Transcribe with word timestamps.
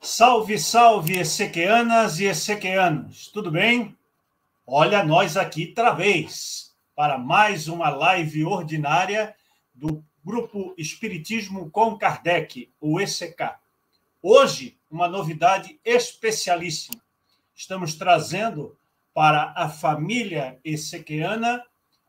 Salve, 0.00 0.58
salve, 0.58 1.18
Ezequianas 1.18 2.20
e 2.20 2.24
Ezequianos, 2.24 3.28
tudo 3.28 3.50
bem? 3.50 3.96
Olha 4.66 5.02
nós 5.02 5.36
aqui 5.36 5.68
outra 5.68 5.92
vez 5.92 6.74
para 6.94 7.18
mais 7.18 7.68
uma 7.68 7.88
live 7.88 8.44
ordinária 8.44 9.34
do 9.74 10.04
Grupo 10.24 10.74
Espiritismo 10.76 11.70
com 11.70 11.96
Kardec, 11.96 12.70
o 12.80 13.00
ECK. 13.00 13.56
Hoje, 14.22 14.76
uma 14.90 15.08
novidade 15.08 15.78
especialíssima. 15.84 17.00
Estamos 17.54 17.94
trazendo 17.94 18.76
para 19.12 19.52
a 19.56 19.68
família 19.68 20.58
Ezequiana 20.64 21.64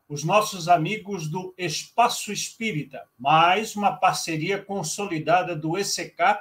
os 0.08 0.22
nossos 0.22 0.68
amigos 0.68 1.28
do 1.28 1.52
Espaço 1.58 2.32
Espírita, 2.32 3.06
mais 3.18 3.74
uma 3.74 3.92
parceria 3.92 4.62
consolidada 4.62 5.56
do 5.56 5.76
ECK 5.76 6.40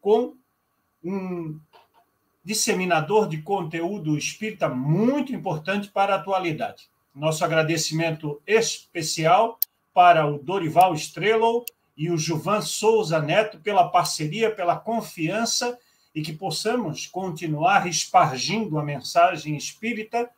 com 0.00 0.36
um 1.04 1.58
disseminador 2.44 3.28
de 3.28 3.40
conteúdo 3.40 4.16
espírita 4.16 4.68
muito 4.68 5.32
importante 5.32 5.88
para 5.88 6.14
a 6.14 6.18
atualidade. 6.18 6.88
Nosso 7.14 7.44
agradecimento 7.44 8.40
especial 8.46 9.58
para 9.94 10.26
o 10.26 10.38
Dorival 10.38 10.94
Estrelo 10.94 11.64
e 11.96 12.10
o 12.10 12.16
Juvan 12.16 12.62
Souza 12.62 13.20
Neto 13.20 13.58
pela 13.58 13.88
parceria, 13.88 14.50
pela 14.50 14.76
confiança 14.76 15.78
e 16.14 16.22
que 16.22 16.32
possamos 16.32 17.06
continuar 17.06 17.86
espargindo 17.86 18.78
a 18.78 18.82
mensagem 18.82 19.56
espírita 19.56 20.28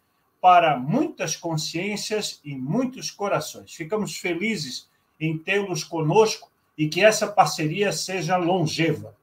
para 0.41 0.79
muitas 0.79 1.37
consciências 1.37 2.41
e 2.45 2.55
muitos 2.55 3.11
corações. 3.11 3.73
Ficamos 3.73 4.17
felizes 4.17 4.89
em 5.19 5.39
tê-los 5.39 5.83
conosco 5.83 6.51
e 6.77 6.89
que 6.89 7.03
essa 7.03 7.27
parceria 7.27 7.93
seja 7.93 8.37
longeva. 8.37 9.17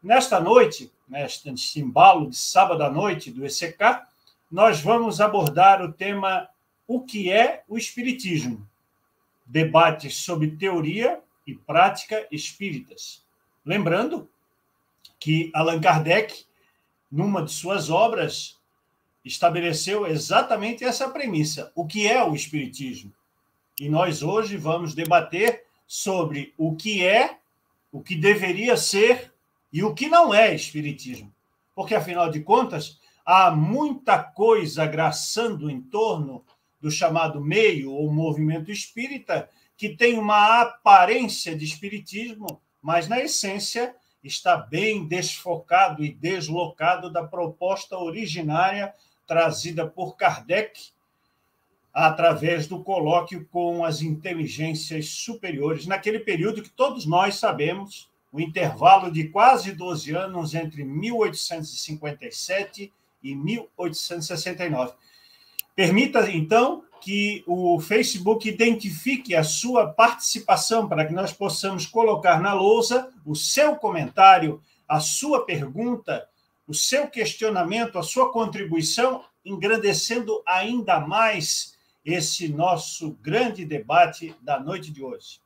Nesta 0.00 0.38
noite, 0.38 0.92
neste 1.08 1.80
embalo 1.80 2.30
de 2.30 2.36
sábado 2.36 2.84
à 2.84 2.90
noite 2.90 3.32
do 3.32 3.44
ECK, 3.44 4.06
nós 4.48 4.80
vamos 4.80 5.20
abordar 5.20 5.82
o 5.82 5.92
tema 5.92 6.48
O 6.86 7.00
que 7.00 7.32
é 7.32 7.64
o 7.66 7.76
Espiritismo? 7.76 8.64
Debates 9.44 10.16
sobre 10.18 10.52
teoria 10.52 11.20
e 11.44 11.52
prática 11.52 12.28
espíritas. 12.30 13.24
Lembrando 13.66 14.30
que 15.18 15.50
Allan 15.52 15.80
Kardec, 15.80 16.44
numa 17.10 17.42
de 17.42 17.50
suas 17.50 17.90
obras, 17.90 18.56
estabeleceu 19.24 20.06
exatamente 20.06 20.84
essa 20.84 21.10
premissa: 21.10 21.72
o 21.74 21.84
que 21.84 22.06
é 22.06 22.22
o 22.22 22.36
Espiritismo? 22.36 23.12
E 23.80 23.88
nós 23.88 24.22
hoje 24.22 24.56
vamos 24.56 24.94
debater 24.94 25.64
sobre 25.88 26.54
o 26.56 26.76
que 26.76 27.04
é, 27.04 27.38
o 27.90 28.00
que 28.00 28.14
deveria 28.14 28.76
ser 28.76 29.32
e 29.72 29.82
o 29.82 29.94
que 29.94 30.08
não 30.08 30.32
é 30.32 30.54
Espiritismo. 30.54 31.32
Porque, 31.74 31.94
afinal 31.94 32.30
de 32.30 32.40
contas, 32.40 32.98
há 33.24 33.50
muita 33.50 34.18
coisa 34.18 34.86
graçando 34.86 35.70
em 35.70 35.80
torno 35.80 36.44
do 36.80 36.90
chamado 36.90 37.40
meio 37.40 37.92
ou 37.92 38.12
movimento 38.12 38.70
espírita 38.70 39.48
que 39.76 39.90
tem 39.90 40.18
uma 40.18 40.60
aparência 40.60 41.56
de 41.56 41.64
espiritismo, 41.64 42.60
mas 42.82 43.06
na 43.06 43.20
essência 43.20 43.94
está 44.24 44.56
bem 44.56 45.06
desfocado 45.06 46.04
e 46.04 46.12
deslocado 46.12 47.10
da 47.10 47.22
proposta 47.22 47.96
originária 47.96 48.92
trazida 49.26 49.86
por 49.86 50.16
Kardec 50.16 50.90
através 51.92 52.66
do 52.66 52.82
colóquio 52.82 53.46
com 53.50 53.84
as 53.84 54.02
inteligências 54.02 55.10
superiores, 55.10 55.86
naquele 55.86 56.20
período 56.20 56.62
que 56.62 56.70
todos 56.70 57.06
nós 57.06 57.36
sabemos, 57.36 58.07
o 58.32 58.40
intervalo 58.40 59.10
de 59.10 59.28
quase 59.28 59.72
12 59.72 60.14
anos 60.14 60.54
entre 60.54 60.84
1857 60.84 62.92
e 63.22 63.34
1869. 63.34 64.92
Permita, 65.74 66.30
então, 66.30 66.84
que 67.00 67.44
o 67.46 67.80
Facebook 67.80 68.48
identifique 68.48 69.34
a 69.34 69.44
sua 69.44 69.88
participação 69.88 70.88
para 70.88 71.06
que 71.06 71.12
nós 71.12 71.32
possamos 71.32 71.86
colocar 71.86 72.40
na 72.40 72.52
lousa 72.52 73.10
o 73.24 73.34
seu 73.34 73.76
comentário, 73.76 74.62
a 74.86 75.00
sua 75.00 75.44
pergunta, 75.44 76.28
o 76.66 76.74
seu 76.74 77.08
questionamento, 77.08 77.98
a 77.98 78.02
sua 78.02 78.32
contribuição, 78.32 79.24
engrandecendo 79.44 80.42
ainda 80.46 81.00
mais 81.00 81.76
esse 82.04 82.48
nosso 82.48 83.12
grande 83.22 83.64
debate 83.64 84.34
da 84.42 84.58
noite 84.58 84.90
de 84.90 85.02
hoje. 85.02 85.40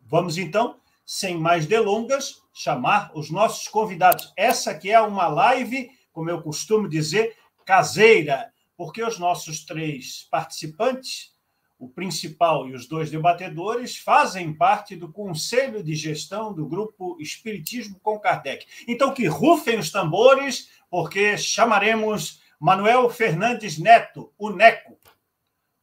Vamos 0.00 0.38
então, 0.38 0.76
sem 1.04 1.38
mais 1.38 1.66
delongas, 1.66 2.42
chamar 2.52 3.10
os 3.14 3.30
nossos 3.30 3.68
convidados. 3.68 4.32
Essa 4.36 4.70
aqui 4.70 4.90
é 4.90 5.00
uma 5.00 5.26
live, 5.26 5.90
como 6.12 6.30
eu 6.30 6.40
costumo 6.42 6.88
dizer, 6.88 7.36
caseira, 7.64 8.52
porque 8.76 9.02
os 9.02 9.18
nossos 9.18 9.64
três 9.64 10.26
participantes 10.30 11.34
o 11.78 11.88
principal 11.88 12.66
e 12.68 12.74
os 12.74 12.86
dois 12.86 13.10
debatedores 13.10 13.96
fazem 13.96 14.54
parte 14.54 14.96
do 14.96 15.12
conselho 15.12 15.82
de 15.82 15.94
gestão 15.94 16.52
do 16.52 16.66
grupo 16.66 17.16
Espiritismo 17.20 18.00
com 18.00 18.18
Kardec. 18.18 18.66
Então, 18.88 19.12
que 19.12 19.26
rufem 19.26 19.78
os 19.78 19.90
tambores, 19.90 20.70
porque 20.88 21.36
chamaremos 21.36 22.40
Manuel 22.58 23.10
Fernandes 23.10 23.78
Neto, 23.78 24.32
o 24.38 24.50
Neco. 24.50 24.98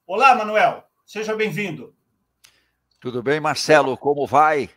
Olá, 0.07 0.33
Manuel, 0.33 0.83
seja 1.05 1.35
bem-vindo. 1.35 1.93
Tudo 2.99 3.21
bem, 3.21 3.39
Marcelo? 3.39 3.97
Como 3.97 4.25
vai? 4.25 4.69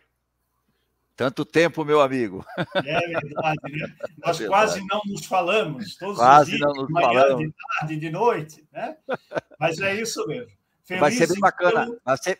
Tanto 1.15 1.45
tempo, 1.45 1.85
meu 1.85 2.01
amigo. 2.01 2.45
É 2.75 2.99
verdade, 3.07 3.59
né? 3.71 3.95
Nós 4.19 4.35
é 4.35 4.39
verdade. 4.39 4.47
quase 4.47 4.85
não 4.85 5.01
nos 5.05 5.25
falamos, 5.25 5.95
todos 5.95 6.17
quase 6.17 6.51
os 6.51 6.57
dias, 6.57 6.67
não 6.67 6.73
nos 6.75 6.87
de 6.87 6.93
manhã, 6.93 7.07
falamos. 7.21 7.45
de 7.47 7.53
tarde, 7.79 7.97
de 7.97 8.09
noite, 8.09 8.67
né? 8.71 8.97
Mas 9.59 9.79
é 9.79 9.95
isso 9.95 10.27
mesmo. 10.27 10.51
Feliz 10.83 10.99
vai 11.01 11.11
ser 11.11 11.27
bem 11.27 11.39
bacana. 11.39 11.83
então- 11.85 11.99
Vai 12.03 12.17
ser, 12.17 12.39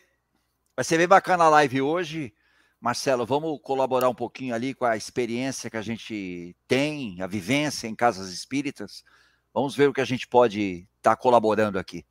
vai 0.76 0.84
ser 0.84 0.98
bem 0.98 1.08
bacana 1.08 1.44
a 1.44 1.48
live 1.48 1.80
hoje. 1.80 2.34
Marcelo, 2.78 3.24
vamos 3.24 3.58
colaborar 3.62 4.10
um 4.10 4.14
pouquinho 4.14 4.54
ali 4.54 4.74
com 4.74 4.84
a 4.84 4.96
experiência 4.96 5.70
que 5.70 5.76
a 5.78 5.82
gente 5.82 6.54
tem, 6.68 7.20
a 7.22 7.26
vivência 7.26 7.88
em 7.88 7.94
casas 7.96 8.28
espíritas. 8.30 9.02
Vamos 9.54 9.74
ver 9.74 9.88
o 9.88 9.92
que 9.94 10.02
a 10.02 10.04
gente 10.04 10.28
pode 10.28 10.86
estar 10.98 11.16
colaborando 11.16 11.78
aqui. 11.78 12.04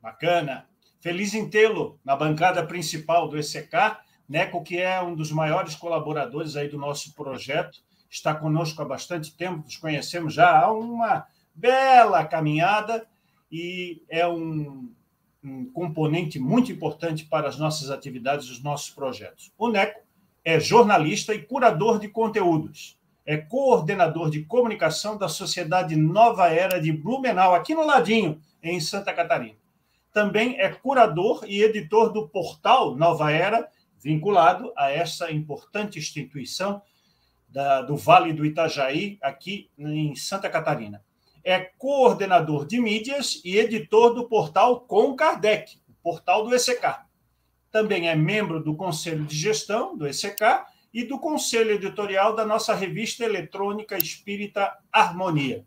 Bacana. 0.00 0.66
Feliz 1.00 1.34
em 1.34 1.48
tê-lo 1.50 2.00
na 2.04 2.16
bancada 2.16 2.66
principal 2.66 3.28
do 3.28 3.36
ECK. 3.38 3.98
Neco, 4.32 4.62
que 4.62 4.78
é 4.78 4.98
um 5.02 5.14
dos 5.14 5.30
maiores 5.30 5.74
colaboradores 5.74 6.56
aí 6.56 6.66
do 6.66 6.78
nosso 6.78 7.14
projeto, 7.14 7.80
está 8.08 8.34
conosco 8.34 8.80
há 8.80 8.84
bastante 8.86 9.36
tempo, 9.36 9.62
nos 9.62 9.76
conhecemos 9.76 10.32
já 10.32 10.58
há 10.58 10.72
uma 10.72 11.26
bela 11.54 12.24
caminhada 12.24 13.06
e 13.50 14.02
é 14.08 14.26
um, 14.26 14.90
um 15.44 15.70
componente 15.70 16.38
muito 16.38 16.72
importante 16.72 17.26
para 17.26 17.46
as 17.46 17.58
nossas 17.58 17.90
atividades, 17.90 18.48
os 18.48 18.62
nossos 18.62 18.88
projetos. 18.88 19.52
O 19.58 19.68
Neco 19.68 20.00
é 20.42 20.58
jornalista 20.58 21.34
e 21.34 21.42
curador 21.42 21.98
de 21.98 22.08
conteúdos. 22.08 22.98
É 23.26 23.36
coordenador 23.36 24.30
de 24.30 24.46
comunicação 24.46 25.18
da 25.18 25.28
Sociedade 25.28 25.94
Nova 25.94 26.48
Era 26.48 26.80
de 26.80 26.90
Blumenau, 26.90 27.54
aqui 27.54 27.74
no 27.74 27.84
ladinho, 27.84 28.40
em 28.62 28.80
Santa 28.80 29.12
Catarina. 29.12 29.58
Também 30.10 30.58
é 30.58 30.70
curador 30.70 31.44
e 31.46 31.62
editor 31.62 32.10
do 32.10 32.26
portal 32.28 32.96
Nova 32.96 33.30
Era, 33.30 33.68
vinculado 34.02 34.72
a 34.76 34.90
essa 34.90 35.30
importante 35.30 35.98
instituição 35.98 36.82
da, 37.48 37.82
do 37.82 37.96
Vale 37.96 38.32
do 38.32 38.44
Itajaí, 38.44 39.18
aqui 39.22 39.70
em 39.78 40.14
Santa 40.16 40.48
Catarina. 40.50 41.02
É 41.44 41.58
coordenador 41.60 42.66
de 42.66 42.80
mídias 42.80 43.40
e 43.44 43.58
editor 43.58 44.14
do 44.14 44.28
portal 44.28 44.80
Com 44.80 45.14
Kardec, 45.14 45.78
o 45.88 45.92
portal 46.02 46.44
do 46.44 46.54
ECK. 46.54 47.04
Também 47.70 48.08
é 48.08 48.16
membro 48.16 48.62
do 48.62 48.74
Conselho 48.74 49.24
de 49.24 49.36
Gestão 49.36 49.96
do 49.96 50.06
ECK 50.06 50.64
e 50.92 51.04
do 51.04 51.18
Conselho 51.18 51.72
Editorial 51.72 52.34
da 52.34 52.44
nossa 52.44 52.74
revista 52.74 53.24
eletrônica 53.24 53.96
espírita 53.96 54.76
Harmonia. 54.92 55.64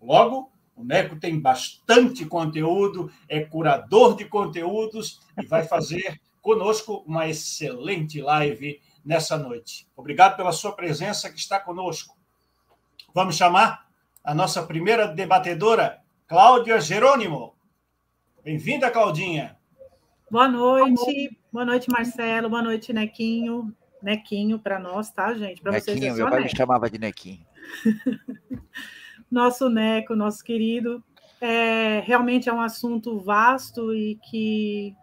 Logo, 0.00 0.52
o 0.76 0.84
Neco 0.84 1.16
tem 1.16 1.38
bastante 1.40 2.26
conteúdo, 2.26 3.10
é 3.28 3.40
curador 3.40 4.16
de 4.16 4.24
conteúdos 4.24 5.20
e 5.40 5.46
vai 5.46 5.64
fazer 5.64 6.20
conosco 6.42 7.04
uma 7.06 7.28
excelente 7.28 8.20
live 8.20 8.80
nessa 9.04 9.38
noite. 9.38 9.88
Obrigado 9.96 10.36
pela 10.36 10.52
sua 10.52 10.72
presença 10.72 11.30
que 11.30 11.38
está 11.38 11.58
conosco. 11.58 12.18
Vamos 13.14 13.36
chamar 13.36 13.88
a 14.24 14.34
nossa 14.34 14.62
primeira 14.62 15.06
debatedora, 15.06 16.02
Cláudia 16.26 16.80
Jerônimo. 16.80 17.54
Bem-vinda, 18.44 18.90
Claudinha. 18.90 19.56
Boa 20.30 20.48
noite, 20.48 21.38
boa 21.52 21.64
noite, 21.64 21.90
Marcelo, 21.90 22.50
boa 22.50 22.62
noite, 22.62 22.92
Nequinho. 22.92 23.72
Nequinho 24.02 24.58
para 24.58 24.80
nós, 24.80 25.10
tá, 25.10 25.32
gente? 25.34 25.62
Para 25.62 25.72
vocês 25.72 25.98
Nequinho, 25.98 26.12
é 26.12 26.16
meu 26.16 26.24
só 26.24 26.30
pai 26.30 26.40
me 26.40 26.44
Neco. 26.46 26.56
chamava 26.56 26.90
de 26.90 26.98
Nequinho. 26.98 27.46
Nosso 29.30 29.70
Neco, 29.70 30.14
nosso 30.14 30.44
querido. 30.44 31.02
É, 31.40 32.00
realmente 32.00 32.50
é 32.50 32.52
um 32.52 32.60
assunto 32.60 33.18
vasto 33.18 33.94
e 33.94 34.16
que 34.16 34.94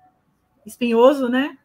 espinhoso, 0.65 1.29
né? 1.29 1.57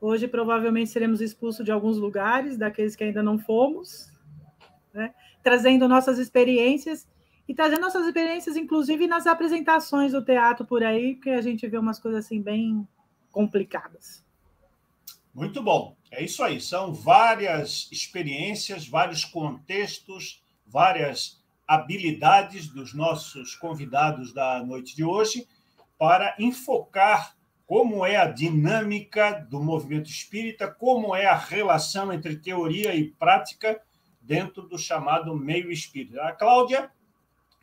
Hoje 0.00 0.28
provavelmente 0.28 0.90
seremos 0.90 1.20
expulsos 1.20 1.64
de 1.64 1.72
alguns 1.72 1.96
lugares, 1.98 2.56
daqueles 2.56 2.94
que 2.94 3.04
ainda 3.04 3.22
não 3.22 3.38
fomos. 3.38 4.10
né? 4.92 5.14
trazendo 5.46 5.86
nossas 5.86 6.18
experiências 6.18 7.06
e 7.46 7.54
trazendo 7.54 7.82
nossas 7.82 8.04
experiências, 8.04 8.56
inclusive 8.56 9.06
nas 9.06 9.28
apresentações 9.28 10.10
do 10.10 10.24
teatro 10.24 10.66
por 10.66 10.82
aí, 10.82 11.14
que 11.14 11.30
a 11.30 11.40
gente 11.40 11.68
vê 11.68 11.78
umas 11.78 12.00
coisas 12.00 12.24
assim 12.24 12.42
bem 12.42 12.84
complicadas. 13.30 14.26
Muito 15.32 15.62
bom. 15.62 15.96
É 16.10 16.24
isso 16.24 16.42
aí. 16.42 16.60
São 16.60 16.92
várias 16.92 17.88
experiências, 17.92 18.88
vários 18.88 19.24
contextos, 19.24 20.42
várias 20.66 21.40
habilidades 21.64 22.66
dos 22.66 22.92
nossos 22.92 23.54
convidados 23.54 24.34
da 24.34 24.60
noite 24.64 24.96
de 24.96 25.04
hoje 25.04 25.46
para 25.96 26.34
enfocar 26.40 27.35
como 27.66 28.06
é 28.06 28.16
a 28.16 28.30
dinâmica 28.30 29.44
do 29.50 29.60
movimento 29.60 30.08
espírita, 30.08 30.68
como 30.68 31.16
é 31.16 31.26
a 31.26 31.36
relação 31.36 32.12
entre 32.12 32.36
teoria 32.36 32.94
e 32.94 33.10
prática 33.10 33.80
dentro 34.22 34.62
do 34.62 34.78
chamado 34.78 35.34
meio 35.34 35.70
espírita. 35.72 36.22
A 36.22 36.32
Cláudia 36.32 36.90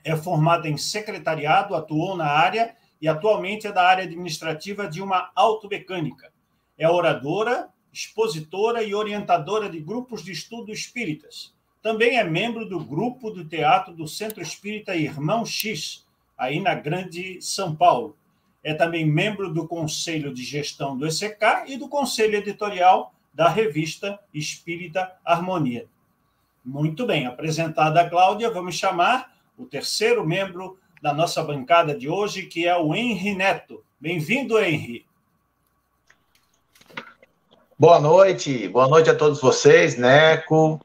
é 0.04 0.16
formada 0.16 0.68
em 0.68 0.78
secretariado, 0.78 1.74
atuou 1.74 2.18
na 2.18 2.28
área 2.28 2.76
e 3.02 3.08
atualmente 3.08 3.66
é 3.66 3.72
da 3.72 3.88
área 3.88 4.04
administrativa 4.04 4.88
de 4.88 5.02
uma 5.02 5.32
automecânica. 5.36 6.34
É 6.78 6.90
oradora, 6.90 7.70
expositora 7.92 8.84
e 8.84 8.94
orientadora 8.94 9.70
de 9.70 9.80
grupos 9.80 10.24
de 10.24 10.32
estudo 10.32 10.72
espíritas. 10.72 11.54
Também 11.82 12.18
é 12.18 12.24
membro 12.24 12.68
do 12.68 12.80
grupo 12.80 13.30
do 13.30 13.46
teatro 13.46 13.94
do 13.94 14.08
Centro 14.08 14.42
Espírita 14.42 14.96
Irmão 14.96 15.46
X, 15.46 16.06
aí 16.38 16.60
na 16.60 16.74
Grande 16.74 17.42
São 17.42 17.76
Paulo. 17.76 18.18
É 18.64 18.74
também 18.74 19.06
membro 19.06 19.54
do 19.54 19.68
Conselho 19.68 20.34
de 20.34 20.44
Gestão 20.44 20.98
do 20.98 21.06
ECK 21.06 21.66
e 21.68 21.78
do 21.78 21.90
Conselho 21.90 22.36
Editorial 22.36 23.14
da 23.34 23.50
revista 23.50 24.20
Espírita 24.34 25.12
Harmonia. 25.26 25.86
Muito 26.64 27.06
bem, 27.06 27.26
apresentada 27.28 28.00
a 28.00 28.10
Cláudia, 28.10 28.50
vamos 28.50 28.76
chamar 28.76 29.34
o 29.58 29.66
terceiro 29.66 30.26
membro 30.26 30.78
da 31.02 31.14
nossa 31.14 31.44
bancada 31.44 31.94
de 31.94 32.08
hoje, 32.08 32.44
que 32.44 32.66
é 32.66 32.78
o 32.78 32.96
Henri 32.96 33.36
Neto. 33.36 33.84
Bem-vindo, 34.00 34.58
Henri. 34.58 35.06
Boa 37.78 38.00
noite, 38.00 38.70
boa 38.70 38.88
noite 38.88 39.10
a 39.10 39.16
todos 39.16 39.42
vocês, 39.42 39.98
Neco, 39.98 40.80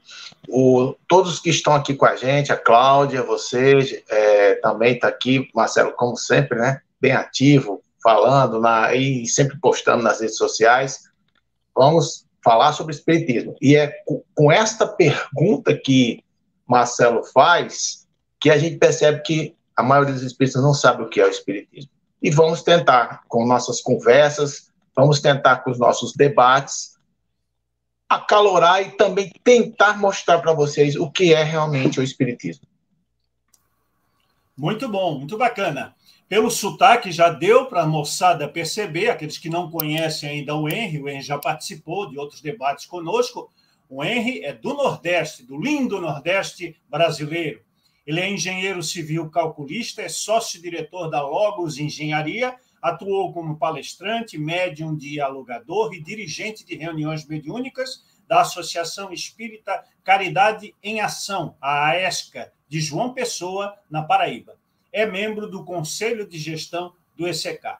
o, 0.49 0.97
todos 1.07 1.39
que 1.39 1.51
estão 1.51 1.75
aqui 1.75 1.95
com 1.95 2.07
a 2.07 2.17
gente, 2.17 2.53
a 2.53 2.57
Cláudia, 2.57 3.23
vocês, 3.23 4.03
é, 4.09 4.55
também 4.57 4.95
está 4.95 5.07
aqui, 5.07 5.49
Marcelo, 5.55 5.93
como 5.93 6.17
sempre, 6.17 6.59
né? 6.59 6.81
Bem 7.01 7.13
ativo, 7.13 7.83
falando 8.03 8.61
na, 8.61 8.95
e 8.95 9.27
sempre 9.27 9.59
postando 9.61 10.03
nas 10.03 10.21
redes 10.21 10.37
sociais. 10.37 11.05
Vamos 11.75 12.27
falar 12.43 12.73
sobre 12.73 12.95
espiritismo. 12.95 13.55
E 13.61 13.77
é 13.77 13.93
com, 14.35 14.51
esta 14.51 14.87
pergunta 14.87 15.77
que 15.77 16.25
Marcelo 16.67 17.23
faz 17.25 18.07
que 18.41 18.51
a 18.51 18.59
gente 18.59 18.79
percebe 18.79 19.21
que 19.23 19.57
a 19.77 19.83
maioria 19.83 20.15
dos 20.15 20.23
espíritos 20.23 20.63
não 20.63 20.75
sabe 20.75 21.03
o 21.03 21.09
que 21.09 21.21
é 21.21 21.27
o 21.27 21.31
espiritismo. 21.31 21.91
E 22.23 22.31
vamos 22.31 22.63
tentar, 22.63 23.23
com 23.29 23.47
nossas 23.47 23.81
conversas, 23.81 24.71
vamos 24.95 25.21
tentar 25.21 25.59
com 25.59 25.71
os 25.71 25.79
nossos 25.79 26.13
debates, 26.15 26.99
acalorar 28.09 28.83
e 28.83 28.93
também 28.93 29.31
tentar 29.45 29.99
mostrar 29.99 30.39
para 30.39 30.53
vocês 30.53 30.97
o 30.97 31.11
que 31.11 31.35
é 31.35 31.43
realmente 31.43 32.01
o 32.01 32.03
espiritismo. 32.03 32.67
Muito 34.57 34.89
bom, 34.89 35.19
muito 35.19 35.37
bacana. 35.37 35.95
Pelo 36.29 36.51
sotaque 36.51 37.11
já 37.11 37.31
deu 37.31 37.67
para 37.67 37.85
a 37.85 37.87
moçada 37.87 38.47
perceber, 38.47 39.09
aqueles 39.09 39.39
que 39.39 39.49
não 39.49 39.71
conhecem 39.71 40.29
ainda 40.29 40.55
o 40.55 40.69
Henry, 40.69 41.01
o 41.01 41.09
Henry 41.09 41.23
já 41.23 41.39
participou 41.39 42.07
de 42.07 42.19
outros 42.19 42.43
debates 42.43 42.85
conosco. 42.85 43.51
O 43.89 44.05
Henry 44.05 44.45
é 44.45 44.53
do 44.53 44.75
Nordeste, 44.75 45.43
do 45.43 45.59
lindo 45.59 45.99
Nordeste 45.99 46.77
brasileiro. 46.87 47.63
Ele 48.07 48.21
é 48.21 48.31
engenheiro 48.31 48.83
civil 48.83 49.31
calculista, 49.31 50.03
é 50.03 50.09
sócio-diretor 50.11 51.09
da 51.09 51.23
Logos 51.23 51.79
Engenharia, 51.79 52.55
atuou 52.83 53.33
como 53.33 53.57
palestrante, 53.57 54.37
médium 54.37 54.95
dialogador 54.95 55.95
e 55.95 56.03
dirigente 56.03 56.63
de 56.63 56.77
reuniões 56.77 57.27
mediúnicas 57.27 58.05
da 58.27 58.43
Associação 58.43 59.11
Espírita 59.15 59.83
Caridade 60.05 60.75
em 60.83 61.01
Ação, 61.01 61.57
a 61.59 61.87
AESCA, 61.87 62.53
de 62.69 62.83
João 62.83 63.15
Pessoa, 63.15 63.75
na 63.91 64.03
Paraíba. 64.03 64.59
É 64.99 65.07
membro 65.07 65.49
do 65.49 65.65
Conselho 65.65 66.27
de 66.27 66.37
Gestão 66.37 66.93
do 67.17 67.29
ECK. 67.29 67.77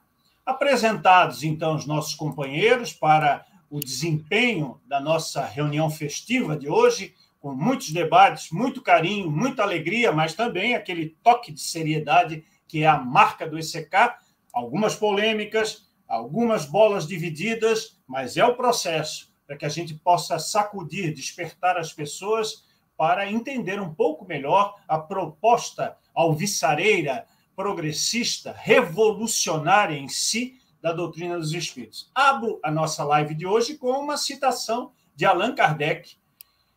Apresentados, 0.47 1.43
então, 1.43 1.75
os 1.75 1.85
nossos 1.85 2.15
companheiros 2.15 2.93
para 2.93 3.45
o 3.69 3.81
desempenho 3.81 4.81
da 4.87 5.01
nossa 5.01 5.45
reunião 5.45 5.91
festiva 5.91 6.57
de 6.57 6.69
hoje, 6.69 7.17
com 7.41 7.53
muitos 7.53 7.91
debates, 7.91 8.53
muito 8.53 8.81
carinho, 8.81 9.29
muita 9.29 9.65
alegria, 9.65 10.13
mas 10.13 10.35
também 10.35 10.77
aquele 10.77 11.09
toque 11.21 11.51
de 11.51 11.61
seriedade 11.61 12.45
que 12.69 12.85
é 12.85 12.87
a 12.87 12.97
marca 12.97 13.49
do 13.49 13.59
ECK. 13.59 14.15
Algumas 14.53 14.95
polêmicas, 14.95 15.89
algumas 16.07 16.67
bolas 16.67 17.05
divididas, 17.05 17.99
mas 18.07 18.37
é 18.37 18.45
o 18.45 18.55
processo 18.55 19.29
para 19.45 19.57
que 19.57 19.67
a 19.67 19.69
gente 19.69 19.93
possa 19.93 20.39
sacudir, 20.39 21.13
despertar 21.13 21.79
as 21.79 21.93
pessoas 21.93 22.65
para 22.97 23.29
entender 23.29 23.81
um 23.81 23.93
pouco 23.93 24.25
melhor 24.25 24.77
a 24.87 25.01
proposta 25.01 25.97
alvissareira, 26.19 27.27
progressista, 27.55 28.53
revolucionária 28.59 29.97
em 29.97 30.09
si 30.09 30.61
da 30.83 30.93
doutrina 30.93 31.39
dos 31.39 31.53
espíritos. 31.53 32.11
Abro 32.13 32.59
a 32.63 32.73
nossa 32.73 33.05
live 33.05 33.35
de 33.35 33.47
hoje 33.47 33.77
com 33.77 33.91
uma 33.93 34.17
citação 34.17 34.91
de 35.15 35.25
Allan 35.25 35.55
Kardec, 35.55 36.17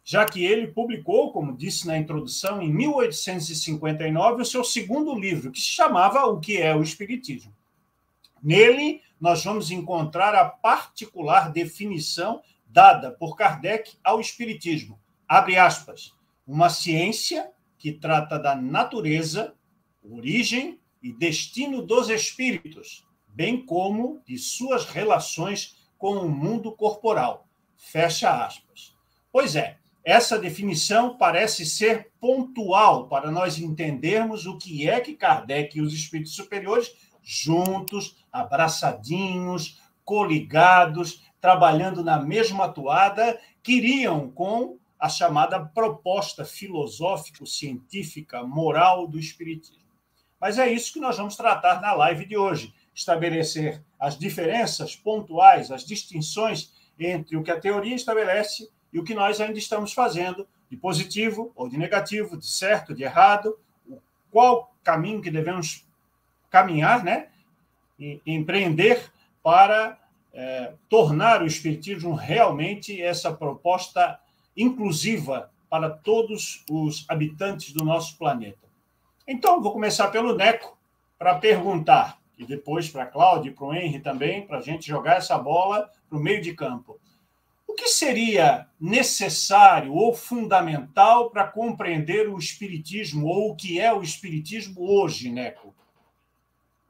já 0.03 0.25
que 0.25 0.43
ele 0.43 0.67
publicou, 0.67 1.31
como 1.31 1.57
disse 1.57 1.87
na 1.87 1.97
introdução, 1.97 2.61
em 2.61 2.71
1859, 2.71 4.43
o 4.43 4.45
seu 4.45 4.63
segundo 4.63 5.17
livro, 5.17 5.51
que 5.51 5.59
se 5.59 5.69
chamava 5.69 6.25
O 6.25 6.39
que 6.39 6.57
é 6.57 6.75
o 6.75 6.83
Espiritismo. 6.83 7.53
Nele, 8.43 9.01
nós 9.19 9.43
vamos 9.43 9.71
encontrar 9.71 10.35
a 10.35 10.45
particular 10.45 11.51
definição 11.51 12.41
dada 12.65 13.11
por 13.11 13.35
Kardec 13.35 13.93
ao 14.03 14.19
Espiritismo. 14.19 14.99
Abre 15.27 15.57
aspas. 15.57 16.13
Uma 16.47 16.69
ciência 16.69 17.51
que 17.81 17.91
trata 17.91 18.37
da 18.37 18.55
natureza, 18.55 19.55
origem 20.03 20.79
e 21.01 21.11
destino 21.11 21.81
dos 21.81 22.09
espíritos, 22.09 23.07
bem 23.27 23.65
como 23.65 24.21
de 24.23 24.37
suas 24.37 24.85
relações 24.85 25.75
com 25.97 26.17
o 26.17 26.29
mundo 26.29 26.71
corporal. 26.73 27.47
Fecha 27.75 28.45
aspas. 28.45 28.95
Pois 29.31 29.55
é, 29.55 29.79
essa 30.03 30.37
definição 30.37 31.17
parece 31.17 31.65
ser 31.65 32.11
pontual 32.19 33.07
para 33.07 33.31
nós 33.31 33.57
entendermos 33.57 34.45
o 34.45 34.59
que 34.59 34.87
é 34.87 34.99
que 34.99 35.15
Kardec 35.15 35.75
e 35.75 35.81
os 35.81 35.91
espíritos 35.91 36.35
superiores, 36.35 36.93
juntos, 37.23 38.15
abraçadinhos, 38.31 39.81
coligados, 40.05 41.23
trabalhando 41.39 42.03
na 42.03 42.21
mesma 42.21 42.65
atuada, 42.65 43.39
queriam 43.63 44.29
com 44.29 44.77
a 45.01 45.09
chamada 45.09 45.59
proposta 45.59 46.45
filosófico-científica 46.45 48.43
moral 48.43 49.07
do 49.07 49.17
espiritismo. 49.17 49.81
Mas 50.39 50.59
é 50.59 50.71
isso 50.71 50.93
que 50.93 50.99
nós 50.99 51.17
vamos 51.17 51.35
tratar 51.35 51.81
na 51.81 51.91
live 51.93 52.23
de 52.27 52.37
hoje, 52.37 52.71
estabelecer 52.93 53.83
as 53.99 54.15
diferenças 54.15 54.95
pontuais, 54.95 55.71
as 55.71 55.83
distinções 55.83 56.71
entre 56.99 57.35
o 57.35 57.41
que 57.41 57.49
a 57.49 57.59
teoria 57.59 57.95
estabelece 57.95 58.69
e 58.93 58.99
o 58.99 59.03
que 59.03 59.15
nós 59.15 59.41
ainda 59.41 59.57
estamos 59.57 59.91
fazendo, 59.91 60.47
de 60.69 60.77
positivo 60.77 61.51
ou 61.55 61.67
de 61.67 61.79
negativo, 61.79 62.37
de 62.37 62.45
certo, 62.45 62.93
de 62.93 63.01
errado, 63.01 63.57
qual 64.29 64.71
caminho 64.83 65.19
que 65.19 65.31
devemos 65.31 65.83
caminhar, 66.51 67.03
né? 67.03 67.29
E 67.99 68.21
empreender 68.25 69.11
para 69.41 69.99
é, 70.31 70.73
tornar 70.87 71.41
o 71.41 71.47
Espiritismo 71.47 72.13
realmente 72.13 73.01
essa 73.01 73.33
proposta 73.33 74.19
inclusiva 74.55 75.51
para 75.69 75.89
todos 75.89 76.63
os 76.69 77.05
habitantes 77.07 77.71
do 77.71 77.83
nosso 77.83 78.17
planeta. 78.17 78.67
Então, 79.27 79.61
vou 79.61 79.71
começar 79.71 80.09
pelo 80.09 80.35
Neco 80.35 80.77
para 81.17 81.35
perguntar, 81.35 82.19
e 82.37 82.45
depois 82.45 82.89
para 82.89 83.03
a 83.03 83.07
Cláudia 83.07 83.49
e 83.49 83.53
para 83.53 83.65
o 83.65 83.73
Henry 83.73 83.99
também, 83.99 84.45
para 84.45 84.57
a 84.57 84.61
gente 84.61 84.87
jogar 84.87 85.17
essa 85.17 85.37
bola 85.37 85.89
para 86.09 86.17
o 86.17 86.21
meio 86.21 86.41
de 86.41 86.53
campo. 86.53 86.99
O 87.67 87.73
que 87.73 87.87
seria 87.87 88.67
necessário 88.77 89.93
ou 89.93 90.13
fundamental 90.13 91.29
para 91.29 91.47
compreender 91.47 92.27
o 92.27 92.37
Espiritismo, 92.37 93.27
ou 93.27 93.51
o 93.51 93.55
que 93.55 93.79
é 93.79 93.93
o 93.93 94.01
Espiritismo 94.01 94.81
hoje, 94.81 95.31
Neco? 95.31 95.73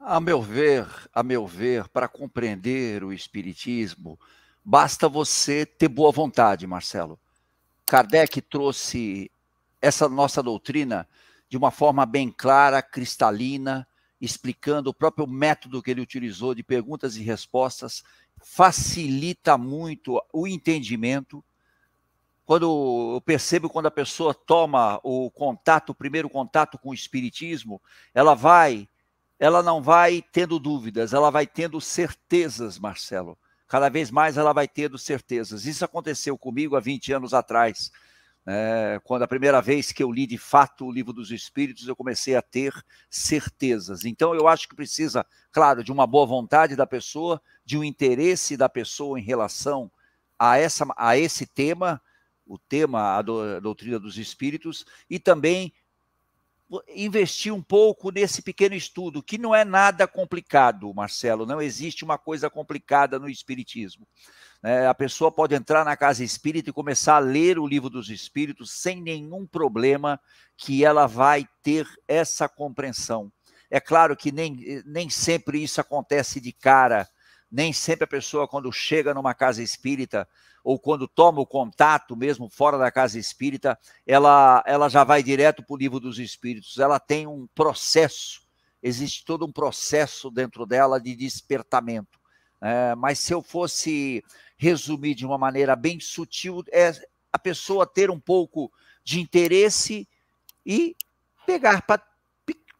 A 0.00 0.18
meu 0.18 0.42
ver, 0.42 0.88
a 1.14 1.22
meu 1.22 1.46
ver, 1.46 1.86
para 1.88 2.08
compreender 2.08 3.04
o 3.04 3.12
Espiritismo, 3.12 4.18
basta 4.64 5.08
você 5.08 5.64
ter 5.64 5.86
boa 5.86 6.10
vontade, 6.10 6.66
Marcelo. 6.66 7.16
Kardec 7.86 8.40
trouxe 8.42 9.30
essa 9.80 10.08
nossa 10.08 10.42
doutrina 10.42 11.08
de 11.48 11.56
uma 11.56 11.70
forma 11.70 12.06
bem 12.06 12.30
clara, 12.30 12.80
cristalina, 12.80 13.86
explicando 14.20 14.88
o 14.88 14.94
próprio 14.94 15.26
método 15.26 15.82
que 15.82 15.90
ele 15.90 16.00
utilizou 16.00 16.54
de 16.54 16.62
perguntas 16.62 17.16
e 17.16 17.22
respostas, 17.22 18.02
facilita 18.40 19.58
muito 19.58 20.22
o 20.32 20.46
entendimento. 20.46 21.44
quando 22.44 23.14
eu 23.14 23.20
percebo 23.20 23.68
quando 23.68 23.86
a 23.86 23.90
pessoa 23.90 24.34
toma 24.34 25.00
o 25.02 25.30
contato, 25.30 25.90
o 25.90 25.94
primeiro 25.94 26.28
contato 26.28 26.78
com 26.78 26.90
o 26.90 26.94
espiritismo, 26.94 27.80
ela 28.14 28.34
vai, 28.34 28.88
ela 29.38 29.62
não 29.62 29.82
vai 29.82 30.22
tendo 30.32 30.58
dúvidas, 30.58 31.12
ela 31.12 31.30
vai 31.30 31.46
tendo 31.46 31.80
certezas, 31.80 32.78
Marcelo. 32.78 33.38
Cada 33.72 33.88
vez 33.88 34.10
mais 34.10 34.36
ela 34.36 34.52
vai 34.52 34.68
tendo 34.68 34.98
certezas. 34.98 35.64
Isso 35.64 35.82
aconteceu 35.82 36.36
comigo 36.36 36.76
há 36.76 36.80
20 36.80 37.10
anos 37.14 37.32
atrás. 37.32 37.90
É, 38.44 39.00
quando 39.02 39.22
a 39.22 39.26
primeira 39.26 39.62
vez 39.62 39.90
que 39.90 40.02
eu 40.02 40.12
li 40.12 40.26
de 40.26 40.36
fato 40.36 40.84
o 40.84 40.92
livro 40.92 41.10
dos 41.10 41.30
Espíritos, 41.30 41.88
eu 41.88 41.96
comecei 41.96 42.36
a 42.36 42.42
ter 42.42 42.74
certezas. 43.08 44.04
Então, 44.04 44.34
eu 44.34 44.46
acho 44.46 44.68
que 44.68 44.76
precisa, 44.76 45.24
claro, 45.50 45.82
de 45.82 45.90
uma 45.90 46.06
boa 46.06 46.26
vontade 46.26 46.76
da 46.76 46.86
pessoa, 46.86 47.40
de 47.64 47.78
um 47.78 47.82
interesse 47.82 48.58
da 48.58 48.68
pessoa 48.68 49.18
em 49.18 49.22
relação 49.22 49.90
a, 50.38 50.58
essa, 50.58 50.86
a 50.94 51.16
esse 51.16 51.46
tema, 51.46 51.98
o 52.46 52.58
tema, 52.58 53.16
a 53.16 53.22
doutrina 53.22 53.98
dos 53.98 54.18
Espíritos, 54.18 54.84
e 55.08 55.18
também 55.18 55.72
investir 56.88 57.52
um 57.52 57.62
pouco 57.62 58.10
nesse 58.10 58.42
pequeno 58.42 58.74
estudo, 58.74 59.22
que 59.22 59.36
não 59.36 59.54
é 59.54 59.64
nada 59.64 60.06
complicado, 60.06 60.92
Marcelo, 60.94 61.44
não 61.44 61.60
existe 61.60 62.04
uma 62.04 62.16
coisa 62.16 62.48
complicada 62.48 63.18
no 63.18 63.28
Espiritismo. 63.28 64.06
É, 64.62 64.86
a 64.86 64.94
pessoa 64.94 65.32
pode 65.32 65.54
entrar 65.54 65.84
na 65.84 65.96
casa 65.96 66.22
espírita 66.22 66.70
e 66.70 66.72
começar 66.72 67.16
a 67.16 67.18
ler 67.18 67.58
o 67.58 67.66
livro 67.66 67.90
dos 67.90 68.08
espíritos 68.10 68.70
sem 68.70 69.02
nenhum 69.02 69.44
problema, 69.44 70.20
que 70.56 70.84
ela 70.84 71.06
vai 71.06 71.46
ter 71.62 71.86
essa 72.06 72.48
compreensão. 72.48 73.32
É 73.68 73.80
claro 73.80 74.16
que 74.16 74.30
nem, 74.30 74.82
nem 74.86 75.10
sempre 75.10 75.62
isso 75.62 75.80
acontece 75.80 76.40
de 76.40 76.52
cara, 76.52 77.08
nem 77.52 77.70
sempre 77.70 78.04
a 78.04 78.08
pessoa, 78.08 78.48
quando 78.48 78.72
chega 78.72 79.12
numa 79.12 79.34
casa 79.34 79.62
espírita, 79.62 80.26
ou 80.64 80.78
quando 80.78 81.06
toma 81.06 81.40
o 81.40 81.46
contato 81.46 82.16
mesmo 82.16 82.48
fora 82.48 82.78
da 82.78 82.90
casa 82.90 83.18
espírita, 83.18 83.78
ela, 84.06 84.64
ela 84.66 84.88
já 84.88 85.04
vai 85.04 85.22
direto 85.22 85.62
para 85.62 85.74
o 85.74 85.76
livro 85.76 86.00
dos 86.00 86.18
espíritos. 86.18 86.78
Ela 86.78 86.98
tem 86.98 87.26
um 87.26 87.46
processo, 87.54 88.40
existe 88.82 89.24
todo 89.24 89.44
um 89.44 89.52
processo 89.52 90.30
dentro 90.30 90.64
dela 90.64 90.98
de 90.98 91.14
despertamento. 91.14 92.18
É, 92.60 92.94
mas 92.94 93.18
se 93.18 93.34
eu 93.34 93.42
fosse 93.42 94.24
resumir 94.56 95.14
de 95.14 95.26
uma 95.26 95.36
maneira 95.36 95.76
bem 95.76 96.00
sutil, 96.00 96.62
é 96.72 96.92
a 97.30 97.38
pessoa 97.38 97.86
ter 97.86 98.10
um 98.10 98.20
pouco 98.20 98.72
de 99.04 99.20
interesse 99.20 100.08
e 100.64 100.96
pegar 101.44 101.82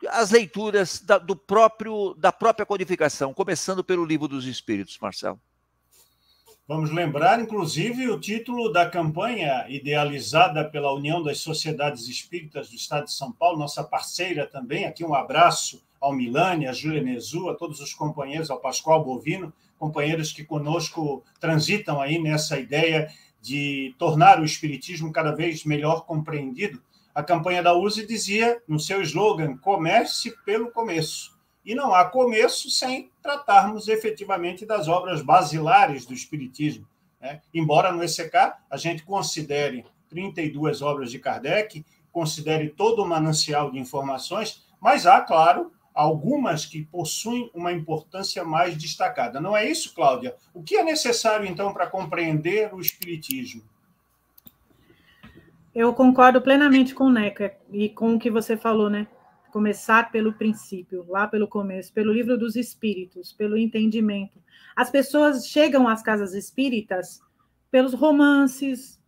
as 0.09 0.31
leituras 0.31 1.01
da, 1.01 1.19
do 1.19 1.37
próprio, 1.37 2.15
da 2.15 2.33
própria 2.33 2.67
codificação, 2.67 3.33
começando 3.33 3.85
pelo 3.85 4.05
livro 4.05 4.29
dos 4.29 4.47
Espíritos, 4.47 4.99
Marcelo. 5.01 5.41
Vamos 6.67 6.93
lembrar, 6.93 7.41
inclusive, 7.41 8.09
o 8.09 8.21
título 8.21 8.73
da 8.73 8.89
campanha 8.89 9.67
idealizada 9.69 10.65
pela 10.65 10.95
União 10.95 11.23
das 11.23 11.39
Sociedades 11.39 12.09
Espíritas 12.09 12.71
do 12.71 12.77
Estado 12.77 13.07
de 13.07 13.13
São 13.13 13.33
Paulo, 13.33 13.59
nossa 13.59 13.83
parceira 13.83 14.47
também. 14.47 14.85
Aqui 14.85 15.05
um 15.05 15.15
abraço 15.15 15.83
ao 16.01 16.13
Milani, 16.13 16.67
a 16.67 16.73
Júlia 16.73 17.03
Nezu, 17.03 17.49
a 17.49 17.55
todos 17.55 17.81
os 17.81 17.93
companheiros, 17.93 18.49
ao 18.49 18.61
Pascoal 18.61 19.05
Bovino, 19.05 19.53
companheiros 19.79 20.33
que 20.33 20.45
conosco 20.45 21.25
transitam 21.41 22.01
aí 22.01 22.19
nessa 22.19 22.59
ideia 22.59 23.13
de 23.41 23.95
tornar 23.99 24.41
o 24.41 24.45
Espiritismo 24.45 25.13
cada 25.13 25.33
vez 25.33 25.65
melhor 25.65 26.07
compreendido. 26.07 26.81
A 27.15 27.23
campanha 27.23 27.63
da 27.63 27.75
USE 27.75 28.07
dizia 28.07 28.63
no 28.67 28.81
seu 28.81 29.03
slogan: 29.03 29.57
comece 29.59 30.35
pelo 30.45 30.71
começo. 30.71 31.39
E 31.65 31.75
não 31.75 31.95
há 31.95 32.05
começo 32.05 32.71
sem 32.71 33.11
tratarmos 33.23 33.87
efetivamente 33.87 34.67
das 34.67 34.89
obras 34.89 35.23
basilares 35.23 36.07
do 36.07 36.15
Espiritismo. 36.15 36.89
Né? 37.21 37.41
Embora 37.55 37.93
no 37.93 38.03
ECK 38.03 38.55
a 38.69 38.77
gente 38.77 39.05
considere 39.05 39.85
32 40.09 40.83
obras 40.83 41.11
de 41.11 41.19
Kardec, 41.19 41.85
considere 42.11 42.71
todo 42.71 43.03
o 43.03 43.09
manancial 43.09 43.71
de 43.71 43.79
informações, 43.79 44.65
mas 44.81 45.07
há, 45.07 45.21
claro, 45.21 45.73
algumas 45.95 46.67
que 46.67 46.85
possuem 46.85 47.51
uma 47.55 47.73
importância 47.73 48.45
mais 48.45 48.77
destacada. 48.77 49.41
Não 49.41 49.57
é 49.57 49.67
isso, 49.69 49.95
Cláudia? 49.95 50.35
O 50.53 50.63
que 50.63 50.77
é 50.77 50.83
necessário, 50.83 51.47
então, 51.47 51.73
para 51.73 51.87
compreender 51.87 52.75
o 52.75 52.81
Espiritismo? 52.81 53.63
Eu 55.75 55.95
concordo 55.95 56.41
plenamente 56.41 56.95
com 56.95 57.05
o 57.05 57.11
Neca 57.11 57.57
e 57.71 57.89
com 57.89 58.15
o 58.15 58.19
que 58.19 58.31
você 58.31 58.57
falou, 58.57 58.91
né? 58.91 59.07
começar 59.53 60.11
pelo 60.11 60.33
princípio, 60.33 61.05
lá 61.07 61.29
pelo 61.29 61.47
começo, 61.47 61.93
pelo 61.93 62.11
livro 62.11 62.39
dos 62.39 62.57
espíritos, 62.57 63.35
pelo 63.35 63.59
entendimento. 63.59 64.43
As 64.75 64.91
pessoas 64.91 65.47
chegam 65.47 65.87
às 65.87 66.03
casas 66.03 66.33
espíritas 66.33 67.21
pelos 67.71 67.93
romances, 67.93 68.99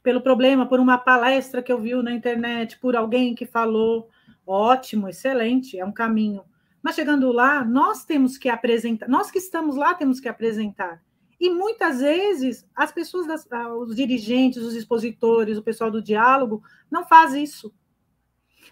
pelo 0.00 0.20
problema, 0.20 0.64
por 0.64 0.78
uma 0.78 0.96
palestra 0.96 1.60
que 1.60 1.72
eu 1.72 1.80
vi 1.80 1.92
na 2.02 2.12
internet, 2.12 2.78
por 2.78 2.94
alguém 2.94 3.34
que 3.34 3.44
falou, 3.44 4.08
ótimo, 4.46 5.08
excelente, 5.08 5.76
é 5.76 5.84
um 5.84 5.92
caminho. 5.92 6.44
Mas 6.80 6.94
chegando 6.94 7.32
lá, 7.32 7.64
nós 7.64 8.04
temos 8.04 8.38
que 8.38 8.48
apresentar, 8.48 9.08
nós 9.08 9.28
que 9.28 9.38
estamos 9.38 9.76
lá 9.76 9.92
temos 9.92 10.20
que 10.20 10.28
apresentar. 10.28 11.02
E 11.42 11.50
muitas 11.50 12.00
vezes 12.00 12.64
as 12.74 12.92
pessoas, 12.92 13.26
das, 13.26 13.50
ah, 13.50 13.74
os 13.74 13.96
dirigentes, 13.96 14.62
os 14.62 14.74
expositores, 14.74 15.58
o 15.58 15.62
pessoal 15.62 15.90
do 15.90 16.00
diálogo, 16.00 16.62
não 16.90 17.04
faz 17.04 17.34
isso 17.34 17.74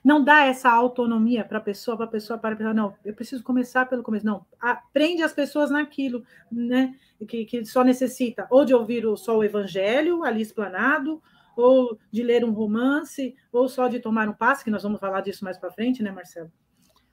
não 0.02 0.22
dá 0.24 0.46
essa 0.46 0.70
autonomia 0.70 1.44
para 1.44 1.58
a 1.58 1.60
pessoa, 1.60 1.96
para 1.96 2.06
a 2.06 2.08
pessoa 2.08 2.38
para 2.38 2.56
pensar, 2.56 2.74
não, 2.74 2.94
eu 3.04 3.14
preciso 3.14 3.42
começar 3.42 3.86
pelo 3.86 4.02
começo. 4.02 4.24
Não, 4.24 4.46
aprende 4.58 5.22
as 5.22 5.32
pessoas 5.32 5.70
naquilo, 5.70 6.24
né? 6.50 6.94
Que, 7.28 7.44
que 7.44 7.64
só 7.66 7.84
necessita 7.84 8.46
ou 8.50 8.64
de 8.64 8.74
ouvir 8.74 9.06
o, 9.06 9.16
só 9.16 9.36
o 9.36 9.44
evangelho 9.44 10.24
ali 10.24 10.40
explanado, 10.40 11.22
ou 11.54 11.98
de 12.10 12.22
ler 12.22 12.44
um 12.44 12.52
romance, 12.52 13.34
ou 13.52 13.68
só 13.68 13.88
de 13.88 14.00
tomar 14.00 14.28
um 14.28 14.32
passe, 14.32 14.64
que 14.64 14.70
nós 14.70 14.82
vamos 14.82 15.00
falar 15.00 15.20
disso 15.20 15.44
mais 15.44 15.58
para 15.58 15.70
frente, 15.70 16.02
né, 16.02 16.10
Marcelo? 16.10 16.50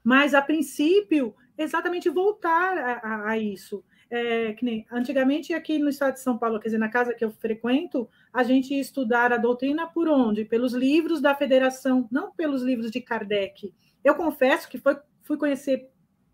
Mas, 0.01 0.33
a 0.33 0.41
princípio, 0.41 1.35
exatamente 1.57 2.09
voltar 2.09 2.77
a, 2.77 2.93
a, 2.93 3.29
a 3.31 3.37
isso. 3.37 3.83
É, 4.09 4.53
que 4.53 4.63
nem, 4.63 4.85
antigamente, 4.89 5.53
aqui 5.53 5.77
no 5.77 5.89
estado 5.89 6.13
de 6.13 6.21
São 6.21 6.37
Paulo, 6.37 6.59
quer 6.59 6.69
dizer, 6.69 6.77
na 6.77 6.87
casa 6.87 7.13
que 7.13 7.25
eu 7.25 7.31
frequento, 7.31 8.09
a 8.31 8.41
gente 8.41 8.73
ia 8.73 8.79
estudar 8.79 9.33
a 9.33 9.37
doutrina 9.37 9.85
por 9.85 10.07
onde? 10.07 10.45
Pelos 10.45 10.73
livros 10.73 11.19
da 11.19 11.35
federação, 11.35 12.07
não 12.09 12.31
pelos 12.31 12.61
livros 12.61 12.89
de 12.89 13.01
Kardec. 13.01 13.73
Eu 14.03 14.15
confesso 14.15 14.69
que 14.69 14.77
foi, 14.77 14.97
fui 15.23 15.37
conhecer, 15.37 15.89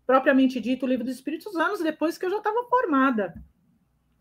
propriamente 0.06 0.60
dito, 0.60 0.86
o 0.86 0.88
livro 0.88 1.04
dos 1.04 1.16
Espíritos 1.16 1.56
anos 1.56 1.80
depois 1.80 2.16
que 2.16 2.24
eu 2.24 2.30
já 2.30 2.38
estava 2.38 2.62
formada, 2.68 3.34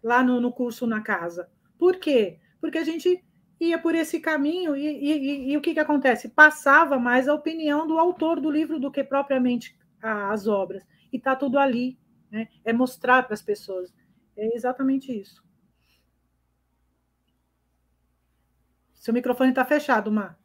lá 0.02 0.24
no, 0.24 0.42
no 0.42 0.52
curso 0.52 0.88
na 0.88 1.02
casa. 1.02 1.48
Por 1.78 1.98
quê? 1.98 2.40
Porque 2.60 2.80
a 2.80 2.84
gente 2.84 3.24
ia 3.60 3.78
por 3.78 3.94
esse 3.94 4.20
caminho 4.20 4.76
e, 4.76 4.86
e, 4.86 5.12
e, 5.12 5.52
e 5.52 5.58
o 5.58 5.62
que, 5.62 5.74
que 5.74 5.80
acontece? 5.80 6.30
Passava 6.30 6.98
mais 6.98 7.28
a 7.28 7.34
opinião 7.34 7.88
do 7.88 8.00
autor 8.00 8.40
do 8.42 8.50
livro 8.50 8.80
do 8.80 8.92
que 8.92 9.04
propriamente 9.04 9.78
as 10.02 10.48
obras. 10.48 10.84
E 11.12 11.18
está 11.18 11.36
tudo 11.36 11.58
ali, 11.58 11.98
né? 12.34 12.48
É 12.66 12.74
mostrar 12.74 13.24
para 13.24 13.36
as 13.36 13.44
pessoas. 13.44 13.94
É 14.36 14.56
exatamente 14.56 15.16
isso. 15.16 15.44
Seu 18.96 19.14
microfone 19.14 19.52
está 19.52 19.64
fechado, 19.64 20.12
Mar. 20.12 20.40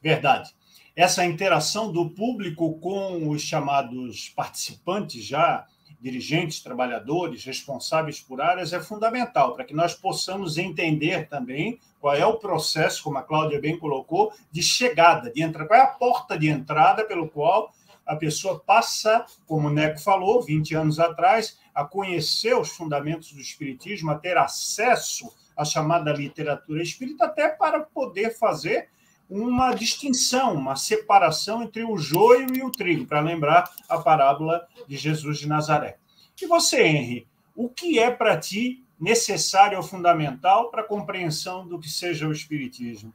Verdade. 0.00 0.54
Essa 0.94 1.24
interação 1.24 1.90
do 1.90 2.10
público 2.10 2.78
com 2.80 3.30
os 3.30 3.40
chamados 3.40 4.28
participantes, 4.28 5.24
já 5.24 5.66
dirigentes, 6.02 6.60
trabalhadores, 6.60 7.44
responsáveis 7.44 8.20
por 8.20 8.40
áreas, 8.40 8.72
é 8.72 8.80
fundamental 8.80 9.54
para 9.54 9.64
que 9.64 9.72
nós 9.72 9.94
possamos 9.94 10.58
entender 10.58 11.28
também 11.28 11.78
qual 12.00 12.14
é 12.14 12.26
o 12.26 12.38
processo, 12.38 13.04
como 13.04 13.18
a 13.18 13.22
Cláudia 13.22 13.60
bem 13.60 13.78
colocou, 13.78 14.34
de 14.50 14.60
chegada, 14.60 15.32
de 15.32 15.40
entrada, 15.40 15.68
qual 15.68 15.80
é 15.80 15.82
a 15.84 15.86
porta 15.86 16.36
de 16.36 16.48
entrada 16.48 17.04
pelo 17.04 17.28
qual 17.28 17.72
a 18.06 18.16
pessoa 18.16 18.60
passa, 18.60 19.24
como 19.46 19.68
o 19.68 19.72
Neco 19.72 20.00
falou, 20.00 20.42
20 20.42 20.74
anos 20.74 20.98
atrás, 20.98 21.58
a 21.74 21.84
conhecer 21.84 22.56
os 22.56 22.70
fundamentos 22.70 23.32
do 23.32 23.40
Espiritismo, 23.40 24.10
a 24.10 24.18
ter 24.18 24.36
acesso 24.36 25.32
à 25.56 25.64
chamada 25.64 26.12
literatura 26.12 26.82
espírita, 26.82 27.26
até 27.26 27.48
para 27.48 27.80
poder 27.80 28.36
fazer 28.36 28.88
uma 29.28 29.72
distinção, 29.72 30.54
uma 30.54 30.76
separação 30.76 31.62
entre 31.62 31.84
o 31.84 31.96
joio 31.96 32.54
e 32.54 32.62
o 32.62 32.70
trigo, 32.70 33.06
para 33.06 33.20
lembrar 33.20 33.70
a 33.88 33.98
parábola 33.98 34.66
de 34.86 34.96
Jesus 34.96 35.38
de 35.38 35.48
Nazaré. 35.48 35.96
E 36.40 36.46
você, 36.46 36.82
Henry, 36.82 37.26
o 37.54 37.68
que 37.68 37.98
é 37.98 38.10
para 38.10 38.36
ti 38.36 38.84
necessário 39.00 39.78
ou 39.78 39.82
fundamental 39.82 40.70
para 40.70 40.82
a 40.82 40.86
compreensão 40.86 41.66
do 41.66 41.78
que 41.78 41.88
seja 41.88 42.26
o 42.26 42.32
Espiritismo? 42.32 43.14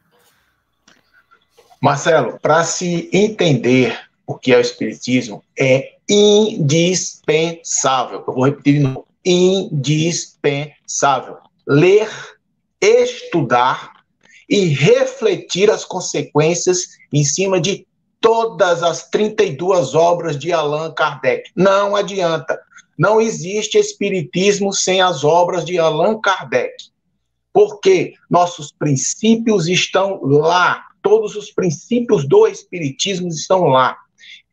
Marcelo, 1.79 2.39
para 2.39 2.63
se 2.63 3.10
entender 3.13 4.07
o 4.27 4.38
que 4.38 4.53
é 4.53 4.57
o 4.57 4.62
Espiritismo, 4.62 5.43
é 5.57 5.93
indispensável. 6.07 8.24
Eu 8.27 8.34
vou 8.34 8.46
repetir 8.46 8.75
de 8.75 8.81
novo: 8.81 9.07
indispensável. 9.25 11.38
Ler, 11.65 12.07
estudar 12.81 13.93
e 14.50 14.65
refletir 14.65 15.72
as 15.72 15.86
consequências 15.86 16.98
em 17.12 17.24
cima 17.24 17.60
de 17.60 17.88
todas 18.19 18.84
as 18.84 19.10
32 19.10 19.96
obras 19.96 20.38
de 20.38 20.51
Allan 20.51 20.93
Kardec. 20.93 21.50
Não 21.55 21.96
adianta. 21.96 22.60
Não 22.98 23.22
existe 23.22 23.77
espiritismo 23.77 24.74
sem 24.74 25.01
as 25.01 25.24
obras 25.24 25.63
de 25.63 25.79
Allan 25.79 26.19
Kardec. 26.19 26.75
porque 27.53 28.13
nossos 28.29 28.72
princípios 28.72 29.67
estão 29.67 30.19
lá, 30.22 30.84
todos 31.01 31.36
os 31.36 31.51
princípios 31.51 32.27
do 32.27 32.46
Espiritismo 32.46 33.29
estão 33.29 33.63
lá. 33.63 33.98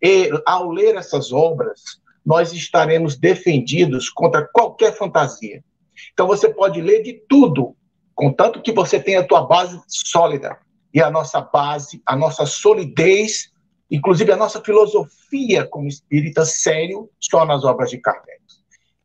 E 0.07 0.31
ao 0.45 0.71
ler 0.71 0.97
essas 0.97 1.33
obras, 1.33 1.81
nós 2.23 2.53
estaremos 2.53 3.17
defendidos 3.17 4.11
contra 4.11 4.47
qualquer 4.47 4.95
fantasia. 4.95 5.65
Então 6.13 6.27
você 6.27 6.53
pode 6.53 6.79
ler 6.83 7.03
de 7.03 7.15
tudo, 7.27 7.75
contanto 8.15 8.61
que 8.61 8.71
você 8.71 9.01
tenha 9.01 9.21
a 9.21 9.27
tua 9.27 9.47
base 9.47 9.81
sólida. 9.89 10.59
E 10.93 11.01
a 11.01 11.11
nossa 11.11 11.41
base, 11.41 12.03
a 12.05 12.15
nossa 12.15 12.45
solidez, 12.45 13.51
inclusive 13.91 14.31
a 14.31 14.37
nossa 14.37 14.61
filosofia 14.61 15.67
como 15.67 15.89
espírita 15.89 16.45
sério, 16.45 17.09
só 17.19 17.47
nas 17.47 17.65
obras 17.65 17.89
de 17.89 17.97
Kardec. 17.97 18.43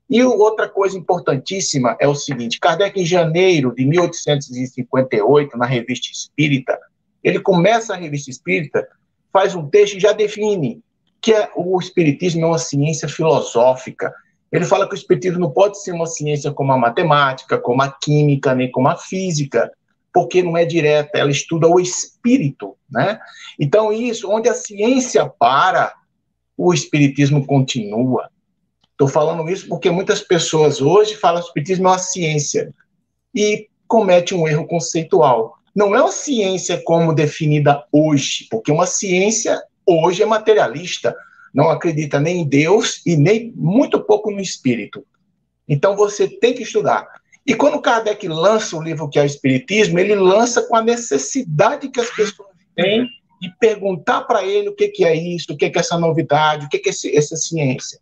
E 0.10 0.22
outra 0.22 0.68
coisa 0.68 0.98
importantíssima 0.98 1.96
é 2.02 2.10
o 2.10 2.14
seguinte: 2.14 2.60
Kardec, 2.60 3.00
em 3.00 3.06
janeiro 3.06 3.74
de 3.74 3.86
1858, 3.86 5.58
na 5.58 5.66
Revista 5.66 6.12
Espírita, 6.12 6.78
ele 7.24 7.40
começa 7.40 7.94
a 7.94 7.98
Revista 7.98 8.30
Espírita, 8.30 8.86
faz 9.32 9.56
um 9.56 9.70
texto 9.70 9.96
e 9.96 10.00
já 10.02 10.12
define 10.12 10.84
que 11.22 11.34
é, 11.34 11.50
o 11.56 11.80
Espiritismo 11.80 12.44
é 12.44 12.48
uma 12.48 12.58
ciência 12.58 13.08
filosófica. 13.08 14.14
Ele 14.52 14.66
fala 14.66 14.88
que 14.88 14.96
o 14.96 14.98
Espiritismo 14.98 15.40
não 15.40 15.52
pode 15.52 15.82
ser 15.82 15.92
uma 15.92 16.08
ciência 16.08 16.52
como 16.52 16.72
a 16.72 16.78
matemática, 16.78 17.58
como 17.58 17.82
a 17.82 17.92
química, 17.92 18.56
nem 18.56 18.72
como 18.72 18.88
a 18.88 18.96
física, 18.96 19.72
porque 20.14 20.42
não 20.42 20.58
é 20.58 20.66
direta, 20.66 21.18
ela 21.18 21.30
estuda 21.30 21.68
o 21.68 21.80
espírito, 21.80 22.76
né? 22.90 23.20
Então, 23.60 23.94
isso, 23.94 24.30
onde 24.30 24.50
a 24.50 24.54
ciência 24.54 25.28
para, 25.28 25.94
o 26.60 26.74
Espiritismo 26.74 27.46
continua. 27.46 28.30
Estou 28.92 29.08
falando 29.08 29.50
isso 29.50 29.66
porque 29.70 29.90
muitas 29.90 30.20
pessoas 30.20 30.82
hoje 30.82 31.16
falam 31.16 31.40
que 31.40 31.48
o 31.48 31.50
Espiritismo 31.50 31.88
é 31.88 31.92
uma 31.92 31.98
ciência 31.98 32.74
e 33.34 33.70
comete 33.88 34.36
um 34.36 34.46
erro 34.46 34.68
conceitual. 34.68 35.56
Não 35.74 35.96
é 35.96 36.02
uma 36.02 36.12
ciência 36.12 36.82
como 36.84 37.16
definida 37.16 37.86
hoje, 37.94 38.46
porque 38.52 38.74
uma 38.74 38.86
ciência 38.86 39.64
hoje 39.90 40.22
é 40.22 40.26
materialista, 40.26 41.16
não 41.54 41.70
acredita 41.70 42.20
nem 42.20 42.42
em 42.42 42.48
Deus 42.48 43.02
e 43.06 43.16
nem 43.16 43.52
muito 43.56 44.00
pouco 44.00 44.32
no 44.32 44.40
Espírito. 44.40 45.06
Então 45.68 45.96
você 45.96 46.28
tem 46.28 46.54
que 46.54 46.64
estudar. 46.64 47.08
E 47.46 47.56
quando 47.56 47.82
Kardec 47.82 48.28
lança 48.28 48.78
o 48.78 48.84
livro 48.84 49.10
que 49.10 49.18
é 49.18 49.24
o 49.24 49.26
Espiritismo, 49.26 49.98
ele 49.98 50.16
lança 50.16 50.62
com 50.68 50.76
a 50.76 50.84
necessidade 50.84 51.90
que 51.90 52.00
as 52.00 52.10
pessoas 52.12 52.50
têm 52.76 53.08
de 53.42 53.50
perguntar 53.60 54.22
para 54.22 54.46
ele 54.46 54.70
o 54.70 54.76
que, 54.76 54.90
que 54.90 55.06
é 55.06 55.16
isso, 55.16 55.54
o 55.54 55.58
que, 55.58 55.70
que 55.70 55.78
é 55.78 55.82
essa 55.82 55.98
novidade, 55.98 56.66
o 56.66 56.70
que, 56.70 56.78
que 56.78 56.90
é 56.90 57.18
essa 57.18 57.36
ciência. 57.36 58.00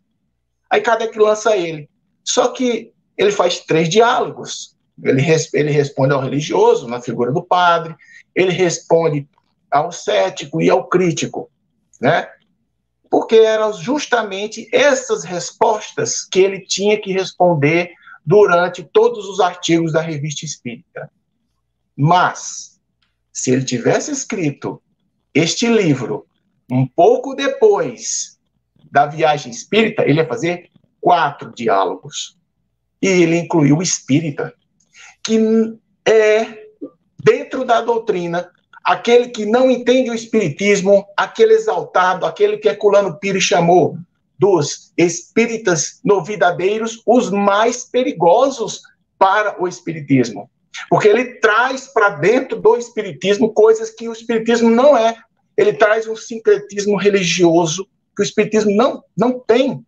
Aí 0.68 0.80
Kardec 0.80 1.18
lança 1.18 1.56
ele. 1.56 1.88
Só 2.24 2.48
que 2.48 2.92
ele 3.16 3.32
faz 3.32 3.60
três 3.60 3.88
diálogos. 3.88 4.76
Ele, 5.02 5.22
ele 5.54 5.70
responde 5.70 6.12
ao 6.12 6.20
religioso, 6.20 6.88
na 6.88 7.00
figura 7.00 7.32
do 7.32 7.42
padre, 7.42 7.94
ele 8.34 8.52
responde 8.52 9.26
ao 9.70 9.92
cético 9.92 10.60
e 10.60 10.68
ao 10.68 10.88
crítico, 10.88 11.50
né? 12.00 12.28
Porque 13.10 13.36
eram 13.36 13.72
justamente 13.72 14.68
essas 14.72 15.24
respostas 15.24 16.24
que 16.24 16.40
ele 16.40 16.60
tinha 16.60 17.00
que 17.00 17.12
responder 17.12 17.92
durante 18.24 18.84
todos 18.84 19.26
os 19.26 19.40
artigos 19.40 19.92
da 19.92 20.00
revista 20.00 20.44
Espírita. 20.44 21.10
Mas, 21.96 22.78
se 23.32 23.50
ele 23.50 23.64
tivesse 23.64 24.12
escrito 24.12 24.82
este 25.34 25.66
livro 25.66 26.26
um 26.70 26.86
pouco 26.86 27.34
depois 27.34 28.38
da 28.90 29.06
viagem 29.06 29.50
espírita, 29.50 30.02
ele 30.02 30.20
ia 30.20 30.26
fazer 30.26 30.70
quatro 31.00 31.52
diálogos. 31.54 32.36
E 33.00 33.06
ele 33.06 33.38
incluiu 33.38 33.78
o 33.78 33.82
espírita, 33.82 34.52
que 35.22 35.38
é, 36.04 36.66
dentro 37.22 37.64
da 37.64 37.80
doutrina, 37.80 38.50
aquele 38.88 39.28
que 39.28 39.44
não 39.44 39.70
entende 39.70 40.10
o 40.10 40.14
espiritismo, 40.14 41.06
aquele 41.14 41.52
exaltado, 41.52 42.24
aquele 42.24 42.56
que 42.56 42.68
Herculano 42.68 43.18
Pires 43.18 43.44
chamou 43.44 43.98
dos 44.38 44.94
espíritas 44.96 46.00
novidadeiros, 46.02 47.02
os 47.06 47.30
mais 47.30 47.84
perigosos 47.84 48.80
para 49.18 49.62
o 49.62 49.68
espiritismo. 49.68 50.48
Porque 50.88 51.06
ele 51.06 51.34
traz 51.34 51.88
para 51.88 52.08
dentro 52.08 52.58
do 52.58 52.78
espiritismo 52.78 53.52
coisas 53.52 53.90
que 53.90 54.08
o 54.08 54.12
espiritismo 54.12 54.70
não 54.70 54.96
é. 54.96 55.16
Ele 55.54 55.74
traz 55.74 56.08
um 56.08 56.16
sincretismo 56.16 56.96
religioso 56.96 57.86
que 58.16 58.22
o 58.22 58.24
Espiritismo 58.24 58.74
não, 58.74 59.04
não 59.14 59.38
tem. 59.38 59.84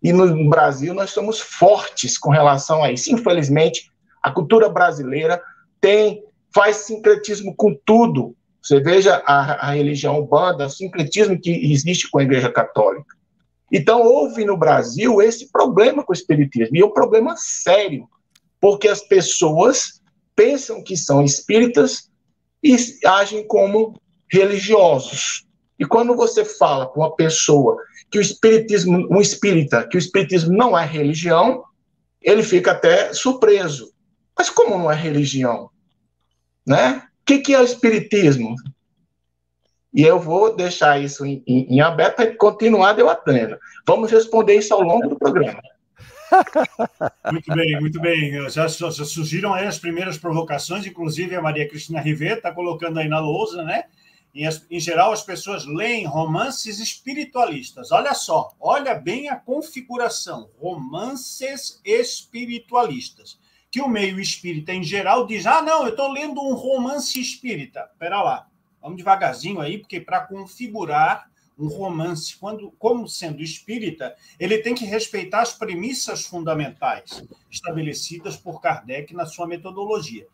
E 0.00 0.12
no 0.12 0.48
Brasil 0.48 0.94
nós 0.94 1.10
somos 1.10 1.40
fortes 1.40 2.16
com 2.16 2.30
relação 2.30 2.84
a 2.84 2.92
isso. 2.92 3.12
Infelizmente, 3.12 3.90
a 4.22 4.30
cultura 4.30 4.68
brasileira 4.68 5.42
tem 5.80 6.22
faz 6.54 6.76
sincretismo 6.76 7.52
com 7.56 7.74
tudo. 7.84 8.36
Você 8.64 8.80
veja 8.80 9.22
a, 9.26 9.68
a 9.68 9.74
religião 9.74 10.20
umbanda, 10.20 10.64
o 10.64 10.70
sincretismo 10.70 11.38
que 11.38 11.50
existe 11.70 12.10
com 12.10 12.18
a 12.18 12.22
Igreja 12.22 12.50
Católica. 12.50 13.14
Então, 13.70 14.00
houve 14.00 14.42
no 14.42 14.56
Brasil 14.56 15.20
esse 15.20 15.52
problema 15.52 16.02
com 16.02 16.12
o 16.12 16.16
Espiritismo, 16.16 16.74
e 16.74 16.80
é 16.80 16.84
um 16.84 16.90
problema 16.90 17.36
sério, 17.36 18.08
porque 18.58 18.88
as 18.88 19.02
pessoas 19.02 20.00
pensam 20.34 20.82
que 20.82 20.96
são 20.96 21.22
espíritas 21.22 22.10
e 22.62 22.74
agem 23.04 23.46
como 23.46 24.00
religiosos. 24.30 25.44
E 25.78 25.84
quando 25.84 26.16
você 26.16 26.42
fala 26.42 26.86
com 26.86 27.00
uma 27.00 27.14
pessoa 27.14 27.76
que 28.10 28.16
o 28.16 28.22
espiritismo, 28.22 29.06
um 29.10 29.20
espírita, 29.20 29.86
que 29.86 29.96
o 29.96 29.98
espiritismo 29.98 30.56
não 30.56 30.78
é 30.78 30.86
religião, 30.86 31.64
ele 32.22 32.42
fica 32.42 32.70
até 32.70 33.12
surpreso. 33.12 33.92
Mas 34.38 34.48
como 34.48 34.78
não 34.78 34.90
é 34.90 34.94
religião? 34.94 35.68
Né? 36.66 37.02
O 37.24 37.26
que, 37.26 37.38
que 37.38 37.54
é 37.54 37.58
o 37.60 37.64
espiritismo? 37.64 38.54
E 39.94 40.02
eu 40.02 40.20
vou 40.20 40.54
deixar 40.54 41.00
isso 41.00 41.24
em, 41.24 41.42
em, 41.46 41.76
em 41.76 41.80
aberto 41.80 42.16
para 42.16 42.36
continuar 42.36 42.92
debatendo. 42.92 43.56
Vamos 43.86 44.10
responder 44.10 44.56
isso 44.56 44.74
ao 44.74 44.82
longo 44.82 45.08
do 45.08 45.18
programa. 45.18 45.58
Muito 47.32 47.54
bem, 47.54 47.80
muito 47.80 48.00
bem. 48.00 48.50
Já, 48.50 48.66
já 48.66 48.90
surgiram 48.90 49.54
aí 49.54 49.66
as 49.66 49.78
primeiras 49.78 50.18
provocações, 50.18 50.84
inclusive 50.84 51.34
a 51.34 51.40
Maria 51.40 51.68
Cristina 51.68 52.00
Rivet 52.00 52.38
está 52.38 52.52
colocando 52.52 52.98
aí 52.98 53.08
na 53.08 53.20
lousa, 53.20 53.62
né? 53.62 53.84
Em, 54.34 54.46
em 54.68 54.80
geral, 54.80 55.12
as 55.12 55.22
pessoas 55.22 55.64
leem 55.64 56.04
romances 56.04 56.80
espiritualistas. 56.80 57.92
Olha 57.92 58.12
só, 58.12 58.52
olha 58.60 58.94
bem 58.94 59.30
a 59.30 59.36
configuração: 59.36 60.50
romances 60.58 61.80
espiritualistas. 61.84 63.38
Que 63.74 63.80
o 63.80 63.88
meio 63.88 64.20
espírita, 64.20 64.72
em 64.72 64.84
geral, 64.84 65.26
diz: 65.26 65.46
ah, 65.46 65.60
não, 65.60 65.82
eu 65.82 65.88
estou 65.88 66.12
lendo 66.12 66.40
um 66.40 66.54
romance 66.54 67.20
espírita. 67.20 67.90
Espera 67.92 68.22
lá, 68.22 68.46
vamos 68.80 68.96
devagarzinho 68.96 69.60
aí, 69.60 69.78
porque 69.78 69.98
para 70.00 70.20
configurar 70.20 71.28
um 71.58 71.66
romance, 71.66 72.36
quando, 72.36 72.70
como 72.78 73.08
sendo 73.08 73.42
espírita, 73.42 74.14
ele 74.38 74.58
tem 74.58 74.76
que 74.76 74.84
respeitar 74.84 75.40
as 75.40 75.54
premissas 75.54 76.24
fundamentais 76.24 77.24
estabelecidas 77.50 78.36
por 78.36 78.60
Kardec 78.60 79.12
na 79.12 79.26
sua 79.26 79.44
metodologia. 79.44 80.28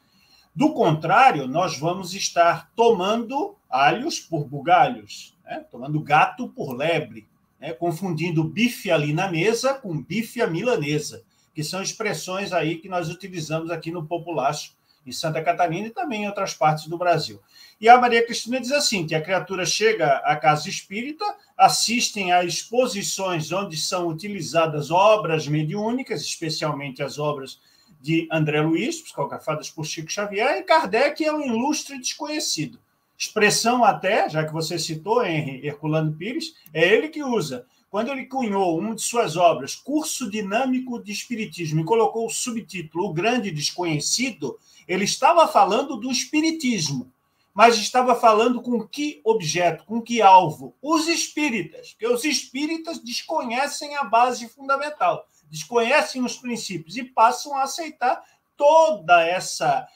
Do 0.54 0.74
contrário, 0.74 1.46
nós 1.46 1.78
vamos 1.78 2.12
estar 2.12 2.70
tomando 2.76 3.56
alhos 3.70 4.20
por 4.20 4.44
bugalhos, 4.44 5.34
né? 5.46 5.64
tomando 5.70 5.98
gato 6.02 6.46
por 6.50 6.76
lebre, 6.76 7.26
né? 7.58 7.72
confundindo 7.72 8.44
bife 8.44 8.90
ali 8.90 9.14
na 9.14 9.30
mesa 9.30 9.72
com 9.72 9.98
bife 9.98 10.42
à 10.42 10.46
milanesa, 10.46 11.24
que 11.54 11.64
são 11.64 11.82
expressões 11.82 12.52
aí 12.52 12.76
que 12.76 12.88
nós 12.88 13.08
utilizamos 13.08 13.70
aqui 13.70 13.90
no 13.90 14.06
populacho 14.06 14.72
em 15.06 15.12
Santa 15.12 15.42
Catarina 15.42 15.88
e 15.88 15.90
também 15.90 16.24
em 16.24 16.26
outras 16.26 16.54
partes 16.54 16.86
do 16.86 16.98
Brasil. 16.98 17.40
E 17.80 17.88
a 17.88 17.98
Maria 17.98 18.24
Cristina 18.24 18.60
diz 18.60 18.70
assim, 18.72 19.06
que 19.06 19.14
a 19.14 19.22
criatura 19.22 19.64
chega 19.64 20.16
à 20.18 20.36
casa 20.36 20.68
espírita, 20.68 21.24
assistem 21.56 22.32
a 22.32 22.44
exposições 22.44 23.50
onde 23.50 23.76
são 23.76 24.08
utilizadas 24.08 24.90
obras 24.90 25.48
mediúnicas, 25.48 26.22
especialmente 26.22 27.02
as 27.02 27.18
obras 27.18 27.58
de 28.00 28.28
André 28.30 28.60
Luiz, 28.60 29.00
psicografadas 29.00 29.70
por 29.70 29.84
Chico 29.84 30.10
Xavier, 30.10 30.58
e 30.58 30.62
Kardec 30.62 31.24
é 31.24 31.32
um 31.32 31.42
ilustre 31.42 31.98
desconhecido. 31.98 32.78
Expressão 33.16 33.84
até, 33.84 34.28
já 34.30 34.44
que 34.44 34.52
você 34.52 34.78
citou, 34.78 35.24
Henry 35.24 35.66
Herculano 35.66 36.12
Pires, 36.12 36.54
é 36.72 36.88
ele 36.88 37.08
que 37.08 37.22
usa. 37.22 37.66
Quando 37.90 38.10
ele 38.10 38.26
cunhou 38.26 38.78
uma 38.78 38.94
de 38.94 39.02
suas 39.02 39.36
obras, 39.36 39.74
Curso 39.74 40.30
Dinâmico 40.30 41.02
de 41.02 41.12
Espiritismo, 41.12 41.80
e 41.80 41.84
colocou 41.84 42.26
o 42.26 42.30
subtítulo 42.30 43.06
O 43.06 43.12
Grande 43.12 43.50
Desconhecido, 43.50 44.58
ele 44.86 45.04
estava 45.04 45.48
falando 45.48 45.96
do 45.96 46.10
Espiritismo, 46.10 47.12
mas 47.52 47.76
estava 47.76 48.14
falando 48.14 48.62
com 48.62 48.86
que 48.86 49.20
objeto, 49.24 49.84
com 49.84 50.00
que 50.00 50.22
alvo? 50.22 50.74
Os 50.80 51.08
espíritas, 51.08 51.90
porque 51.90 52.06
os 52.06 52.24
espíritas 52.24 52.98
desconhecem 53.00 53.96
a 53.96 54.04
base 54.04 54.48
fundamental 54.48 55.26
desconhecem 55.50 56.24
os 56.24 56.36
princípios 56.36 56.96
e 56.96 57.02
passam 57.02 57.56
a 57.56 57.64
aceitar 57.64 58.22
toda 58.56 59.20
essa, 59.26 59.86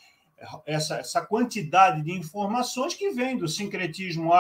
essa, 0.67 0.97
essa 0.97 1.25
quantidade 1.25 2.03
de 2.03 2.13
informações 2.13 2.95
que 2.95 3.11
vem 3.11 3.37
do 3.37 3.47
sincretismo 3.47 4.33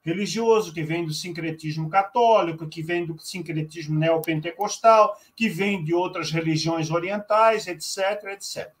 afro-religioso, 0.00 0.72
que 0.72 0.82
vem 0.82 1.04
do 1.04 1.12
sincretismo 1.12 1.88
católico, 1.88 2.68
que 2.68 2.82
vem 2.82 3.04
do 3.04 3.18
sincretismo 3.18 3.98
neopentecostal, 3.98 5.16
que 5.36 5.48
vem 5.48 5.84
de 5.84 5.94
outras 5.94 6.30
religiões 6.30 6.90
orientais, 6.90 7.66
etc, 7.66 8.24
etc. 8.32 8.72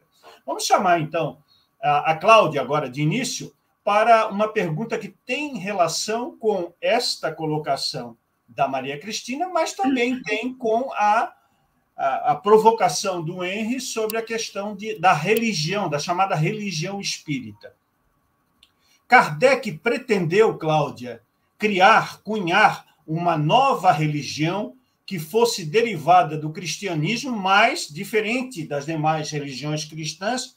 Vamos 0.46 0.64
chamar, 0.64 1.00
então, 1.00 1.38
a, 1.80 2.12
a 2.12 2.16
Cláudia, 2.16 2.60
agora 2.60 2.88
de 2.88 3.02
início, 3.02 3.52
para 3.84 4.28
uma 4.28 4.48
pergunta 4.48 4.98
que 4.98 5.08
tem 5.08 5.56
relação 5.56 6.36
com 6.36 6.72
esta 6.80 7.32
colocação 7.32 8.16
da 8.48 8.66
Maria 8.66 8.98
Cristina, 8.98 9.48
mas 9.48 9.72
também 9.72 10.20
tem 10.22 10.52
com 10.54 10.90
a, 10.92 11.32
a, 11.96 12.32
a 12.32 12.34
provocação 12.34 13.22
do 13.22 13.44
Henry 13.44 13.80
sobre 13.80 14.18
a 14.18 14.22
questão 14.22 14.74
de, 14.74 14.98
da 14.98 15.12
religião, 15.12 15.88
da 15.88 15.98
chamada 15.98 16.34
religião 16.34 17.00
espírita. 17.00 17.74
Kardec 19.10 19.72
pretendeu, 19.72 20.56
Cláudia, 20.56 21.20
criar, 21.58 22.22
cunhar 22.22 22.86
uma 23.04 23.36
nova 23.36 23.90
religião 23.90 24.76
que 25.04 25.18
fosse 25.18 25.66
derivada 25.66 26.38
do 26.38 26.52
cristianismo, 26.52 27.36
mas 27.36 27.88
diferente 27.88 28.64
das 28.64 28.86
demais 28.86 29.28
religiões 29.32 29.84
cristãs, 29.84 30.56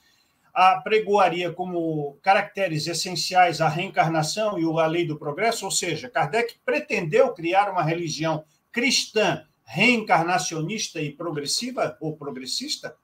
apregoaria 0.53 1.51
como 1.51 2.15
caracteres 2.21 2.85
essenciais 2.85 3.59
a 3.59 3.67
reencarnação 3.67 4.59
e 4.59 4.79
a 4.79 4.85
lei 4.85 5.07
do 5.07 5.17
progresso, 5.17 5.65
ou 5.65 5.71
seja, 5.71 6.07
Kardec 6.07 6.57
pretendeu 6.63 7.33
criar 7.33 7.71
uma 7.71 7.81
religião 7.81 8.43
cristã 8.71 9.43
reencarnacionista 9.65 11.01
e 11.01 11.11
progressiva 11.11 11.97
ou 11.99 12.15
progressista? 12.15 12.95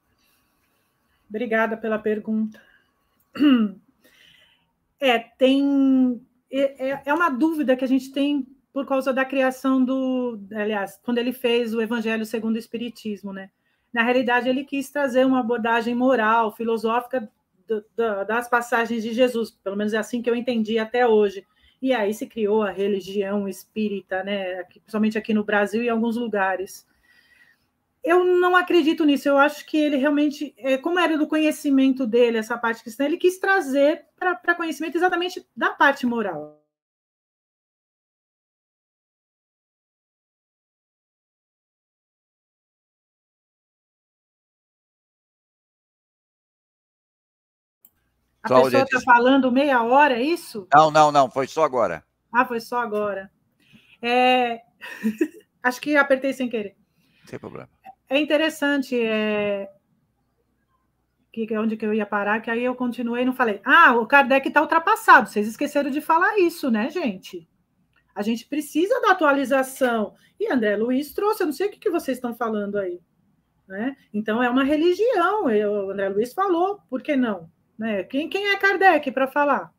Obrigada 1.28 1.76
pela 1.76 1.98
pergunta. 1.98 2.62
É, 5.00 5.18
tem. 5.18 6.20
É, 6.52 6.90
é, 6.90 7.02
é 7.06 7.14
uma 7.14 7.30
dúvida 7.30 7.76
que 7.76 7.84
a 7.84 7.88
gente 7.88 8.12
tem 8.12 8.46
por 8.72 8.86
causa 8.86 9.12
da 9.12 9.24
criação 9.24 9.84
do. 9.84 10.38
Aliás, 10.54 11.00
quando 11.02 11.18
ele 11.18 11.32
fez 11.32 11.74
o 11.74 11.80
Evangelho 11.80 12.26
segundo 12.26 12.56
o 12.56 12.58
Espiritismo, 12.58 13.32
né? 13.32 13.50
Na 13.92 14.02
realidade, 14.02 14.48
ele 14.48 14.64
quis 14.64 14.90
trazer 14.90 15.26
uma 15.26 15.40
abordagem 15.40 15.94
moral, 15.94 16.54
filosófica 16.54 17.28
do, 17.66 17.80
do, 17.96 18.24
das 18.24 18.48
passagens 18.48 19.02
de 19.02 19.12
Jesus, 19.12 19.50
pelo 19.50 19.76
menos 19.76 19.92
é 19.92 19.98
assim 19.98 20.22
que 20.22 20.30
eu 20.30 20.36
entendi 20.36 20.78
até 20.78 21.06
hoje. 21.06 21.44
E 21.82 21.92
aí 21.94 22.12
se 22.12 22.26
criou 22.26 22.62
a 22.62 22.70
religião 22.70 23.48
espírita, 23.48 24.22
né? 24.22 24.62
Principalmente 24.64 25.16
aqui 25.16 25.32
no 25.32 25.44
Brasil 25.44 25.82
e 25.82 25.86
em 25.86 25.90
alguns 25.90 26.16
lugares. 26.16 26.86
Eu 28.02 28.24
não 28.24 28.56
acredito 28.56 29.04
nisso. 29.04 29.28
Eu 29.28 29.36
acho 29.36 29.64
que 29.66 29.76
ele 29.76 29.96
realmente, 29.96 30.54
é, 30.58 30.78
como 30.78 30.98
era 30.98 31.18
do 31.18 31.26
conhecimento 31.26 32.06
dele, 32.06 32.38
essa 32.38 32.56
parte 32.56 32.82
cristã, 32.82 33.04
ele 33.04 33.18
quis 33.18 33.38
trazer 33.38 34.06
para 34.18 34.54
conhecimento 34.54 34.96
exatamente 34.96 35.46
da 35.54 35.70
parte 35.70 36.06
moral. 36.06 36.60
A 48.42 48.48
Cláudia 48.48 48.84
pessoa 48.86 49.00
está 49.00 49.12
falando 49.12 49.52
meia 49.52 49.82
hora, 49.82 50.14
é 50.14 50.22
isso? 50.22 50.66
Não, 50.72 50.90
não, 50.90 51.12
não, 51.12 51.30
foi 51.30 51.46
só 51.46 51.62
agora. 51.62 52.02
Ah, 52.32 52.46
foi 52.46 52.58
só 52.58 52.80
agora. 52.80 53.30
É... 54.00 54.62
Acho 55.62 55.78
que 55.78 55.94
apertei 55.94 56.32
sem 56.32 56.48
querer. 56.48 56.74
Sem 57.26 57.38
problema. 57.38 57.68
É 58.10 58.18
interessante, 58.18 59.00
é... 59.00 59.70
Que, 61.32 61.56
onde 61.56 61.76
que 61.76 61.86
eu 61.86 61.94
ia 61.94 62.04
parar, 62.04 62.40
que 62.40 62.50
aí 62.50 62.64
eu 62.64 62.74
continuei 62.74 63.22
e 63.22 63.24
não 63.24 63.32
falei. 63.32 63.60
Ah, 63.64 63.94
o 63.94 64.04
Kardec 64.04 64.48
está 64.48 64.60
ultrapassado. 64.60 65.28
Vocês 65.28 65.46
esqueceram 65.46 65.88
de 65.88 66.00
falar 66.00 66.36
isso, 66.40 66.72
né, 66.72 66.90
gente? 66.90 67.48
A 68.12 68.20
gente 68.20 68.48
precisa 68.48 69.00
da 69.00 69.12
atualização. 69.12 70.14
E 70.40 70.52
André 70.52 70.76
Luiz 70.76 71.14
trouxe, 71.14 71.44
eu 71.44 71.46
não 71.46 71.52
sei 71.52 71.68
o 71.68 71.70
que, 71.70 71.78
que 71.78 71.88
vocês 71.88 72.18
estão 72.18 72.34
falando 72.34 72.78
aí. 72.78 73.00
Né? 73.68 73.96
Então, 74.12 74.42
é 74.42 74.50
uma 74.50 74.64
religião. 74.64 75.44
O 75.44 75.90
André 75.92 76.08
Luiz 76.08 76.34
falou, 76.34 76.80
por 76.90 77.00
que 77.00 77.14
não? 77.14 77.48
Né? 77.78 78.02
Quem, 78.02 78.28
quem 78.28 78.48
é 78.48 78.56
Kardec 78.56 79.12
para 79.12 79.28
falar? 79.28 79.72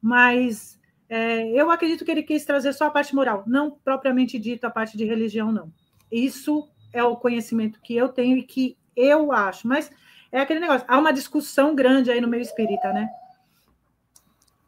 Mas 0.00 0.80
é, 1.08 1.48
eu 1.48 1.70
acredito 1.70 2.04
que 2.04 2.10
ele 2.10 2.24
quis 2.24 2.44
trazer 2.44 2.72
só 2.72 2.86
a 2.86 2.90
parte 2.90 3.14
moral, 3.14 3.44
não 3.46 3.70
propriamente 3.70 4.36
dito 4.36 4.64
a 4.64 4.70
parte 4.70 4.96
de 4.96 5.04
religião, 5.04 5.52
não. 5.52 5.72
Isso 6.10 6.68
é 6.92 7.02
o 7.02 7.16
conhecimento 7.16 7.80
que 7.80 7.96
eu 7.96 8.08
tenho 8.08 8.36
e 8.36 8.42
que 8.42 8.76
eu 8.96 9.32
acho. 9.32 9.66
Mas 9.66 9.90
é 10.30 10.40
aquele 10.40 10.60
negócio, 10.60 10.86
há 10.88 10.98
uma 10.98 11.12
discussão 11.12 11.74
grande 11.74 12.10
aí 12.10 12.20
no 12.20 12.28
meio 12.28 12.42
espírita, 12.42 12.92
né? 12.92 13.08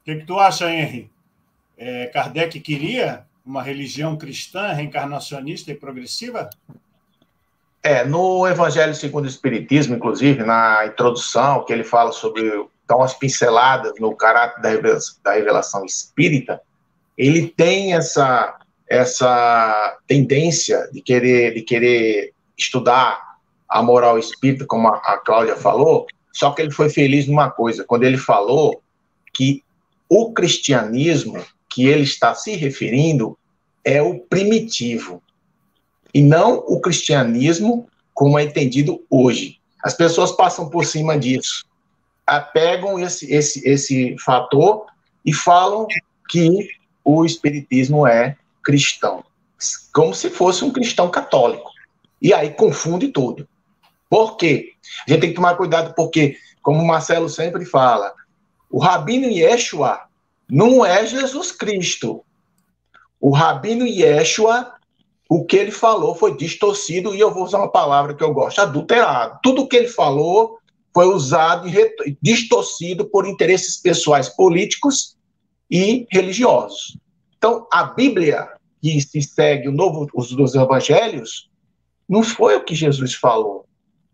O 0.00 0.04
que, 0.04 0.16
que 0.16 0.26
tu 0.26 0.38
acha, 0.38 0.70
Henry? 0.70 1.10
É, 1.76 2.06
Kardec 2.06 2.60
queria 2.60 3.24
uma 3.44 3.62
religião 3.62 4.16
cristã, 4.16 4.72
reencarnacionista 4.72 5.70
e 5.70 5.74
progressiva? 5.74 6.48
É, 7.82 8.04
no 8.04 8.46
Evangelho 8.46 8.94
segundo 8.94 9.24
o 9.24 9.28
Espiritismo, 9.28 9.94
inclusive, 9.94 10.42
na 10.42 10.86
introdução, 10.86 11.64
que 11.64 11.72
ele 11.72 11.84
fala 11.84 12.12
sobre, 12.12 12.50
dá 12.86 12.96
umas 12.96 13.12
pinceladas 13.12 13.92
no 14.00 14.16
caráter 14.16 14.62
da 14.62 14.70
revelação, 14.70 15.16
da 15.22 15.32
revelação 15.32 15.84
espírita, 15.84 16.62
ele 17.16 17.48
tem 17.48 17.94
essa, 17.94 18.58
essa 18.88 19.98
tendência 20.06 20.88
de 20.92 21.00
querer, 21.00 21.54
de 21.54 21.62
querer 21.62 22.32
estudar 22.56 23.20
a 23.68 23.82
moral 23.82 24.18
espírita, 24.18 24.66
como 24.66 24.88
a, 24.88 24.96
a 24.96 25.18
Cláudia 25.18 25.56
falou, 25.56 26.06
só 26.32 26.50
que 26.50 26.62
ele 26.62 26.70
foi 26.70 26.88
feliz 26.88 27.26
numa 27.26 27.50
coisa, 27.50 27.84
quando 27.84 28.04
ele 28.04 28.18
falou 28.18 28.82
que 29.32 29.62
o 30.08 30.32
cristianismo 30.32 31.44
que 31.68 31.86
ele 31.86 32.02
está 32.02 32.34
se 32.34 32.54
referindo 32.54 33.36
é 33.84 34.00
o 34.00 34.20
primitivo 34.20 35.22
e 36.12 36.22
não 36.22 36.58
o 36.58 36.80
cristianismo 36.80 37.88
como 38.12 38.38
é 38.38 38.44
entendido 38.44 39.04
hoje. 39.10 39.58
As 39.82 39.94
pessoas 39.94 40.32
passam 40.32 40.70
por 40.70 40.84
cima 40.84 41.18
disso, 41.18 41.66
pegam 42.52 42.98
esse, 42.98 43.32
esse, 43.32 43.68
esse 43.68 44.16
fator 44.24 44.86
e 45.24 45.32
falam 45.32 45.86
que 46.28 46.68
o 47.04 47.24
espiritismo 47.24 48.06
é 48.06 48.36
cristão, 48.64 49.24
como 49.92 50.14
se 50.14 50.30
fosse 50.30 50.64
um 50.64 50.72
cristão 50.72 51.10
católico. 51.10 51.70
E 52.20 52.32
aí 52.32 52.50
confunde 52.50 53.08
tudo. 53.08 53.46
Por 54.08 54.36
quê? 54.36 54.72
A 55.06 55.10
gente 55.10 55.20
tem 55.20 55.30
que 55.30 55.36
tomar 55.36 55.56
cuidado 55.56 55.94
porque, 55.94 56.36
como 56.62 56.80
o 56.80 56.86
Marcelo 56.86 57.28
sempre 57.28 57.64
fala, 57.64 58.12
o 58.70 58.78
Rabino 58.78 59.28
Yeshua 59.28 60.00
não 60.48 60.84
é 60.84 61.06
Jesus 61.06 61.52
Cristo. 61.52 62.24
O 63.20 63.30
Rabino 63.30 63.86
Yeshua 63.86 64.74
o 65.28 65.44
que 65.44 65.56
ele 65.56 65.70
falou 65.70 66.14
foi 66.14 66.36
distorcido, 66.36 67.14
e 67.14 67.20
eu 67.20 67.32
vou 67.32 67.44
usar 67.44 67.58
uma 67.58 67.70
palavra 67.70 68.14
que 68.14 68.22
eu 68.22 68.32
gosto, 68.32 68.60
adulterado. 68.60 69.38
Tudo 69.42 69.62
o 69.62 69.66
que 69.66 69.76
ele 69.76 69.88
falou 69.88 70.58
foi 70.92 71.06
usado 71.06 71.68
e 71.68 72.16
distorcido 72.22 73.06
por 73.06 73.26
interesses 73.26 73.76
pessoais 73.78 74.28
políticos 74.28 75.16
e 75.70 76.06
religiosos. 76.10 76.96
Então, 77.44 77.68
a 77.70 77.84
Bíblia, 77.84 78.48
que 78.80 78.98
se 79.02 79.20
segue 79.20 79.68
o 79.68 79.72
novo, 79.72 80.08
os 80.14 80.30
dos 80.30 80.54
evangelhos, 80.54 81.50
não 82.08 82.22
foi 82.22 82.56
o 82.56 82.64
que 82.64 82.74
Jesus 82.74 83.12
falou. 83.12 83.66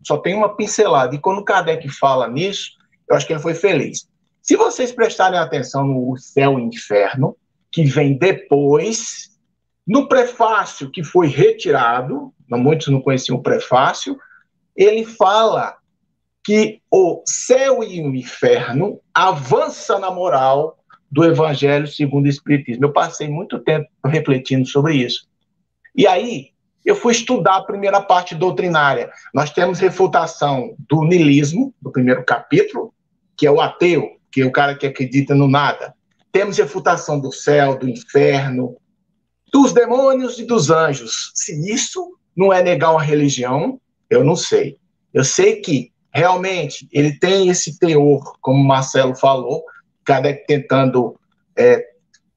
Só 0.05 0.17
tem 0.17 0.35
uma 0.35 0.53
pincelada. 0.53 1.15
E 1.15 1.17
quando 1.17 1.41
Kardec 1.41 1.87
fala 1.97 2.27
nisso, 2.27 2.71
eu 3.09 3.15
acho 3.15 3.25
que 3.25 3.31
ele 3.31 3.39
foi 3.39 3.53
feliz. 3.53 4.05
Se 4.41 4.57
vocês 4.57 4.91
prestarem 4.91 5.39
atenção 5.39 5.87
no 5.87 6.17
céu 6.17 6.59
e 6.59 6.63
inferno, 6.63 7.37
que 7.71 7.85
vem 7.85 8.17
depois 8.17 9.29
no 9.87 10.09
prefácio 10.09 10.91
que 10.91 11.01
foi 11.01 11.27
retirado, 11.27 12.33
muitos 12.49 12.89
não 12.89 12.99
conheciam 12.99 13.37
o 13.37 13.41
prefácio, 13.41 14.19
ele 14.75 15.05
fala 15.05 15.77
que 16.43 16.81
o 16.91 17.23
céu 17.25 17.81
e 17.81 18.01
o 18.01 18.13
inferno 18.13 18.99
avança 19.13 19.97
na 19.97 20.11
moral 20.11 20.80
do 21.11 21.25
Evangelho 21.25 21.87
segundo 21.87 22.25
o 22.25 22.29
Espiritismo. 22.29 22.85
Eu 22.85 22.93
passei 22.93 23.27
muito 23.27 23.59
tempo 23.59 23.87
refletindo 24.05 24.65
sobre 24.65 24.95
isso. 24.95 25.27
E 25.95 26.07
aí, 26.07 26.51
eu 26.85 26.95
fui 26.95 27.11
estudar 27.11 27.57
a 27.57 27.63
primeira 27.63 28.01
parte 28.01 28.33
doutrinária. 28.33 29.11
Nós 29.33 29.51
temos 29.51 29.79
refutação 29.79 30.73
do 30.89 31.03
nilismo, 31.03 31.73
do 31.81 31.91
primeiro 31.91 32.23
capítulo, 32.23 32.93
que 33.37 33.45
é 33.45 33.51
o 33.51 33.61
ateu, 33.61 34.17
que 34.31 34.41
é 34.41 34.45
o 34.45 34.51
cara 34.51 34.75
que 34.75 34.87
acredita 34.87 35.35
no 35.35 35.47
nada. 35.47 35.93
Temos 36.31 36.57
refutação 36.57 37.19
do 37.19 37.31
céu, 37.31 37.77
do 37.77 37.89
inferno, 37.89 38.77
dos 39.51 39.73
demônios 39.73 40.39
e 40.39 40.45
dos 40.45 40.71
anjos. 40.71 41.31
Se 41.35 41.71
isso 41.71 42.17
não 42.35 42.53
é 42.53 42.63
negar 42.63 42.91
uma 42.91 43.03
religião, 43.03 43.79
eu 44.09 44.23
não 44.23 44.35
sei. 44.35 44.77
Eu 45.13 45.25
sei 45.25 45.57
que 45.57 45.91
realmente 46.13 46.87
ele 46.91 47.17
tem 47.19 47.49
esse 47.49 47.77
teor, 47.77 48.37
como 48.41 48.61
o 48.61 48.67
Marcelo 48.67 49.15
falou, 49.15 49.63
Kardec 50.05 50.45
tentando. 50.45 51.15
É, 51.55 51.85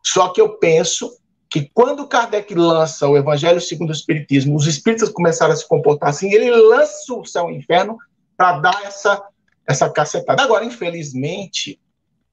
só 0.03 0.29
que 0.29 0.41
eu 0.41 0.59
penso 0.59 1.11
que 1.51 1.71
quando 1.73 2.09
Kardec 2.09 2.53
lança 2.55 3.09
o 3.09 3.17
Evangelho 3.17 3.61
segundo 3.61 3.91
o 3.91 3.93
Espiritismo, 3.93 4.57
os 4.57 4.67
espíritas 4.67 5.09
começaram 5.09 5.53
a 5.53 5.57
se 5.57 5.67
comportar 5.69 6.11
assim, 6.11 6.33
ele 6.33 6.51
lança 6.51 7.15
o 7.15 7.25
céu 7.25 7.49
e 7.49 7.55
o 7.55 7.57
inferno 7.57 7.97
para 8.37 8.59
dar 8.59 8.83
essa, 8.85 9.23
essa 9.67 9.89
cacetada. 9.89 10.43
Agora, 10.43 10.65
infelizmente, 10.65 11.79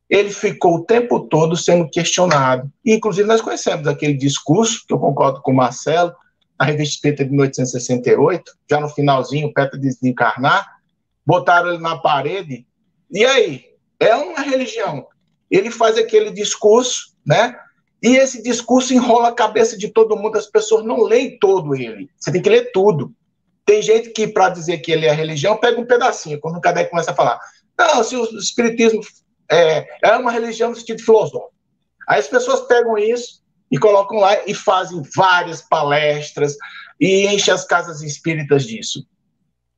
ele 0.09 0.31
ficou 0.31 0.75
o 0.75 0.83
tempo 0.83 1.21
todo 1.21 1.55
sendo 1.55 1.89
questionado. 1.89 2.69
E, 2.83 2.93
inclusive, 2.95 3.27
nós 3.27 3.41
conhecemos 3.41 3.87
aquele 3.87 4.13
discurso, 4.13 4.83
que 4.87 4.93
eu 4.93 4.99
concordo 4.99 5.41
com 5.41 5.51
o 5.51 5.55
Marcelo, 5.55 6.13
na 6.59 6.65
revista 6.65 6.95
Espírita 6.95 7.23
de 7.23 7.31
1868, 7.31 8.51
já 8.69 8.79
no 8.79 8.89
finalzinho, 8.89 9.53
perto 9.53 9.79
de 9.79 9.87
desencarnar, 9.87 10.79
botaram 11.25 11.69
ele 11.69 11.81
na 11.81 11.97
parede 11.97 12.67
E 13.09 13.23
aí? 13.23 13.65
É 13.99 14.15
uma 14.15 14.41
religião. 14.41 15.07
Ele 15.51 15.69
faz 15.69 15.97
aquele 15.97 16.31
discurso, 16.31 17.13
né? 17.25 17.59
E 18.01 18.15
esse 18.15 18.41
discurso 18.41 18.93
enrola 18.93 19.27
a 19.27 19.33
cabeça 19.33 19.77
de 19.77 19.89
todo 19.89 20.17
mundo, 20.17 20.37
as 20.37 20.47
pessoas 20.47 20.83
não 20.83 21.03
leem 21.03 21.37
todo 21.37 21.75
ele. 21.75 22.09
Você 22.17 22.31
tem 22.31 22.41
que 22.41 22.49
ler 22.49 22.71
tudo. 22.71 23.13
Tem 23.63 23.81
gente 23.81 24.09
que, 24.09 24.27
para 24.27 24.49
dizer 24.49 24.79
que 24.79 24.91
ele 24.91 25.05
é 25.05 25.11
religião, 25.11 25.57
pega 25.57 25.79
um 25.79 25.85
pedacinho, 25.85 26.39
quando 26.39 26.57
o 26.57 26.61
Kardec 26.61 26.89
começa 26.89 27.11
a 27.11 27.15
falar. 27.15 27.39
Não, 27.77 28.03
se 28.03 28.15
o 28.15 28.23
Espiritismo 28.37 29.01
é, 29.51 29.87
é 30.03 30.17
uma 30.17 30.31
religião 30.31 30.69
no 30.69 30.75
sentido 30.75 31.03
filosófico. 31.03 31.53
Aí 32.07 32.19
as 32.19 32.27
pessoas 32.27 32.61
pegam 32.61 32.97
isso 32.97 33.41
e 33.69 33.77
colocam 33.77 34.19
lá 34.19 34.45
e 34.47 34.53
fazem 34.53 35.01
várias 35.15 35.61
palestras 35.61 36.57
e 36.99 37.27
enchem 37.27 37.53
as 37.53 37.65
casas 37.65 38.01
espíritas 38.01 38.65
disso. 38.65 39.05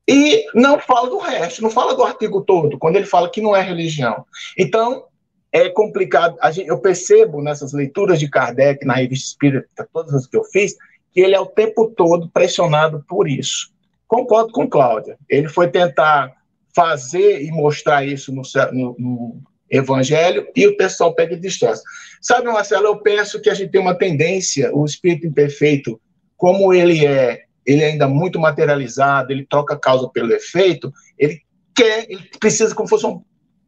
E 0.08 0.46
não 0.54 0.80
fala 0.80 1.10
do 1.10 1.18
resto, 1.18 1.62
não 1.62 1.70
fala 1.70 1.96
do 1.96 2.04
artigo 2.04 2.42
todo, 2.42 2.78
quando 2.78 2.98
ele 2.98 3.06
fala 3.06 3.30
que 3.30 3.42
não 3.42 3.56
é 3.56 3.62
religião. 3.62 4.26
Então, 4.58 5.06
é 5.54 5.70
complicado. 5.70 6.36
Gente, 6.52 6.68
eu 6.68 6.80
percebo 6.80 7.42
nessas 7.42 7.72
leituras 7.72 8.20
de 8.20 8.28
Kardec, 8.28 8.84
na 8.86 8.96
revista 8.96 9.28
espírita, 9.28 9.88
todas 9.94 10.14
as 10.16 10.26
que 10.26 10.36
eu 10.36 10.44
fiz, 10.46 10.76
que 11.14 11.22
ele 11.22 11.36
é 11.36 11.40
o 11.40 11.46
tempo 11.46 11.94
todo 11.96 12.28
pressionado 12.28 13.06
por 13.08 13.30
isso. 13.30 13.72
Concordo 14.08 14.52
com 14.52 14.68
Cláudia. 14.68 15.16
Ele 15.30 15.48
foi 15.48 15.70
tentar 15.70 16.34
fazer 16.76 17.44
e 17.44 17.52
mostrar 17.52 18.04
isso 18.04 18.34
no, 18.34 18.42
no, 18.72 18.96
no 18.98 19.42
Evangelho 19.70 20.48
e 20.56 20.66
o 20.66 20.76
pessoal 20.76 21.14
pega 21.14 21.38
distorce. 21.38 21.84
Sabe, 22.20 22.48
Marcelo, 22.48 22.88
eu 22.88 22.98
penso 22.98 23.40
que 23.40 23.50
a 23.50 23.54
gente 23.54 23.72
tem 23.72 23.80
uma 23.80 23.96
tendência, 23.96 24.76
o 24.76 24.84
espírito 24.84 25.28
imperfeito, 25.28 26.02
como 26.36 26.74
ele 26.74 27.06
é, 27.06 27.44
ele 27.64 27.84
é 27.84 27.88
ainda 27.88 28.08
muito 28.08 28.40
materializado, 28.40 29.32
ele 29.32 29.46
troca 29.46 29.78
causa 29.78 30.10
pelo 30.10 30.34
efeito, 30.34 30.92
ele 31.18 31.42
quer, 31.76 32.06
ele 32.10 32.28
precisa 32.40 32.74
como 32.74 32.88
se 32.88 32.92
fosse 32.92 33.06
um, 33.06 33.22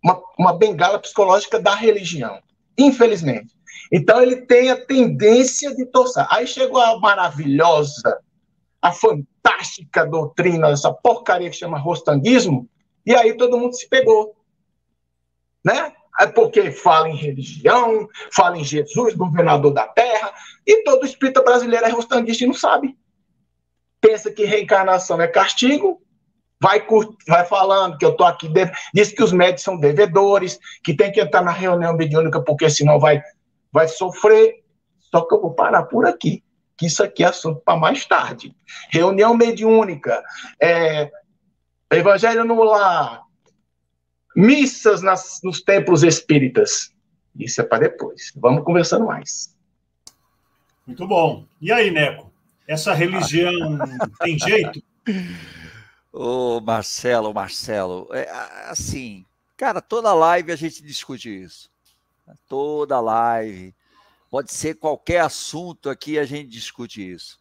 uma, 0.06 0.22
uma 0.38 0.54
bengala 0.54 1.00
psicológica 1.00 1.60
da 1.60 1.74
religião, 1.74 2.40
infelizmente. 2.78 3.56
Então 3.92 4.22
ele 4.22 4.38
tem 4.38 4.70
a 4.70 4.86
tendência 4.86 5.76
de 5.76 5.84
torcer. 5.88 6.28
Aí 6.30 6.46
chegou 6.46 6.80
a 6.80 7.00
maravilhosa, 7.00 8.20
a 8.80 8.92
fantástica 8.92 10.06
doutrina, 10.06 10.70
essa 10.70 10.94
porcaria 10.94 11.50
que 11.50 11.56
chama 11.56 11.80
rostanguismo, 11.80 12.70
e 13.04 13.16
aí 13.16 13.36
todo 13.36 13.58
mundo 13.58 13.74
se 13.74 13.90
pegou. 13.90 14.36
Né? 15.64 15.92
É 16.20 16.28
porque 16.28 16.72
fala 16.72 17.10
em 17.10 17.16
religião, 17.16 18.08
fala 18.32 18.60
em 18.60 18.64
Jesus, 18.64 19.16
governador 19.16 19.74
da 19.74 19.88
terra, 19.88 20.34
e 20.66 20.84
todo 20.84 21.06
espírita 21.06 21.42
brasileiro 21.42 21.86
é 21.86 21.90
rostanguista 21.90 22.44
e 22.44 22.48
não 22.48 22.54
sabe. 22.54 22.96
Pensa 24.00 24.32
que 24.32 24.46
reencarnação 24.46 25.20
é 25.20 25.28
castigo, 25.28 26.00
vai, 26.62 26.86
vai 27.28 27.46
falando 27.46 27.98
que 27.98 28.06
eu 28.06 28.12
estou 28.12 28.26
aqui, 28.26 28.52
diz 28.94 29.12
que 29.12 29.24
os 29.24 29.32
médicos 29.32 29.64
são 29.64 29.78
devedores, 29.78 30.60
que 30.84 30.96
tem 30.96 31.12
que 31.12 31.22
entrar 31.22 31.42
na 31.42 31.52
reunião 31.52 31.96
mediúnica 31.96 32.42
porque 32.42 32.70
senão 32.70 33.00
vai, 33.00 33.22
vai 33.72 33.88
sofrer. 33.88 34.64
Só 35.00 35.22
que 35.22 35.34
eu 35.34 35.42
vou 35.42 35.54
parar 35.54 35.84
por 35.84 36.06
aqui, 36.06 36.44
que 36.78 36.88
isso 36.88 37.04
aqui 37.04 37.24
é 37.24 37.28
assunto 37.28 37.62
para 37.64 37.80
mais 37.80 38.06
tarde. 38.06 38.56
Reunião 38.90 39.36
mediúnica, 39.36 40.24
é, 40.62 41.10
evangelho 41.92 42.44
no 42.44 42.62
lar, 42.64 43.22
missas 44.36 45.02
nas, 45.02 45.40
nos 45.44 45.62
templos 45.62 46.04
espíritas. 46.04 46.92
Isso 47.38 47.62
é 47.62 47.64
para 47.64 47.88
depois. 47.88 48.32
Vamos 48.36 48.64
conversando 48.64 49.06
mais. 49.06 49.56
Muito 50.86 51.08
bom. 51.08 51.46
E 51.62 51.72
aí, 51.72 51.92
Neco? 51.92 52.32
Essa 52.68 52.94
religião 52.94 53.78
tem 54.20 54.38
jeito? 54.38 54.82
Ô, 56.18 56.62
Marcelo, 56.62 57.34
Marcelo, 57.34 58.08
é, 58.14 58.30
assim, 58.70 59.26
cara, 59.58 59.82
toda 59.82 60.14
live 60.14 60.50
a 60.50 60.56
gente 60.56 60.82
discute 60.82 61.30
isso. 61.30 61.70
Toda 62.48 63.02
live. 63.02 63.76
Pode 64.32 64.54
ser 64.54 64.76
qualquer 64.76 65.20
assunto 65.20 65.90
aqui, 65.90 66.18
a 66.18 66.24
gente 66.24 66.50
discute 66.50 67.06
isso. 67.06 67.38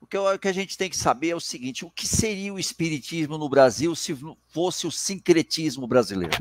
O 0.00 0.08
que, 0.08 0.18
o 0.18 0.38
que 0.40 0.48
a 0.48 0.52
gente 0.52 0.76
tem 0.76 0.90
que 0.90 0.96
saber 0.96 1.28
é 1.28 1.36
o 1.36 1.40
seguinte: 1.40 1.84
o 1.84 1.90
que 1.90 2.04
seria 2.04 2.52
o 2.52 2.58
espiritismo 2.58 3.38
no 3.38 3.48
Brasil 3.48 3.94
se 3.94 4.18
fosse 4.48 4.88
o 4.88 4.90
sincretismo 4.90 5.86
brasileiro? 5.86 6.36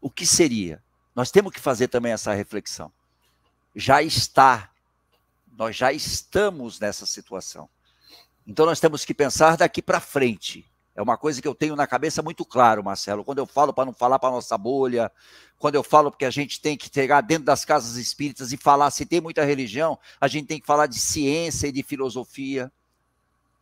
O 0.00 0.10
que 0.10 0.26
seria? 0.26 0.82
Nós 1.14 1.30
temos 1.30 1.52
que 1.52 1.60
fazer 1.60 1.86
também 1.86 2.10
essa 2.10 2.34
reflexão. 2.34 2.90
Já 3.76 4.02
está, 4.02 4.72
nós 5.56 5.76
já 5.76 5.92
estamos 5.92 6.80
nessa 6.80 7.06
situação. 7.06 7.68
Então 8.44 8.66
nós 8.66 8.80
temos 8.80 9.04
que 9.04 9.14
pensar 9.14 9.56
daqui 9.56 9.80
para 9.80 10.00
frente. 10.00 10.66
É 10.96 11.02
uma 11.02 11.18
coisa 11.18 11.42
que 11.42 11.46
eu 11.46 11.54
tenho 11.54 11.76
na 11.76 11.86
cabeça 11.86 12.22
muito 12.22 12.42
claro, 12.42 12.82
Marcelo. 12.82 13.22
Quando 13.22 13.38
eu 13.38 13.44
falo 13.44 13.70
para 13.70 13.84
não 13.84 13.92
falar 13.92 14.18
para 14.18 14.30
nossa 14.30 14.56
bolha, 14.56 15.12
quando 15.58 15.74
eu 15.74 15.82
falo 15.82 16.10
porque 16.10 16.24
a 16.24 16.30
gente 16.30 16.58
tem 16.58 16.74
que 16.74 16.90
chegar 16.92 17.20
dentro 17.20 17.44
das 17.44 17.66
casas 17.66 17.96
espíritas 17.96 18.50
e 18.50 18.56
falar, 18.56 18.90
se 18.90 19.04
tem 19.04 19.20
muita 19.20 19.44
religião, 19.44 19.98
a 20.18 20.26
gente 20.26 20.46
tem 20.46 20.58
que 20.58 20.66
falar 20.66 20.86
de 20.86 20.98
ciência 20.98 21.66
e 21.66 21.72
de 21.72 21.82
filosofia. 21.82 22.72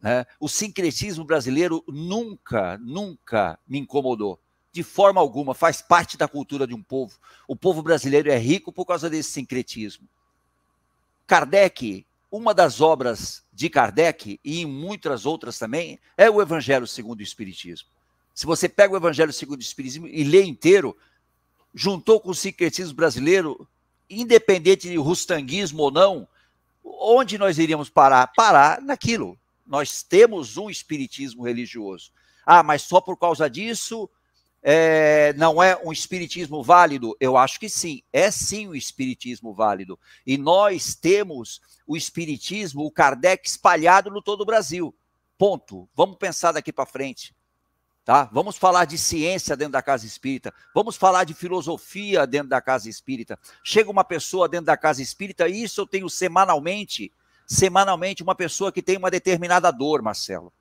Né? 0.00 0.24
O 0.38 0.48
sincretismo 0.48 1.24
brasileiro 1.24 1.82
nunca, 1.88 2.78
nunca 2.78 3.58
me 3.66 3.80
incomodou. 3.80 4.38
De 4.70 4.84
forma 4.84 5.20
alguma, 5.20 5.54
faz 5.54 5.82
parte 5.82 6.16
da 6.16 6.28
cultura 6.28 6.68
de 6.68 6.74
um 6.74 6.82
povo. 6.82 7.18
O 7.48 7.56
povo 7.56 7.82
brasileiro 7.82 8.30
é 8.30 8.38
rico 8.38 8.72
por 8.72 8.86
causa 8.86 9.10
desse 9.10 9.32
sincretismo. 9.32 10.08
Kardec, 11.26 12.06
uma 12.30 12.54
das 12.54 12.80
obras 12.80 13.43
de 13.54 13.70
Kardec, 13.70 14.40
e 14.44 14.62
em 14.62 14.66
muitas 14.66 15.24
outras 15.24 15.58
também, 15.58 15.98
é 16.16 16.28
o 16.28 16.42
Evangelho 16.42 16.86
segundo 16.86 17.20
o 17.20 17.22
Espiritismo. 17.22 17.88
Se 18.34 18.44
você 18.44 18.68
pega 18.68 18.92
o 18.92 18.96
Evangelho 18.96 19.32
segundo 19.32 19.60
o 19.60 19.62
Espiritismo 19.62 20.08
e 20.08 20.24
lê 20.24 20.42
inteiro, 20.42 20.96
juntou 21.72 22.20
com 22.20 22.30
o 22.30 22.34
sincretismo 22.34 22.94
brasileiro, 22.94 23.66
independente 24.10 24.88
de 24.88 24.96
rustanguismo 24.96 25.84
ou 25.84 25.90
não, 25.92 26.28
onde 26.84 27.38
nós 27.38 27.56
iríamos 27.56 27.88
parar? 27.88 28.26
Parar 28.34 28.82
naquilo. 28.82 29.38
Nós 29.64 30.02
temos 30.02 30.56
um 30.56 30.68
espiritismo 30.68 31.44
religioso. 31.44 32.10
Ah, 32.44 32.62
mas 32.62 32.82
só 32.82 33.00
por 33.00 33.16
causa 33.16 33.48
disso 33.48 34.10
é, 34.66 35.34
não 35.34 35.62
é 35.62 35.78
um 35.84 35.92
espiritismo 35.92 36.62
válido? 36.62 37.14
Eu 37.20 37.36
acho 37.36 37.60
que 37.60 37.68
sim, 37.68 38.02
é 38.10 38.30
sim 38.30 38.66
um 38.66 38.74
espiritismo 38.74 39.52
válido. 39.52 40.00
E 40.26 40.38
nós 40.38 40.94
temos 40.94 41.60
o 41.86 41.94
espiritismo, 41.98 42.82
o 42.82 42.90
Kardec 42.90 43.46
espalhado 43.46 44.10
no 44.10 44.22
todo 44.22 44.40
o 44.40 44.46
Brasil. 44.46 44.94
Ponto. 45.36 45.86
Vamos 45.94 46.16
pensar 46.16 46.52
daqui 46.52 46.72
para 46.72 46.86
frente. 46.86 47.36
Tá? 48.06 48.24
Vamos 48.32 48.56
falar 48.56 48.86
de 48.86 48.96
ciência 48.96 49.54
dentro 49.54 49.72
da 49.72 49.82
casa 49.82 50.06
espírita, 50.06 50.52
vamos 50.74 50.94
falar 50.94 51.24
de 51.24 51.32
filosofia 51.32 52.26
dentro 52.26 52.50
da 52.50 52.60
casa 52.60 52.88
espírita. 52.88 53.38
Chega 53.62 53.90
uma 53.90 54.04
pessoa 54.04 54.46
dentro 54.46 54.66
da 54.66 54.76
casa 54.76 55.00
espírita, 55.00 55.48
e 55.48 55.62
isso 55.62 55.80
eu 55.80 55.86
tenho 55.86 56.10
semanalmente, 56.10 57.10
semanalmente, 57.46 58.22
uma 58.22 58.34
pessoa 58.34 58.70
que 58.70 58.82
tem 58.82 58.98
uma 58.98 59.10
determinada 59.10 59.70
dor, 59.70 60.02
Marcelo. 60.02 60.52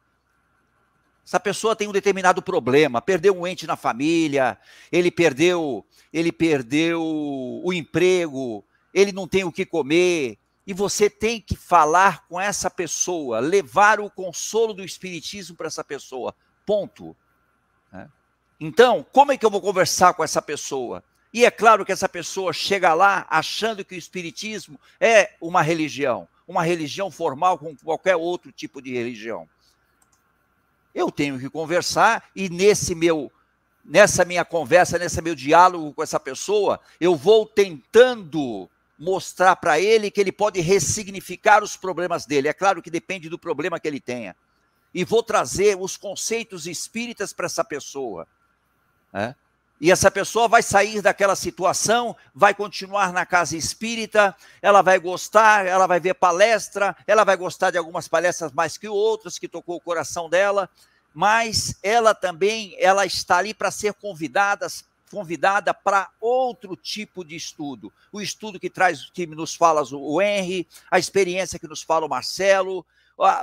Essa 1.26 1.40
pessoa 1.40 1.76
tem 1.76 1.88
um 1.88 1.94
determinado 1.94 2.42
problema, 2.42 3.02
perdeu 3.02 3.38
um 3.38 3.48
ente 3.48 3.66
na 3.66 3.78
família, 3.78 4.58
ele 4.92 5.10
perdeu, 5.10 5.86
ele 6.12 6.32
perdeu 6.32 7.02
o 7.02 7.72
emprego, 7.74 8.64
ele 8.94 9.12
não 9.12 9.28
tem 9.28 9.44
o 9.44 9.52
que 9.52 9.66
comer, 9.66 10.38
e 10.68 10.74
você 10.74 11.10
tem 11.10 11.40
que 11.40 11.56
falar 11.56 12.28
com 12.28 12.40
essa 12.40 12.70
pessoa, 12.70 13.40
levar 13.40 14.00
o 14.00 14.10
consolo 14.10 14.74
do 14.74 14.84
espiritismo 14.84 15.56
para 15.56 15.68
essa 15.68 15.84
pessoa. 15.84 16.36
Ponto. 16.66 17.16
Né? 17.92 18.10
Então, 18.60 19.06
como 19.12 19.32
é 19.32 19.38
que 19.38 19.46
eu 19.46 19.52
vou 19.52 19.62
conversar 19.62 20.14
com 20.14 20.24
essa 20.24 20.42
pessoa? 20.42 21.04
E 21.34 21.46
é 21.46 21.52
claro 21.52 21.84
que 21.84 21.92
essa 21.92 22.08
pessoa 22.08 22.54
chega 22.54 22.94
lá 22.94 23.26
achando 23.30 23.84
que 23.84 23.96
o 23.96 23.98
Espiritismo 23.98 24.80
é 25.00 25.32
uma 25.42 25.64
religião, 25.64 26.28
uma 26.48 26.64
religião 26.64 27.10
formal 27.10 27.58
como 27.58 27.76
qualquer 27.84 28.16
outro 28.16 28.52
tipo 28.52 28.80
de 28.80 28.94
religião. 28.94 29.50
Eu 30.94 31.12
tenho 31.12 31.40
que 31.40 31.50
conversar 31.50 32.24
e 32.36 32.50
nesse 32.50 32.94
meu 32.94 33.32
nessa 33.84 34.24
minha 34.24 34.46
conversa, 34.46 34.98
nesse 34.98 35.22
meu 35.22 35.36
diálogo 35.36 35.94
com 35.94 36.02
essa 36.02 36.18
pessoa, 36.18 36.80
eu 37.02 37.18
vou 37.18 37.46
tentando 37.46 38.70
mostrar 38.98 39.58
para 39.58 39.78
ele 39.78 40.10
que 40.10 40.22
ele 40.22 40.32
pode 40.32 40.62
ressignificar 40.62 41.62
os 41.62 41.76
problemas 41.76 42.26
dele. 42.26 42.48
É 42.48 42.54
claro 42.54 42.82
que 42.82 42.90
depende 42.90 43.28
do 43.28 43.38
problema 43.38 43.80
que 43.80 43.88
ele 43.88 44.00
tenha 44.00 44.34
e 44.94 45.04
vou 45.04 45.24
trazer 45.24 45.78
os 45.78 45.98
conceitos 45.98 46.68
espíritas 46.68 47.34
para 47.34 47.48
essa 47.48 47.64
pessoa. 47.64 48.28
Né? 49.12 49.36
E 49.84 49.92
essa 49.92 50.10
pessoa 50.10 50.48
vai 50.48 50.64
sair 50.64 51.02
daquela 51.02 51.36
situação, 51.36 52.16
vai 52.34 52.54
continuar 52.54 53.12
na 53.12 53.26
casa 53.26 53.58
espírita, 53.58 54.34
ela 54.62 54.82
vai 54.82 54.98
gostar, 54.98 55.66
ela 55.66 55.86
vai 55.86 56.00
ver 56.00 56.14
palestra, 56.14 56.96
ela 57.06 57.26
vai 57.26 57.36
gostar 57.36 57.70
de 57.70 57.78
algumas 57.78 58.08
palestras 58.08 58.54
mais 58.54 58.78
que 58.78 58.88
outras, 58.88 59.38
que 59.38 59.46
tocou 59.46 59.76
o 59.76 59.82
coração 59.82 60.30
dela, 60.30 60.70
mas 61.14 61.78
ela 61.84 62.16
também 62.16 62.78
ela 62.80 63.06
está 63.06 63.40
ali 63.40 63.54
para 63.54 63.72
ser 63.72 63.94
convidada, 63.96 64.68
convidada 65.12 65.74
para 65.74 66.10
outro 66.22 66.78
tipo 66.78 67.26
de 67.26 67.36
estudo. 67.36 67.92
O 68.10 68.22
estudo 68.22 68.62
que 68.62 68.70
traz, 68.70 69.10
que 69.10 69.28
nos 69.28 69.54
fala 69.54 69.84
o 69.92 70.22
Henry, 70.22 70.66
a 70.90 70.98
experiência 70.98 71.60
que 71.60 71.68
nos 71.68 71.84
fala 71.84 72.06
o 72.06 72.10
Marcelo, 72.10 72.86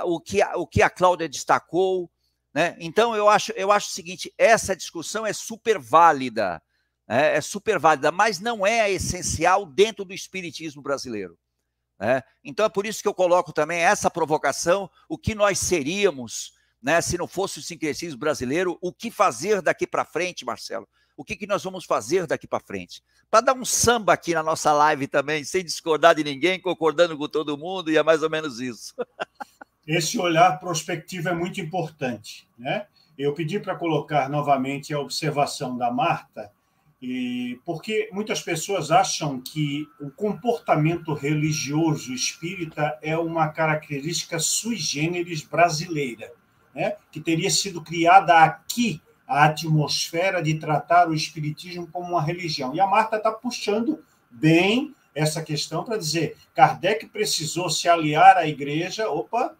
o 0.05 0.19
que, 0.19 0.43
o 0.55 0.65
que 0.65 0.81
a 0.81 0.89
Cláudia 0.89 1.29
destacou. 1.29 2.09
Né? 2.53 2.75
Então, 2.79 3.15
eu 3.15 3.29
acho, 3.29 3.51
eu 3.53 3.71
acho 3.71 3.89
o 3.89 3.93
seguinte: 3.93 4.33
essa 4.37 4.75
discussão 4.75 5.25
é 5.25 5.33
super 5.33 5.79
válida. 5.79 6.61
é, 7.07 7.37
é 7.37 7.41
super 7.41 7.79
válida, 7.79 8.11
mas 8.11 8.39
não 8.39 8.65
é 8.65 8.91
essencial 8.91 9.65
dentro 9.65 10.05
do 10.05 10.13
espiritismo 10.13 10.81
brasileiro. 10.81 11.37
Né? 11.99 12.23
Então 12.43 12.65
é 12.65 12.69
por 12.69 12.85
isso 12.85 13.01
que 13.01 13.07
eu 13.07 13.13
coloco 13.13 13.53
também 13.53 13.79
essa 13.79 14.09
provocação: 14.09 14.89
o 15.07 15.17
que 15.17 15.35
nós 15.35 15.59
seríamos 15.59 16.53
né, 16.81 16.99
se 16.99 17.17
não 17.17 17.27
fosse 17.27 17.59
o 17.59 17.61
sincretismo 17.61 18.17
brasileiro, 18.17 18.77
o 18.81 18.91
que 18.91 19.11
fazer 19.11 19.61
daqui 19.61 19.85
para 19.85 20.03
frente, 20.03 20.43
Marcelo? 20.43 20.87
O 21.15 21.23
que, 21.23 21.35
que 21.35 21.45
nós 21.45 21.63
vamos 21.63 21.85
fazer 21.85 22.25
daqui 22.25 22.47
para 22.47 22.59
frente? 22.59 23.03
Para 23.29 23.41
dar 23.41 23.53
um 23.53 23.63
samba 23.63 24.13
aqui 24.13 24.33
na 24.33 24.41
nossa 24.41 24.73
live 24.73 25.07
também, 25.07 25.43
sem 25.43 25.63
discordar 25.63 26.15
de 26.15 26.23
ninguém, 26.23 26.59
concordando 26.59 27.15
com 27.15 27.27
todo 27.27 27.57
mundo, 27.57 27.91
e 27.91 27.97
é 27.97 28.01
mais 28.01 28.23
ou 28.23 28.29
menos 28.29 28.59
isso. 28.59 28.95
Esse 29.87 30.19
olhar 30.19 30.59
prospectivo 30.59 31.29
é 31.29 31.33
muito 31.33 31.59
importante. 31.59 32.47
Né? 32.57 32.85
Eu 33.17 33.33
pedi 33.33 33.59
para 33.59 33.75
colocar 33.75 34.29
novamente 34.29 34.93
a 34.93 34.99
observação 34.99 35.77
da 35.77 35.91
Marta, 35.91 36.51
e 37.01 37.59
porque 37.65 38.09
muitas 38.11 38.43
pessoas 38.43 38.91
acham 38.91 39.41
que 39.41 39.87
o 39.99 40.11
comportamento 40.11 41.13
religioso 41.15 42.13
espírita 42.13 42.97
é 43.01 43.17
uma 43.17 43.49
característica 43.49 44.37
sui 44.37 44.75
generis 44.75 45.41
brasileira, 45.41 46.31
né? 46.75 46.95
que 47.11 47.19
teria 47.19 47.49
sido 47.49 47.81
criada 47.81 48.37
aqui 48.37 49.01
a 49.27 49.45
atmosfera 49.45 50.43
de 50.43 50.59
tratar 50.59 51.09
o 51.09 51.13
espiritismo 51.13 51.87
como 51.87 52.09
uma 52.09 52.21
religião. 52.21 52.75
E 52.75 52.79
a 52.79 52.85
Marta 52.85 53.15
está 53.15 53.31
puxando 53.31 54.03
bem 54.29 54.93
essa 55.15 55.41
questão 55.41 55.83
para 55.83 55.97
dizer 55.97 56.37
Kardec 56.53 57.07
precisou 57.07 57.69
se 57.69 57.89
aliar 57.89 58.37
à 58.37 58.47
igreja, 58.47 59.09
opa, 59.09 59.55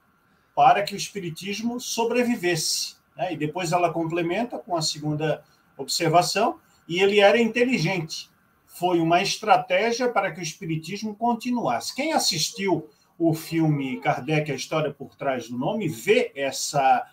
para 0.56 0.84
que 0.84 0.94
o 0.94 0.98
espiritismo 0.98 1.80
sobrevivesse. 1.80 2.96
Né? 3.16 3.34
E 3.34 3.38
depois 3.38 3.72
ela 3.72 3.92
complementa 3.92 4.58
com 4.58 4.76
a 4.76 4.82
segunda 4.82 5.44
observação 5.78 6.60
e 6.88 7.00
ele 7.00 7.20
era 7.20 7.40
inteligente. 7.40 8.30
Foi 8.68 9.00
uma 9.00 9.22
estratégia 9.22 10.10
para 10.10 10.32
que 10.32 10.40
o 10.40 10.44
espiritismo 10.44 11.16
continuasse. 11.16 11.96
Quem 11.96 12.14
assistiu 12.14 12.90
o 13.18 13.34
filme 13.34 14.00
Kardec, 14.00 14.52
a 14.52 14.56
história 14.56 14.92
por 14.92 15.16
trás 15.16 15.50
do 15.50 15.58
nome, 15.58 15.88
vê 15.88 16.32
essa 16.36 17.06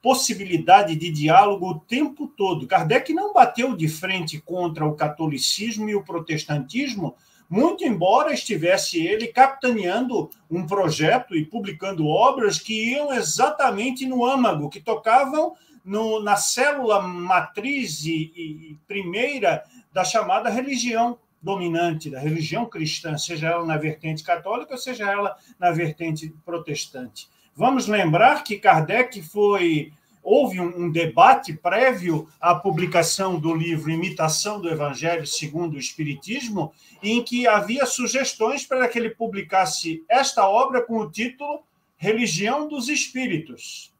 possibilidade 0.00 0.94
de 0.94 1.10
diálogo 1.10 1.68
o 1.68 1.80
tempo 1.80 2.28
todo. 2.28 2.66
Kardec 2.66 3.12
não 3.12 3.32
bateu 3.32 3.76
de 3.76 3.88
frente 3.88 4.40
contra 4.40 4.86
o 4.86 4.94
catolicismo 4.94 5.88
e 5.88 5.96
o 5.96 6.04
protestantismo, 6.04 7.16
muito 7.48 7.84
embora 7.84 8.32
estivesse 8.32 9.04
ele 9.04 9.28
capitaneando 9.28 10.30
um 10.50 10.66
projeto 10.66 11.34
e 11.34 11.44
publicando 11.44 12.06
obras 12.06 12.58
que 12.58 12.92
iam 12.92 13.12
exatamente 13.12 14.06
no 14.06 14.24
âmago, 14.24 14.68
que 14.68 14.80
tocavam 14.80 15.54
no, 15.84 16.22
na 16.22 16.36
célula 16.36 17.00
matriz 17.00 18.04
e, 18.04 18.32
e 18.36 18.78
primeira 18.86 19.64
da 19.92 20.04
chamada 20.04 20.50
religião 20.50 21.18
dominante, 21.40 22.10
da 22.10 22.18
religião 22.18 22.66
cristã, 22.66 23.16
seja 23.16 23.48
ela 23.48 23.64
na 23.64 23.76
vertente 23.76 24.22
católica, 24.22 24.76
seja 24.76 25.10
ela 25.10 25.36
na 25.58 25.70
vertente 25.70 26.34
protestante. 26.44 27.28
Vamos 27.54 27.86
lembrar 27.86 28.44
que 28.44 28.58
Kardec 28.58 29.22
foi. 29.22 29.92
Houve 30.30 30.60
um, 30.60 30.84
um 30.84 30.90
debate 30.90 31.54
prévio 31.54 32.28
à 32.38 32.54
publicação 32.54 33.40
do 33.40 33.54
livro 33.54 33.90
Imitação 33.90 34.60
do 34.60 34.68
Evangelho 34.68 35.26
segundo 35.26 35.74
o 35.74 35.78
Espiritismo, 35.78 36.72
em 37.02 37.22
que 37.22 37.46
havia 37.46 37.86
sugestões 37.86 38.66
para 38.66 38.86
que 38.88 38.98
ele 38.98 39.10
publicasse 39.10 40.04
esta 40.08 40.46
obra 40.46 40.82
com 40.82 40.98
o 40.98 41.10
título 41.10 41.62
Religião 41.96 42.68
dos 42.68 42.88
Espíritos. 42.88 43.92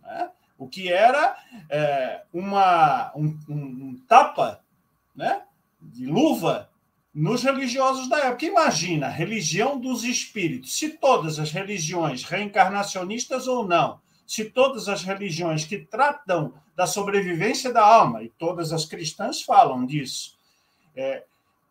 Né? 0.00 0.30
o 0.58 0.68
que 0.68 0.90
era 0.92 1.36
é, 1.68 2.22
uma, 2.32 3.12
um, 3.16 3.38
um, 3.48 4.00
tapa 4.08 4.60
né, 5.14 5.42
de 5.80 6.06
luva 6.06 6.70
nos 7.14 7.42
religiosos 7.42 8.08
da 8.08 8.18
época. 8.18 8.46
Imagina, 8.46 9.08
religião 9.08 9.78
dos 9.78 10.04
espíritos. 10.04 10.78
Se 10.78 10.90
todas 10.90 11.38
as 11.38 11.50
religiões, 11.50 12.24
reencarnacionistas 12.24 13.46
ou 13.46 13.66
não, 13.66 14.00
se 14.26 14.46
todas 14.46 14.88
as 14.88 15.02
religiões 15.02 15.64
que 15.64 15.78
tratam 15.78 16.54
da 16.74 16.86
sobrevivência 16.86 17.72
da 17.72 17.84
alma, 17.84 18.22
e 18.22 18.28
todas 18.30 18.72
as 18.72 18.84
cristãs 18.84 19.42
falam 19.42 19.86
disso, 19.86 20.36
é, 20.96 21.24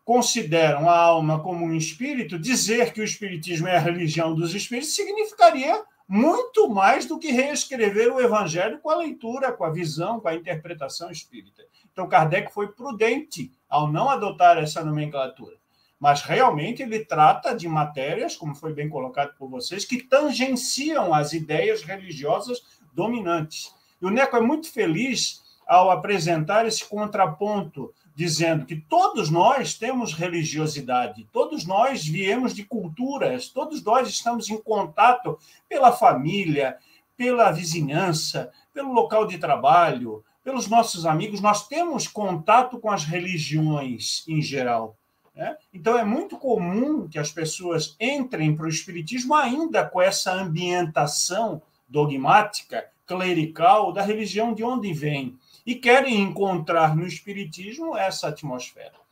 consideram 0.04 0.88
a 0.88 0.96
alma 0.96 1.40
como 1.40 1.64
um 1.64 1.74
espírito, 1.74 2.38
dizer 2.38 2.92
que 2.92 3.00
o 3.00 3.04
espiritismo 3.04 3.68
é 3.68 3.76
a 3.76 3.80
religião 3.80 4.34
dos 4.34 4.54
espíritos 4.54 4.94
significaria 4.94 5.82
muito 6.06 6.68
mais 6.68 7.06
do 7.06 7.18
que 7.18 7.32
reescrever 7.32 8.12
o 8.12 8.20
evangelho 8.20 8.78
com 8.80 8.90
a 8.90 8.96
leitura, 8.96 9.52
com 9.52 9.64
a 9.64 9.70
visão, 9.70 10.20
com 10.20 10.28
a 10.28 10.34
interpretação 10.34 11.10
espírita. 11.10 11.64
Então, 11.90 12.08
Kardec 12.08 12.52
foi 12.52 12.68
prudente 12.68 13.50
ao 13.68 13.90
não 13.90 14.10
adotar 14.10 14.58
essa 14.58 14.84
nomenclatura. 14.84 15.56
Mas 16.04 16.20
realmente 16.20 16.82
ele 16.82 17.02
trata 17.02 17.56
de 17.56 17.66
matérias, 17.66 18.36
como 18.36 18.54
foi 18.54 18.74
bem 18.74 18.90
colocado 18.90 19.34
por 19.38 19.48
vocês, 19.48 19.86
que 19.86 20.02
tangenciam 20.02 21.14
as 21.14 21.32
ideias 21.32 21.80
religiosas 21.80 22.62
dominantes. 22.92 23.74
E 24.02 24.04
o 24.04 24.10
Neco 24.10 24.36
é 24.36 24.40
muito 24.42 24.70
feliz 24.70 25.42
ao 25.66 25.90
apresentar 25.90 26.66
esse 26.66 26.86
contraponto 26.86 27.90
dizendo 28.14 28.66
que 28.66 28.76
todos 28.76 29.30
nós 29.30 29.78
temos 29.78 30.12
religiosidade, 30.12 31.26
todos 31.32 31.64
nós 31.64 32.04
viemos 32.04 32.54
de 32.54 32.64
culturas, 32.64 33.48
todos 33.48 33.82
nós 33.82 34.06
estamos 34.06 34.50
em 34.50 34.60
contato 34.60 35.38
pela 35.66 35.90
família, 35.90 36.76
pela 37.16 37.50
vizinhança, 37.50 38.52
pelo 38.74 38.92
local 38.92 39.26
de 39.26 39.38
trabalho, 39.38 40.22
pelos 40.42 40.68
nossos 40.68 41.06
amigos, 41.06 41.40
nós 41.40 41.66
temos 41.66 42.06
contato 42.06 42.78
com 42.78 42.90
as 42.90 43.04
religiões 43.04 44.22
em 44.28 44.42
geral. 44.42 44.98
Né? 45.34 45.56
Então, 45.72 45.98
é 45.98 46.04
muito 46.04 46.36
comum 46.36 47.08
que 47.08 47.18
as 47.18 47.32
pessoas 47.32 47.96
entrem 48.00 48.54
para 48.54 48.66
o 48.66 48.68
Espiritismo 48.68 49.34
ainda 49.34 49.84
com 49.84 50.00
essa 50.00 50.32
ambientação 50.32 51.60
dogmática, 51.88 52.88
clerical, 53.06 53.92
da 53.92 54.02
religião 54.02 54.54
de 54.54 54.62
onde 54.62 54.92
vem 54.92 55.36
e 55.66 55.74
querem 55.74 56.20
encontrar 56.20 56.96
no 56.96 57.06
Espiritismo 57.06 57.96
essa 57.96 58.28
atmosfera. 58.28 59.04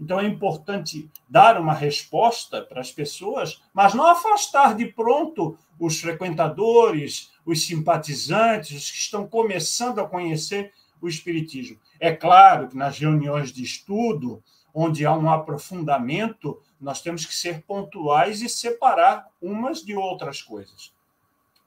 Então 0.00 0.20
é 0.20 0.26
importante 0.26 1.08
dar 1.28 1.58
uma 1.58 1.72
resposta 1.72 2.62
para 2.62 2.80
as 2.80 2.92
pessoas, 2.92 3.62
mas 3.72 3.94
não 3.94 4.06
afastar 4.06 4.74
de 4.74 4.86
pronto 4.86 5.58
os 5.78 6.00
frequentadores, 6.00 7.30
os 7.44 7.66
simpatizantes, 7.66 8.76
os 8.76 8.90
que 8.90 8.98
estão 8.98 9.26
começando 9.26 9.98
a 10.00 10.08
conhecer 10.08 10.72
o 11.00 11.08
Espiritismo. 11.08 11.78
É 11.98 12.12
claro 12.12 12.68
que 12.68 12.76
nas 12.76 12.98
reuniões 12.98 13.52
de 13.52 13.62
estudo, 13.62 14.42
onde 14.78 15.06
há 15.06 15.12
um 15.14 15.30
aprofundamento, 15.30 16.60
nós 16.78 17.00
temos 17.00 17.24
que 17.24 17.34
ser 17.34 17.62
pontuais 17.62 18.42
e 18.42 18.48
separar 18.48 19.26
umas 19.40 19.82
de 19.82 19.96
outras 19.96 20.42
coisas. 20.42 20.92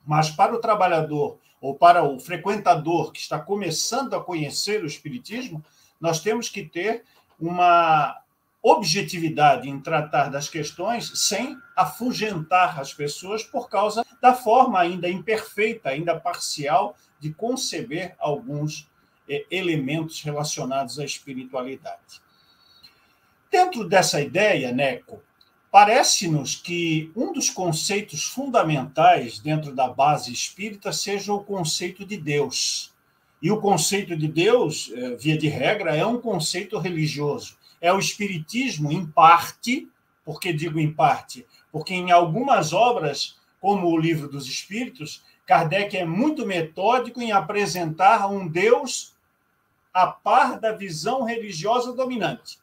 Mas 0.06 0.30
para 0.30 0.54
o 0.54 0.62
trabalhador 0.62 1.40
ou 1.60 1.74
para 1.74 2.04
o 2.04 2.20
frequentador 2.20 3.12
que 3.12 3.20
está 3.20 3.40
começando 3.40 4.14
a 4.14 4.24
conhecer 4.24 4.84
o 4.84 4.86
Espiritismo, 4.86 5.66
nós 6.00 6.20
temos 6.20 6.50
que 6.50 6.64
ter 6.64 7.04
uma 7.40 8.16
objetividade 8.62 9.68
em 9.68 9.80
tratar 9.80 10.30
das 10.30 10.48
questões 10.48 11.12
sem 11.28 11.58
afugentar 11.76 12.80
as 12.80 12.94
pessoas 12.94 13.44
por 13.44 13.70
causa 13.70 14.06
da 14.22 14.36
forma 14.36 14.80
ainda 14.80 15.10
imperfeita, 15.10 15.90
ainda 15.90 16.20
parcial 16.20 16.96
de 17.20 17.34
conceber 17.34 18.16
alguns 18.20 18.88
eh, 19.28 19.48
elementos 19.50 20.22
relacionados 20.22 21.00
à 21.00 21.06
espiritualidade. 21.06 22.29
Dentro 23.52 23.88
dessa 23.88 24.22
ideia, 24.22 24.72
Neco, 24.72 25.22
Parece-nos 25.72 26.56
que 26.56 27.12
um 27.16 27.32
dos 27.32 27.52
conceitos 27.52 28.24
fundamentais 28.24 29.38
dentro 29.38 29.72
da 29.72 29.88
base 29.88 30.34
espírita 30.34 30.92
seja 30.92 31.32
o 31.32 31.44
conceito 31.44 32.04
de 32.04 32.18
Deus. 32.18 32.92
E 33.40 33.52
o 33.52 33.62
conceito 33.62 34.18
de 34.18 34.28
Deus, 34.28 34.92
eh, 34.96 35.16
via 35.16 35.38
de 35.38 35.48
regra, 35.48 35.96
é 35.96 36.04
um 36.04 36.20
conceito 36.20 36.80
religioso. 36.80 37.56
É 37.80 37.94
o 37.94 38.00
espiritismo, 38.00 38.92
em 38.92 39.06
parte, 39.06 39.88
por 40.26 40.40
que 40.40 40.52
digo 40.52 40.80
em 40.80 40.92
parte? 40.92 41.46
Porque 41.72 41.94
em 41.94 42.12
algumas 42.12 42.74
obras, 42.74 43.38
como 43.62 43.88
o 43.90 43.98
Livro 43.98 44.28
dos 44.28 44.48
Espíritos, 44.48 45.24
Kardec 45.46 45.96
é 45.96 46.04
muito 46.04 46.48
metódico 46.48 47.22
em 47.22 47.32
apresentar 47.32 48.28
um 48.28 48.48
Deus 48.48 49.16
a 49.94 50.08
par 50.08 50.60
da 50.60 50.72
visão 50.72 51.24
religiosa 51.24 51.94
dominante. 51.94 52.59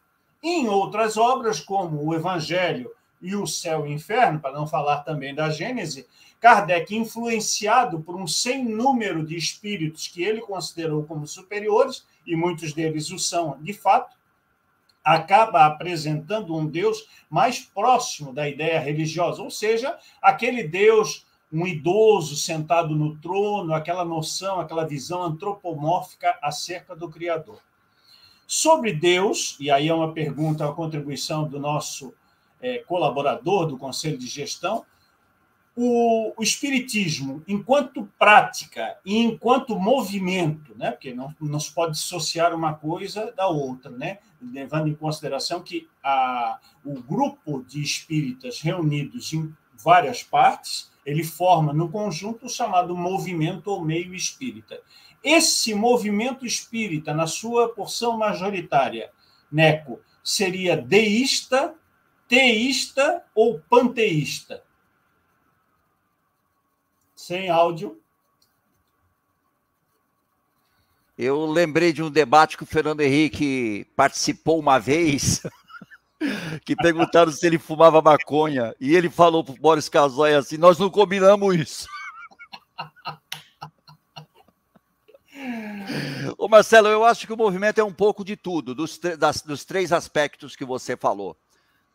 Em 0.48 0.68
outras 0.68 1.16
obras, 1.16 1.58
como 1.58 2.06
o 2.06 2.14
Evangelho 2.14 2.92
e 3.20 3.34
o 3.34 3.48
Céu 3.48 3.84
e 3.84 3.88
o 3.88 3.92
Inferno, 3.92 4.38
para 4.38 4.52
não 4.52 4.64
falar 4.64 4.98
também 4.98 5.34
da 5.34 5.50
Gênese, 5.50 6.06
Kardec, 6.38 6.94
influenciado 6.94 8.00
por 8.00 8.14
um 8.14 8.28
sem 8.28 8.64
número 8.64 9.26
de 9.26 9.36
espíritos 9.36 10.06
que 10.06 10.22
ele 10.22 10.40
considerou 10.40 11.02
como 11.02 11.26
superiores, 11.26 12.06
e 12.24 12.36
muitos 12.36 12.72
deles 12.72 13.10
o 13.10 13.18
são 13.18 13.60
de 13.60 13.72
fato, 13.72 14.16
acaba 15.02 15.66
apresentando 15.66 16.54
um 16.54 16.64
Deus 16.64 17.08
mais 17.28 17.58
próximo 17.62 18.32
da 18.32 18.48
ideia 18.48 18.78
religiosa, 18.78 19.42
ou 19.42 19.50
seja, 19.50 19.98
aquele 20.22 20.62
Deus, 20.62 21.26
um 21.52 21.66
idoso 21.66 22.36
sentado 22.36 22.94
no 22.94 23.18
trono, 23.18 23.74
aquela 23.74 24.04
noção, 24.04 24.60
aquela 24.60 24.86
visão 24.86 25.24
antropomórfica 25.24 26.38
acerca 26.40 26.94
do 26.94 27.10
Criador. 27.10 27.58
Sobre 28.46 28.92
Deus, 28.92 29.56
e 29.58 29.70
aí 29.70 29.88
é 29.88 29.94
uma 29.94 30.12
pergunta, 30.12 30.64
uma 30.64 30.74
contribuição 30.74 31.48
do 31.48 31.58
nosso 31.58 32.14
é, 32.60 32.78
colaborador 32.78 33.66
do 33.66 33.76
Conselho 33.76 34.16
de 34.16 34.26
Gestão, 34.26 34.84
o, 35.74 36.32
o, 36.34 36.42
Espiritismo, 36.42 37.42
enquanto 37.46 38.08
prática 38.18 38.96
e 39.04 39.18
enquanto 39.18 39.78
movimento, 39.78 40.74
né? 40.74 40.90
porque 40.90 41.12
não, 41.12 41.34
não 41.38 41.60
se 41.60 41.70
pode 41.70 41.92
dissociar 41.92 42.54
uma 42.54 42.72
coisa 42.72 43.30
da 43.36 43.46
outra, 43.46 43.90
né? 43.90 44.18
levando 44.40 44.88
em 44.88 44.94
consideração 44.94 45.62
que 45.62 45.86
a, 46.02 46.58
o 46.82 46.94
grupo 47.02 47.62
de 47.68 47.82
espíritas 47.82 48.60
reunidos 48.60 49.34
em 49.34 49.54
várias 49.74 50.22
partes, 50.22 50.90
ele 51.04 51.22
forma 51.22 51.74
no 51.74 51.90
conjunto 51.90 52.46
o 52.46 52.50
chamado 52.50 52.96
movimento 52.96 53.68
ou 53.68 53.84
meio 53.84 54.14
espírita. 54.14 54.80
Esse 55.22 55.74
movimento 55.74 56.46
espírita, 56.46 57.12
na 57.12 57.26
sua 57.26 57.68
porção 57.68 58.16
majoritária, 58.16 59.10
Neco, 59.50 60.00
seria 60.22 60.76
deísta, 60.76 61.74
teísta 62.28 63.24
ou 63.34 63.60
panteísta? 63.68 64.66
sem 67.16 67.48
áudio. 67.48 67.98
Eu 71.18 71.46
lembrei 71.46 71.94
de 71.94 72.02
um 72.02 72.10
debate 72.10 72.58
que 72.58 72.62
o 72.62 72.66
Fernando 72.66 73.00
Henrique 73.00 73.86
participou 73.96 74.60
uma 74.60 74.78
vez, 74.78 75.40
que 76.64 76.76
perguntaram 76.76 77.32
se 77.32 77.44
ele 77.46 77.58
fumava 77.58 78.02
maconha, 78.02 78.76
e 78.78 78.94
ele 78.94 79.08
falou 79.08 79.42
para 79.42 79.54
o 79.54 79.58
Boris 79.58 79.88
Casoy 79.88 80.34
assim: 80.34 80.58
Nós 80.58 80.78
não 80.78 80.90
combinamos 80.90 81.56
isso. 81.56 81.88
Ô 86.38 86.48
Marcelo, 86.48 86.88
eu 86.88 87.04
acho 87.04 87.26
que 87.26 87.32
o 87.32 87.36
movimento 87.36 87.80
é 87.80 87.84
um 87.84 87.92
pouco 87.92 88.24
de 88.24 88.36
tudo, 88.36 88.74
dos, 88.74 88.98
das, 88.98 89.42
dos 89.42 89.64
três 89.64 89.92
aspectos 89.92 90.56
que 90.56 90.64
você 90.64 90.96
falou. 90.96 91.36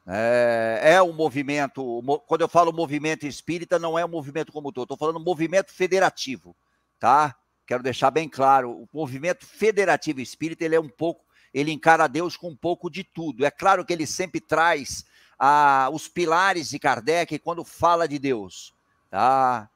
É, 0.07 0.79
é 0.95 1.01
um 1.01 1.13
movimento, 1.13 2.01
quando 2.27 2.41
eu 2.41 2.47
falo 2.47 2.73
movimento 2.73 3.25
espírita, 3.25 3.77
não 3.77 3.97
é 3.97 4.03
um 4.03 4.09
movimento 4.09 4.51
como 4.51 4.71
todo, 4.71 4.83
estou 4.83 4.97
falando 4.97 5.19
movimento 5.19 5.71
federativo, 5.71 6.55
tá? 6.99 7.35
Quero 7.67 7.83
deixar 7.83 8.09
bem 8.09 8.27
claro, 8.27 8.71
o 8.71 8.89
movimento 8.91 9.45
federativo 9.45 10.19
espírita, 10.19 10.65
ele 10.65 10.75
é 10.75 10.79
um 10.79 10.89
pouco, 10.89 11.23
ele 11.53 11.71
encara 11.71 12.07
Deus 12.07 12.35
com 12.35 12.49
um 12.49 12.55
pouco 12.55 12.89
de 12.89 13.03
tudo. 13.03 13.45
É 13.45 13.51
claro 13.51 13.85
que 13.85 13.93
ele 13.93 14.07
sempre 14.07 14.41
traz 14.41 15.05
ah, 15.37 15.89
os 15.91 16.07
pilares 16.07 16.69
de 16.69 16.79
Kardec 16.79 17.37
quando 17.39 17.63
fala 17.63 18.07
de 18.07 18.17
Deus, 18.17 18.73
tá? 19.09 19.69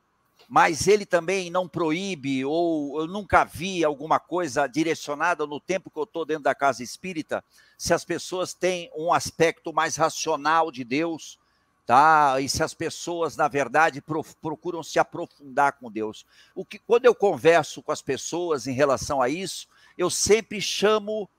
Mas 0.48 0.88
ele 0.88 1.06
também 1.06 1.50
não 1.50 1.68
proíbe, 1.68 2.46
ou 2.46 3.00
eu 3.02 3.08
nunca 3.08 3.44
vi 3.44 3.84
alguma 3.84 4.20
coisa 4.20 4.68
direcionada 4.68 5.46
no 5.46 5.60
tempo 5.60 5.90
que 5.90 5.98
eu 5.98 6.04
estou 6.04 6.26
dentro 6.26 6.44
da 6.44 6.54
casa 6.54 6.84
espírita, 6.84 7.44
se 7.78 7.94
as 7.94 8.06
pessoas 8.06 8.54
têm 8.54 8.92
um 8.96 9.12
aspecto 9.12 9.74
mais 9.74 9.96
racional 9.96 10.72
de 10.72 10.84
Deus, 10.84 11.40
tá? 11.86 12.40
E 12.40 12.48
se 12.48 12.64
as 12.64 12.74
pessoas, 12.74 13.36
na 13.36 13.48
verdade, 13.48 14.04
procuram 14.42 14.84
se 14.84 15.00
aprofundar 15.00 15.74
com 15.74 15.92
Deus. 15.92 16.26
O 16.54 16.66
que, 16.66 16.80
quando 16.80 17.06
eu 17.06 17.14
converso 17.14 17.82
com 17.82 17.92
as 17.92 18.02
pessoas 18.02 18.68
em 18.68 18.74
relação 18.74 19.22
a 19.22 19.30
isso, 19.30 19.68
eu 19.98 20.10
sempre 20.10 20.62
chamo 20.62 21.30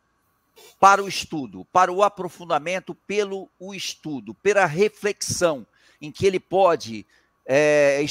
para 0.80 1.02
o 1.02 1.08
estudo, 1.08 1.66
para 1.66 1.92
o 1.92 2.02
aprofundamento 2.02 2.94
pelo 2.94 3.48
o 3.58 3.74
estudo, 3.74 4.34
pela 4.34 4.66
reflexão, 4.66 5.66
em 6.00 6.10
que 6.10 6.26
ele 6.26 6.40
pode 6.40 7.06
é, 7.44 8.02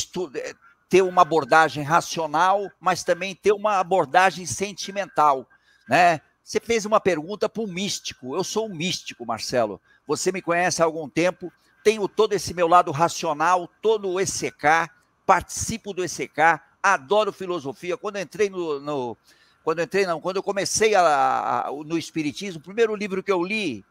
ter 0.96 1.02
uma 1.02 1.24
abordagem 1.24 1.84
racional, 1.84 2.72
mas 2.80 3.04
também 3.04 3.36
ter 3.36 3.52
uma 3.52 3.82
abordagem 3.82 4.46
sentimental, 4.46 5.46
né? 5.90 6.22
Você 6.42 6.58
fez 6.58 6.86
uma 6.86 7.02
pergunta 7.02 7.50
para 7.50 7.62
um 7.62 7.68
místico. 7.68 8.34
Eu 8.34 8.46
sou 8.46 8.68
um 8.68 8.74
místico, 8.74 9.26
Marcelo. 9.26 9.82
Você 10.08 10.32
me 10.32 10.42
conhece 10.42 10.82
há 10.82 10.86
algum 10.86 11.10
tempo. 11.10 11.52
Tenho 11.84 12.08
todo 12.08 12.32
esse 12.32 12.54
meu 12.54 12.66
lado 12.66 12.94
racional, 12.94 13.70
todo 13.82 14.08
o 14.08 14.22
ECK, 14.22 14.90
participo 15.26 15.92
do 15.92 16.02
ECK, 16.02 16.62
adoro 16.82 17.34
filosofia. 17.34 17.98
Quando 17.98 18.18
entrei 18.18 18.50
no, 18.50 18.80
no 18.80 19.18
quando 19.66 19.82
entrei 19.82 20.06
não, 20.06 20.22
quando 20.22 20.38
eu 20.38 20.44
comecei 20.44 20.96
a, 20.96 21.66
a, 21.68 21.72
no 21.86 21.98
espiritismo, 21.98 22.62
o 22.62 22.64
primeiro 22.64 22.96
livro 22.96 23.22
que 23.22 23.34
eu 23.34 23.44
li 23.44 23.84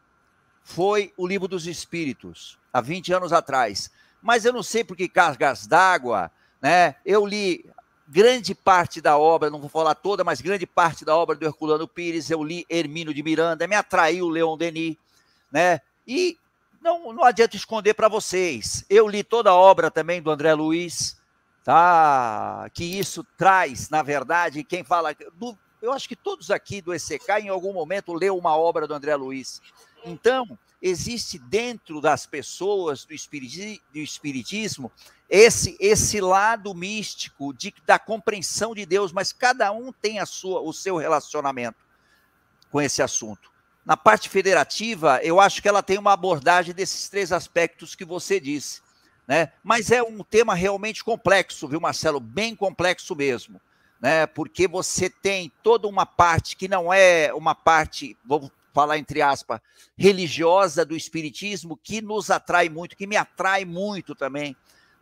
foi 0.63 1.13
o 1.15 1.27
livro 1.27 1.47
dos 1.47 1.67
espíritos, 1.67 2.57
há 2.73 2.81
20 2.81 3.13
anos 3.13 3.31
atrás. 3.31 3.91
Mas 4.23 4.43
eu 4.43 4.51
não 4.51 4.63
sei 4.63 4.83
por 4.83 4.97
que 4.97 5.07
cargas 5.07 5.67
d'água, 5.67 6.31
né? 6.65 6.95
Eu 7.05 7.27
li 7.27 7.63
grande 8.07 8.55
parte 8.55 8.99
da 8.99 9.19
obra, 9.19 9.51
não 9.51 9.59
vou 9.59 9.69
falar 9.69 9.93
toda, 9.93 10.23
mas 10.23 10.41
grande 10.41 10.65
parte 10.65 11.05
da 11.05 11.15
obra 11.15 11.35
do 11.35 11.45
Herculano 11.45 11.87
Pires, 11.87 12.31
eu 12.31 12.43
li 12.43 12.65
Hermínio 12.67 13.13
de 13.13 13.21
Miranda, 13.21 13.67
me 13.67 13.75
atraiu 13.75 14.25
o 14.25 14.29
Leon 14.29 14.57
Denis, 14.57 14.97
né? 15.51 15.79
E 16.07 16.39
não, 16.81 17.13
não 17.13 17.23
adianta 17.23 17.55
esconder 17.55 17.93
para 17.93 18.07
vocês. 18.07 18.83
Eu 18.89 19.07
li 19.07 19.23
toda 19.23 19.51
a 19.51 19.55
obra 19.55 19.91
também 19.91 20.19
do 20.19 20.31
André 20.31 20.55
Luiz, 20.55 21.21
tá? 21.63 22.67
Que 22.73 22.83
isso 22.83 23.23
traz, 23.37 23.91
na 23.91 24.01
verdade, 24.01 24.63
quem 24.63 24.83
fala, 24.83 25.15
do, 25.35 25.55
eu 25.83 25.93
acho 25.93 26.09
que 26.09 26.15
todos 26.15 26.49
aqui 26.49 26.81
do 26.81 26.95
ECK 26.95 27.41
em 27.41 27.49
algum 27.49 27.73
momento 27.73 28.11
leu 28.11 28.35
uma 28.35 28.57
obra 28.57 28.87
do 28.87 28.93
André 28.95 29.15
Luiz. 29.15 29.61
Então, 30.03 30.57
existe 30.87 31.39
dentro 31.39 31.99
das 31.99 32.27
pessoas 32.27 33.05
do, 33.05 33.13
espiritismo 33.99 34.91
esse 35.27 35.75
esse 35.79 36.21
lado 36.21 36.75
místico 36.75 37.51
de, 37.51 37.73
da 37.87 37.97
compreensão 37.97 38.75
de 38.75 38.85
Deus, 38.85 39.11
mas 39.11 39.33
cada 39.33 39.71
um 39.71 39.91
tem 39.91 40.19
a 40.19 40.27
sua 40.27 40.61
o 40.61 40.71
seu 40.71 40.97
relacionamento 40.97 41.83
com 42.69 42.79
esse 42.79 43.01
assunto. 43.01 43.51
Na 43.83 43.97
parte 43.97 44.29
federativa, 44.29 45.19
eu 45.23 45.39
acho 45.39 45.59
que 45.59 45.67
ela 45.67 45.81
tem 45.81 45.97
uma 45.97 46.13
abordagem 46.13 46.73
desses 46.73 47.09
três 47.09 47.31
aspectos 47.31 47.95
que 47.95 48.05
você 48.05 48.39
disse, 48.39 48.81
né? 49.27 49.53
Mas 49.63 49.89
é 49.89 50.03
um 50.03 50.23
tema 50.23 50.53
realmente 50.53 51.03
complexo, 51.03 51.67
viu, 51.67 51.81
Marcelo? 51.81 52.19
Bem 52.19 52.55
complexo 52.55 53.15
mesmo, 53.15 53.59
né? 53.99 54.27
Porque 54.27 54.67
você 54.67 55.09
tem 55.09 55.51
toda 55.63 55.87
uma 55.87 56.05
parte 56.05 56.55
que 56.55 56.67
não 56.67 56.93
é 56.93 57.33
uma 57.33 57.55
parte, 57.55 58.15
vou 58.23 58.51
falar 58.75 58.97
entre 58.97 59.21
aspas, 59.21 59.61
religiosa 59.97 60.83
do 60.83 60.97
espiritismo 60.97 61.79
que 61.81 62.01
nos 62.01 62.29
atrai 62.29 62.67
muito, 62.67 62.97
que 62.97 63.07
me 63.07 63.15
atrai 63.15 63.63
muito 63.63 64.13
também, 64.13 64.53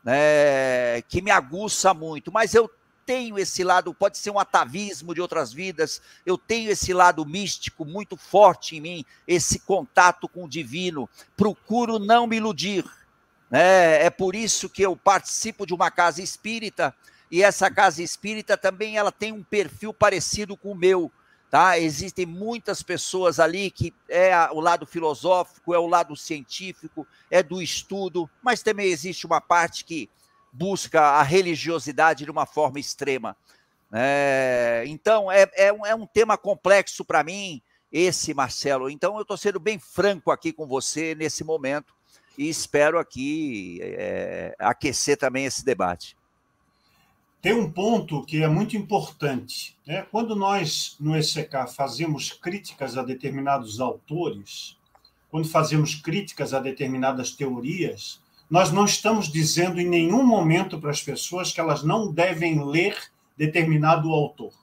né, 0.03 1.01
que 1.09 1.23
me 1.23 1.31
aguça 1.31 1.91
muito, 1.91 2.31
mas 2.31 2.53
eu 2.53 2.69
tenho 3.03 3.39
esse 3.39 3.63
lado, 3.63 3.91
pode 3.91 4.19
ser 4.19 4.29
um 4.29 4.37
atavismo 4.37 5.11
de 5.15 5.19
outras 5.19 5.51
vidas, 5.51 6.01
eu 6.23 6.37
tenho 6.37 6.69
esse 6.69 6.93
lado 6.93 7.25
místico 7.25 7.83
muito 7.83 8.15
forte 8.15 8.77
em 8.77 8.81
mim, 8.81 9.05
esse 9.27 9.57
contato 9.59 10.29
com 10.29 10.45
o 10.45 10.49
divino, 10.49 11.09
procuro 11.35 11.97
não 11.97 12.27
me 12.27 12.37
iludir, 12.37 12.85
né? 13.49 14.05
É 14.05 14.09
por 14.11 14.35
isso 14.35 14.69
que 14.69 14.83
eu 14.83 14.95
participo 14.95 15.65
de 15.65 15.73
uma 15.73 15.89
casa 15.89 16.21
espírita, 16.21 16.95
e 17.31 17.41
essa 17.41 17.71
casa 17.71 18.03
espírita 18.03 18.55
também 18.55 18.97
ela 18.97 19.11
tem 19.11 19.31
um 19.31 19.43
perfil 19.43 19.91
parecido 19.91 20.55
com 20.55 20.71
o 20.71 20.75
meu, 20.75 21.11
Tá? 21.53 21.77
Existem 21.77 22.25
muitas 22.25 22.81
pessoas 22.81 23.39
ali 23.39 23.69
que 23.69 23.93
é 24.09 24.35
o 24.51 24.59
lado 24.59 24.87
filosófico, 24.87 25.71
é 25.71 25.77
o 25.77 25.85
lado 25.85 26.15
científico, 26.15 27.05
é 27.29 27.43
do 27.43 27.61
estudo, 27.61 28.27
mas 28.41 28.63
também 28.63 28.87
existe 28.87 29.27
uma 29.27 29.39
parte 29.39 29.85
que 29.85 30.09
busca 30.51 30.99
a 30.99 31.21
religiosidade 31.21 32.25
de 32.25 32.31
uma 32.31 32.47
forma 32.47 32.79
extrema. 32.79 33.37
É, 33.91 34.83
então, 34.87 35.31
é, 35.31 35.47
é, 35.53 35.71
um, 35.71 35.85
é 35.85 35.93
um 35.93 36.07
tema 36.07 36.39
complexo 36.39 37.05
para 37.05 37.23
mim, 37.23 37.61
esse, 37.91 38.33
Marcelo. 38.33 38.89
Então, 38.89 39.17
eu 39.17 39.21
estou 39.21 39.37
sendo 39.37 39.59
bem 39.59 39.77
franco 39.77 40.31
aqui 40.31 40.51
com 40.51 40.65
você 40.65 41.13
nesse 41.13 41.43
momento 41.43 41.93
e 42.35 42.49
espero 42.49 42.97
aqui 42.97 43.77
é, 43.79 44.55
aquecer 44.57 45.17
também 45.17 45.45
esse 45.45 45.63
debate. 45.63 46.17
Tem 47.43 47.53
um 47.53 47.69
ponto 47.69 48.23
que 48.23 48.41
é 48.41 48.47
muito 48.47 48.77
importante. 48.77 49.75
Né? 49.85 50.07
Quando 50.09 50.33
nós, 50.33 50.95
no 50.97 51.13
ECK, 51.13 51.67
fazemos 51.75 52.31
críticas 52.31 52.97
a 52.97 53.03
determinados 53.03 53.81
autores, 53.81 54.77
quando 55.29 55.49
fazemos 55.49 55.93
críticas 55.93 56.53
a 56.53 56.59
determinadas 56.61 57.31
teorias, 57.31 58.21
nós 58.49 58.71
não 58.71 58.85
estamos 58.85 59.29
dizendo 59.29 59.81
em 59.81 59.89
nenhum 59.89 60.25
momento 60.25 60.79
para 60.79 60.91
as 60.91 61.01
pessoas 61.01 61.51
que 61.51 61.59
elas 61.59 61.83
não 61.83 62.09
devem 62.09 62.63
ler 62.63 62.97
determinado 63.37 64.13
autor. 64.13 64.53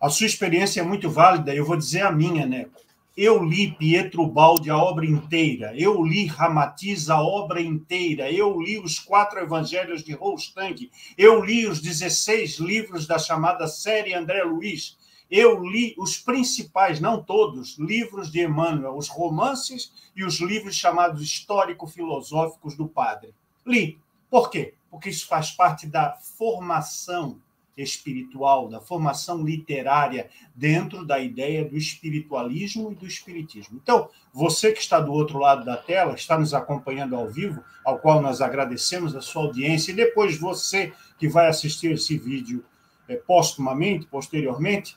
A 0.00 0.08
sua 0.08 0.28
experiência 0.28 0.80
é 0.80 0.84
muito 0.84 1.10
válida, 1.10 1.52
eu 1.52 1.64
vou 1.64 1.76
dizer 1.76 2.02
a 2.02 2.12
minha, 2.12 2.46
Neco. 2.46 2.80
Eu 3.20 3.42
li 3.42 3.72
Pietro 3.72 4.24
Baldi 4.28 4.70
a 4.70 4.78
obra 4.78 5.04
inteira, 5.04 5.74
eu 5.76 6.04
li 6.04 6.26
Ramatiz 6.26 7.10
a 7.10 7.20
obra 7.20 7.60
inteira, 7.60 8.30
eu 8.30 8.60
li 8.60 8.78
os 8.78 9.00
quatro 9.00 9.40
evangelhos 9.40 10.04
de 10.04 10.12
Roustang, 10.12 10.88
eu 11.16 11.44
li 11.44 11.66
os 11.66 11.80
16 11.80 12.60
livros 12.60 13.08
da 13.08 13.18
chamada 13.18 13.66
série 13.66 14.14
André 14.14 14.44
Luiz, 14.44 14.96
eu 15.28 15.60
li 15.60 15.96
os 15.98 16.16
principais, 16.16 17.00
não 17.00 17.20
todos, 17.20 17.76
livros 17.76 18.30
de 18.30 18.44
Emmanuel, 18.44 18.96
os 18.96 19.08
romances 19.08 19.92
e 20.14 20.22
os 20.22 20.38
livros 20.38 20.76
chamados 20.76 21.20
histórico-filosóficos 21.20 22.76
do 22.76 22.86
padre. 22.86 23.34
Li. 23.66 23.98
Por 24.30 24.48
quê? 24.48 24.74
Porque 24.88 25.10
isso 25.10 25.26
faz 25.26 25.50
parte 25.50 25.88
da 25.88 26.12
formação 26.12 27.40
espiritual, 27.82 28.68
da 28.68 28.80
formação 28.80 29.44
literária 29.44 30.28
dentro 30.54 31.04
da 31.04 31.18
ideia 31.18 31.64
do 31.64 31.76
espiritualismo 31.76 32.92
e 32.92 32.94
do 32.94 33.06
espiritismo. 33.06 33.80
Então, 33.82 34.08
você 34.32 34.72
que 34.72 34.80
está 34.80 35.00
do 35.00 35.12
outro 35.12 35.38
lado 35.38 35.64
da 35.64 35.76
tela, 35.76 36.14
está 36.14 36.38
nos 36.38 36.54
acompanhando 36.54 37.14
ao 37.14 37.28
vivo, 37.28 37.62
ao 37.84 37.98
qual 37.98 38.20
nós 38.20 38.40
agradecemos 38.40 39.14
a 39.14 39.20
sua 39.20 39.42
audiência, 39.42 39.92
e 39.92 39.96
depois 39.96 40.38
você 40.38 40.92
que 41.18 41.28
vai 41.28 41.48
assistir 41.48 41.92
esse 41.92 42.18
vídeo 42.18 42.64
é, 43.08 43.16
postumamente, 43.16 44.06
posteriormente, 44.06 44.96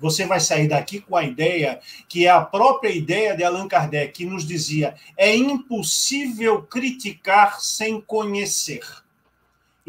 você 0.00 0.24
vai 0.24 0.38
sair 0.38 0.68
daqui 0.68 1.00
com 1.00 1.16
a 1.16 1.24
ideia 1.24 1.80
que 2.08 2.26
é 2.26 2.30
a 2.30 2.40
própria 2.40 2.90
ideia 2.90 3.36
de 3.36 3.42
Allan 3.42 3.66
Kardec, 3.66 4.12
que 4.12 4.24
nos 4.24 4.46
dizia: 4.46 4.94
é 5.16 5.34
impossível 5.34 6.62
criticar 6.62 7.60
sem 7.60 8.00
conhecer. 8.00 8.80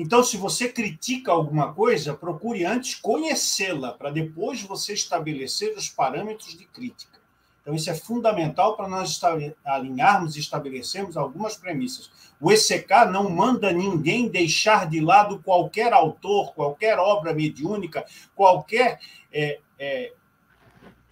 Então, 0.01 0.23
se 0.23 0.37
você 0.37 0.69
critica 0.69 1.29
alguma 1.29 1.73
coisa, 1.73 2.13
procure 2.13 2.63
antes 2.63 2.95
conhecê-la, 2.95 3.91
para 3.91 4.09
depois 4.09 4.61
você 4.61 4.93
estabelecer 4.93 5.77
os 5.77 5.89
parâmetros 5.89 6.57
de 6.57 6.63
crítica. 6.63 7.19
Então, 7.61 7.75
isso 7.75 7.89
é 7.89 7.93
fundamental 7.93 8.77
para 8.77 8.87
nós 8.87 9.19
alinharmos 9.65 10.37
e 10.37 10.39
estabelecermos 10.39 11.17
algumas 11.17 11.57
premissas. 11.57 12.09
O 12.39 12.49
ECK 12.49 13.11
não 13.11 13.29
manda 13.29 13.73
ninguém 13.73 14.29
deixar 14.29 14.89
de 14.89 15.01
lado 15.01 15.43
qualquer 15.43 15.91
autor, 15.91 16.53
qualquer 16.53 16.97
obra 16.97 17.33
mediúnica, 17.33 18.05
qualquer 18.33 19.01
é, 19.33 19.59
é, 19.77 20.13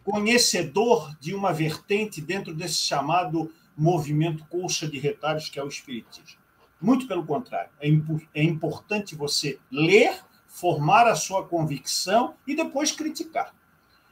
conhecedor 0.02 1.14
de 1.20 1.36
uma 1.36 1.52
vertente 1.52 2.22
dentro 2.22 2.54
desse 2.56 2.78
chamado 2.78 3.54
movimento 3.76 4.46
colcha 4.46 4.88
de 4.88 4.98
retalhos 4.98 5.50
que 5.50 5.60
é 5.60 5.64
o 5.64 5.68
Espiritismo. 5.68 6.47
Muito 6.80 7.08
pelo 7.08 7.26
contrário, 7.26 7.70
é, 7.82 7.88
é 8.34 8.44
importante 8.44 9.16
você 9.16 9.60
ler, 9.72 10.20
formar 10.48 11.08
a 11.08 11.16
sua 11.16 11.46
convicção 11.46 12.36
e 12.46 12.56
depois 12.56 12.92
criticar. 12.92 13.54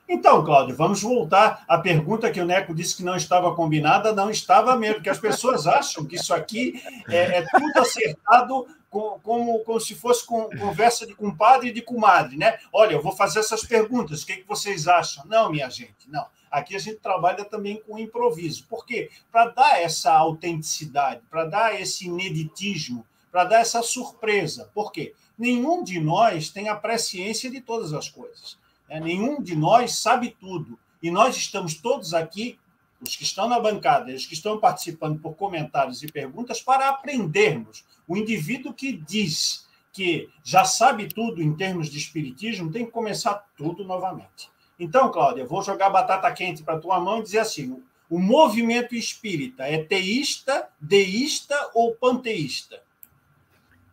Então, 0.08 0.44
Cláudio, 0.46 0.76
vamos 0.76 1.02
voltar 1.02 1.64
à 1.68 1.80
pergunta 1.80 2.30
que 2.30 2.40
o 2.40 2.46
Neco 2.46 2.76
disse 2.76 2.96
que 2.96 3.04
não 3.04 3.16
estava 3.16 3.56
combinada, 3.56 4.14
não 4.14 4.30
estava 4.30 4.76
mesmo, 4.76 4.96
porque 4.96 5.10
as 5.10 5.20
pessoas 5.20 5.66
acham 5.66 6.06
que 6.06 6.16
isso 6.16 6.32
aqui 6.34 6.80
é, 7.10 7.40
é 7.40 7.46
tudo 7.48 7.80
acertado 7.80 8.68
como, 8.88 9.20
como, 9.20 9.60
como, 9.60 9.80
se 9.80 9.96
fosse 9.96 10.26
com, 10.26 10.48
conversa 10.60 11.08
de 11.08 11.16
compadre 11.16 11.70
e 11.70 11.74
de 11.74 11.82
comadre, 11.82 12.38
né? 12.38 12.60
Olha, 12.72 12.94
eu 12.94 13.02
vou 13.02 13.14
fazer 13.14 13.40
essas 13.40 13.64
perguntas, 13.64 14.22
o 14.22 14.26
que, 14.26 14.34
é 14.34 14.38
que 14.38 14.48
vocês 14.48 14.88
acham? 14.88 15.26
Não, 15.26 15.52
minha 15.52 15.70
gente, 15.70 16.08
não. 16.08 16.26
Aqui 16.56 16.74
a 16.74 16.80
gente 16.80 17.00
trabalha 17.02 17.44
também 17.44 17.82
com 17.86 18.00
improviso. 18.00 18.66
Por 18.70 18.86
quê? 18.86 19.12
Para 19.30 19.48
dar 19.48 19.82
essa 19.82 20.14
autenticidade, 20.14 21.22
para 21.30 21.44
dar 21.44 21.82
esse 21.82 22.06
ineditismo, 22.06 23.06
para 23.30 23.44
dar 23.44 23.60
essa 23.60 23.84
surpresa. 23.84 24.72
Por 24.74 24.90
quê? 24.90 25.14
Nenhum 25.38 25.84
de 25.84 26.00
nós 26.00 26.50
tem 26.50 26.70
a 26.70 26.76
presciência 26.76 27.52
de 27.52 27.60
todas 27.60 27.92
as 27.92 28.08
coisas. 28.08 28.58
Né? 28.88 29.02
Nenhum 29.02 29.42
de 29.42 29.54
nós 29.54 29.96
sabe 29.96 30.34
tudo. 30.40 30.80
E 31.04 31.12
nós 31.12 31.36
estamos 31.36 31.74
todos 31.74 32.14
aqui, 32.14 32.58
os 33.02 33.18
que 33.18 33.24
estão 33.24 33.50
na 33.50 33.60
bancada, 33.60 34.14
os 34.14 34.26
que 34.26 34.34
estão 34.34 34.58
participando 34.58 35.20
por 35.20 35.36
comentários 35.36 36.04
e 36.04 36.08
perguntas, 36.08 36.62
para 36.62 36.88
aprendermos. 36.88 37.84
O 38.08 38.16
indivíduo 38.16 38.74
que 38.74 38.94
diz 38.94 39.68
que 39.92 40.30
já 40.42 40.64
sabe 40.64 41.10
tudo 41.10 41.44
em 41.44 41.54
termos 41.54 41.90
de 41.90 41.98
espiritismo 41.98 42.72
tem 42.72 42.86
que 42.86 42.92
começar 42.94 43.46
tudo 43.58 43.84
novamente. 43.84 44.55
Então, 44.80 45.12
Cláudia, 45.12 45.46
vou 45.46 45.62
jogar 45.62 45.90
batata 45.90 46.32
quente 46.32 46.64
para 46.64 46.80
tua 46.80 47.00
mão 47.00 47.20
e 47.20 47.24
dizer 47.24 47.40
assim: 47.40 47.82
o 48.10 48.20
movimento 48.20 48.96
espírita 48.96 49.64
é 49.64 49.84
teísta, 49.84 50.68
deísta 50.80 51.56
ou 51.74 51.96
panteísta? 51.96 52.82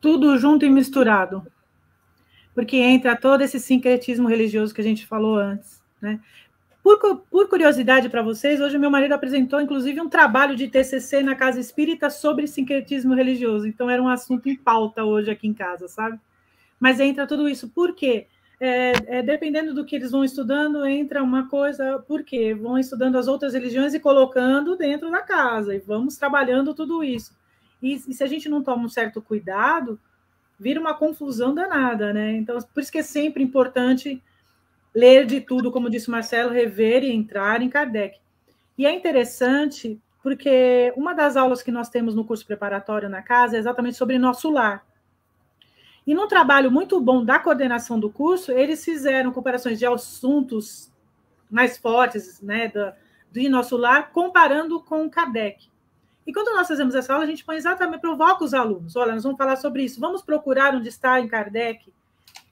Tudo 0.00 0.36
junto 0.36 0.64
e 0.64 0.70
misturado 0.70 1.46
porque 2.54 2.76
entra 2.76 3.16
todo 3.16 3.42
esse 3.42 3.58
sincretismo 3.58 4.28
religioso 4.28 4.74
que 4.74 4.80
a 4.80 4.84
gente 4.84 5.06
falou 5.06 5.36
antes. 5.36 5.82
Né? 6.00 6.20
Por, 6.82 6.98
por 7.30 7.48
curiosidade 7.48 8.08
para 8.08 8.22
vocês, 8.22 8.60
hoje 8.60 8.76
meu 8.76 8.90
marido 8.90 9.12
apresentou, 9.12 9.60
inclusive, 9.60 10.00
um 10.00 10.08
trabalho 10.08 10.54
de 10.56 10.68
TCC 10.68 11.22
na 11.22 11.34
Casa 11.34 11.60
Espírita 11.60 12.10
sobre 12.10 12.46
sincretismo 12.46 13.14
religioso. 13.14 13.66
Então, 13.66 13.88
era 13.88 14.02
um 14.02 14.08
assunto 14.08 14.48
em 14.48 14.56
pauta 14.56 15.04
hoje 15.04 15.30
aqui 15.30 15.46
em 15.46 15.54
casa, 15.54 15.88
sabe? 15.88 16.18
Mas 16.78 17.00
entra 17.00 17.26
tudo 17.26 17.48
isso. 17.48 17.68
Por 17.68 17.94
quê? 17.94 18.26
É, 18.64 18.92
é, 19.18 19.22
dependendo 19.24 19.74
do 19.74 19.84
que 19.84 19.96
eles 19.96 20.12
vão 20.12 20.22
estudando, 20.22 20.86
entra 20.86 21.20
uma 21.20 21.48
coisa, 21.48 21.98
por 21.98 22.22
quê? 22.22 22.54
Vão 22.54 22.78
estudando 22.78 23.18
as 23.18 23.26
outras 23.26 23.54
religiões 23.54 23.92
e 23.92 23.98
colocando 23.98 24.76
dentro 24.76 25.10
da 25.10 25.20
casa, 25.20 25.74
e 25.74 25.80
vamos 25.80 26.16
trabalhando 26.16 26.72
tudo 26.72 27.02
isso. 27.02 27.36
E, 27.82 27.94
e 27.94 28.14
se 28.14 28.22
a 28.22 28.26
gente 28.28 28.48
não 28.48 28.62
toma 28.62 28.84
um 28.84 28.88
certo 28.88 29.20
cuidado, 29.20 29.98
vira 30.60 30.78
uma 30.78 30.94
confusão 30.94 31.52
danada, 31.52 32.12
né? 32.12 32.36
Então, 32.36 32.56
por 32.72 32.80
isso 32.80 32.92
que 32.92 32.98
é 32.98 33.02
sempre 33.02 33.42
importante 33.42 34.22
ler 34.94 35.26
de 35.26 35.40
tudo, 35.40 35.72
como 35.72 35.90
disse 35.90 36.06
o 36.06 36.12
Marcelo, 36.12 36.52
rever 36.52 37.02
e 37.02 37.10
entrar 37.10 37.62
em 37.62 37.68
Kardec. 37.68 38.20
E 38.78 38.86
é 38.86 38.94
interessante 38.94 40.00
porque 40.22 40.92
uma 40.96 41.14
das 41.14 41.36
aulas 41.36 41.64
que 41.64 41.72
nós 41.72 41.88
temos 41.88 42.14
no 42.14 42.24
curso 42.24 42.46
preparatório 42.46 43.08
na 43.08 43.22
casa 43.22 43.56
é 43.56 43.58
exatamente 43.58 43.96
sobre 43.96 44.18
nosso 44.18 44.48
lar. 44.50 44.86
E 46.06 46.14
num 46.14 46.26
trabalho 46.26 46.70
muito 46.70 47.00
bom 47.00 47.24
da 47.24 47.38
coordenação 47.38 47.98
do 47.98 48.10
curso, 48.10 48.50
eles 48.52 48.84
fizeram 48.84 49.32
comparações 49.32 49.78
de 49.78 49.86
assuntos 49.86 50.90
mais 51.50 51.76
fortes, 51.76 52.40
né, 52.40 52.68
do, 52.68 52.92
do 53.30 53.50
nosso 53.50 53.76
lar, 53.76 54.10
comparando 54.10 54.80
com 54.80 55.08
Kardec. 55.08 55.70
E 56.26 56.32
quando 56.32 56.54
nós 56.54 56.68
fazemos 56.68 56.94
essa 56.94 57.12
aula, 57.12 57.24
a 57.24 57.28
gente 57.28 57.44
põe 57.44 57.56
exatamente, 57.56 58.00
provoca 58.00 58.44
os 58.44 58.54
alunos. 58.54 58.96
Olha, 58.96 59.12
nós 59.12 59.22
vamos 59.22 59.38
falar 59.38 59.56
sobre 59.56 59.82
isso. 59.82 60.00
Vamos 60.00 60.22
procurar 60.22 60.74
onde 60.74 60.88
está 60.88 61.20
em 61.20 61.28
Kardec. 61.28 61.92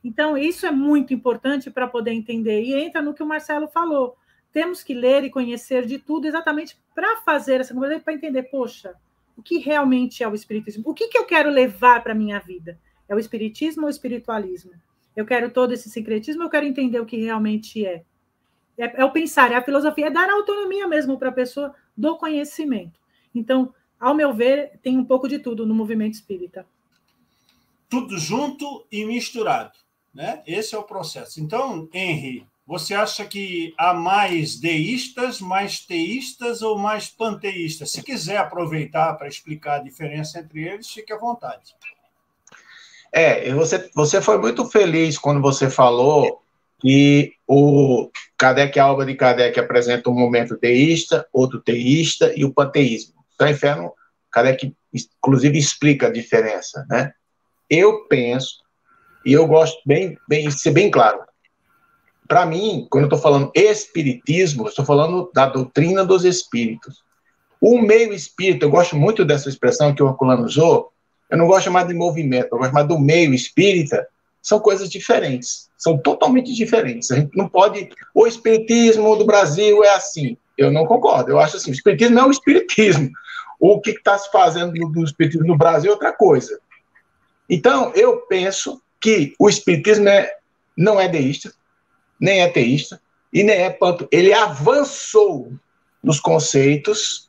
Então, 0.03 0.36
isso 0.36 0.66
é 0.66 0.70
muito 0.70 1.14
importante 1.14 1.70
para 1.70 1.86
poder 1.86 2.12
entender. 2.12 2.62
E 2.62 2.74
entra 2.74 3.01
no 3.01 3.14
que 3.14 3.22
o 3.22 3.26
Marcelo 3.26 3.68
falou. 3.68 4.16
Temos 4.53 4.82
que 4.82 4.92
ler 4.92 5.22
e 5.22 5.30
conhecer 5.30 5.86
de 5.86 5.98
tudo 5.98 6.26
exatamente 6.26 6.76
para 6.94 7.18
fazer 7.18 7.61
essa 7.61 7.72
conversa, 7.72 8.01
para 8.01 8.14
entender, 8.14 8.44
poxa, 8.44 8.94
o 9.36 9.42
que 9.42 9.59
realmente 9.59 10.24
é 10.24 10.28
o 10.28 10.34
Espiritismo? 10.34 10.82
O 10.84 10.94
que, 10.94 11.07
que 11.07 11.16
eu 11.16 11.24
quero 11.24 11.48
levar 11.48 12.03
para 12.03 12.12
a 12.12 12.16
minha 12.16 12.40
vida? 12.40 12.76
É 13.11 13.15
o 13.15 13.19
Espiritismo 13.19 13.83
ou 13.83 13.89
o 13.89 13.91
espiritualismo? 13.91 14.71
Eu 15.17 15.27
quero 15.27 15.51
todo 15.51 15.73
esse 15.73 15.91
secretismo, 15.91 16.45
eu 16.45 16.49
quero 16.49 16.65
entender 16.65 17.01
o 17.01 17.05
que 17.05 17.17
realmente 17.17 17.85
é. 17.85 18.05
É, 18.79 19.03
é 19.03 19.05
o 19.05 19.11
pensar, 19.11 19.51
é 19.51 19.57
a 19.57 19.63
filosofia, 19.63 20.07
é 20.07 20.11
dar 20.11 20.31
autonomia 20.31 20.87
mesmo 20.87 21.19
para 21.19 21.29
a 21.29 21.33
pessoa 21.33 21.75
do 21.97 22.17
conhecimento. 22.17 23.01
Então, 23.35 23.75
ao 23.99 24.15
meu 24.15 24.33
ver, 24.33 24.79
tem 24.81 24.97
um 24.97 25.05
pouco 25.05 25.29
de 25.29 25.41
tudo 25.41 25.67
no 25.67 25.75
movimento 25.75 26.15
espírita. 26.15 26.65
Tudo 27.89 28.17
junto 28.17 28.87
e 28.93 29.05
misturado. 29.05 29.73
Né? 30.15 30.41
Esse 30.47 30.77
é 30.77 30.79
o 30.79 30.85
processo. 30.85 31.41
Então, 31.41 31.89
Henry, 31.93 32.47
você 32.65 32.95
acha 32.95 33.25
que 33.25 33.75
há 33.77 33.93
mais 33.93 34.59
deístas, 34.59 35.41
mais 35.41 35.81
teístas 35.81 36.63
ou 36.63 36.79
mais 36.79 37.09
panteístas? 37.09 37.91
Se 37.91 38.05
quiser 38.05 38.37
aproveitar 38.37 39.15
para 39.15 39.27
explicar 39.27 39.81
a 39.81 39.83
diferença 39.83 40.39
entre 40.39 40.63
eles, 40.63 40.89
fique 40.89 41.13
à 41.13 41.19
vontade. 41.19 41.75
É, 43.13 43.53
você, 43.55 43.91
você 43.95 44.21
foi 44.21 44.39
muito 44.39 44.65
feliz 44.67 45.19
quando 45.19 45.41
você 45.41 45.69
falou 45.69 46.41
que 46.81 47.33
o 47.47 48.11
Kardec, 48.39 48.79
a 48.79 48.91
obra 48.91 49.05
de 49.05 49.15
Kardec 49.15 49.59
apresenta 49.59 50.09
um 50.09 50.15
momento 50.15 50.57
teísta, 50.57 51.27
outro 51.33 51.61
teísta 51.61 52.33
e 52.37 52.45
o 52.45 52.53
panteísmo. 52.53 53.15
Então, 53.35 53.49
inferno, 53.49 53.93
Kardec, 54.31 54.75
inclusive, 54.93 55.59
explica 55.59 56.07
a 56.07 56.13
diferença, 56.13 56.87
né? 56.89 57.13
Eu 57.69 58.07
penso, 58.07 58.61
e 59.25 59.33
eu 59.33 59.47
gosto 59.47 59.81
bem, 59.85 60.17
bem 60.29 60.51
ser 60.51 60.71
bem 60.71 60.91
claro, 60.91 61.21
para 62.31 62.47
mim, 62.47 62.87
quando 62.89 63.03
eu 63.03 63.07
estou 63.09 63.19
falando 63.19 63.51
espiritismo, 63.57 64.69
estou 64.69 64.85
falando 64.85 65.29
da 65.35 65.47
doutrina 65.47 66.05
dos 66.05 66.25
espíritos. 66.25 67.03
O 67.61 67.83
meio 67.83 68.13
espírito, 68.13 68.65
eu 68.65 68.71
gosto 68.71 68.95
muito 68.95 69.25
dessa 69.25 69.49
expressão 69.49 69.93
que 69.93 70.01
o 70.01 70.09
Herculano 70.09 70.45
usou, 70.45 70.93
eu 71.31 71.39
não 71.39 71.47
gosto 71.47 71.70
mais 71.70 71.87
de 71.87 71.95
movimento, 71.95 72.49
eu 72.53 72.59
gosto 72.59 72.72
mais 72.72 72.89
do 72.89 72.99
meio 72.99 73.33
espírita, 73.33 74.07
são 74.43 74.59
coisas 74.59 74.89
diferentes, 74.89 75.68
são 75.76 75.99
totalmente 75.99 76.53
diferentes. 76.55 77.11
A 77.11 77.16
gente 77.16 77.37
não 77.37 77.49
pode. 77.49 77.91
O 78.14 78.26
espiritismo 78.26 79.14
do 79.16 79.24
Brasil 79.24 79.85
é 79.85 79.95
assim. 79.95 80.37
Eu 80.57 80.70
não 80.70 80.87
concordo. 80.87 81.31
Eu 81.31 81.39
acho 81.39 81.57
assim: 81.57 81.70
o 81.70 81.74
espiritismo 81.74 82.18
é 82.18 82.24
o 82.24 82.31
espiritismo 82.31 83.11
o 83.61 83.78
que 83.78 83.91
está 83.91 84.16
se 84.16 84.31
fazendo 84.33 84.72
no, 84.72 85.05
Espiritismo 85.05 85.47
no 85.47 85.57
Brasil 85.57 85.91
é 85.91 85.93
outra 85.93 86.12
coisa. 86.12 86.59
Então, 87.49 87.93
eu 87.95 88.22
penso 88.22 88.81
que 88.99 89.35
o 89.39 89.49
Espiritismo 89.51 90.09
é, 90.09 90.33
não 90.74 90.99
é 90.99 91.07
deísta, 91.07 91.53
nem 92.18 92.41
é 92.41 92.49
teísta, 92.49 93.01
e 93.31 93.45
nem 93.45 93.57
é 93.57 93.70
panto. 93.70 94.09
Ele 94.11 94.33
avançou 94.33 95.53
nos 96.03 96.18
conceitos, 96.18 97.28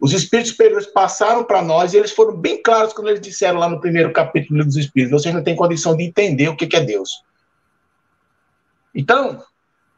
os 0.00 0.12
espíritos 0.12 0.52
superiores 0.52 0.86
passaram 0.86 1.44
para 1.44 1.62
nós 1.62 1.92
e 1.92 1.96
eles 1.96 2.12
foram 2.12 2.36
bem 2.36 2.62
claros 2.62 2.92
quando 2.92 3.08
eles 3.08 3.20
disseram 3.20 3.58
lá 3.58 3.68
no 3.68 3.80
primeiro 3.80 4.12
capítulo 4.12 4.64
dos 4.64 4.76
Espíritos: 4.76 5.22
vocês 5.22 5.34
não 5.34 5.42
têm 5.42 5.56
condição 5.56 5.96
de 5.96 6.04
entender 6.04 6.48
o 6.48 6.56
que 6.56 6.76
é 6.76 6.80
Deus. 6.80 7.22
Então, 8.94 9.42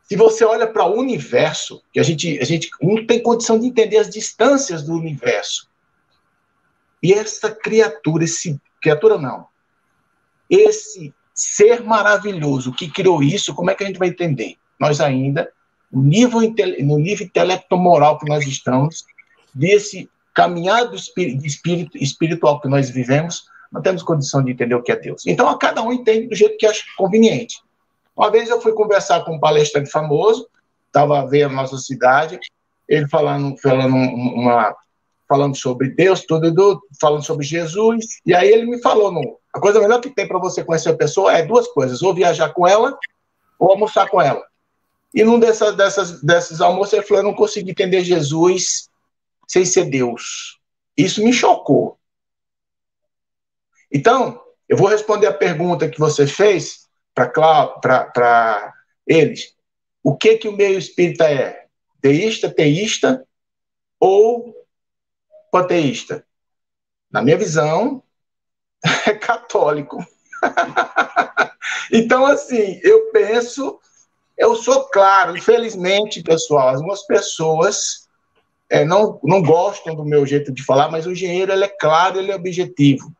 se 0.05 0.16
você 0.16 0.44
olha 0.44 0.66
para 0.66 0.86
o 0.86 0.99
universo, 0.99 1.82
que 1.92 2.01
a 2.01 2.03
gente, 2.03 2.38
a 2.40 2.44
gente 2.44 2.70
não 2.80 3.05
tem 3.07 3.22
condição 3.22 3.59
de 3.59 3.66
entender 3.66 3.99
as 3.99 4.09
distâncias 4.09 4.82
do 4.82 4.94
universo. 4.94 5.68
E 7.03 7.12
essa 7.12 7.51
criatura, 7.51 8.24
esse 8.24 8.61
criatura 8.80 9.18
não, 9.18 9.46
esse 10.49 11.12
ser 11.34 11.82
maravilhoso 11.84 12.72
que 12.72 12.90
criou 12.90 13.22
isso, 13.22 13.55
como 13.55 13.70
é 13.70 13.74
que 13.74 13.84
a 13.84 13.86
gente 13.86 13.99
vai 13.99 14.09
entender? 14.09 14.57
Nós 14.78 15.01
ainda, 15.01 15.53
no 15.92 16.03
nível, 16.03 16.40
no 16.40 16.99
nível 16.99 17.26
intelecto-moral 17.26 18.18
que 18.18 18.28
nós 18.28 18.46
estamos, 18.46 19.05
desse 19.59 20.09
caminhar 20.32 20.86
do 20.86 20.94
espírito, 20.94 21.98
espiritual 21.98 22.61
que 22.61 22.68
nós 22.68 22.88
vivemos, 22.88 23.44
não 23.72 23.82
temos 23.82 24.04
condição 24.04 24.42
de 24.42 24.52
entender 24.52 24.74
o 24.74 24.82
que 24.82 24.92
é 24.92 24.96
Deus. 24.96 25.26
Então, 25.26 25.48
a 25.48 25.59
cada 25.59 25.82
um 25.82 25.92
entende 25.92 26.28
do 26.28 26.36
jeito 26.36 26.56
que 26.56 26.66
acha 26.66 26.84
conveniente. 26.96 27.61
Uma 28.16 28.30
vez 28.30 28.48
eu 28.48 28.61
fui 28.61 28.72
conversar 28.72 29.24
com 29.24 29.34
um 29.34 29.40
palestrante 29.40 29.90
famoso, 29.90 30.48
estava 30.86 31.26
vendo 31.26 31.50
a 31.50 31.56
nossa 31.62 31.76
cidade, 31.78 32.38
ele 32.88 33.09
falando, 33.09 33.56
falando, 33.59 33.94
uma, 33.94 34.74
falando 35.28 35.56
sobre 35.56 35.90
Deus, 35.90 36.22
tudo, 36.22 36.80
falando 37.00 37.24
sobre 37.24 37.44
Jesus, 37.44 38.06
e 38.24 38.32
aí 38.32 38.48
ele 38.48 38.64
me 38.64 38.80
falou, 38.80 39.11
no, 39.12 39.38
a 39.52 39.61
coisa 39.61 39.80
melhor 39.80 40.00
que 40.00 40.11
tem 40.11 40.26
para 40.26 40.38
você 40.38 40.64
conhecer 40.64 40.90
a 40.90 40.96
pessoa 40.96 41.36
é 41.36 41.44
duas 41.44 41.66
coisas, 41.68 42.00
ou 42.00 42.14
viajar 42.14 42.50
com 42.50 42.66
ela, 42.66 42.96
ou 43.59 43.70
almoçar 43.70 44.09
com 44.09 44.22
ela. 44.22 44.42
E 45.12 45.24
num 45.24 45.38
dessas, 45.38 45.76
dessas, 45.76 46.22
desses 46.22 46.61
almoços 46.61 46.94
ele 46.94 47.02
falou, 47.02 47.22
eu 47.22 47.28
não 47.28 47.34
consegui 47.34 47.72
entender 47.72 48.04
Jesus 48.04 48.88
sem 49.49 49.64
ser 49.64 49.86
Deus. 49.86 50.61
Isso 50.96 51.24
me 51.24 51.32
chocou. 51.32 51.99
Então, 53.90 54.40
eu 54.68 54.76
vou 54.76 54.88
responder 54.88 55.26
a 55.26 55.32
pergunta 55.32 55.88
que 55.88 55.99
você 55.99 56.26
fez 56.26 56.86
para 57.14 58.74
eles. 59.07 59.57
O 60.03 60.16
que 60.16 60.36
que 60.36 60.49
o 60.49 60.57
meio 60.57 60.78
espírita 60.78 61.24
é? 61.24 61.66
Deísta, 62.01 62.51
teísta 62.51 63.26
ou 63.99 64.55
panteísta? 65.51 66.24
Na 67.11 67.22
minha 67.22 67.38
visão, 67.38 68.03
é 69.07 69.14
católico. 69.14 70.05
então, 71.90 72.26
assim, 72.26 72.78
eu 72.82 73.11
penso, 73.11 73.80
eu 74.36 74.55
sou 74.55 74.84
claro, 74.90 75.36
infelizmente, 75.36 76.22
pessoal, 76.22 76.68
algumas 76.68 77.03
pessoas 77.07 78.07
é, 78.70 78.84
não, 78.84 79.18
não 79.22 79.42
gostam 79.42 79.94
do 79.94 80.04
meu 80.04 80.26
jeito 80.26 80.52
de 80.52 80.62
falar, 80.62 80.90
mas 80.90 81.06
o 81.06 81.12
engenheiro 81.12 81.52
ele 81.52 81.64
é 81.64 81.68
claro, 81.68 82.18
ele 82.18 82.30
é 82.30 82.36
objetivo. 82.36 83.10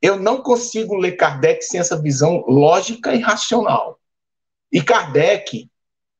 Eu 0.00 0.18
não 0.18 0.42
consigo 0.42 0.94
ler 0.94 1.12
Kardec 1.12 1.64
sem 1.64 1.80
essa 1.80 2.00
visão 2.00 2.44
lógica 2.46 3.14
e 3.14 3.20
racional. 3.20 3.98
E 4.70 4.82
Kardec, 4.82 5.70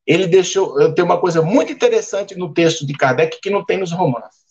ele 0.07 0.25
deixou. 0.25 0.93
Tenho 0.93 1.05
uma 1.05 1.19
coisa 1.19 1.41
muito 1.41 1.71
interessante 1.71 2.35
no 2.35 2.53
texto 2.53 2.85
de 2.85 2.93
Kardec 2.93 3.39
que 3.39 3.51
não 3.51 3.63
tem 3.63 3.77
nos 3.77 3.91
romances, 3.91 4.41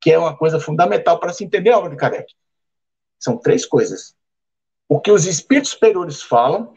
que 0.00 0.10
é 0.10 0.18
uma 0.18 0.36
coisa 0.36 0.60
fundamental 0.60 1.18
para 1.18 1.32
se 1.32 1.44
entender 1.44 1.70
a 1.70 1.78
obra 1.78 1.90
de 1.90 1.96
Kardec. 1.96 2.34
São 3.18 3.38
três 3.38 3.64
coisas. 3.64 4.14
O 4.86 5.00
que 5.00 5.10
os 5.10 5.26
espíritos 5.26 5.70
superiores 5.70 6.22
falam, 6.22 6.74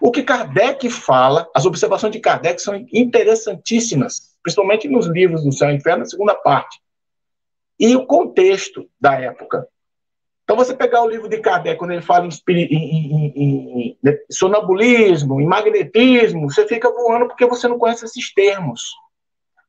o 0.00 0.10
que 0.10 0.22
Kardec 0.22 0.88
fala, 0.88 1.50
as 1.54 1.64
observações 1.64 2.12
de 2.12 2.20
Kardec 2.20 2.60
são 2.60 2.74
interessantíssimas, 2.92 4.31
principalmente 4.42 4.88
nos 4.88 5.06
livros 5.06 5.44
do 5.44 5.52
Céu 5.52 5.70
e 5.70 5.74
Inferno, 5.74 6.00
na 6.00 6.06
segunda 6.06 6.34
parte. 6.34 6.80
E 7.78 7.96
o 7.96 8.06
contexto 8.06 8.88
da 9.00 9.14
época. 9.14 9.66
Então, 10.44 10.56
você 10.56 10.74
pegar 10.74 11.02
o 11.02 11.08
livro 11.08 11.28
de 11.28 11.38
Kardec, 11.38 11.78
quando 11.78 11.92
ele 11.92 12.02
fala 12.02 12.26
em, 12.26 12.30
em, 12.50 12.74
em, 12.74 13.32
em, 13.36 13.98
né, 14.02 14.18
sonambulismo, 14.30 15.40
em 15.40 15.46
magnetismo, 15.46 16.50
você 16.50 16.66
fica 16.66 16.90
voando 16.90 17.28
porque 17.28 17.46
você 17.46 17.68
não 17.68 17.78
conhece 17.78 18.04
esses 18.04 18.34
termos. 18.34 18.90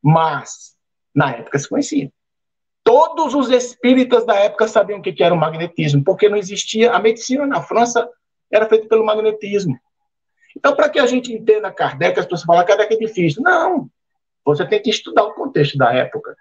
Mas, 0.01 0.75
na 1.13 1.31
época, 1.31 1.59
se 1.59 1.69
conhecia. 1.69 2.11
Todos 2.83 3.33
os 3.33 3.49
espíritas 3.49 4.25
da 4.25 4.35
época 4.35 4.67
sabiam 4.67 4.99
o 4.99 5.01
que 5.01 5.23
era 5.23 5.33
o 5.33 5.37
magnetismo, 5.37 6.03
porque 6.03 6.27
não 6.27 6.35
existia. 6.35 6.91
A 6.91 6.99
medicina 6.99 7.45
na 7.45 7.61
França 7.61 8.09
era 8.51 8.67
feita 8.67 8.87
pelo 8.87 9.05
magnetismo. 9.05 9.79
Então, 10.55 10.75
para 10.75 10.89
que 10.89 10.99
a 10.99 11.05
gente 11.05 11.31
entenda 11.31 11.71
Kardec, 11.71 12.19
as 12.19 12.25
pessoas 12.25 12.43
falam 12.43 12.65
Kardec 12.65 12.93
é 12.93 12.97
difícil. 12.97 13.41
Não. 13.41 13.89
Você 14.45 14.65
tem 14.65 14.81
que 14.81 14.89
estudar 14.89 15.23
o 15.23 15.33
contexto 15.33 15.77
da 15.77 15.93
época. 15.93 16.35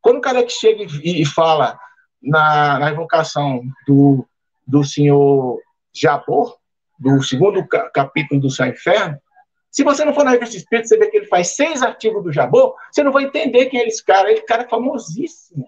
Quando 0.00 0.18
o 0.18 0.20
Kardec 0.20 0.52
chega 0.52 0.84
e, 1.02 1.24
fala 1.24 1.78
na, 2.22 2.78
na 2.78 2.90
evocação 2.90 3.62
do, 3.86 4.26
do 4.66 4.84
senhor 4.84 5.58
Jabor, 5.94 6.58
do 6.98 7.22
segundo 7.22 7.66
capítulo 7.66 8.40
do 8.40 8.50
Céu 8.50 8.66
Inferno, 8.66 9.18
se 9.70 9.82
você 9.82 10.04
não 10.04 10.14
for 10.14 10.24
na 10.24 10.30
revista 10.30 10.56
Espírito, 10.56 10.88
você 10.88 10.96
vê 10.96 11.08
que 11.08 11.16
ele 11.16 11.26
faz 11.26 11.56
seis 11.56 11.82
artigos 11.82 12.22
do 12.22 12.32
Jabor, 12.32 12.76
você 12.92 13.02
não 13.02 13.10
vai 13.10 13.24
entender 13.24 13.66
quem 13.66 13.80
é 13.80 13.88
esse 13.88 14.04
cara. 14.04 14.30
Esse 14.30 14.46
cara 14.46 14.62
é 14.62 14.68
famosíssimo. 14.68 15.66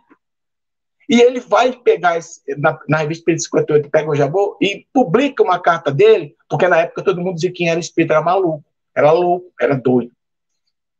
E 1.08 1.20
ele 1.20 1.40
vai 1.40 1.72
pegar, 1.72 2.16
esse, 2.16 2.40
na, 2.56 2.78
na 2.88 2.98
revista 2.98 3.22
Espírito 3.22 3.42
58, 3.44 3.90
pega 3.90 4.10
o 4.10 4.14
Jabor 4.14 4.56
e 4.60 4.86
publica 4.92 5.42
uma 5.42 5.58
carta 5.58 5.90
dele, 5.90 6.36
porque 6.48 6.68
na 6.68 6.78
época 6.78 7.02
todo 7.02 7.20
mundo 7.20 7.34
dizia 7.34 7.50
que 7.50 7.58
quem 7.58 7.70
era 7.70 7.80
espírito 7.80 8.12
era 8.12 8.22
maluco, 8.22 8.64
era 8.94 9.10
louco, 9.12 9.52
era 9.60 9.74
doido. 9.76 10.12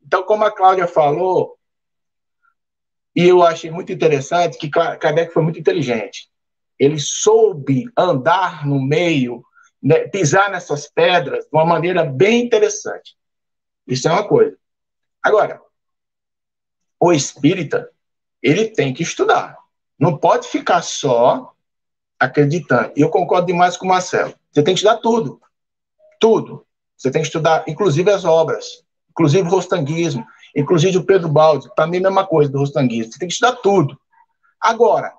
Então, 0.07 0.23
como 0.23 0.45
a 0.45 0.51
Cláudia 0.51 0.87
falou, 0.87 1.57
e 3.13 3.27
eu 3.27 3.43
achei 3.43 3.69
muito 3.69 3.91
interessante 3.91 4.57
que 4.57 4.69
Kardec 4.69 5.33
foi 5.33 5.43
muito 5.43 5.59
inteligente. 5.59 6.29
Ele 6.79 6.97
soube 6.97 7.85
andar 7.97 8.65
no 8.65 8.81
meio 8.81 9.43
né, 9.83 10.07
pisar 10.07 10.49
nessas 10.49 10.87
pedras 10.87 11.43
de 11.43 11.49
uma 11.51 11.65
maneira 11.65 12.05
bem 12.05 12.45
interessante. 12.45 13.17
Isso 13.85 14.07
é 14.07 14.11
uma 14.11 14.25
coisa. 14.27 14.57
Agora, 15.21 15.61
o 16.99 17.11
espírita, 17.11 17.89
ele 18.41 18.69
tem 18.69 18.93
que 18.93 19.03
estudar. 19.03 19.57
Não 19.99 20.17
pode 20.17 20.47
ficar 20.47 20.81
só 20.83 21.53
acreditando. 22.19 22.93
E 22.95 23.01
eu 23.01 23.09
concordo 23.09 23.47
demais 23.47 23.75
com 23.75 23.85
o 23.85 23.89
Marcelo. 23.89 24.33
Você 24.51 24.63
tem 24.63 24.73
que 24.73 24.79
estudar 24.79 24.97
tudo. 24.97 25.41
Tudo. 26.19 26.65
Você 26.95 27.11
tem 27.11 27.21
que 27.21 27.27
estudar, 27.27 27.65
inclusive 27.67 28.09
as 28.09 28.23
obras, 28.25 28.85
inclusive 29.17 29.47
o 29.47 29.51
rostanguismo, 29.51 30.23
inclusive 30.55 30.99
o 30.99 31.03
Pedro 31.03 31.27
Baldi. 31.27 31.67
Para 31.75 31.87
mim, 31.87 31.97
é 31.97 31.99
a 31.99 32.03
mesma 32.03 32.25
coisa 32.25 32.51
do 32.51 32.59
rostanguismo. 32.59 33.11
Você 33.11 33.17
tem 33.17 33.27
que 33.27 33.33
estudar 33.33 33.53
tudo. 33.57 33.99
Agora, 34.61 35.11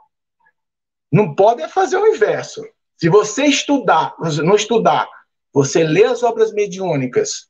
não 1.11 1.34
pode 1.34 1.66
fazer 1.68 1.96
o 1.96 2.07
inverso. 2.07 2.64
Se 2.96 3.09
você 3.09 3.44
estudar, 3.44 4.14
não 4.44 4.55
estudar, 4.55 5.09
você 5.53 5.82
lê 5.82 6.05
as 6.05 6.22
obras 6.22 6.53
mediúnicas, 6.53 7.49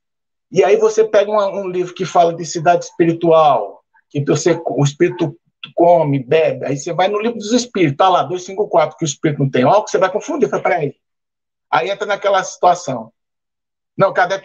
e 0.50 0.64
aí 0.64 0.76
você 0.76 1.04
pega 1.04 1.30
um, 1.30 1.60
um 1.60 1.68
livro 1.68 1.92
que 1.92 2.06
fala 2.06 2.34
de 2.34 2.44
cidade 2.46 2.86
espiritual, 2.86 3.82
que 4.08 4.24
você, 4.24 4.58
o 4.64 4.84
espírito 4.84 5.36
come, 5.74 6.22
bebe, 6.22 6.64
aí 6.64 6.78
você 6.78 6.92
vai 6.92 7.08
no 7.08 7.20
livro 7.20 7.38
dos 7.38 7.52
espíritos, 7.52 7.96
tá 7.96 8.08
lá, 8.08 8.22
254, 8.22 8.96
que 8.96 9.04
o 9.04 9.06
espírito 9.06 9.42
não 9.42 9.50
tem 9.50 9.64
álcool, 9.64 9.88
você 9.88 9.98
vai 9.98 10.10
confundir, 10.10 10.48
fala, 10.48 10.62
peraí. 10.62 10.94
Aí 11.70 11.90
entra 11.90 12.06
naquela 12.06 12.42
situação. 12.42 13.12
Não, 13.98 14.12
cada 14.12 14.40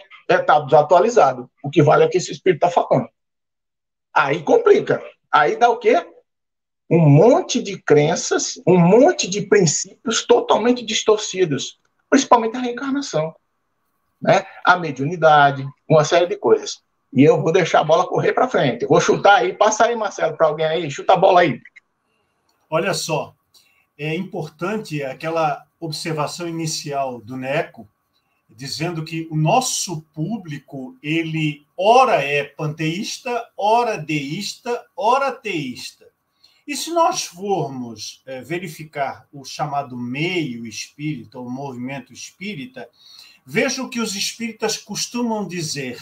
tá 0.46 0.60
desatualizado. 0.60 1.48
O 1.62 1.70
que 1.70 1.82
vale 1.82 2.02
é 2.02 2.06
o 2.06 2.10
que 2.10 2.18
esse 2.18 2.32
espírito 2.32 2.66
está 2.66 2.70
falando. 2.70 3.08
Aí 4.12 4.42
complica. 4.42 5.02
Aí 5.30 5.56
dá 5.56 5.70
o 5.70 5.78
quê? 5.78 6.04
um 6.90 6.98
monte 6.98 7.62
de 7.62 7.80
crenças, 7.80 8.60
um 8.66 8.78
monte 8.78 9.28
de 9.28 9.42
princípios 9.42 10.24
totalmente 10.26 10.84
distorcidos, 10.84 11.78
principalmente 12.10 12.56
a 12.56 12.60
reencarnação, 12.60 13.34
né? 14.20 14.46
a 14.64 14.78
mediunidade, 14.78 15.66
uma 15.88 16.04
série 16.04 16.26
de 16.26 16.36
coisas. 16.36 16.82
E 17.12 17.22
eu 17.22 17.40
vou 17.40 17.52
deixar 17.52 17.80
a 17.80 17.84
bola 17.84 18.06
correr 18.06 18.32
para 18.32 18.48
frente. 18.48 18.86
Vou 18.86 19.00
chutar 19.00 19.36
aí, 19.36 19.52
passa 19.52 19.86
aí, 19.86 19.96
Marcelo, 19.96 20.36
para 20.36 20.48
alguém 20.48 20.66
aí, 20.66 20.90
chuta 20.90 21.14
a 21.14 21.16
bola 21.16 21.40
aí. 21.40 21.60
Olha 22.68 22.92
só, 22.92 23.34
é 23.96 24.14
importante 24.14 25.02
aquela 25.02 25.64
observação 25.78 26.48
inicial 26.48 27.20
do 27.20 27.36
Neco, 27.36 27.88
dizendo 28.56 29.04
que 29.04 29.26
o 29.30 29.36
nosso 29.36 30.02
público, 30.14 30.96
ele 31.02 31.66
ora 31.76 32.22
é 32.22 32.44
panteísta, 32.44 33.48
ora 33.56 33.96
deísta, 33.96 34.84
ora 34.96 35.32
teísta. 35.32 36.06
E 36.66 36.76
se 36.76 36.90
nós 36.90 37.24
formos 37.24 38.22
é, 38.24 38.40
verificar 38.40 39.28
o 39.32 39.44
chamado 39.44 39.96
meio 39.96 40.66
espírita, 40.66 41.38
o 41.38 41.50
movimento 41.50 42.12
espírita, 42.12 42.88
veja 43.44 43.82
o 43.82 43.90
que 43.90 44.00
os 44.00 44.14
espíritas 44.14 44.78
costumam 44.78 45.46
dizer 45.46 45.98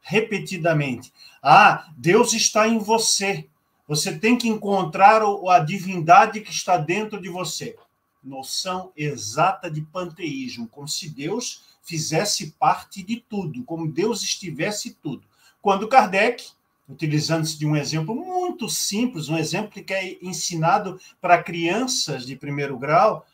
repetidamente: 0.00 1.12
Ah, 1.42 1.92
Deus 1.96 2.32
está 2.32 2.66
em 2.66 2.78
você. 2.78 3.46
Você 3.86 4.18
tem 4.18 4.38
que 4.38 4.48
encontrar 4.48 5.22
a 5.22 5.58
divindade 5.58 6.40
que 6.40 6.50
está 6.50 6.76
dentro 6.76 7.20
de 7.20 7.28
você. 7.28 7.76
Noção 8.22 8.92
exata 8.96 9.70
de 9.70 9.80
panteísmo, 9.80 10.68
como 10.68 10.86
se 10.86 11.08
Deus 11.08 11.69
fizesse 11.90 12.52
parte 12.52 13.02
de 13.02 13.16
tudo, 13.16 13.64
como 13.64 13.90
Deus 13.90 14.22
estivesse 14.22 14.94
tudo. 14.94 15.24
Quando 15.60 15.88
Kardec 15.88 16.52
utilizando-se 16.88 17.58
de 17.58 17.66
um 17.66 17.76
exemplo 17.76 18.14
muito 18.14 18.68
simples, 18.68 19.28
um 19.28 19.38
exemplo 19.38 19.70
que 19.70 19.92
é 19.92 20.18
ensinado 20.22 21.00
para 21.20 21.42
crianças 21.42 22.26
de 22.26 22.34
primeiro 22.34 22.76
grau. 22.76 23.24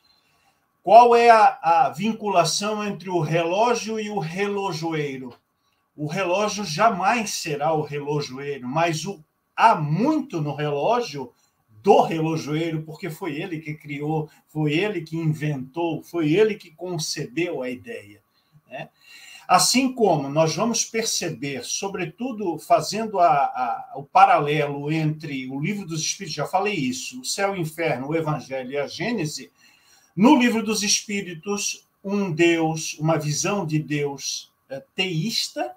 Qual 0.82 1.16
é 1.16 1.30
a, 1.30 1.58
a 1.62 1.88
vinculação 1.90 2.84
entre 2.84 3.08
o 3.08 3.20
relógio 3.20 3.98
e 3.98 4.10
o 4.10 4.18
relojoeiro? 4.18 5.34
O 5.96 6.06
relógio 6.06 6.64
jamais 6.64 7.30
será 7.30 7.72
o 7.72 7.82
relojoeiro, 7.82 8.68
mas 8.68 9.06
o, 9.06 9.24
há 9.56 9.74
muito 9.74 10.40
no 10.40 10.54
relógio 10.54 11.32
do 11.82 12.02
relojoeiro, 12.02 12.82
porque 12.82 13.08
foi 13.08 13.40
ele 13.40 13.60
que 13.60 13.74
criou, 13.74 14.28
foi 14.48 14.74
ele 14.74 15.00
que 15.00 15.16
inventou, 15.16 16.02
foi 16.02 16.32
ele 16.32 16.56
que 16.56 16.70
concebeu 16.72 17.62
a 17.62 17.70
ideia. 17.70 18.25
Né? 18.68 18.88
Assim 19.46 19.92
como 19.92 20.28
nós 20.28 20.56
vamos 20.56 20.84
perceber, 20.84 21.64
sobretudo 21.64 22.58
fazendo 22.58 23.20
a, 23.20 23.28
a, 23.28 23.92
o 23.96 24.02
paralelo 24.02 24.90
entre 24.90 25.48
o 25.48 25.60
livro 25.60 25.86
dos 25.86 26.00
Espíritos, 26.00 26.34
já 26.34 26.46
falei 26.46 26.74
isso, 26.74 27.20
o 27.20 27.24
céu 27.24 27.54
e 27.54 27.58
o 27.58 27.62
inferno, 27.62 28.08
o 28.08 28.16
Evangelho 28.16 28.72
e 28.72 28.76
a 28.76 28.88
Gênese, 28.88 29.52
no 30.16 30.36
livro 30.36 30.62
dos 30.64 30.82
Espíritos, 30.82 31.86
um 32.02 32.32
Deus, 32.32 32.96
uma 32.98 33.18
visão 33.18 33.64
de 33.64 33.78
Deus 33.78 34.52
é, 34.68 34.82
teísta, 34.94 35.76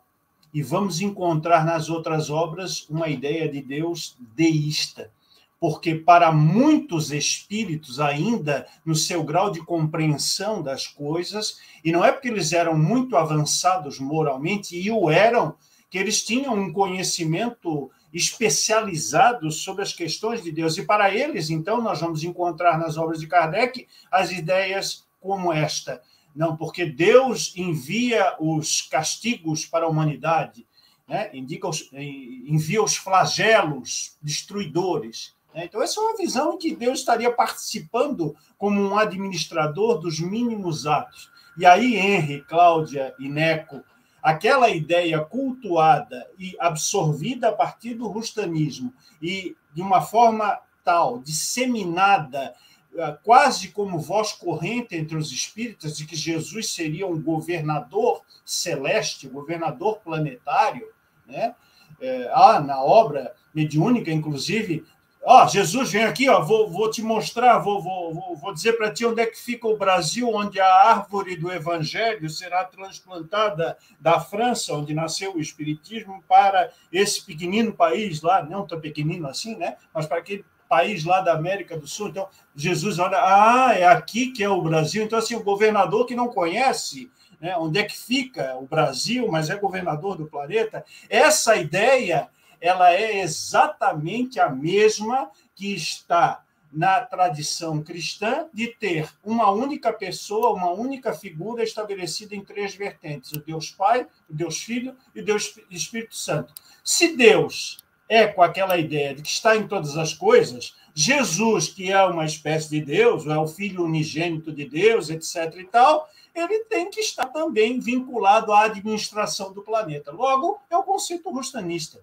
e 0.51 0.63
vamos 0.63 0.99
encontrar 0.99 1.63
nas 1.63 1.89
outras 1.89 2.31
obras 2.31 2.89
uma 2.89 3.07
ideia 3.07 3.47
de 3.47 3.61
Deus 3.61 4.17
deísta 4.35 5.11
porque 5.59 5.93
para 5.93 6.31
muitos 6.31 7.11
espíritos, 7.11 7.99
ainda 7.99 8.65
no 8.85 8.95
seu 8.95 9.23
grau 9.23 9.51
de 9.51 9.59
compreensão 9.59 10.63
das 10.63 10.87
coisas, 10.87 11.59
e 11.83 11.91
não 11.91 12.03
é 12.03 12.11
porque 12.11 12.29
eles 12.29 12.53
eram 12.53 12.77
muito 12.77 13.17
avançados 13.17 13.99
moralmente, 13.99 14.79
e 14.79 14.89
o 14.89 15.09
eram, 15.09 15.55
que 15.89 15.97
eles 15.97 16.23
tinham 16.23 16.53
um 16.53 16.71
conhecimento 16.71 17.91
especializado 18.13 19.51
sobre 19.51 19.83
as 19.83 19.93
questões 19.93 20.41
de 20.41 20.51
Deus. 20.51 20.77
E 20.77 20.85
para 20.85 21.13
eles, 21.13 21.49
então, 21.49 21.81
nós 21.81 21.99
vamos 21.99 22.23
encontrar 22.23 22.77
nas 22.79 22.97
obras 22.97 23.19
de 23.19 23.27
Kardec 23.27 23.87
as 24.09 24.31
ideias 24.31 25.07
como 25.19 25.51
esta. 25.51 26.01
Não, 26.33 26.55
porque 26.55 26.85
Deus 26.85 27.53
envia 27.55 28.35
os 28.39 28.83
castigos 28.83 29.65
para 29.65 29.85
a 29.85 29.89
humanidade, 29.89 30.65
né? 31.07 31.29
Indica 31.33 31.67
os, 31.67 31.89
envia 31.91 32.81
os 32.81 32.95
flagelos 32.95 34.15
destruidores? 34.21 35.35
Então, 35.53 35.81
essa 35.81 35.99
é 35.99 36.03
uma 36.03 36.17
visão 36.17 36.53
em 36.53 36.57
que 36.57 36.75
Deus 36.75 36.99
estaria 36.99 37.31
participando 37.31 38.35
como 38.57 38.79
um 38.79 38.97
administrador 38.97 39.99
dos 39.99 40.19
mínimos 40.19 40.85
atos. 40.85 41.31
E 41.57 41.65
aí, 41.65 41.95
Henry, 41.95 42.41
Cláudia 42.41 43.13
e 43.19 43.27
Neco, 43.27 43.83
aquela 44.21 44.69
ideia 44.69 45.19
cultuada 45.19 46.29
e 46.37 46.55
absorvida 46.59 47.49
a 47.49 47.53
partir 47.53 47.95
do 47.95 48.07
rustanismo 48.07 48.93
e 49.21 49.55
de 49.73 49.81
uma 49.81 50.01
forma 50.01 50.59
tal, 50.83 51.19
disseminada, 51.19 52.53
eh, 52.95 53.17
quase 53.23 53.69
como 53.69 53.99
voz 53.99 54.31
corrente 54.31 54.95
entre 54.95 55.15
os 55.15 55.31
espíritas, 55.31 55.97
de 55.97 56.05
que 56.05 56.15
Jesus 56.15 56.73
seria 56.73 57.05
um 57.07 57.21
governador 57.21 58.23
celeste, 58.45 59.27
governador 59.27 59.99
planetário, 59.99 60.87
né? 61.27 61.55
É, 62.01 62.31
ah, 62.33 62.61
na 62.61 62.81
obra 62.81 63.35
mediúnica, 63.53 64.09
inclusive, 64.09 64.85
Ó, 65.21 65.45
Jesus 65.47 65.91
vem 65.91 66.05
aqui, 66.05 66.29
ó, 66.29 66.41
vou, 66.41 66.69
vou 66.69 66.89
te 66.89 67.01
mostrar, 67.01 67.59
vou, 67.59 67.81
vou, 67.81 68.35
vou 68.37 68.53
dizer 68.53 68.73
para 68.73 68.91
ti 68.91 69.05
onde 69.05 69.21
é 69.21 69.25
que 69.25 69.37
fica 69.37 69.67
o 69.67 69.77
Brasil, 69.77 70.29
onde 70.29 70.59
a 70.61 70.73
árvore 70.87 71.35
do 71.35 71.51
Evangelho 71.51 72.29
será 72.29 72.63
transplantada 72.63 73.77
da 73.99 74.19
França, 74.19 74.73
onde 74.73 74.93
nasceu 74.93 75.35
o 75.35 75.41
Espiritismo, 75.41 76.23
para 76.27 76.71
esse 76.91 77.25
pequenino 77.25 77.73
país 77.73 78.21
lá, 78.21 78.41
não 78.41 78.65
tão 78.65 78.79
pequenino 78.79 79.27
assim, 79.27 79.55
né? 79.57 79.75
Mas 79.93 80.07
para 80.07 80.19
aquele 80.19 80.45
país 80.69 81.03
lá 81.03 81.19
da 81.19 81.33
América 81.33 81.77
do 81.77 81.87
Sul. 81.87 82.09
Então, 82.09 82.29
Jesus 82.55 82.99
olha, 82.99 83.17
ah, 83.17 83.73
é 83.73 83.85
aqui 83.85 84.31
que 84.31 84.43
é 84.43 84.49
o 84.49 84.61
Brasil. 84.61 85.03
Então, 85.03 85.19
assim, 85.19 85.35
o 85.35 85.43
governador 85.43 86.05
que 86.05 86.15
não 86.15 86.29
conhece 86.29 87.11
né, 87.41 87.57
onde 87.57 87.79
é 87.79 87.83
que 87.83 87.97
fica 87.97 88.55
o 88.55 88.67
Brasil, 88.67 89.27
mas 89.29 89.49
é 89.49 89.55
governador 89.55 90.15
do 90.15 90.27
planeta, 90.27 90.85
essa 91.09 91.55
ideia 91.55 92.29
ela 92.61 92.93
é 92.93 93.21
exatamente 93.21 94.39
a 94.39 94.49
mesma 94.49 95.31
que 95.55 95.73
está 95.73 96.43
na 96.71 97.01
tradição 97.01 97.81
cristã 97.81 98.47
de 98.53 98.67
ter 98.67 99.09
uma 99.23 99.49
única 99.49 99.91
pessoa, 99.91 100.53
uma 100.53 100.71
única 100.71 101.13
figura 101.13 101.63
estabelecida 101.63 102.35
em 102.35 102.43
três 102.43 102.75
vertentes: 102.75 103.31
o 103.31 103.39
Deus 103.39 103.71
Pai, 103.71 104.07
o 104.29 104.33
Deus 104.33 104.61
Filho 104.61 104.95
e 105.15 105.21
o 105.21 105.25
Deus 105.25 105.59
Espírito 105.71 106.15
Santo. 106.15 106.53
Se 106.83 107.15
Deus 107.15 107.79
é 108.07 108.27
com 108.27 108.41
aquela 108.41 108.77
ideia 108.77 109.13
de 109.13 109.21
que 109.21 109.29
está 109.29 109.55
em 109.55 109.67
todas 109.67 109.97
as 109.97 110.13
coisas, 110.13 110.75
Jesus, 110.93 111.69
que 111.69 111.91
é 111.91 112.03
uma 112.03 112.25
espécie 112.25 112.69
de 112.69 112.81
Deus, 112.81 113.25
ou 113.25 113.31
é 113.31 113.37
o 113.37 113.47
filho 113.47 113.83
unigênito 113.83 114.51
de 114.51 114.65
Deus, 114.65 115.09
etc. 115.09 115.55
e 115.57 115.63
tal, 115.65 116.09
ele 116.33 116.65
tem 116.65 116.89
que 116.89 116.99
estar 116.99 117.27
também 117.27 117.79
vinculado 117.79 118.51
à 118.51 118.65
administração 118.65 119.53
do 119.53 119.61
planeta. 119.61 120.11
Logo, 120.11 120.59
é 120.69 120.77
o 120.77 120.83
conceito 120.83 121.29
rustanista. 121.29 122.01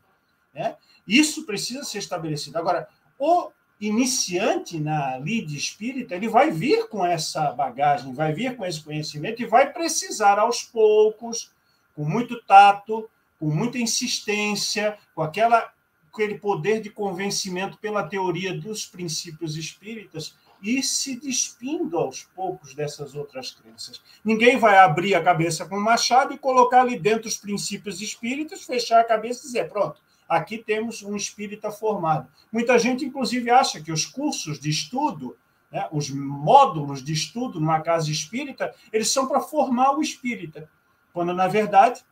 Né? 0.56 0.74
Isso 1.06 1.44
precisa 1.44 1.84
ser 1.84 1.98
estabelecido. 1.98 2.56
Agora, 2.56 2.88
o 3.18 3.50
iniciante 3.78 4.80
na 4.80 5.18
lide 5.18 5.54
espírita, 5.54 6.14
ele 6.14 6.28
vai 6.28 6.50
vir 6.50 6.88
com 6.88 7.04
essa 7.04 7.52
bagagem, 7.52 8.14
vai 8.14 8.32
vir 8.32 8.56
com 8.56 8.64
esse 8.64 8.82
conhecimento 8.82 9.42
e 9.42 9.46
vai 9.46 9.70
precisar 9.70 10.38
aos 10.38 10.62
poucos, 10.62 11.52
com 11.94 12.04
muito 12.04 12.42
tato, 12.44 13.08
com 13.38 13.50
muita 13.50 13.76
insistência, 13.76 14.96
com 15.14 15.20
aquela 15.20 15.70
aquele 16.10 16.38
poder 16.38 16.80
de 16.80 16.88
convencimento 16.88 17.76
pela 17.76 18.02
teoria 18.02 18.58
dos 18.58 18.86
princípios 18.86 19.54
espíritas 19.54 20.34
e 20.62 20.82
se 20.82 21.20
despindo 21.20 21.98
aos 21.98 22.22
poucos 22.34 22.74
dessas 22.74 23.14
outras 23.14 23.50
crenças. 23.50 24.00
Ninguém 24.24 24.58
vai 24.58 24.78
abrir 24.78 25.14
a 25.14 25.22
cabeça 25.22 25.66
com 25.66 25.76
um 25.76 25.82
machado 25.82 26.32
e 26.32 26.38
colocar 26.38 26.80
ali 26.80 26.98
dentro 26.98 27.28
os 27.28 27.36
princípios 27.36 28.00
espíritas, 28.00 28.62
fechar 28.62 29.00
a 29.00 29.04
cabeça 29.04 29.40
e 29.40 29.46
dizer, 29.46 29.68
pronto, 29.68 30.00
aqui 30.28 30.58
temos 30.58 31.02
um 31.02 31.16
espírita 31.16 31.70
formado. 31.70 32.28
Muita 32.52 32.78
gente, 32.78 33.04
inclusive, 33.04 33.50
acha 33.50 33.80
que 33.80 33.92
os 33.92 34.04
cursos 34.04 34.58
de 34.58 34.70
estudo, 34.70 35.36
né, 35.70 35.88
os 35.92 36.10
módulos 36.10 37.02
de 37.02 37.12
estudo 37.12 37.60
numa 37.60 37.80
casa 37.80 38.10
espírita, 38.10 38.74
eles 38.92 39.12
são 39.12 39.26
para 39.26 39.40
formar 39.40 39.96
o 39.96 40.02
espírita, 40.02 40.68
quando, 41.12 41.32
na 41.32 41.48
verdade, 41.48 42.04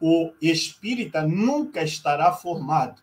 o 0.00 0.32
espírita 0.40 1.26
nunca 1.26 1.82
estará 1.82 2.32
formado. 2.32 3.02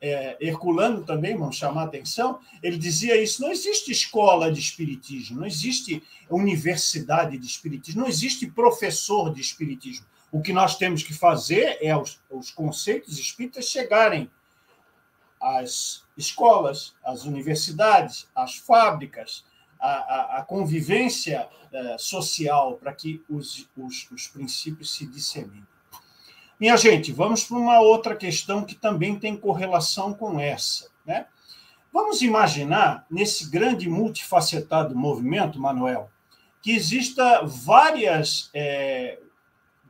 É, 0.00 0.36
Herculano 0.40 1.04
também, 1.04 1.36
vamos 1.36 1.56
chamar 1.56 1.82
a 1.82 1.84
atenção, 1.86 2.38
ele 2.62 2.78
dizia 2.78 3.20
isso: 3.20 3.42
não 3.42 3.50
existe 3.50 3.90
escola 3.90 4.50
de 4.50 4.60
espiritismo, 4.60 5.40
não 5.40 5.46
existe 5.46 6.02
universidade 6.30 7.36
de 7.36 7.46
espiritismo, 7.46 8.02
não 8.02 8.08
existe 8.08 8.46
professor 8.46 9.34
de 9.34 9.40
espiritismo. 9.40 10.06
O 10.30 10.42
que 10.42 10.52
nós 10.52 10.76
temos 10.76 11.02
que 11.02 11.14
fazer 11.14 11.78
é 11.80 11.96
os, 11.96 12.20
os 12.30 12.50
conceitos 12.50 13.18
espíritas 13.18 13.66
chegarem 13.66 14.30
às 15.40 16.04
escolas, 16.16 16.94
às 17.04 17.24
universidades, 17.24 18.28
às 18.34 18.56
fábricas, 18.56 19.44
a, 19.80 20.44
convivência 20.46 21.48
uh, 21.72 21.98
social 21.98 22.74
para 22.74 22.92
que 22.92 23.22
os, 23.28 23.68
os, 23.76 24.10
os 24.10 24.26
princípios 24.26 24.92
se 24.92 25.06
disseminem. 25.06 25.66
Minha 26.58 26.76
gente, 26.76 27.12
vamos 27.12 27.44
para 27.44 27.56
uma 27.56 27.80
outra 27.80 28.16
questão 28.16 28.64
que 28.64 28.74
também 28.74 29.16
tem 29.16 29.36
correlação 29.36 30.12
com 30.12 30.40
essa. 30.40 30.88
Né? 31.06 31.26
Vamos 31.92 32.20
imaginar, 32.20 33.06
nesse 33.08 33.48
grande 33.48 33.88
multifacetado 33.88 34.96
movimento, 34.96 35.60
Manuel, 35.60 36.10
que 36.60 36.72
exista 36.72 37.42
várias 37.44 38.50
é, 38.52 39.20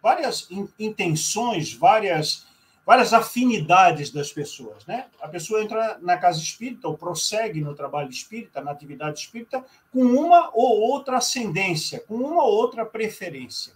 várias 0.02 0.48
intenções, 0.78 1.72
várias, 1.72 2.46
várias 2.84 3.12
afinidades 3.12 4.10
das 4.10 4.32
pessoas. 4.32 4.84
Né? 4.86 5.06
A 5.20 5.28
pessoa 5.28 5.62
entra 5.62 5.98
na 6.00 6.16
casa 6.16 6.38
espírita 6.38 6.88
ou 6.88 6.96
prossegue 6.96 7.60
no 7.60 7.74
trabalho 7.74 8.10
espírita, 8.10 8.60
na 8.60 8.70
atividade 8.70 9.20
espírita, 9.20 9.64
com 9.92 10.02
uma 10.02 10.50
ou 10.54 10.80
outra 10.80 11.18
ascendência, 11.18 12.00
com 12.00 12.14
uma 12.14 12.42
ou 12.42 12.54
outra 12.54 12.84
preferência. 12.84 13.72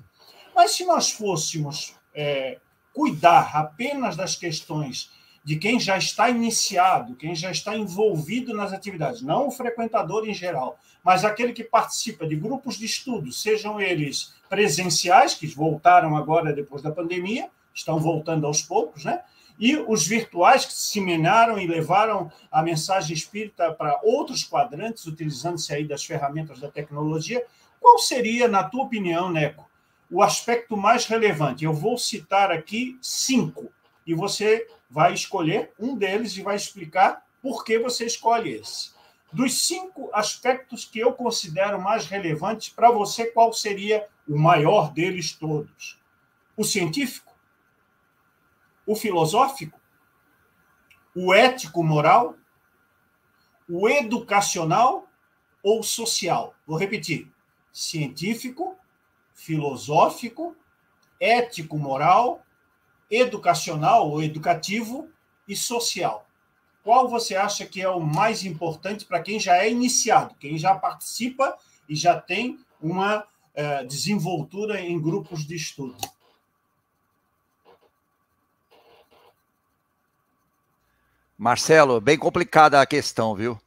Mas 0.54 0.72
se 0.72 0.84
nós 0.84 1.10
fôssemos 1.10 1.94
é, 2.14 2.58
cuidar 2.92 3.56
apenas 3.56 4.16
das 4.16 4.36
questões 4.36 5.10
de 5.44 5.56
quem 5.56 5.80
já 5.80 5.98
está 5.98 6.30
iniciado, 6.30 7.16
quem 7.16 7.34
já 7.34 7.50
está 7.50 7.76
envolvido 7.76 8.54
nas 8.54 8.72
atividades, 8.72 9.22
não 9.22 9.48
o 9.48 9.50
frequentador 9.50 10.28
em 10.28 10.34
geral, 10.34 10.78
mas 11.02 11.24
aquele 11.24 11.52
que 11.52 11.64
participa 11.64 12.26
de 12.26 12.36
grupos 12.36 12.76
de 12.76 12.84
estudo, 12.84 13.32
sejam 13.32 13.80
eles 13.80 14.34
presenciais, 14.48 15.34
que 15.34 15.46
voltaram 15.48 16.16
agora 16.16 16.52
depois 16.52 16.80
da 16.80 16.92
pandemia, 16.92 17.50
estão 17.74 17.98
voltando 17.98 18.46
aos 18.46 18.62
poucos, 18.62 19.04
né? 19.04 19.20
E 19.58 19.76
os 19.76 20.06
virtuais 20.06 20.64
que 20.64 20.72
se 20.72 20.92
seminaram 20.92 21.58
e 21.58 21.66
levaram 21.66 22.30
a 22.50 22.62
mensagem 22.62 23.14
espírita 23.14 23.72
para 23.72 24.00
outros 24.02 24.44
quadrantes, 24.44 25.06
utilizando-se 25.06 25.72
aí 25.72 25.84
das 25.84 26.04
ferramentas 26.04 26.58
da 26.58 26.70
tecnologia. 26.70 27.44
Qual 27.80 27.98
seria, 27.98 28.48
na 28.48 28.64
tua 28.64 28.84
opinião, 28.84 29.30
Neco, 29.30 29.68
o 30.10 30.22
aspecto 30.22 30.76
mais 30.76 31.06
relevante? 31.06 31.64
Eu 31.64 31.72
vou 31.72 31.98
citar 31.98 32.50
aqui 32.50 32.96
cinco, 33.00 33.70
e 34.06 34.14
você 34.14 34.66
vai 34.92 35.14
escolher 35.14 35.72
um 35.78 35.96
deles 35.96 36.36
e 36.36 36.42
vai 36.42 36.54
explicar 36.54 37.24
por 37.40 37.64
que 37.64 37.78
você 37.78 38.04
escolhe 38.06 38.52
esse. 38.52 38.92
Dos 39.32 39.66
cinco 39.66 40.10
aspectos 40.12 40.84
que 40.84 40.98
eu 40.98 41.12
considero 41.14 41.80
mais 41.80 42.06
relevantes 42.06 42.68
para 42.68 42.90
você, 42.90 43.26
qual 43.26 43.52
seria 43.52 44.06
o 44.28 44.38
maior 44.38 44.92
deles 44.92 45.32
todos? 45.32 45.98
O 46.56 46.62
científico? 46.62 47.34
O 48.86 48.94
filosófico? 48.94 49.80
O 51.16 51.32
ético-moral? 51.32 52.36
o 53.68 53.88
educacional 53.88 55.08
ou 55.62 55.82
social? 55.82 56.54
Vou 56.66 56.76
repetir: 56.76 57.32
científico, 57.72 58.76
filosófico, 59.34 60.54
ético-moral, 61.18 62.41
educacional 63.12 64.10
ou 64.10 64.22
educativo 64.22 65.10
e 65.46 65.54
social. 65.54 66.26
Qual 66.82 67.08
você 67.08 67.36
acha 67.36 67.66
que 67.66 67.82
é 67.82 67.88
o 67.88 68.00
mais 68.00 68.44
importante 68.44 69.04
para 69.04 69.22
quem 69.22 69.38
já 69.38 69.58
é 69.58 69.70
iniciado, 69.70 70.34
quem 70.40 70.58
já 70.58 70.74
participa 70.74 71.56
e 71.86 71.94
já 71.94 72.18
tem 72.18 72.58
uma 72.80 73.24
é, 73.54 73.84
desenvoltura 73.84 74.80
em 74.80 75.00
grupos 75.00 75.46
de 75.46 75.54
estudo? 75.54 75.96
Marcelo, 81.38 82.00
bem 82.00 82.18
complicada 82.18 82.80
a 82.80 82.86
questão, 82.86 83.34
viu? 83.34 83.60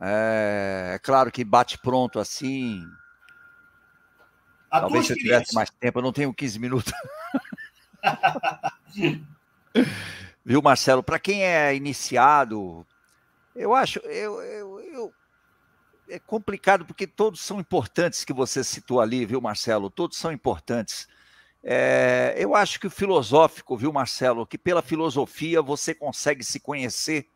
É, 0.00 0.92
é 0.94 0.98
claro 0.98 1.30
que 1.30 1.44
bate 1.44 1.78
pronto 1.78 2.18
assim. 2.18 2.82
A 4.70 4.80
Talvez 4.80 5.06
se 5.06 5.12
eu 5.12 5.16
tivesse 5.16 5.54
mais 5.54 5.70
tempo, 5.70 5.98
eu 5.98 6.02
não 6.02 6.12
tenho 6.12 6.32
15 6.32 6.58
minutos. 6.58 6.92
viu, 10.44 10.62
Marcelo? 10.62 11.02
Para 11.02 11.18
quem 11.18 11.44
é 11.44 11.74
iniciado, 11.74 12.86
eu 13.54 13.74
acho, 13.74 13.98
eu, 14.00 14.42
eu, 14.42 14.80
eu, 14.80 15.14
é 16.08 16.18
complicado 16.18 16.84
porque 16.84 17.06
todos 17.06 17.40
são 17.40 17.60
importantes 17.60 18.24
que 18.24 18.32
você 18.32 18.64
citou 18.64 19.00
ali, 19.00 19.24
viu, 19.24 19.40
Marcelo? 19.40 19.90
Todos 19.90 20.18
são 20.18 20.32
importantes. 20.32 21.08
É, 21.62 22.34
eu 22.38 22.54
acho 22.54 22.80
que 22.80 22.86
o 22.86 22.90
filosófico, 22.90 23.76
viu, 23.76 23.92
Marcelo, 23.92 24.46
que 24.46 24.56
pela 24.56 24.82
filosofia 24.82 25.60
você 25.60 25.94
consegue 25.94 26.42
se 26.42 26.58
conhecer, 26.58 27.28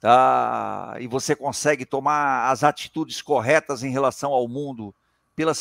tá? 0.00 0.96
E 1.00 1.06
você 1.06 1.36
consegue 1.36 1.86
tomar 1.86 2.50
as 2.50 2.64
atitudes 2.64 3.22
corretas 3.22 3.82
em 3.82 3.90
relação 3.90 4.32
ao 4.32 4.48
mundo. 4.48 4.94
Pela, 5.34 5.52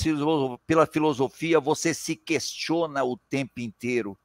pela 0.65 0.85
filosofia 0.85 1.59
você 1.59 1.93
se 1.93 2.15
questiona 2.15 3.03
o 3.03 3.17
tempo 3.29 3.59
inteiro. 3.59 4.17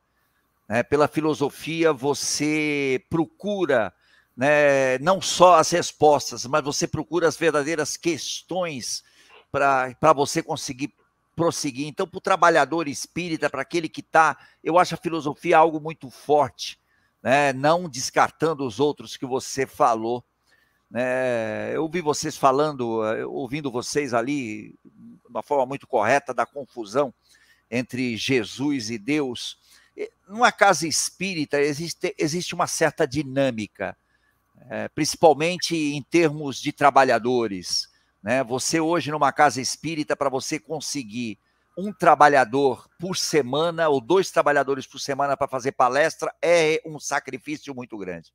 Né? 0.69 0.83
Pela 0.83 1.09
filosofia 1.09 1.93
você 1.93 3.05
procura 3.09 3.93
né, 4.37 4.99
não 4.99 5.21
só 5.21 5.57
as 5.57 5.71
respostas, 5.71 6.45
mas 6.47 6.63
você 6.63 6.87
procura 6.87 7.27
as 7.27 7.37
verdadeiras 7.37 7.97
questões 7.97 9.03
para 9.51 10.13
você 10.15 10.43
conseguir 10.43 10.93
prosseguir. 11.35 11.87
Então, 11.87 12.07
para 12.07 12.19
o 12.19 12.21
trabalhador 12.21 12.89
espírita, 12.89 13.49
para 13.49 13.63
aquele 13.63 13.89
que 13.89 14.01
está, 14.01 14.37
eu 14.63 14.79
acho 14.79 14.95
a 14.95 14.99
filosofia 14.99 15.57
algo 15.57 15.81
muito 15.81 16.11
forte, 16.11 16.79
né? 17.23 17.53
não 17.53 17.89
descartando 17.89 18.67
os 18.67 18.79
outros 18.81 19.17
que 19.17 19.27
você 19.27 19.67
falou. 19.67 20.25
Né? 20.91 21.75
Eu 21.75 21.83
ouvi 21.83 22.01
vocês 22.01 22.37
falando, 22.37 23.01
ouvindo 23.31 23.71
vocês 23.71 24.13
ali, 24.13 24.75
de 24.85 25.29
uma 25.29 25.43
forma 25.43 25.67
muito 25.67 25.87
correta, 25.87 26.35
da 26.35 26.45
confusão 26.45 27.13
entre 27.71 28.17
Jesus 28.17 28.91
e 28.91 28.99
Deus. 28.99 29.59
Numa 30.29 30.53
casa 30.53 30.87
espírita 30.87 31.61
existe, 31.61 32.15
existe 32.19 32.55
uma 32.55 32.67
certa 32.67 33.07
dinâmica, 33.07 33.97
é, 34.69 34.89
principalmente 34.89 35.77
em 35.77 36.03
termos 36.03 36.61
de 36.61 36.73
trabalhadores. 36.73 37.89
Né? 38.23 38.43
Você 38.45 38.81
hoje 38.81 39.11
numa 39.11 39.33
casa 39.33 39.61
espírita, 39.61 40.17
para 40.17 40.29
você 40.29 40.59
conseguir 40.59 41.39
um 41.77 41.93
trabalhador 41.93 42.89
por 42.99 43.17
semana 43.17 43.89
ou 43.89 44.01
dois 44.01 44.31
trabalhadores 44.31 44.87
por 44.87 44.99
semana 44.99 45.37
para 45.37 45.47
fazer 45.47 45.73
palestra 45.73 46.35
é 46.41 46.81
um 46.87 46.99
sacrifício 46.99 47.75
muito 47.75 47.99
grande. 47.99 48.33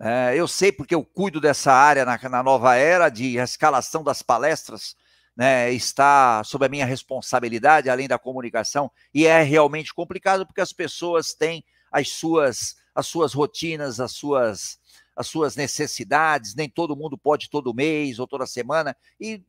É, 0.00 0.34
eu 0.36 0.46
sei 0.46 0.70
porque 0.70 0.94
eu 0.94 1.04
cuido 1.04 1.40
dessa 1.40 1.72
área 1.72 2.04
na, 2.04 2.18
na 2.28 2.42
nova 2.42 2.76
era 2.76 3.08
de 3.08 3.36
escalação 3.36 4.02
das 4.02 4.22
palestras, 4.22 4.96
né, 5.38 5.72
está 5.72 6.42
sob 6.42 6.66
a 6.66 6.68
minha 6.68 6.84
responsabilidade, 6.84 7.88
além 7.88 8.08
da 8.08 8.18
comunicação, 8.18 8.90
e 9.14 9.24
é 9.24 9.40
realmente 9.40 9.94
complicado 9.94 10.44
porque 10.44 10.60
as 10.60 10.72
pessoas 10.72 11.32
têm 11.32 11.64
as 11.92 12.08
suas, 12.08 12.74
as 12.92 13.06
suas 13.06 13.34
rotinas, 13.34 14.00
as 14.00 14.10
suas, 14.10 14.80
as 15.14 15.28
suas 15.28 15.54
necessidades, 15.54 16.56
nem 16.56 16.68
todo 16.68 16.96
mundo 16.96 17.16
pode 17.16 17.48
todo 17.48 17.72
mês 17.72 18.18
ou 18.18 18.26
toda 18.26 18.48
semana, 18.48 18.96
e 19.20 19.40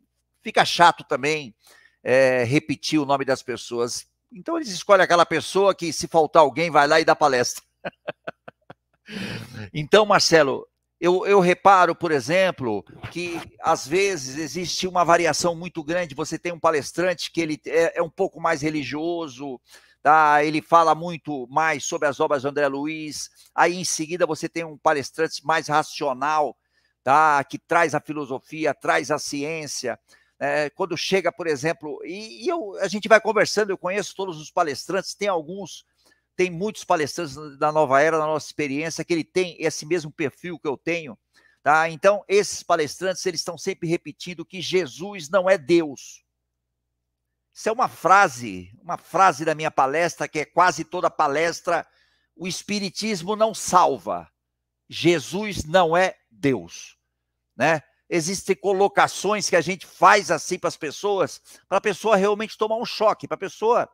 fica 0.44 0.64
chato 0.64 1.04
também 1.04 1.56
é, 2.04 2.44
repetir 2.44 3.00
o 3.00 3.06
nome 3.06 3.26
das 3.26 3.42
pessoas. 3.42 4.08
Então 4.32 4.58
eles 4.58 4.70
escolhem 4.70 5.04
aquela 5.04 5.26
pessoa 5.26 5.74
que, 5.74 5.92
se 5.92 6.08
faltar 6.08 6.44
alguém, 6.44 6.70
vai 6.70 6.88
lá 6.88 7.00
e 7.00 7.06
dá 7.06 7.16
palestra. 7.16 7.64
então, 9.74 10.06
Marcelo, 10.06 10.68
eu, 11.00 11.26
eu, 11.26 11.40
reparo, 11.40 11.96
por 11.96 12.12
exemplo, 12.12 12.84
que 13.12 13.40
às 13.62 13.88
vezes 13.88 14.38
existe 14.38 14.86
uma 14.86 15.06
variação 15.06 15.56
muito 15.56 15.82
grande. 15.84 16.14
Você 16.14 16.38
tem 16.38 16.52
um 16.52 16.60
palestrante 16.60 17.32
que 17.32 17.40
ele 17.40 17.62
é, 17.66 18.00
é 18.00 18.02
um 18.02 18.10
pouco 18.10 18.42
mais 18.42 18.62
religioso, 18.62 19.62
tá? 20.02 20.44
Ele 20.44 20.62
fala 20.62 20.94
muito 20.94 21.48
mais 21.50 21.86
sobre 21.86 22.08
as 22.08 22.20
obras 22.20 22.42
de 22.42 22.50
André 22.50 22.68
Luiz. 22.68 23.30
Aí 23.56 23.78
em 23.78 23.86
seguida 23.86 24.26
você 24.26 24.50
tem 24.50 24.66
um 24.66 24.78
palestrante 24.78 25.46
mais 25.46 25.68
racional, 25.68 26.58
tá? 27.02 27.42
Que 27.46 27.58
traz 27.58 27.96
a 27.96 28.02
filosofia, 28.02 28.74
traz 28.74 29.10
a 29.10 29.18
ciência. 29.18 29.98
É, 30.38 30.70
quando 30.70 30.98
chega, 30.98 31.32
por 31.32 31.48
exemplo, 31.48 32.00
e, 32.06 32.46
e 32.46 32.48
eu, 32.48 32.78
a 32.80 32.88
gente 32.88 33.10
vai 33.10 33.20
conversando, 33.20 33.72
eu 33.72 33.78
conheço 33.78 34.16
todos 34.16 34.40
os 34.40 34.50
palestrantes, 34.50 35.14
tem 35.14 35.28
alguns, 35.28 35.86
tem 36.40 36.50
muitos 36.50 36.86
palestrantes 36.86 37.36
da 37.58 37.70
nova 37.70 38.02
era, 38.02 38.18
da 38.18 38.26
nossa 38.26 38.46
experiência, 38.46 39.04
que 39.04 39.12
ele 39.12 39.26
tem 39.26 39.58
esse 39.60 39.86
mesmo 39.86 40.10
perfil 40.10 40.58
que 40.58 40.70
eu 40.70 40.78
tenho, 40.78 41.20
tá? 41.62 41.90
Então, 41.90 42.24
esses 42.30 42.64
palestrantes, 42.64 43.26
eles 43.26 43.42
estão 43.42 43.58
sempre 43.58 43.90
repetindo 43.90 44.46
que 44.46 44.62
Jesus 44.62 45.28
não 45.28 45.50
é 45.50 45.58
Deus. 45.58 46.24
Isso 47.54 47.68
é 47.68 47.72
uma 47.74 47.90
frase, 47.90 48.72
uma 48.82 48.98
frase 48.98 49.44
da 49.44 49.54
minha 49.54 49.70
palestra, 49.70 50.30
que 50.30 50.40
é 50.40 50.46
quase 50.46 50.86
toda 50.86 51.10
palestra. 51.10 51.86
O 52.38 52.48
Espiritismo 52.48 53.36
não 53.36 53.54
salva. 53.54 54.32
Jesus 54.88 55.66
não 55.66 55.98
é 55.98 56.16
Deus. 56.32 56.96
Né? 57.54 57.84
Existem 58.10 58.56
colocações 58.56 59.50
que 59.50 59.58
a 59.58 59.62
gente 59.62 59.86
faz 59.86 60.32
assim 60.32 60.58
para 60.58 60.70
as 60.70 60.78
pessoas, 60.78 61.42
para 61.68 61.80
a 61.80 61.82
pessoa 61.82 62.16
realmente 62.16 62.58
tomar 62.58 62.78
um 62.78 62.86
choque, 62.86 63.28
para 63.28 63.36
a 63.36 63.38
pessoa. 63.38 63.90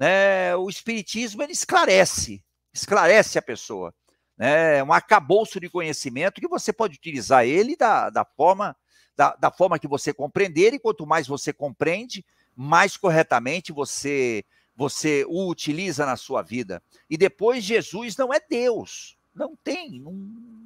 Né? 0.00 0.56
O 0.56 0.70
Espiritismo 0.70 1.42
ele 1.42 1.52
esclarece, 1.52 2.42
esclarece 2.72 3.38
a 3.38 3.42
pessoa. 3.42 3.94
Né? 4.38 4.78
É 4.78 4.82
um 4.82 4.94
acabouço 4.94 5.60
de 5.60 5.68
conhecimento 5.68 6.40
que 6.40 6.48
você 6.48 6.72
pode 6.72 6.96
utilizar 6.96 7.44
ele 7.44 7.76
da, 7.76 8.08
da 8.08 8.24
forma 8.24 8.74
da, 9.14 9.36
da 9.36 9.50
forma 9.50 9.78
que 9.78 9.86
você 9.86 10.14
compreender, 10.14 10.72
e 10.72 10.78
quanto 10.78 11.06
mais 11.06 11.26
você 11.26 11.52
compreende, 11.52 12.24
mais 12.56 12.96
corretamente 12.96 13.70
você 13.70 14.42
você 14.74 15.26
o 15.28 15.50
utiliza 15.50 16.06
na 16.06 16.16
sua 16.16 16.40
vida. 16.40 16.82
E 17.10 17.18
depois 17.18 17.62
Jesus 17.62 18.16
não 18.16 18.32
é 18.32 18.40
Deus. 18.40 19.14
Não 19.34 19.54
tem, 19.62 20.00
não, 20.00 20.12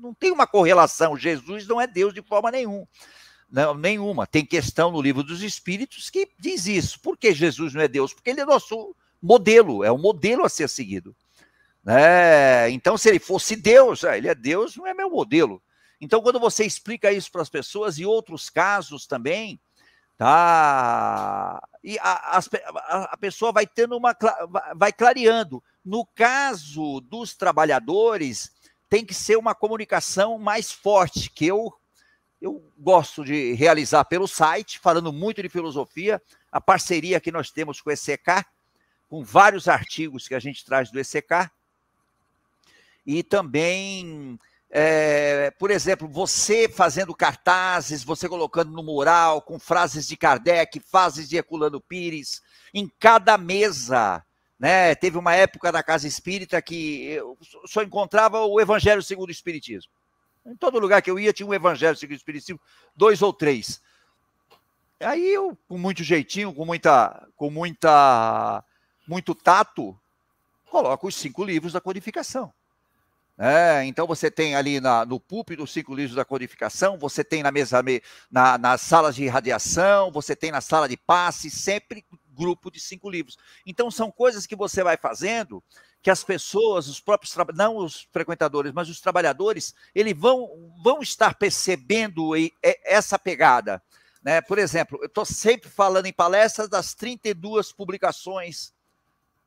não 0.00 0.14
tem 0.14 0.30
uma 0.30 0.46
correlação. 0.46 1.16
Jesus 1.16 1.66
não 1.66 1.80
é 1.80 1.86
Deus 1.88 2.14
de 2.14 2.22
forma 2.22 2.52
nenhuma. 2.52 2.86
Não, 3.50 3.74
nenhuma. 3.74 4.24
Tem 4.24 4.46
questão 4.46 4.92
no 4.92 5.02
livro 5.02 5.24
dos 5.24 5.42
Espíritos 5.42 6.10
que 6.10 6.28
diz 6.38 6.66
isso. 6.66 7.00
Por 7.00 7.18
que 7.18 7.34
Jesus 7.34 7.74
não 7.74 7.82
é 7.82 7.88
Deus? 7.88 8.14
Porque 8.14 8.30
ele 8.30 8.40
é 8.40 8.46
nosso 8.46 8.94
modelo, 9.24 9.82
é 9.82 9.90
um 9.90 9.98
modelo 9.98 10.44
a 10.44 10.48
ser 10.48 10.68
seguido. 10.68 11.16
É, 11.86 12.68
então, 12.70 12.96
se 12.96 13.08
ele 13.08 13.18
fosse 13.18 13.56
Deus, 13.56 14.04
ah, 14.04 14.16
ele 14.16 14.28
é 14.28 14.34
Deus, 14.34 14.76
não 14.76 14.86
é 14.86 14.92
meu 14.92 15.10
modelo. 15.10 15.62
Então, 16.00 16.20
quando 16.20 16.38
você 16.38 16.64
explica 16.64 17.10
isso 17.10 17.32
para 17.32 17.42
as 17.42 17.48
pessoas, 17.48 17.98
e 17.98 18.04
outros 18.04 18.50
casos 18.50 19.06
também, 19.06 19.58
tá? 20.18 21.62
E 21.82 21.98
a, 21.98 22.38
a, 22.38 23.04
a 23.12 23.16
pessoa 23.16 23.52
vai 23.52 23.66
tendo 23.66 23.96
uma, 23.96 24.16
vai 24.76 24.92
clareando. 24.92 25.62
No 25.84 26.06
caso 26.14 27.00
dos 27.00 27.34
trabalhadores, 27.34 28.50
tem 28.88 29.04
que 29.04 29.14
ser 29.14 29.36
uma 29.36 29.54
comunicação 29.54 30.38
mais 30.38 30.70
forte, 30.72 31.30
que 31.30 31.46
eu, 31.46 31.72
eu 32.40 32.62
gosto 32.78 33.24
de 33.24 33.52
realizar 33.54 34.04
pelo 34.04 34.28
site, 34.28 34.78
falando 34.78 35.12
muito 35.12 35.42
de 35.42 35.48
filosofia, 35.48 36.20
a 36.50 36.60
parceria 36.60 37.20
que 37.20 37.32
nós 37.32 37.50
temos 37.50 37.80
com 37.80 37.90
o 37.90 37.92
ECK, 37.92 38.44
com 39.14 39.22
vários 39.22 39.68
artigos 39.68 40.26
que 40.26 40.34
a 40.34 40.40
gente 40.40 40.64
traz 40.64 40.90
do 40.90 40.98
ECK, 40.98 41.48
e 43.06 43.22
também 43.22 44.36
é, 44.68 45.52
por 45.52 45.70
exemplo, 45.70 46.08
você 46.08 46.68
fazendo 46.68 47.14
cartazes, 47.14 48.02
você 48.02 48.28
colocando 48.28 48.72
no 48.72 48.82
mural 48.82 49.40
com 49.40 49.56
frases 49.56 50.08
de 50.08 50.16
Kardec, 50.16 50.80
frases 50.80 51.28
de 51.28 51.36
Herculano 51.36 51.80
Pires, 51.80 52.42
em 52.74 52.90
cada 52.98 53.38
mesa. 53.38 54.20
Né? 54.58 54.96
Teve 54.96 55.16
uma 55.16 55.32
época 55.36 55.70
na 55.70 55.80
Casa 55.80 56.08
Espírita 56.08 56.60
que 56.60 57.04
eu 57.04 57.38
só 57.66 57.84
encontrava 57.84 58.40
o 58.40 58.60
Evangelho 58.60 59.00
segundo 59.00 59.28
o 59.28 59.32
Espiritismo. 59.32 59.92
Em 60.44 60.56
todo 60.56 60.80
lugar 60.80 61.02
que 61.02 61.10
eu 61.10 61.20
ia 61.20 61.32
tinha 61.32 61.46
um 61.46 61.54
Evangelho 61.54 61.96
segundo 61.96 62.14
o 62.14 62.18
Espiritismo, 62.18 62.60
dois 62.96 63.22
ou 63.22 63.32
três. 63.32 63.80
Aí 64.98 65.32
eu, 65.32 65.56
com 65.68 65.78
muito 65.78 66.02
jeitinho, 66.02 66.52
com 66.52 66.64
muita, 66.64 67.28
com 67.36 67.48
muita, 67.48 68.64
muito 69.06 69.34
tato, 69.34 69.98
coloco 70.70 71.06
os 71.06 71.14
cinco 71.14 71.44
livros 71.44 71.72
da 71.72 71.80
codificação. 71.80 72.52
É, 73.36 73.84
então 73.84 74.06
você 74.06 74.30
tem 74.30 74.54
ali 74.54 74.80
na, 74.80 75.04
no 75.04 75.18
púlpito 75.18 75.62
dos 75.62 75.72
cinco 75.72 75.92
livros 75.92 76.14
da 76.14 76.24
codificação, 76.24 76.96
você 76.96 77.24
tem 77.24 77.42
na 77.42 77.50
mesa 77.50 77.82
na, 78.30 78.56
nas 78.56 78.80
salas 78.80 79.16
de 79.16 79.26
radiação, 79.26 80.12
você 80.12 80.36
tem 80.36 80.52
na 80.52 80.60
sala 80.60 80.88
de 80.88 80.96
passe, 80.96 81.50
sempre 81.50 82.04
grupo 82.32 82.70
de 82.70 82.78
cinco 82.78 83.10
livros. 83.10 83.36
Então 83.66 83.90
são 83.90 84.10
coisas 84.10 84.46
que 84.46 84.54
você 84.54 84.84
vai 84.84 84.96
fazendo 84.96 85.62
que 86.00 86.10
as 86.10 86.22
pessoas, 86.22 86.86
os 86.86 87.00
próprios 87.00 87.34
não 87.54 87.78
os 87.78 88.06
frequentadores, 88.12 88.72
mas 88.72 88.90
os 88.90 89.00
trabalhadores, 89.00 89.74
eles 89.94 90.14
vão, 90.14 90.48
vão 90.84 91.00
estar 91.00 91.34
percebendo 91.34 92.32
essa 92.84 93.18
pegada. 93.18 93.82
Né? 94.22 94.42
Por 94.42 94.58
exemplo, 94.58 94.98
eu 95.00 95.06
estou 95.06 95.24
sempre 95.24 95.70
falando 95.70 96.06
em 96.06 96.12
palestras 96.12 96.68
das 96.68 96.94
32 96.94 97.72
publicações 97.72 98.73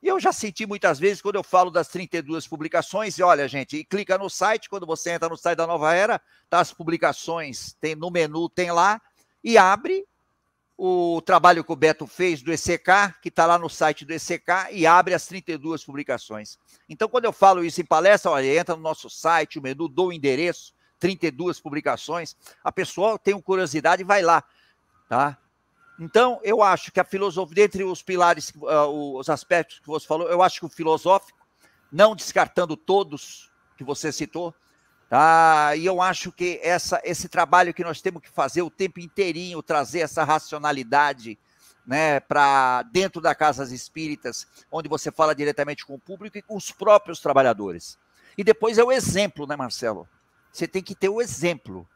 e 0.02 0.08
eu 0.08 0.20
já 0.20 0.32
senti 0.32 0.66
muitas 0.66 1.00
vezes 1.00 1.22
quando 1.22 1.36
eu 1.36 1.44
falo 1.44 1.72
das 1.72 1.88
32 1.88 2.48
publicações, 2.48 3.18
e 3.18 3.24
olha, 3.24 3.48
gente, 3.48 3.78
e 3.78 3.86
clica 3.86 4.18
no 4.18 4.30
site, 4.30 4.70
quando 4.70 4.86
você 4.86 5.12
entra 5.12 5.28
no 5.28 5.38
site 5.38 5.58
da 5.58 5.68
Nova 5.68 5.94
Era, 5.94 6.22
tá 6.50 6.60
as 6.60 6.72
publicações, 6.72 7.76
tem 7.82 7.96
no 7.96 8.12
menu, 8.12 8.48
tem 8.48 8.72
lá, 8.72 9.02
e 9.44 9.58
abre 9.58 10.06
o 10.78 11.20
trabalho 11.22 11.64
que 11.64 11.72
o 11.72 11.76
Beto 11.76 12.06
fez 12.06 12.44
do 12.44 12.54
ECK, 12.54 13.16
que 13.22 13.30
está 13.30 13.48
lá 13.48 13.58
no 13.58 13.68
site 13.68 14.06
do 14.06 14.14
ECK, 14.14 14.72
e 14.72 14.86
abre 14.86 15.16
as 15.16 15.26
32 15.26 15.84
publicações. 15.84 16.60
Então, 16.88 17.10
quando 17.10 17.26
eu 17.26 17.34
falo 17.34 17.66
isso 17.66 17.82
em 17.82 17.86
palestra, 17.86 18.30
olha, 18.30 18.60
entra 18.60 18.76
no 18.76 18.82
nosso 18.84 19.10
site, 19.10 19.58
o 19.58 19.62
menu, 19.62 19.88
dou 19.88 20.10
o 20.10 20.14
endereço, 20.14 20.76
32 21.00 21.60
publicações, 21.60 22.36
a 22.64 22.72
pessoa 22.72 23.18
tem 23.18 23.40
curiosidade 23.42 24.04
e 24.04 24.06
vai 24.06 24.22
lá, 24.22 24.44
tá? 25.10 25.38
Então, 26.00 26.40
eu 26.44 26.62
acho 26.62 26.92
que 26.92 27.00
a 27.00 27.04
filosofia, 27.04 27.56
dentre 27.56 27.84
os 27.84 28.04
pilares, 28.04 28.52
uh, 28.56 29.18
os 29.18 29.30
aspectos 29.30 29.80
que 29.80 29.88
você 29.88 30.06
falou, 30.06 30.30
eu 30.30 30.44
acho 30.44 30.60
que 30.60 30.66
o 30.66 30.70
filosófico, 30.70 31.40
não 31.92 32.16
descartando 32.16 32.78
todos 32.78 33.52
que 33.76 33.84
você 33.84 34.12
citou, 34.12 34.54
tá? 35.10 35.76
E 35.76 35.86
eu 35.86 36.00
acho 36.00 36.32
que 36.32 36.60
essa, 36.62 37.02
esse 37.04 37.28
trabalho 37.28 37.74
que 37.74 37.84
nós 37.84 38.00
temos 38.00 38.22
que 38.22 38.30
fazer 38.30 38.62
o 38.62 38.70
tempo 38.70 39.00
inteirinho, 39.00 39.64
trazer 39.64 40.00
essa 40.02 40.24
racionalidade, 40.24 41.40
né, 41.86 42.20
para 42.20 42.84
dentro 42.84 43.22
da 43.22 43.34
casas 43.34 43.72
espíritas, 43.72 44.46
onde 44.70 44.90
você 44.90 45.10
fala 45.10 45.34
diretamente 45.34 45.86
com 45.86 45.96
o 45.96 46.00
público 46.00 46.38
e 46.38 46.42
com 46.42 46.56
os 46.56 46.70
próprios 46.70 47.22
trabalhadores. 47.22 47.98
E 48.38 48.44
depois 48.44 48.78
é 48.78 48.84
o 48.84 48.92
exemplo, 48.92 49.48
né, 49.48 49.56
Marcelo? 49.56 50.08
Você 50.52 50.68
tem 50.68 50.84
que 50.84 50.94
ter 50.94 51.10
o 51.10 51.22
exemplo, 51.22 51.88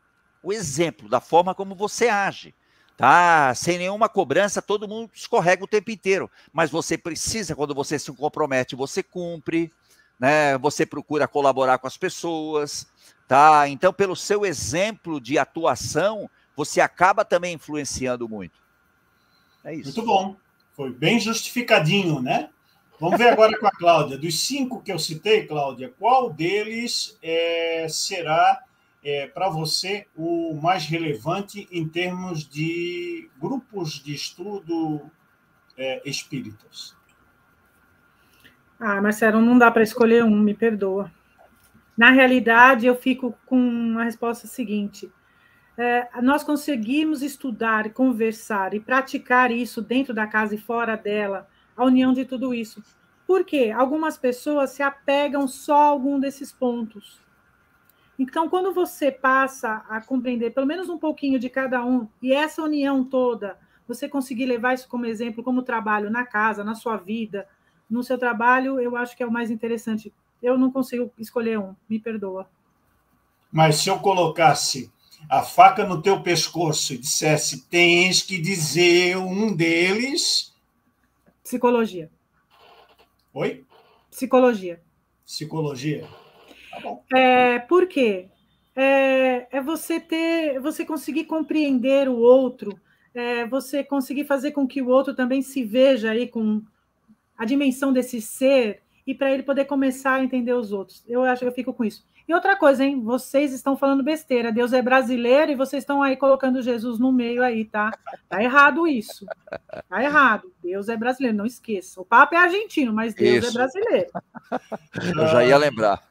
o 0.41 0.53
exemplo 0.53 1.09
da 1.09 1.19
forma 1.19 1.53
como 1.53 1.75
você 1.75 2.07
age 2.07 2.55
tá? 3.01 3.51
Sem 3.55 3.79
nenhuma 3.79 4.07
cobrança, 4.07 4.61
todo 4.61 4.87
mundo 4.87 5.09
escorrega 5.11 5.63
o 5.63 5.67
tempo 5.67 5.89
inteiro. 5.89 6.29
Mas 6.53 6.69
você 6.69 6.99
precisa, 6.99 7.55
quando 7.55 7.73
você 7.73 7.97
se 7.97 8.11
compromete, 8.13 8.75
você 8.75 9.01
cumpre, 9.01 9.73
né? 10.19 10.55
Você 10.59 10.85
procura 10.85 11.27
colaborar 11.27 11.79
com 11.79 11.87
as 11.87 11.97
pessoas, 11.97 12.85
tá? 13.27 13.67
Então, 13.67 13.91
pelo 13.91 14.15
seu 14.15 14.45
exemplo 14.45 15.19
de 15.19 15.39
atuação, 15.39 16.29
você 16.55 16.79
acaba 16.79 17.25
também 17.25 17.55
influenciando 17.55 18.29
muito. 18.29 18.61
É 19.63 19.73
isso. 19.73 19.85
Muito 19.85 20.05
bom. 20.05 20.35
Foi 20.75 20.91
bem 20.91 21.19
justificadinho, 21.19 22.21
né? 22.21 22.49
Vamos 22.99 23.17
ver 23.17 23.29
agora 23.29 23.57
com 23.57 23.65
a 23.65 23.71
Cláudia. 23.71 24.15
Dos 24.15 24.45
cinco 24.45 24.79
que 24.79 24.91
eu 24.91 24.99
citei, 24.99 25.47
Cláudia, 25.47 25.91
qual 25.97 26.31
deles 26.31 27.17
é, 27.23 27.87
será 27.89 28.63
é, 29.03 29.27
para 29.27 29.49
você 29.49 30.07
o 30.15 30.53
mais 30.61 30.85
relevante 30.85 31.67
em 31.71 31.87
termos 31.87 32.47
de 32.47 33.29
grupos 33.39 33.93
de 33.93 34.13
estudo 34.13 35.01
é, 35.77 36.01
espíritas? 36.07 36.95
Ah, 38.79 39.01
Marcelo, 39.01 39.41
não 39.41 39.57
dá 39.57 39.69
para 39.69 39.83
escolher 39.83 40.23
um, 40.23 40.39
me 40.39 40.53
perdoa. 40.53 41.11
Na 41.97 42.09
realidade, 42.09 42.85
eu 42.85 42.95
fico 42.95 43.37
com 43.45 43.95
a 43.97 44.03
resposta 44.03 44.47
seguinte: 44.47 45.11
é, 45.77 46.07
nós 46.21 46.43
conseguimos 46.43 47.21
estudar, 47.21 47.91
conversar 47.91 48.73
e 48.73 48.79
praticar 48.79 49.51
isso 49.51 49.81
dentro 49.81 50.13
da 50.13 50.25
casa 50.25 50.55
e 50.55 50.57
fora 50.57 50.95
dela, 50.95 51.47
a 51.75 51.85
união 51.85 52.13
de 52.13 52.25
tudo 52.25 52.53
isso. 52.53 52.83
Por 53.27 53.45
quê? 53.45 53.71
Algumas 53.75 54.17
pessoas 54.17 54.71
se 54.71 54.83
apegam 54.83 55.47
só 55.47 55.77
a 55.77 55.85
algum 55.85 56.19
desses 56.19 56.51
pontos. 56.51 57.21
Então, 58.17 58.49
quando 58.49 58.73
você 58.73 59.11
passa 59.11 59.83
a 59.89 60.01
compreender 60.01 60.51
pelo 60.51 60.67
menos 60.67 60.89
um 60.89 60.97
pouquinho 60.97 61.39
de 61.39 61.49
cada 61.49 61.83
um, 61.83 62.07
e 62.21 62.33
essa 62.33 62.61
união 62.61 63.03
toda, 63.03 63.57
você 63.87 64.07
conseguir 64.07 64.45
levar 64.45 64.73
isso 64.73 64.87
como 64.87 65.05
exemplo, 65.05 65.43
como 65.43 65.63
trabalho 65.63 66.09
na 66.09 66.25
casa, 66.25 66.63
na 66.63 66.75
sua 66.75 66.97
vida, 66.97 67.47
no 67.89 68.03
seu 68.03 68.17
trabalho, 68.17 68.79
eu 68.79 68.95
acho 68.95 69.17
que 69.17 69.23
é 69.23 69.27
o 69.27 69.31
mais 69.31 69.51
interessante. 69.51 70.13
Eu 70.41 70.57
não 70.57 70.71
consigo 70.71 71.11
escolher 71.17 71.59
um, 71.59 71.75
me 71.89 71.99
perdoa. 71.99 72.49
Mas 73.51 73.77
se 73.77 73.89
eu 73.89 73.99
colocasse 73.99 74.91
a 75.29 75.43
faca 75.43 75.85
no 75.85 76.01
teu 76.01 76.21
pescoço 76.21 76.93
e 76.93 76.97
dissesse 76.97 77.63
tens 77.67 78.21
que 78.21 78.39
dizer 78.39 79.17
um 79.17 79.53
deles. 79.53 80.53
Psicologia. 81.43 82.09
Oi? 83.33 83.65
Psicologia. 84.09 84.81
Psicologia. 85.25 86.07
É, 87.13 87.59
por 87.59 87.87
quê? 87.87 88.27
É, 88.75 89.47
é 89.57 89.61
você 89.61 89.99
ter, 89.99 90.59
você 90.59 90.85
conseguir 90.85 91.25
compreender 91.25 92.07
o 92.07 92.17
outro, 92.17 92.79
é, 93.13 93.45
você 93.45 93.83
conseguir 93.83 94.25
fazer 94.25 94.51
com 94.51 94.67
que 94.67 94.81
o 94.81 94.87
outro 94.87 95.13
também 95.13 95.41
se 95.41 95.63
veja 95.63 96.11
aí 96.11 96.27
com 96.27 96.61
a 97.37 97.45
dimensão 97.45 97.91
desse 97.91 98.21
ser 98.21 98.81
e 99.05 99.13
para 99.13 99.31
ele 99.31 99.43
poder 99.43 99.65
começar 99.65 100.13
a 100.15 100.23
entender 100.23 100.53
os 100.53 100.71
outros. 100.71 101.03
Eu 101.07 101.23
acho 101.23 101.41
que 101.41 101.47
eu 101.47 101.51
fico 101.51 101.73
com 101.73 101.83
isso. 101.83 102.05
E 102.27 102.33
outra 102.33 102.55
coisa, 102.55 102.85
hein? 102.85 103.01
Vocês 103.01 103.51
estão 103.51 103.75
falando 103.75 104.03
besteira. 104.03 104.51
Deus 104.51 104.71
é 104.71 104.81
brasileiro 104.81 105.51
e 105.51 105.55
vocês 105.55 105.83
estão 105.83 106.01
aí 106.01 106.15
colocando 106.15 106.61
Jesus 106.61 106.97
no 106.97 107.11
meio 107.11 107.43
aí, 107.43 107.65
tá? 107.65 107.91
Tá 108.29 108.41
errado 108.41 108.87
isso. 108.87 109.25
Tá 109.89 110.01
errado. 110.01 110.49
Deus 110.63 110.87
é 110.87 110.95
brasileiro, 110.95 111.37
não 111.37 111.45
esqueça. 111.45 111.99
O 111.99 112.05
Papa 112.05 112.35
é 112.35 112.39
argentino, 112.39 112.93
mas 112.93 113.13
Deus 113.13 113.29
é 113.29 113.37
isso. 113.37 113.49
é 113.49 113.51
brasileiro. 113.51 114.11
Eu 115.17 115.27
já 115.27 115.43
ia 115.43 115.57
lembrar. 115.57 116.10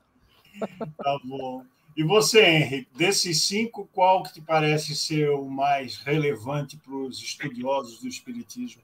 Tá 0.59 1.19
bom. 1.25 1.65
E 1.97 2.03
você, 2.03 2.41
Henrique, 2.43 2.89
desses 2.97 3.47
cinco, 3.47 3.89
qual 3.93 4.23
que 4.23 4.33
te 4.33 4.41
parece 4.41 4.95
ser 4.95 5.29
o 5.31 5.45
mais 5.45 5.97
relevante 5.99 6.77
para 6.77 6.95
os 6.95 7.21
estudiosos 7.21 8.01
do 8.01 8.09
Espiritismo? 8.09 8.81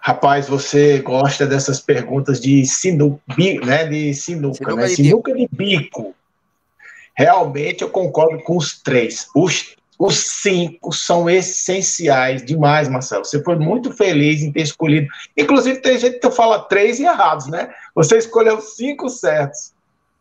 Rapaz, 0.00 0.48
você 0.48 1.00
gosta 1.00 1.46
dessas 1.46 1.80
perguntas 1.80 2.40
de 2.40 2.64
sinuca, 2.64 3.22
né? 3.64 3.86
De 3.86 4.14
sinuca, 4.14 4.56
sinuca 4.56 4.76
né? 4.76 4.86
De 4.86 4.96
sinuca 4.96 5.34
bico. 5.34 5.48
de 5.48 5.56
bico. 5.56 6.14
Realmente 7.16 7.82
eu 7.82 7.90
concordo 7.90 8.42
com 8.42 8.56
os 8.56 8.80
três. 8.80 9.28
Os, 9.34 9.76
os 9.98 10.16
cinco 10.16 10.92
são 10.92 11.28
essenciais 11.28 12.44
demais, 12.44 12.88
Marcelo. 12.88 13.24
Você 13.24 13.42
foi 13.42 13.56
muito 13.56 13.92
feliz 13.92 14.42
em 14.42 14.52
ter 14.52 14.62
escolhido. 14.62 15.08
Inclusive, 15.36 15.80
tem 15.80 15.98
gente 15.98 16.18
que 16.18 16.30
fala 16.30 16.60
três 16.60 16.98
e 16.98 17.04
errados, 17.04 17.48
né? 17.48 17.70
Você 17.94 18.18
escolheu 18.18 18.60
cinco 18.60 19.08
certos. 19.08 19.73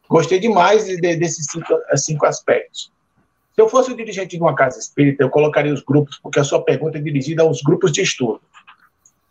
Gostei 0.09 0.39
demais 0.39 0.85
de, 0.85 0.97
de, 0.97 1.15
desses 1.15 1.45
cinco, 1.49 1.73
cinco 1.95 2.25
aspectos. 2.25 2.91
Se 3.55 3.61
eu 3.61 3.69
fosse 3.69 3.91
o 3.91 3.95
dirigente 3.95 4.35
de 4.35 4.41
uma 4.41 4.55
casa 4.55 4.79
espírita, 4.79 5.23
eu 5.23 5.29
colocaria 5.29 5.73
os 5.73 5.83
grupos, 5.83 6.17
porque 6.17 6.39
a 6.39 6.43
sua 6.43 6.63
pergunta 6.63 6.97
é 6.97 7.01
dirigida 7.01 7.43
aos 7.43 7.61
grupos 7.61 7.91
de 7.91 8.01
estudo. 8.01 8.41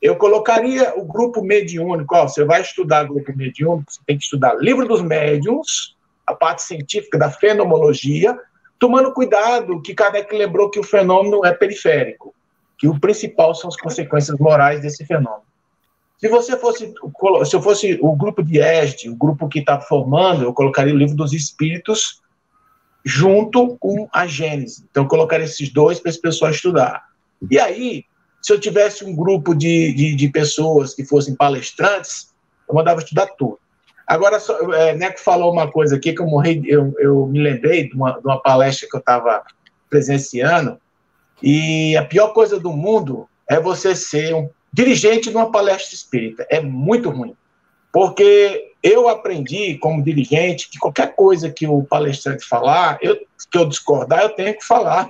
Eu 0.00 0.16
colocaria 0.16 0.94
o 0.96 1.04
grupo 1.04 1.42
mediúnico. 1.42 2.14
Ó, 2.14 2.26
você 2.26 2.44
vai 2.44 2.60
estudar 2.60 3.04
grupo 3.04 3.36
mediúnico, 3.36 3.92
você 3.92 4.00
tem 4.06 4.16
que 4.16 4.24
estudar 4.24 4.56
livro 4.56 4.86
dos 4.86 5.02
médiums, 5.02 5.96
a 6.26 6.34
parte 6.34 6.62
científica 6.62 7.18
da 7.18 7.30
fenomenologia, 7.30 8.38
tomando 8.78 9.12
cuidado 9.12 9.80
que 9.80 9.94
Kardec 9.94 10.36
lembrou 10.36 10.70
que 10.70 10.80
o 10.80 10.84
fenômeno 10.84 11.44
é 11.44 11.52
periférico, 11.52 12.34
que 12.78 12.88
o 12.88 12.98
principal 12.98 13.54
são 13.54 13.68
as 13.68 13.76
consequências 13.76 14.38
morais 14.38 14.80
desse 14.80 15.04
fenômeno. 15.04 15.41
Se 16.22 16.28
você 16.28 16.56
fosse, 16.56 16.94
se 17.46 17.56
eu 17.56 17.60
fosse 17.60 17.98
o 18.00 18.14
grupo 18.14 18.44
de 18.44 18.60
ESD, 18.60 19.10
o 19.10 19.16
grupo 19.16 19.48
que 19.48 19.58
está 19.58 19.80
formando, 19.80 20.44
eu 20.44 20.54
colocaria 20.54 20.94
o 20.94 20.96
livro 20.96 21.16
dos 21.16 21.32
Espíritos 21.32 22.22
junto 23.04 23.76
com 23.78 24.08
a 24.12 24.24
Gênesis. 24.24 24.84
Então, 24.88 25.02
eu 25.02 25.08
colocaria 25.08 25.44
esses 25.44 25.68
dois 25.70 25.98
para 25.98 26.10
esse 26.10 26.20
pessoal 26.20 26.52
estudar. 26.52 27.08
E 27.50 27.58
aí, 27.58 28.04
se 28.40 28.52
eu 28.52 28.60
tivesse 28.60 29.04
um 29.04 29.16
grupo 29.16 29.52
de, 29.52 29.92
de, 29.94 30.14
de 30.14 30.28
pessoas 30.28 30.94
que 30.94 31.04
fossem 31.04 31.34
palestrantes, 31.34 32.32
eu 32.68 32.74
mandava 32.76 33.00
estudar 33.00 33.26
tudo. 33.36 33.58
Agora, 34.06 34.38
é, 34.74 34.94
Neco 34.94 35.18
falou 35.18 35.52
uma 35.52 35.72
coisa 35.72 35.96
aqui 35.96 36.12
que 36.12 36.22
eu 36.22 36.26
morri, 36.26 36.62
eu, 36.66 36.94
eu 37.00 37.26
me 37.26 37.42
lembrei 37.42 37.88
de 37.88 37.96
uma, 37.96 38.12
de 38.12 38.24
uma 38.24 38.40
palestra 38.40 38.88
que 38.88 38.94
eu 38.94 39.00
estava 39.00 39.42
presenciando, 39.90 40.78
e 41.42 41.96
a 41.96 42.04
pior 42.04 42.28
coisa 42.28 42.60
do 42.60 42.70
mundo 42.72 43.28
é 43.50 43.58
você 43.58 43.96
ser 43.96 44.36
um 44.36 44.48
dirigente 44.72 45.30
de 45.30 45.36
uma 45.36 45.50
palestra 45.50 45.94
espírita. 45.94 46.46
É 46.50 46.60
muito 46.60 47.10
ruim. 47.10 47.36
Porque 47.92 48.72
eu 48.82 49.08
aprendi, 49.08 49.76
como 49.76 50.02
dirigente, 50.02 50.68
que 50.70 50.78
qualquer 50.78 51.14
coisa 51.14 51.50
que 51.50 51.66
o 51.66 51.84
palestrante 51.84 52.44
falar, 52.44 52.98
eu, 53.02 53.16
que 53.50 53.58
eu 53.58 53.68
discordar, 53.68 54.22
eu 54.22 54.30
tenho 54.30 54.56
que 54.56 54.64
falar, 54.64 55.08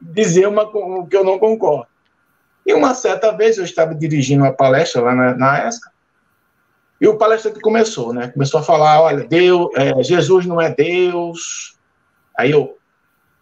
dizer 0.00 0.48
uma, 0.48 0.64
o 0.64 1.06
que 1.06 1.16
eu 1.16 1.24
não 1.24 1.38
concordo. 1.38 1.86
E 2.66 2.74
uma 2.74 2.92
certa 2.92 3.30
vez 3.30 3.56
eu 3.56 3.64
estava 3.64 3.94
dirigindo 3.94 4.42
uma 4.42 4.52
palestra 4.52 5.00
lá 5.00 5.14
na, 5.14 5.34
na 5.34 5.68
ESCA, 5.68 5.90
E 7.00 7.06
o 7.06 7.16
palestrante 7.16 7.60
começou, 7.60 8.12
né? 8.12 8.28
Começou 8.28 8.60
a 8.60 8.64
falar, 8.64 9.00
olha, 9.00 9.24
Deus, 9.24 9.70
é, 9.74 10.02
Jesus 10.02 10.44
não 10.44 10.60
é 10.60 10.74
Deus. 10.74 11.78
Aí 12.36 12.50
eu 12.50 12.76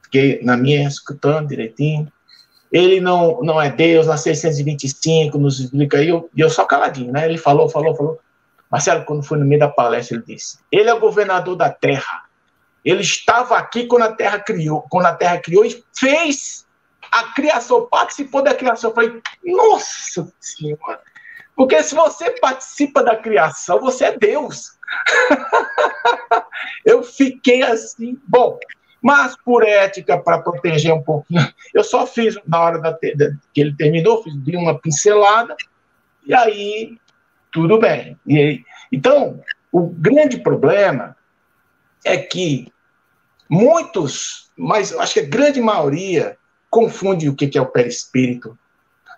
fiquei 0.03 0.41
na 0.43 0.57
minha 0.57 0.87
escutando 0.87 1.49
direitinho. 1.49 2.13
Ele 2.73 3.01
não, 3.01 3.41
não 3.43 3.61
é 3.61 3.71
Deus, 3.71 4.07
na 4.07 4.17
625, 4.17 5.39
nos 5.39 5.61
explica 5.61 5.99
aí. 5.99 6.09
Eu, 6.09 6.29
e 6.35 6.41
eu 6.41 6.51
só 6.51 6.65
caladinho, 6.65 7.13
né? 7.13 7.25
Ele 7.27 7.39
falou, 7.39 7.69
falou, 7.69 7.95
falou. 7.95 8.21
Marcelo, 8.71 9.05
quando 9.05 9.23
foi 9.23 9.39
no 9.39 9.45
meio 9.45 9.61
da 9.61 9.69
palestra, 9.69 10.17
ele 10.17 10.25
disse: 10.27 10.59
Ele 10.71 10.91
é 10.91 10.95
o 10.95 11.01
governador 11.01 11.57
da 11.57 11.71
terra. 11.71 12.25
Ele 12.85 13.03
estava 13.03 13.57
aqui 13.57 13.87
quando 13.87 14.03
a 14.03 14.13
terra 14.13 14.39
criou, 14.39 14.83
quando 14.83 15.07
a 15.07 15.15
terra 15.15 15.39
criou 15.39 15.65
e 15.65 15.85
fez 15.99 16.67
a 17.11 17.33
criação, 17.33 17.89
participou 17.89 18.43
da 18.43 18.55
criação. 18.55 18.91
Eu 18.91 18.95
falei, 18.95 19.21
nossa 19.45 20.33
senhora. 20.41 21.01
Porque 21.55 21.83
se 21.83 21.95
você 21.95 22.31
participa 22.33 23.03
da 23.03 23.17
criação, 23.17 23.81
você 23.81 24.07
é 24.07 24.19
Deus. 24.19 24.79
eu 26.85 27.03
fiquei 27.03 27.63
assim, 27.63 28.21
bom, 28.29 28.59
mas 29.03 29.37
por 29.45 29.63
ética, 29.63 30.19
para 30.19 30.39
proteger 30.39 30.93
um 30.93 31.03
pouquinho, 31.03 31.47
eu 31.75 31.85
só 31.85 32.07
fiz, 32.07 32.37
na 32.47 32.61
hora 32.61 32.81
da, 32.81 32.93
que 32.93 33.61
ele 33.61 33.75
terminou, 33.77 34.23
fiz 34.23 34.35
de 34.43 34.57
uma 34.57 34.79
pincelada, 34.79 35.57
e 36.27 36.35
aí 36.35 36.99
tudo 37.53 37.79
bem. 37.79 38.19
E, 38.27 38.63
então, 38.91 39.41
o 39.71 39.83
grande 39.89 40.39
problema 40.39 41.17
é 42.05 42.17
que 42.17 42.73
muitos, 43.49 44.51
mas 44.57 44.93
acho 44.93 45.15
que 45.15 45.21
a 45.21 45.27
grande 45.27 45.61
maioria, 45.61 46.37
confunde 46.69 47.29
o 47.29 47.35
que 47.35 47.57
é 47.57 47.61
o 47.61 47.67
perispírito, 47.67 48.59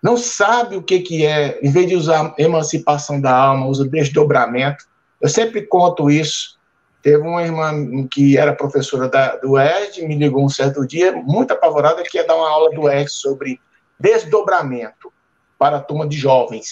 não 0.02 0.16
sabe 0.16 0.76
o 0.76 0.82
que, 0.82 1.00
que 1.00 1.26
é, 1.26 1.58
em 1.62 1.70
vez 1.70 1.86
de 1.86 1.96
usar 1.96 2.34
emancipação 2.38 3.20
da 3.20 3.34
alma, 3.34 3.66
usa 3.66 3.88
desdobramento. 3.88 4.84
Eu 5.20 5.28
sempre 5.28 5.62
conto 5.62 6.10
isso. 6.10 6.57
Teve 7.02 7.22
uma 7.22 7.42
irmã 7.42 8.08
que 8.08 8.36
era 8.36 8.54
professora 8.54 9.08
da, 9.08 9.36
do 9.36 9.58
ED, 9.58 10.02
me 10.06 10.16
ligou 10.16 10.44
um 10.44 10.48
certo 10.48 10.86
dia, 10.86 11.12
muito 11.12 11.52
apavorada, 11.52 12.02
que 12.02 12.18
ia 12.18 12.26
dar 12.26 12.36
uma 12.36 12.50
aula 12.50 12.70
do 12.70 12.88
ED 12.88 13.08
sobre 13.08 13.60
desdobramento 13.98 15.12
para 15.58 15.76
a 15.76 15.80
turma 15.80 16.06
de 16.06 16.16
jovens. 16.16 16.70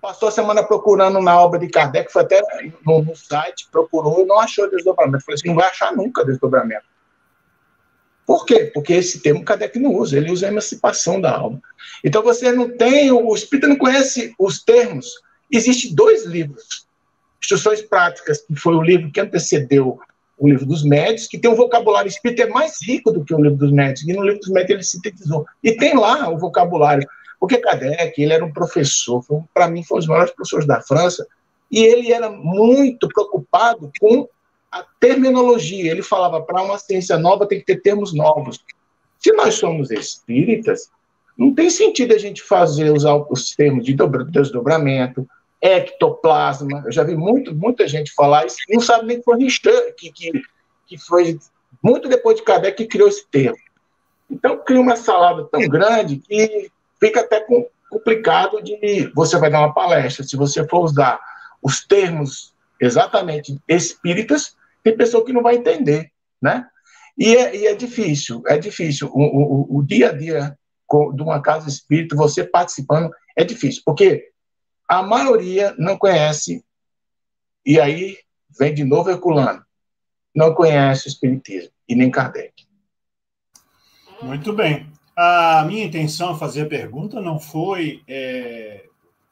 Passou 0.00 0.28
a 0.28 0.32
semana 0.32 0.62
procurando 0.62 1.20
na 1.20 1.40
obra 1.40 1.58
de 1.58 1.68
Kardec, 1.68 2.12
foi 2.12 2.22
até 2.22 2.42
no, 2.84 3.02
no 3.02 3.14
site, 3.14 3.68
procurou 3.70 4.22
e 4.22 4.26
não 4.26 4.40
achou 4.40 4.68
desdobramento. 4.68 5.24
Falei 5.24 5.36
assim, 5.36 5.48
não 5.48 5.54
vai 5.54 5.68
achar 5.68 5.94
nunca 5.94 6.24
desdobramento. 6.24 6.84
Por 8.26 8.44
quê? 8.46 8.70
Porque 8.72 8.94
esse 8.94 9.20
termo 9.20 9.44
Kardec 9.44 9.78
não 9.78 9.94
usa, 9.94 10.16
ele 10.16 10.32
usa 10.32 10.46
a 10.46 10.50
emancipação 10.50 11.20
da 11.20 11.36
alma. 11.36 11.60
Então 12.02 12.22
você 12.22 12.50
não 12.50 12.76
tem, 12.76 13.12
o 13.12 13.34
espírito 13.34 13.68
não 13.68 13.76
conhece 13.76 14.34
os 14.38 14.62
termos. 14.64 15.06
Existem 15.50 15.94
dois 15.94 16.24
livros, 16.24 16.86
Instruções 17.44 17.82
Práticas, 17.82 18.40
que 18.40 18.56
foi 18.56 18.74
o 18.74 18.82
livro 18.82 19.10
que 19.12 19.20
antecedeu 19.20 19.98
o 20.38 20.48
livro 20.48 20.66
dos 20.66 20.82
médios, 20.82 21.28
que 21.28 21.38
tem 21.38 21.50
um 21.50 21.54
vocabulário 21.54 22.08
espírita 22.08 22.42
é 22.42 22.48
mais 22.48 22.78
rico 22.82 23.12
do 23.12 23.24
que 23.24 23.34
o 23.34 23.40
livro 23.40 23.58
dos 23.58 23.70
médios, 23.70 24.02
e 24.02 24.12
no 24.12 24.22
livro 24.22 24.40
dos 24.40 24.48
médios 24.48 24.70
ele 24.70 24.82
sintetizou. 24.82 25.46
E 25.62 25.76
tem 25.76 25.94
lá 25.94 26.28
o 26.28 26.38
vocabulário. 26.38 27.06
Porque 27.38 27.58
Kardec, 27.58 28.20
ele 28.20 28.32
era 28.32 28.44
um 28.44 28.52
professor, 28.52 29.22
para 29.52 29.68
mim 29.68 29.84
foi 29.84 29.96
um 29.96 30.00
dos 30.00 30.08
maiores 30.08 30.32
professores 30.32 30.66
da 30.66 30.80
França, 30.80 31.26
e 31.70 31.84
ele 31.84 32.12
era 32.12 32.30
muito 32.30 33.08
preocupado 33.08 33.92
com 34.00 34.28
a 34.72 34.84
terminologia. 34.98 35.90
Ele 35.90 36.02
falava, 36.02 36.40
para 36.42 36.62
uma 36.62 36.78
ciência 36.78 37.18
nova 37.18 37.46
tem 37.46 37.60
que 37.60 37.66
ter 37.66 37.82
termos 37.82 38.14
novos. 38.14 38.64
Se 39.18 39.32
nós 39.32 39.54
somos 39.54 39.90
espíritas, 39.90 40.90
não 41.36 41.54
tem 41.54 41.68
sentido 41.68 42.14
a 42.14 42.18
gente 42.18 42.42
fazer, 42.42 42.90
usar 42.90 43.16
os 43.30 43.54
termos 43.54 43.84
de 43.84 43.94
desdobramento, 44.30 45.28
ectoplasma. 45.64 46.82
Eu 46.84 46.92
já 46.92 47.02
vi 47.02 47.16
muito, 47.16 47.54
muita 47.54 47.88
gente 47.88 48.12
falar 48.12 48.44
isso, 48.44 48.58
não 48.68 48.80
sabe 48.80 49.06
nem 49.06 49.18
que 49.18 49.24
foi 49.24 49.38
Ristan, 49.38 49.92
que, 49.96 50.12
que, 50.12 50.30
que 50.86 50.98
foi 50.98 51.38
muito 51.82 52.06
depois 52.06 52.36
de 52.36 52.42
Kardec 52.42 52.76
que 52.76 52.86
criou 52.86 53.08
esse 53.08 53.26
termo. 53.28 53.56
Então, 54.30 54.58
cria 54.58 54.80
uma 54.80 54.96
salada 54.96 55.44
tão 55.44 55.66
grande 55.68 56.18
que 56.18 56.70
fica 57.00 57.20
até 57.20 57.44
complicado 57.90 58.62
de 58.62 59.10
você 59.14 59.38
vai 59.38 59.50
dar 59.50 59.60
uma 59.60 59.72
palestra. 59.72 60.24
Se 60.24 60.36
você 60.36 60.66
for 60.68 60.84
usar 60.84 61.18
os 61.62 61.84
termos 61.84 62.52
exatamente 62.80 63.58
espíritas, 63.66 64.56
tem 64.82 64.96
pessoa 64.96 65.24
que 65.24 65.32
não 65.32 65.42
vai 65.42 65.56
entender, 65.56 66.10
né? 66.42 66.66
E 67.16 67.36
é, 67.36 67.56
e 67.56 67.66
é 67.66 67.74
difícil, 67.74 68.42
é 68.46 68.58
difícil. 68.58 69.08
O, 69.14 69.22
o, 69.22 69.78
o, 69.78 69.82
dia 69.82 70.10
a 70.10 70.12
dia 70.12 70.58
de 71.14 71.22
uma 71.22 71.40
casa 71.40 71.68
espírita, 71.68 72.16
você 72.16 72.44
participando, 72.44 73.10
é 73.36 73.44
difícil, 73.44 73.82
porque 73.84 74.30
a 74.88 75.02
maioria 75.02 75.74
não 75.78 75.96
conhece, 75.96 76.64
e 77.64 77.80
aí 77.80 78.18
vem 78.58 78.74
de 78.74 78.84
novo 78.84 79.10
Herculano, 79.10 79.64
não 80.34 80.54
conhece 80.54 81.06
o 81.06 81.08
Espiritismo, 81.08 81.70
e 81.88 81.94
nem 81.94 82.10
Kardec. 82.10 82.52
Muito 84.22 84.52
bem. 84.52 84.86
A 85.16 85.64
minha 85.66 85.84
intenção 85.84 86.36
fazer 86.38 86.62
a 86.62 86.68
pergunta 86.68 87.20
não 87.20 87.38
foi 87.38 88.02
é, 88.08 88.84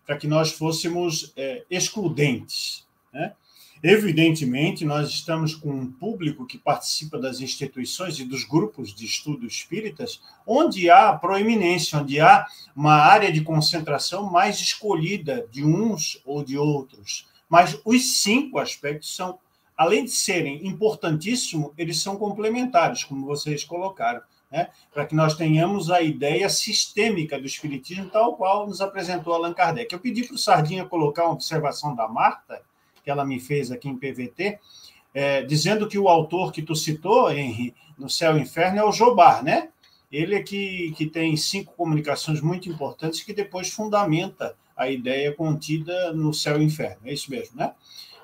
para 0.07 0.16
que 0.16 0.28
nós 0.28 0.53
fôssemos 0.53 1.32
é, 1.36 1.64
excludentes, 1.70 2.86
né? 3.12 3.34
Evidentemente, 3.83 4.85
nós 4.85 5.09
estamos 5.09 5.57
com 5.57 5.70
um 5.70 5.91
público 5.91 6.47
que 6.47 6.57
participa 6.57 7.18
das 7.18 7.41
instituições 7.41 8.16
e 8.20 8.24
dos 8.24 8.45
grupos 8.45 8.95
de 8.95 9.05
estudo 9.05 9.45
espíritas, 9.45 10.22
onde 10.47 10.89
há 10.89 11.12
proeminência, 11.14 11.99
onde 11.99 12.20
há 12.20 12.47
uma 12.76 12.95
área 12.95 13.33
de 13.33 13.41
concentração 13.41 14.30
mais 14.30 14.61
escolhida 14.61 15.49
de 15.51 15.64
uns 15.64 16.22
ou 16.24 16.45
de 16.45 16.57
outros. 16.57 17.26
Mas 17.49 17.76
os 17.85 18.20
cinco 18.20 18.61
aspectos 18.61 19.16
são, 19.16 19.41
além 19.76 20.05
de 20.05 20.12
serem 20.12 20.64
importantíssimos, 20.64 21.72
eles 21.76 22.01
são 22.01 22.16
complementares, 22.16 23.03
como 23.03 23.26
vocês 23.26 23.64
colocaram. 23.64 24.22
Né? 24.49 24.68
para 24.93 25.07
que 25.07 25.14
nós 25.14 25.35
tenhamos 25.35 25.91
a 25.91 26.03
ideia 26.03 26.47
sistêmica 26.51 27.41
do 27.41 27.47
Espiritismo, 27.47 28.11
tal 28.11 28.37
qual 28.37 28.66
nos 28.66 28.83
apresentou 28.83 29.33
Allan 29.33 29.55
Kardec. 29.55 29.91
Eu 29.91 29.99
pedi 29.99 30.24
para 30.24 30.35
o 30.35 30.39
Sardinha 30.39 30.85
colocar 30.85 31.24
uma 31.24 31.33
observação 31.33 31.95
da 31.95 32.07
Marta, 32.07 32.61
que 33.03 33.11
ela 33.11 33.24
me 33.24 33.40
fez 33.40 33.70
aqui 33.70 33.88
em 33.88 33.96
PVT, 33.96 34.59
é, 35.14 35.42
dizendo 35.42 35.88
que 35.88 35.98
o 35.98 36.09
autor 36.09 36.53
que 36.53 36.62
tu 36.62 36.74
citou, 36.74 37.30
Henri, 37.30 37.74
no 37.98 38.09
Céu 38.09 38.36
e 38.36 38.40
Inferno, 38.40 38.78
é 38.78 38.84
o 38.84 38.92
Jobar, 38.92 39.44
né? 39.44 39.68
Ele 40.11 40.34
é 40.34 40.42
que, 40.42 40.92
que 40.96 41.07
tem 41.07 41.36
cinco 41.36 41.74
comunicações 41.74 42.40
muito 42.40 42.68
importantes 42.68 43.22
que 43.22 43.32
depois 43.32 43.70
fundamenta 43.70 44.55
a 44.76 44.90
ideia 44.90 45.32
contida 45.32 46.12
no 46.12 46.32
Céu 46.32 46.61
e 46.61 46.64
Inferno. 46.64 46.98
É 47.05 47.12
isso 47.12 47.30
mesmo, 47.30 47.57
né? 47.57 47.72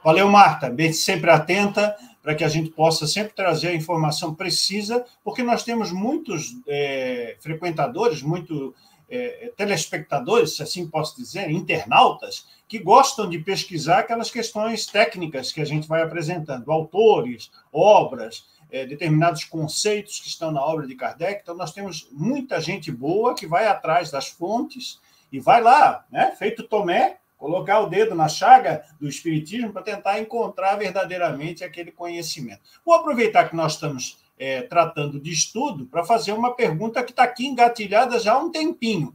Valeu, 0.04 0.28
Marta. 0.28 0.70
Bem, 0.70 0.92
sempre 0.92 1.30
atenta 1.30 1.94
para 2.22 2.34
que 2.34 2.44
a 2.44 2.48
gente 2.48 2.70
possa 2.70 3.06
sempre 3.06 3.32
trazer 3.32 3.68
a 3.68 3.74
informação 3.74 4.34
precisa, 4.34 5.04
porque 5.24 5.42
nós 5.42 5.64
temos 5.64 5.90
muitos 5.90 6.56
é, 6.66 7.36
frequentadores, 7.40 8.22
muito 8.22 8.74
é, 9.08 9.52
telespectadores, 9.56 10.56
se 10.56 10.62
assim 10.62 10.88
posso 10.88 11.16
dizer, 11.16 11.50
internautas, 11.50 12.46
que 12.66 12.78
gostam 12.78 13.28
de 13.28 13.38
pesquisar 13.38 14.00
aquelas 14.00 14.30
questões 14.30 14.86
técnicas 14.86 15.50
que 15.50 15.60
a 15.60 15.64
gente 15.64 15.88
vai 15.88 16.02
apresentando, 16.02 16.70
autores, 16.70 17.50
obras, 17.72 18.46
é, 18.70 18.84
determinados 18.84 19.44
conceitos 19.44 20.20
que 20.20 20.28
estão 20.28 20.52
na 20.52 20.62
obra 20.62 20.86
de 20.86 20.94
Kardec. 20.94 21.40
Então, 21.42 21.56
nós 21.56 21.72
temos 21.72 22.08
muita 22.12 22.60
gente 22.60 22.92
boa 22.92 23.34
que 23.34 23.46
vai 23.46 23.66
atrás 23.66 24.10
das 24.10 24.28
fontes 24.28 25.00
e 25.32 25.40
vai 25.40 25.62
lá, 25.62 26.04
né? 26.10 26.34
feito 26.38 26.62
Tomé, 26.62 27.18
colocar 27.38 27.80
o 27.80 27.88
dedo 27.88 28.14
na 28.14 28.28
chaga 28.28 28.84
do 29.00 29.08
Espiritismo 29.08 29.72
para 29.72 29.82
tentar 29.82 30.18
encontrar 30.18 30.76
verdadeiramente 30.76 31.64
aquele 31.64 31.92
conhecimento. 31.92 32.60
Vou 32.84 32.94
aproveitar 32.94 33.48
que 33.48 33.56
nós 33.56 33.74
estamos 33.74 34.18
é, 34.38 34.62
tratando 34.62 35.20
de 35.20 35.30
estudo 35.30 35.86
para 35.86 36.04
fazer 36.04 36.32
uma 36.32 36.54
pergunta 36.54 37.02
que 37.02 37.10
está 37.10 37.24
aqui 37.24 37.46
engatilhada 37.46 38.18
já 38.18 38.34
há 38.34 38.38
um 38.38 38.50
tempinho. 38.50 39.14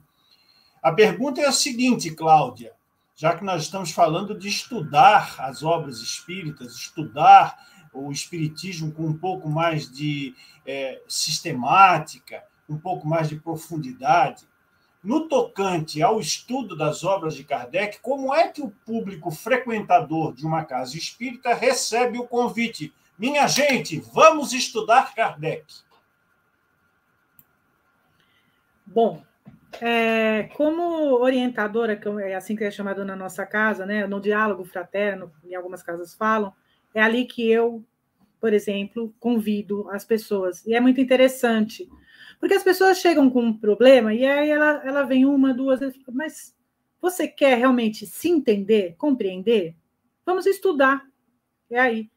A 0.81 0.91
pergunta 0.91 1.41
é 1.41 1.45
a 1.45 1.51
seguinte, 1.51 2.11
Cláudia 2.11 2.73
já 3.15 3.35
que 3.35 3.43
nós 3.43 3.63
estamos 3.63 3.91
falando 3.91 4.37
de 4.37 4.47
estudar 4.47 5.35
as 5.39 5.63
obras 5.63 5.99
espíritas, 5.99 6.75
estudar 6.75 7.57
o 7.93 8.11
espiritismo 8.11 8.91
com 8.91 9.05
um 9.05 9.17
pouco 9.17 9.47
mais 9.47 9.89
de 9.89 10.33
é, 10.65 11.01
sistemática, 11.07 12.43
um 12.67 12.77
pouco 12.77 13.07
mais 13.07 13.29
de 13.29 13.35
profundidade. 13.35 14.47
No 15.03 15.27
tocante 15.27 16.01
ao 16.01 16.19
estudo 16.19 16.75
das 16.75 17.03
obras 17.03 17.35
de 17.35 17.43
Kardec, 17.43 17.99
como 18.01 18.33
é 18.33 18.47
que 18.47 18.61
o 18.61 18.71
público 18.85 19.29
frequentador 19.29 20.33
de 20.33 20.45
uma 20.45 20.63
casa 20.63 20.97
espírita 20.97 21.53
recebe 21.53 22.17
o 22.17 22.27
convite? 22.27 22.93
Minha 23.17 23.47
gente, 23.47 23.99
vamos 23.99 24.53
estudar 24.53 25.13
Kardec. 25.13 25.65
Bom, 28.85 29.23
é, 29.81 30.43
como 30.55 30.83
orientadora, 31.19 31.95
que 31.95 32.07
é 32.07 32.35
assim 32.35 32.55
que 32.55 32.63
é 32.63 32.71
chamado 32.71 33.03
na 33.03 33.15
nossa 33.15 33.45
casa, 33.45 33.85
né, 33.85 34.05
no 34.05 34.19
diálogo 34.19 34.63
fraterno, 34.63 35.31
em 35.43 35.55
algumas 35.55 35.81
casas 35.81 36.13
falam, 36.13 36.53
é 36.93 37.01
ali 37.01 37.25
que 37.25 37.49
eu, 37.49 37.83
por 38.39 38.53
exemplo, 38.53 39.13
convido 39.19 39.89
as 39.89 40.05
pessoas. 40.05 40.65
E 40.65 40.75
é 40.75 40.79
muito 40.79 41.01
interessante, 41.01 41.89
porque 42.39 42.53
as 42.55 42.63
pessoas 42.63 42.99
chegam 42.99 43.29
com 43.29 43.41
um 43.41 43.57
problema 43.57 44.13
e 44.13 44.25
aí 44.25 44.49
ela, 44.49 44.81
ela 44.85 45.03
vem 45.03 45.25
uma, 45.25 45.53
duas 45.53 45.79
mas 46.11 46.55
você 47.01 47.27
quer 47.27 47.57
realmente 47.57 48.05
se 48.05 48.29
entender, 48.29 48.95
compreender? 48.97 49.75
Vamos 50.25 50.45
estudar. 50.45 51.05
É 51.69 51.79
aí. 51.79 52.12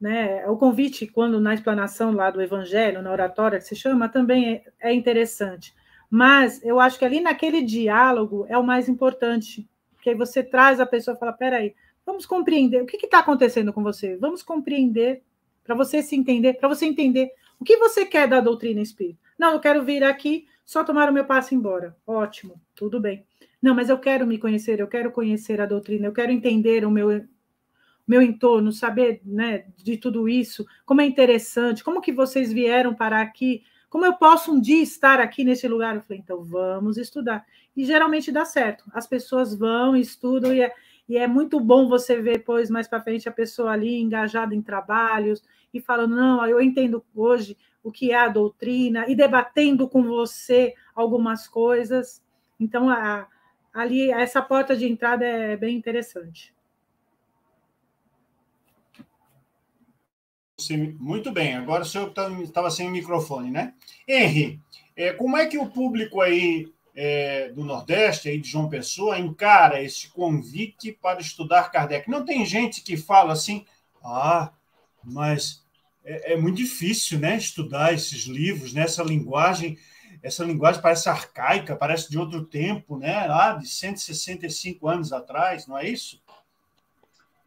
Né? 0.00 0.46
O 0.48 0.56
convite, 0.56 1.06
quando 1.06 1.40
na 1.40 1.54
explanação 1.54 2.12
lá 2.12 2.30
do 2.30 2.42
Evangelho, 2.42 3.02
na 3.02 3.10
oratória 3.10 3.58
que 3.58 3.64
se 3.64 3.76
chama, 3.76 4.08
também 4.08 4.54
é, 4.80 4.90
é 4.90 4.92
interessante. 4.92 5.74
Mas 6.10 6.62
eu 6.62 6.78
acho 6.78 6.98
que 6.98 7.04
ali 7.04 7.20
naquele 7.20 7.62
diálogo 7.62 8.46
é 8.48 8.56
o 8.56 8.62
mais 8.62 8.88
importante, 8.88 9.68
porque 9.94 10.10
aí 10.10 10.14
você 10.14 10.42
traz 10.42 10.78
a 10.78 10.86
pessoa 10.86 11.16
e 11.16 11.18
fala: 11.18 11.32
peraí, 11.32 11.74
vamos 12.04 12.26
compreender 12.26 12.82
o 12.82 12.86
que 12.86 13.04
está 13.04 13.18
acontecendo 13.18 13.72
com 13.72 13.82
você, 13.82 14.16
vamos 14.16 14.42
compreender, 14.42 15.22
para 15.64 15.74
você 15.74 16.02
se 16.02 16.14
entender, 16.14 16.54
para 16.54 16.68
você 16.68 16.84
entender 16.84 17.30
o 17.58 17.64
que 17.64 17.76
você 17.78 18.04
quer 18.04 18.28
da 18.28 18.40
doutrina 18.40 18.80
espírita. 18.80 19.18
Não, 19.38 19.54
eu 19.54 19.60
quero 19.60 19.82
vir 19.82 20.04
aqui, 20.04 20.46
só 20.64 20.84
tomar 20.84 21.08
o 21.08 21.12
meu 21.12 21.24
passo 21.24 21.52
e 21.52 21.56
ir 21.56 21.58
embora. 21.58 21.96
Ótimo, 22.06 22.60
tudo 22.74 23.00
bem. 23.00 23.24
Não, 23.60 23.74
mas 23.74 23.88
eu 23.88 23.98
quero 23.98 24.26
me 24.26 24.38
conhecer, 24.38 24.78
eu 24.78 24.86
quero 24.86 25.10
conhecer 25.10 25.60
a 25.60 25.66
doutrina, 25.66 26.06
eu 26.06 26.12
quero 26.12 26.30
entender 26.30 26.84
o 26.84 26.90
meu 26.90 27.24
meu 28.06 28.20
entorno, 28.20 28.70
saber 28.72 29.20
né, 29.24 29.64
de 29.76 29.96
tudo 29.96 30.28
isso, 30.28 30.66
como 30.84 31.00
é 31.00 31.06
interessante, 31.06 31.82
como 31.82 32.00
que 32.00 32.12
vocês 32.12 32.52
vieram 32.52 32.94
para 32.94 33.20
aqui, 33.20 33.62
como 33.88 34.04
eu 34.04 34.14
posso 34.14 34.52
um 34.52 34.60
dia 34.60 34.82
estar 34.82 35.20
aqui 35.20 35.44
nesse 35.44 35.68
lugar? 35.68 35.94
Eu 35.94 36.02
falei, 36.02 36.20
então 36.22 36.42
vamos 36.42 36.96
estudar. 36.98 37.44
E 37.76 37.84
geralmente 37.84 38.32
dá 38.32 38.44
certo. 38.44 38.84
As 38.92 39.06
pessoas 39.06 39.56
vão, 39.56 39.96
estudam, 39.96 40.52
e 40.52 40.62
é, 40.62 40.72
e 41.08 41.16
é 41.16 41.26
muito 41.26 41.60
bom 41.60 41.88
você 41.88 42.20
ver 42.20 42.38
depois, 42.38 42.70
mais 42.70 42.88
para 42.88 43.02
frente, 43.02 43.28
a 43.28 43.32
pessoa 43.32 43.72
ali 43.72 44.00
engajada 44.00 44.54
em 44.54 44.62
trabalhos 44.62 45.42
e 45.72 45.80
falando, 45.80 46.16
não, 46.16 46.46
eu 46.46 46.60
entendo 46.60 47.04
hoje 47.14 47.56
o 47.82 47.92
que 47.92 48.10
é 48.10 48.16
a 48.16 48.28
doutrina, 48.28 49.04
e 49.06 49.14
debatendo 49.14 49.86
com 49.88 50.02
você 50.02 50.72
algumas 50.94 51.46
coisas. 51.46 52.22
Então, 52.58 52.88
a, 52.88 53.28
ali, 53.72 54.10
essa 54.10 54.40
porta 54.40 54.74
de 54.74 54.88
entrada 54.88 55.24
é 55.24 55.56
bem 55.56 55.76
interessante. 55.76 56.53
Muito 60.98 61.30
bem, 61.30 61.54
agora 61.54 61.82
o 61.82 61.86
senhor 61.86 62.08
estava 62.08 62.50
tá, 62.52 62.70
sem 62.70 62.90
microfone, 62.90 63.50
né? 63.50 63.74
Henri, 64.06 64.60
é, 64.96 65.12
como 65.12 65.36
é 65.36 65.46
que 65.46 65.58
o 65.58 65.66
público 65.66 66.20
aí 66.20 66.72
é, 66.94 67.48
do 67.50 67.64
Nordeste, 67.64 68.28
aí 68.28 68.38
de 68.38 68.48
João 68.48 68.68
Pessoa, 68.68 69.18
encara 69.18 69.82
esse 69.82 70.08
convite 70.08 70.92
para 70.92 71.20
estudar 71.20 71.70
Kardec? 71.70 72.08
Não 72.08 72.24
tem 72.24 72.46
gente 72.46 72.82
que 72.82 72.96
fala 72.96 73.32
assim, 73.32 73.64
ah, 74.02 74.52
mas 75.02 75.64
é, 76.04 76.34
é 76.34 76.36
muito 76.36 76.56
difícil, 76.56 77.18
né, 77.18 77.36
estudar 77.36 77.92
esses 77.92 78.24
livros, 78.24 78.72
nessa 78.72 79.02
né, 79.02 79.10
linguagem, 79.10 79.76
essa 80.22 80.44
linguagem 80.44 80.80
parece 80.80 81.08
arcaica, 81.08 81.76
parece 81.76 82.10
de 82.10 82.18
outro 82.18 82.44
tempo, 82.44 82.96
né, 82.96 83.26
lá 83.26 83.52
de 83.54 83.66
165 83.66 84.88
anos 84.88 85.12
atrás, 85.12 85.66
não 85.66 85.76
é 85.76 85.88
isso? 85.88 86.22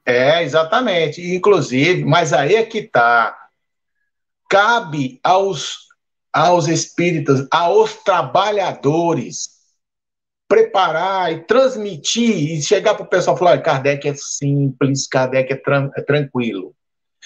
É, 0.07 0.41
exatamente. 0.41 1.21
Inclusive, 1.35 2.05
mas 2.05 2.31
aí 2.31 2.55
é 2.55 2.65
que 2.65 2.77
está. 2.77 3.37
Cabe 4.49 5.19
aos, 5.21 5.79
aos 6.31 6.69
espíritas, 6.69 7.45
aos 7.51 7.95
trabalhadores, 7.95 9.49
preparar 10.47 11.33
e 11.33 11.43
transmitir 11.43 12.53
e 12.53 12.61
chegar 12.61 12.95
para 12.95 13.03
o 13.03 13.09
pessoal 13.09 13.35
e 13.35 13.39
falar: 13.39 13.61
Kardec 13.61 14.07
é 14.07 14.13
simples, 14.15 15.07
Kardec 15.07 15.51
é, 15.51 15.57
tran 15.57 15.91
é 15.97 16.01
tranquilo. 16.01 16.73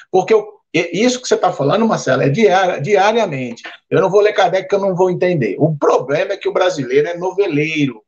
Porque 0.09 0.33
eu, 0.33 0.47
isso 0.73 1.21
que 1.21 1.27
você 1.27 1.35
está 1.35 1.53
falando, 1.53 1.87
Marcelo, 1.87 2.23
é 2.23 2.29
diariamente. 2.29 3.61
Eu 3.91 4.01
não 4.01 4.09
vou 4.09 4.21
ler 4.21 4.33
Kardec 4.33 4.67
que 4.67 4.73
eu 4.73 4.79
não 4.79 4.95
vou 4.95 5.11
entender. 5.11 5.55
O 5.59 5.77
problema 5.77 6.33
é 6.33 6.37
que 6.37 6.49
o 6.49 6.53
brasileiro 6.53 7.07
é 7.07 7.15
noveleiro, 7.15 8.01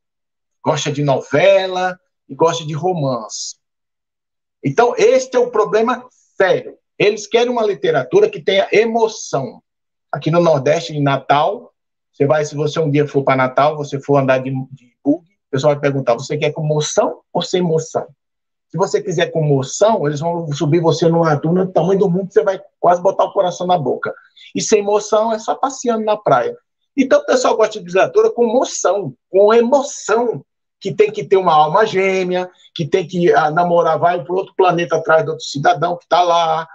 gosta 0.64 0.92
de 0.92 1.04
novela 1.04 1.96
e 2.28 2.34
gosta 2.34 2.66
de 2.66 2.74
romance. 2.74 3.62
Então, 4.64 4.94
este 4.98 5.36
é 5.36 5.40
o 5.40 5.52
problema 5.52 6.06
sério. 6.38 6.78
Eles 6.98 7.28
querem 7.28 7.52
uma 7.52 7.66
literatura 7.66 8.30
que 8.30 8.42
tenha 8.42 8.68
emoção. 8.72 9.62
Aqui 10.12 10.32
no 10.32 10.40
Nordeste, 10.40 10.94
em 10.94 11.02
Natal, 11.02 11.74
você 12.12 12.28
vai, 12.28 12.46
se 12.46 12.56
você 12.56 12.80
um 12.80 12.90
dia 12.90 13.08
for 13.08 13.24
para 13.24 13.36
Natal, 13.36 13.76
você 13.76 14.00
for 14.00 14.18
andar 14.18 14.38
de, 14.38 14.52
de 14.72 14.94
bug, 15.04 15.26
o 15.26 15.52
pessoal 15.52 15.74
vai 15.74 15.82
perguntar: 15.82 16.14
você 16.14 16.38
quer 16.38 16.52
com 16.52 16.64
moção 16.64 17.22
ou 17.34 17.42
sem 17.42 17.62
moção? 17.62 18.08
Se 18.70 18.78
você 18.78 19.02
quiser 19.02 19.32
com 19.32 19.44
moção, 19.44 20.08
eles 20.08 20.20
vão 20.20 20.52
subir 20.52 20.80
você 20.80 21.08
numa 21.08 21.36
duna 21.36 21.66
do 21.66 21.72
tamanho 21.72 22.00
do 22.00 22.10
mundo, 22.10 22.32
você 22.32 22.44
vai 22.44 22.60
quase 22.80 23.02
botar 23.02 23.26
o 23.26 23.34
coração 23.34 23.68
na 23.68 23.78
boca. 23.78 24.14
E 24.56 24.62
sem 24.62 24.82
moção 24.82 25.32
é 25.32 25.40
só 25.40 25.56
passeando 25.56 26.04
na 26.04 26.18
praia. 26.18 26.56
Então 26.96 27.20
o 27.20 27.26
pessoal 27.26 27.56
gosta 27.56 27.80
de 27.80 27.86
literatura 27.86 28.32
com 28.32 28.46
moção, 28.46 29.14
com 29.30 29.54
emoção 29.54 30.44
que 30.84 30.94
tem 30.94 31.10
que 31.10 31.24
ter 31.24 31.38
uma 31.38 31.54
alma 31.54 31.86
gêmea, 31.86 32.52
que 32.76 32.86
tem 32.86 33.08
que 33.08 33.32
ah, 33.32 33.50
namorar, 33.50 33.98
vai 33.98 34.22
para 34.22 34.34
outro 34.34 34.54
planeta 34.54 34.98
atrás 34.98 35.24
do 35.24 35.32
outro 35.32 35.46
cidadão 35.46 35.96
que 35.96 36.04
está 36.04 36.22
lá, 36.22 36.68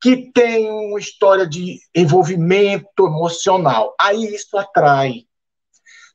que 0.00 0.32
tem 0.32 0.70
uma 0.70 0.98
história 0.98 1.46
de 1.46 1.78
envolvimento 1.94 3.06
emocional. 3.06 3.94
Aí 4.00 4.24
isso 4.24 4.56
atrai. 4.56 5.26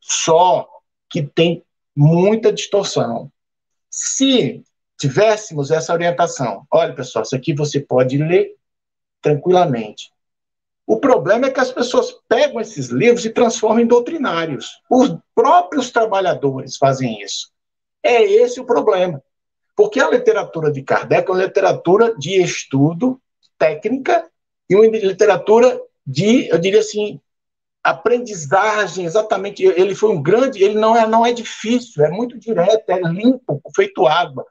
Só 0.01 0.68
que 1.07 1.22
tem 1.22 1.64
muita 1.95 2.51
distorção. 2.51 3.31
Se 3.88 4.64
tivéssemos 4.99 5.69
essa 5.69 5.93
orientação, 5.93 6.65
olha, 6.72 6.95
pessoal, 6.95 7.22
isso 7.22 7.35
aqui 7.35 7.53
você 7.53 7.80
pode 7.80 8.18
ler 8.18 8.55
tranquilamente. 9.22 10.11
O 10.88 11.01
problema 11.01 11.47
é 11.47 11.51
que 11.51 11.59
as 11.59 11.69
pessoas 11.69 12.15
pegam 12.30 12.61
esses 12.61 12.88
livros 12.88 13.26
e 13.26 13.30
transformam 13.30 13.81
em 13.81 13.85
doutrinários. 13.85 14.81
Os 14.89 15.18
próprios 15.35 15.91
trabalhadores 15.91 16.77
fazem 16.77 17.22
isso. 17.22 17.51
É 18.01 18.23
esse 18.23 18.61
o 18.61 18.65
problema. 18.65 19.22
Porque 19.76 19.99
a 19.99 20.09
literatura 20.09 20.72
de 20.72 20.81
Kardec 20.81 21.30
é 21.30 21.34
uma 21.34 21.43
literatura 21.43 22.15
de 22.18 22.41
estudo, 22.41 23.19
técnica, 23.59 24.30
e 24.69 24.77
uma 24.77 24.88
literatura 24.88 25.77
de, 26.05 26.47
eu 26.47 26.57
diria 26.57 26.80
assim, 26.80 27.19
aprendizagem, 27.84 29.03
exatamente. 29.03 29.65
Ele 29.65 29.93
foi 29.93 30.11
um 30.11 30.23
grande, 30.23 30.64
ele 30.64 30.80
não 30.80 30.95
é, 30.95 31.05
não 31.05 31.26
é 31.26 31.34
difícil, 31.34 32.05
é 32.05 32.09
muito 32.09 32.39
direto, 32.39 32.89
é 32.89 33.01
limpo, 33.01 33.61
feito 33.76 34.07
água. 34.07 34.45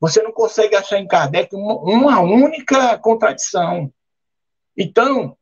Você 0.00 0.20
não 0.22 0.32
consegue 0.32 0.74
achar 0.74 0.98
em 0.98 1.06
Kardec 1.06 1.54
uma, 1.54 1.74
uma 1.74 2.20
única 2.20 2.98
contradição. 2.98 3.92
Então, 4.76 5.37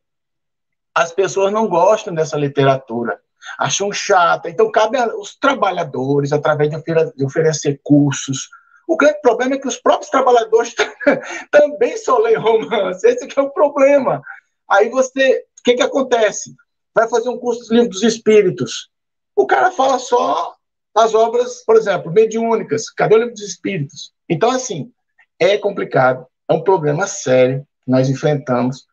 as 0.96 1.12
pessoas 1.12 1.52
não 1.52 1.68
gostam 1.68 2.14
dessa 2.14 2.38
literatura, 2.38 3.20
acham 3.58 3.92
chata. 3.92 4.48
Então, 4.48 4.72
cabe 4.72 4.96
aos 4.96 5.36
trabalhadores, 5.36 6.32
através 6.32 6.70
de, 6.70 6.82
de 7.14 7.22
oferecer 7.22 7.78
cursos. 7.84 8.48
O 8.88 8.96
grande 8.96 9.20
problema 9.20 9.56
é 9.56 9.58
que 9.58 9.68
os 9.68 9.76
próprios 9.76 10.10
trabalhadores 10.10 10.74
também 11.52 11.98
só 11.98 12.16
leem 12.16 12.38
romance. 12.38 13.06
Esse 13.06 13.28
é 13.38 13.42
o 13.42 13.50
problema. 13.50 14.22
Aí 14.70 14.88
você, 14.88 15.44
o 15.60 15.62
que, 15.62 15.74
que 15.74 15.82
acontece? 15.82 16.54
Vai 16.94 17.06
fazer 17.10 17.28
um 17.28 17.38
curso 17.38 17.60
dos 17.60 17.70
livros 17.70 18.00
dos 18.00 18.02
espíritos. 18.02 18.88
O 19.34 19.46
cara 19.46 19.70
fala 19.70 19.98
só 19.98 20.54
as 20.96 21.14
obras, 21.14 21.62
por 21.66 21.76
exemplo, 21.76 22.10
mediúnicas. 22.10 22.88
Cadê 22.88 23.16
o 23.16 23.18
livro 23.18 23.34
dos 23.34 23.42
espíritos? 23.42 24.14
Então, 24.26 24.50
assim, 24.50 24.90
é 25.38 25.58
complicado. 25.58 26.26
É 26.48 26.54
um 26.54 26.64
problema 26.64 27.06
sério 27.06 27.66
que 27.84 27.90
nós 27.90 28.08
enfrentamos 28.08 28.86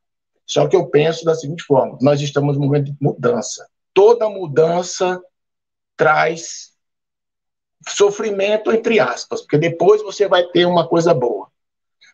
só 0.45 0.67
que 0.67 0.75
eu 0.75 0.87
penso 0.87 1.25
da 1.25 1.35
seguinte 1.35 1.63
forma: 1.63 1.97
nós 2.01 2.21
estamos 2.21 2.57
num 2.57 2.65
momento 2.65 2.85
de 2.85 2.97
mudança. 2.99 3.67
Toda 3.93 4.29
mudança 4.29 5.21
traz 5.95 6.73
sofrimento, 7.87 8.71
entre 8.71 8.99
aspas, 8.99 9.41
porque 9.41 9.57
depois 9.57 10.01
você 10.01 10.27
vai 10.27 10.43
ter 10.47 10.65
uma 10.65 10.87
coisa 10.87 11.13
boa. 11.13 11.47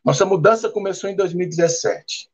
Nossa 0.04 0.26
mudança 0.26 0.70
começou 0.70 1.10
em 1.10 1.16
2017. 1.16 2.30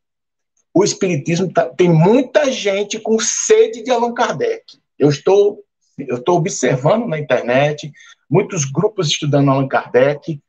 O 0.74 0.84
Espiritismo 0.84 1.52
tá, 1.52 1.70
tem 1.70 1.90
muita 1.90 2.52
gente 2.52 3.00
com 3.00 3.18
sede 3.20 3.84
de 3.84 3.92
Allan 3.92 4.14
Kardec. 4.14 4.80
Eu 4.98 5.10
estou, 5.10 5.64
eu 5.98 6.18
estou 6.18 6.38
observando 6.38 7.08
na 7.08 7.20
internet 7.20 7.92
muitos 8.30 8.66
grupos 8.66 9.08
estudando 9.08 9.52
Allan 9.52 9.68
Kardec, 9.68 10.42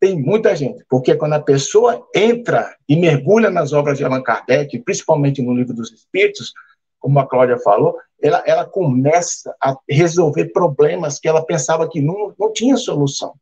tem 0.00 0.20
muita 0.20 0.54
gente, 0.54 0.84
porque 0.88 1.14
quando 1.14 1.32
a 1.34 1.42
pessoa 1.42 2.06
entra 2.14 2.76
e 2.88 2.96
mergulha 2.96 3.50
nas 3.50 3.72
obras 3.72 3.98
de 3.98 4.04
Allan 4.04 4.22
Kardec, 4.22 4.78
principalmente 4.80 5.42
no 5.42 5.54
livro 5.54 5.74
dos 5.74 5.92
Espíritos, 5.92 6.52
como 7.00 7.18
a 7.18 7.26
Cláudia 7.26 7.58
falou, 7.58 7.96
ela, 8.20 8.42
ela 8.46 8.64
começa 8.64 9.54
a 9.60 9.76
resolver 9.88 10.46
problemas 10.46 11.18
que 11.18 11.28
ela 11.28 11.44
pensava 11.44 11.88
que 11.88 12.00
não, 12.00 12.34
não 12.38 12.52
tinha 12.52 12.76
solução. 12.76 13.34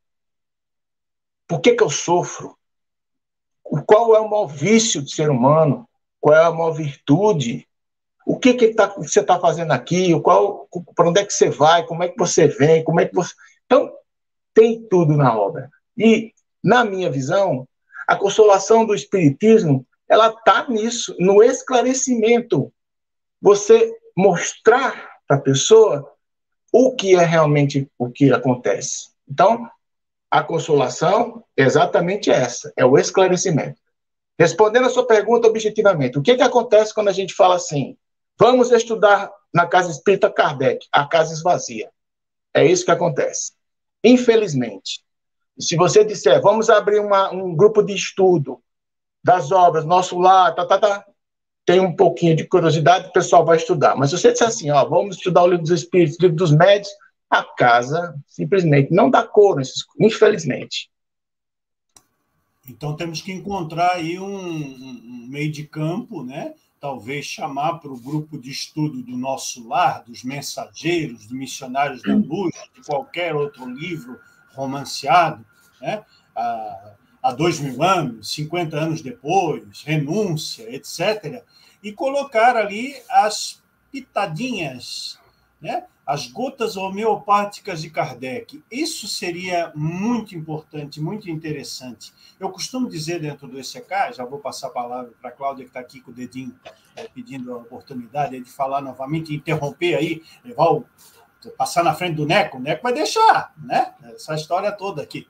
Por 1.47 1.61
que, 1.61 1.75
que 1.75 1.83
eu 1.83 1.91
sofro? 1.91 2.57
Qual 3.87 4.15
é 4.15 4.21
o 4.21 4.29
maior 4.29 4.47
vício 4.47 5.03
do 5.03 5.09
ser 5.09 5.31
humano? 5.31 5.89
Qual 6.21 6.35
é 6.35 6.45
a 6.45 6.51
maior 6.51 6.73
virtude? 6.73 7.67
O 8.27 8.39
que, 8.39 8.55
que 8.55 8.75
tá, 8.75 8.89
você 8.97 9.21
está 9.21 9.39
fazendo 9.39 9.73
aqui? 9.73 10.11
Para 10.95 11.09
onde 11.09 11.21
é 11.21 11.25
que 11.25 11.33
você 11.33 11.49
vai? 11.49 11.85
Como 11.87 12.03
é 12.03 12.09
que 12.09 12.19
você 12.19 12.49
vem? 12.49 12.83
Como 12.83 13.01
é 13.01 13.07
que 13.07 13.15
você. 13.15 13.33
Então, 13.65 13.93
tem 14.53 14.83
tudo 14.89 15.17
na 15.17 15.39
obra. 15.39 15.71
E 15.97 16.33
na 16.67 16.85
minha 16.85 17.09
visão, 17.09 17.67
a 18.09 18.17
consolação 18.17 18.85
do 18.85 18.93
Espiritismo, 18.93 19.87
ela 20.09 20.31
está 20.31 20.69
nisso, 20.69 21.15
no 21.17 21.41
esclarecimento. 21.41 22.73
Você 23.41 23.97
mostrar 24.17 25.11
para 25.29 25.37
a 25.37 25.41
pessoa 25.41 26.13
o 26.73 26.97
que 26.97 27.15
é 27.15 27.25
realmente 27.25 27.89
o 27.97 28.11
que 28.11 28.33
acontece. 28.33 29.11
Então, 29.29 29.71
a 30.29 30.43
consolação 30.43 31.45
é 31.57 31.63
exatamente 31.63 32.33
essa, 32.33 32.73
é 32.77 32.85
o 32.85 32.99
esclarecimento. 32.99 33.81
Respondendo 34.37 34.87
a 34.87 34.91
sua 34.91 35.07
pergunta 35.07 35.47
objetivamente, 35.47 36.19
o 36.19 36.23
que, 36.23 36.35
que 36.35 36.43
acontece 36.43 36.93
quando 36.93 37.09
a 37.09 37.13
gente 37.13 37.33
fala 37.33 37.55
assim, 37.55 37.97
vamos 38.37 38.73
estudar 38.73 39.31
na 39.55 39.69
Casa 39.69 39.93
Espírita 39.93 40.29
Kardec, 40.29 40.85
a 40.91 41.07
casa 41.07 41.33
esvazia? 41.33 41.89
É 42.53 42.65
isso 42.65 42.85
que 42.85 42.91
acontece. 42.91 43.53
Infelizmente, 44.03 45.06
se 45.59 45.77
você 45.77 46.05
disser, 46.05 46.41
vamos 46.43 46.69
abrir 46.69 47.01
uma, 47.01 47.33
um 47.33 47.55
grupo 47.55 47.83
de 47.83 47.95
estudo 47.95 48.61
das 49.25 49.51
obras, 49.51 49.85
nosso 49.85 50.19
lar, 50.19 50.55
tá, 50.55 50.67
tá, 50.67 50.79
tá, 50.79 51.05
tem 51.65 51.81
um 51.81 51.95
pouquinho 51.95 52.37
de 52.37 52.47
curiosidade, 52.47 53.09
o 53.09 53.13
pessoal 53.13 53.45
vai 53.45 53.57
estudar. 53.57 53.97
Mas 53.97 54.11
se 54.11 54.19
você 54.19 54.33
disser 54.33 54.49
assim, 54.49 54.71
ó, 54.71 54.85
vamos 54.85 55.17
estudar 55.17 55.43
o 55.43 55.49
livro 55.49 55.63
dos 55.63 55.73
Espíritos, 55.73 56.19
o 56.19 56.23
livro 56.23 56.37
dos 56.37 56.53
Médios, 56.53 56.89
a 57.29 57.43
casa 57.43 58.15
simplesmente 58.29 58.93
não 58.93 59.11
dá 59.11 59.27
cor, 59.27 59.61
infelizmente. 59.99 60.89
Então 62.69 62.95
temos 62.95 63.21
que 63.21 63.33
encontrar 63.33 63.95
aí 63.95 64.19
um, 64.19 64.27
um 64.29 65.27
meio 65.29 65.51
de 65.51 65.65
campo, 65.65 66.23
né? 66.23 66.55
Talvez 66.81 67.25
chamar 67.25 67.79
para 67.79 67.91
o 67.91 67.99
grupo 67.99 68.39
de 68.39 68.51
estudo 68.51 69.03
do 69.03 69.17
nosso 69.17 69.67
lar, 69.67 70.05
dos 70.05 70.23
mensageiros, 70.23 71.27
dos 71.27 71.33
missionários 71.33 72.03
da 72.03 72.15
luz, 72.15 72.55
de 72.75 72.83
qualquer 72.85 73.35
outro 73.35 73.69
livro 73.69 74.19
romanceado, 74.57 75.45
né? 75.81 76.05
há, 76.35 76.93
há 77.23 77.33
dois 77.33 77.61
mil 77.61 77.83
anos, 77.83 78.33
50 78.33 78.77
anos 78.77 79.03
depois, 79.03 79.83
renúncia, 79.85 80.75
etc., 80.75 81.43
e 81.83 81.93
colocar 81.93 82.57
ali 82.57 82.97
as 83.09 83.63
pitadinhas, 83.93 85.19
né? 85.61 85.85
as 86.07 86.29
gotas 86.29 86.77
homeopáticas 86.77 87.83
de 87.83 87.91
Kardec. 87.91 88.63
Isso 88.71 89.09
seria 89.09 89.73
muito 89.75 90.37
importante, 90.37 91.01
muito 91.01 91.29
interessante. 91.29 92.13
Eu 92.39 92.51
costumo 92.51 92.89
dizer 92.89 93.21
dentro 93.21 93.49
do 93.49 93.59
ECK, 93.59 94.15
já 94.15 94.25
vou 94.25 94.39
passar 94.39 94.69
a 94.69 94.71
palavra 94.71 95.13
para 95.21 95.31
a 95.31 95.33
Cláudia, 95.33 95.65
que 95.65 95.71
está 95.71 95.81
aqui 95.81 96.01
com 96.01 96.13
o 96.13 96.15
dedinho 96.15 96.55
é, 96.95 97.09
pedindo 97.09 97.53
a 97.53 97.57
oportunidade 97.57 98.39
de 98.39 98.51
falar 98.51 98.81
novamente, 98.81 99.35
interromper 99.35 99.97
aí, 99.97 100.23
levar 100.45 100.75
o, 100.75 100.87
passar 101.51 101.83
na 101.85 101.95
frente 101.95 102.17
do 102.17 102.27
Neco, 102.27 102.59
o 102.59 102.61
Neco 102.61 102.83
vai 102.83 102.93
deixar, 102.93 103.53
né? 103.59 103.95
Essa 104.15 104.35
história 104.35 104.73
toda 104.73 105.03
aqui. 105.03 105.27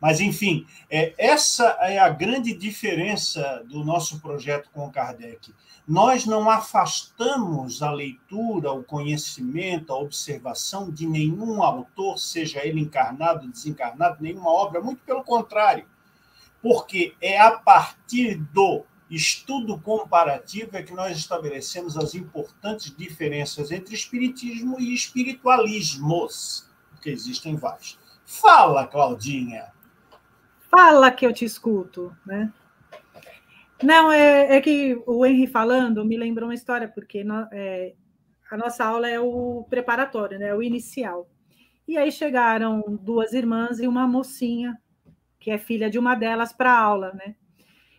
Mas, 0.00 0.20
enfim, 0.20 0.66
é, 0.88 1.12
essa 1.18 1.76
é 1.80 1.98
a 1.98 2.08
grande 2.08 2.54
diferença 2.54 3.64
do 3.68 3.84
nosso 3.84 4.20
projeto 4.20 4.70
com 4.72 4.86
o 4.86 4.92
Kardec 4.92 5.52
nós 5.88 6.26
não 6.26 6.50
afastamos 6.50 7.82
a 7.82 7.90
leitura, 7.90 8.70
o 8.70 8.84
conhecimento, 8.84 9.90
a 9.90 9.96
observação 9.96 10.90
de 10.90 11.06
nenhum 11.06 11.62
autor, 11.62 12.18
seja 12.18 12.62
ele 12.62 12.78
encarnado 12.78 13.48
desencarnado, 13.48 14.22
nenhuma 14.22 14.50
obra, 14.50 14.82
muito 14.82 15.00
pelo 15.06 15.24
contrário. 15.24 15.86
Porque 16.60 17.14
é 17.22 17.40
a 17.40 17.52
partir 17.52 18.34
do 18.34 18.84
estudo 19.10 19.78
comparativo 19.80 20.76
é 20.76 20.82
que 20.82 20.92
nós 20.92 21.16
estabelecemos 21.16 21.96
as 21.96 22.14
importantes 22.14 22.94
diferenças 22.94 23.70
entre 23.70 23.94
espiritismo 23.94 24.78
e 24.78 24.94
espiritualismos, 24.94 26.68
porque 26.90 27.10
existem 27.10 27.56
vários. 27.56 27.98
Fala, 28.24 28.86
Claudinha. 28.86 29.72
Fala 30.70 31.10
que 31.10 31.26
eu 31.26 31.32
te 31.32 31.44
escuto, 31.44 32.14
né? 32.26 32.52
Não, 33.82 34.10
é, 34.10 34.56
é, 34.56 34.60
que 34.60 35.00
o 35.06 35.24
Henry 35.24 35.46
falando 35.46 36.04
me 36.04 36.16
lembrou 36.16 36.48
uma 36.48 36.54
história, 36.54 36.88
porque 36.88 37.22
no, 37.22 37.48
é, 37.52 37.94
a 38.50 38.56
nossa 38.56 38.84
aula 38.84 39.08
é 39.08 39.20
o 39.20 39.64
preparatório, 39.70 40.38
né, 40.38 40.54
o 40.54 40.62
inicial. 40.62 41.28
E 41.86 41.96
aí 41.96 42.10
chegaram 42.10 42.82
duas 43.00 43.32
irmãs 43.32 43.78
e 43.78 43.86
uma 43.86 44.06
mocinha, 44.06 44.76
que 45.38 45.50
é 45.50 45.56
filha 45.56 45.88
de 45.88 45.98
uma 45.98 46.14
delas, 46.14 46.52
para 46.52 46.72
a 46.72 46.78
aula, 46.78 47.12
né? 47.14 47.36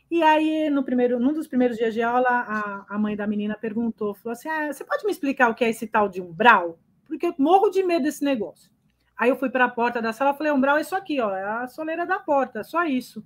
E 0.10 0.23
aí, 0.23 0.69
no 0.69 0.84
primeiro, 0.84 1.19
num 1.19 1.34
dos 1.34 1.48
primeiros 1.48 1.77
dias 1.77 1.94
de 1.94 2.02
aula, 2.02 2.30
a, 2.30 2.86
a 2.90 2.98
mãe 2.98 3.15
da 3.15 3.27
menina 3.27 3.56
perguntou, 3.56 4.15
falou 4.15 4.34
assim, 4.34 4.49
ah, 4.49 4.72
você 4.72 4.84
pode 4.84 5.06
me 5.06 5.11
explicar 5.11 5.49
o 5.49 5.56
que 5.56 5.64
é 5.64 5.69
esse 5.69 5.86
tal 5.86 6.10
de 6.10 6.22
umbral? 6.22 6.80
Porque 7.06 7.27
eu 7.27 7.36
morro 7.38 7.69
de 7.69 7.84
medo 7.84 8.03
desse 8.03 8.23
negócio. 8.23 8.72
Aí 9.15 9.30
eu 9.30 9.38
fui 9.38 9.49
para 9.49 9.65
a 9.65 9.69
porta 9.69 10.02
da 10.02 10.11
sala, 10.11 10.34
falei, 10.34 10.52
umbral 10.52 10.77
é 10.77 10.81
isso 10.81 10.95
aqui, 10.95 11.19
ó, 11.19 11.36
é 11.36 11.44
a 11.44 11.68
soleira 11.68 12.06
da 12.06 12.19
porta, 12.19 12.64
só 12.64 12.86
isso. 12.86 13.23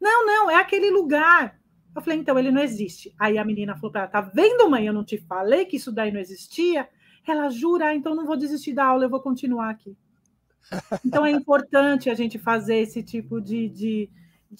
Não, 0.00 0.26
não, 0.26 0.50
é 0.50 0.56
aquele 0.56 0.90
lugar 0.90 1.62
eu 1.94 2.00
falei, 2.00 2.18
então 2.18 2.38
ele 2.38 2.50
não 2.50 2.62
existe. 2.62 3.14
Aí 3.18 3.36
a 3.36 3.44
menina 3.44 3.74
falou 3.74 3.90
para 3.90 4.02
ela: 4.02 4.10
tá 4.10 4.20
vendo, 4.20 4.68
mãe? 4.68 4.86
Eu 4.86 4.92
não 4.92 5.04
te 5.04 5.18
falei 5.18 5.66
que 5.66 5.76
isso 5.76 5.92
daí 5.92 6.10
não 6.10 6.20
existia? 6.20 6.88
Ela 7.26 7.50
jura, 7.50 7.88
ah, 7.88 7.94
então 7.94 8.14
não 8.14 8.26
vou 8.26 8.36
desistir 8.36 8.72
da 8.72 8.84
aula, 8.84 9.04
eu 9.04 9.10
vou 9.10 9.20
continuar 9.20 9.70
aqui. 9.70 9.96
Então 11.04 11.24
é 11.24 11.30
importante 11.30 12.08
a 12.08 12.14
gente 12.14 12.38
fazer 12.38 12.76
esse 12.76 13.02
tipo 13.02 13.40
de, 13.40 13.68
de, 13.68 14.10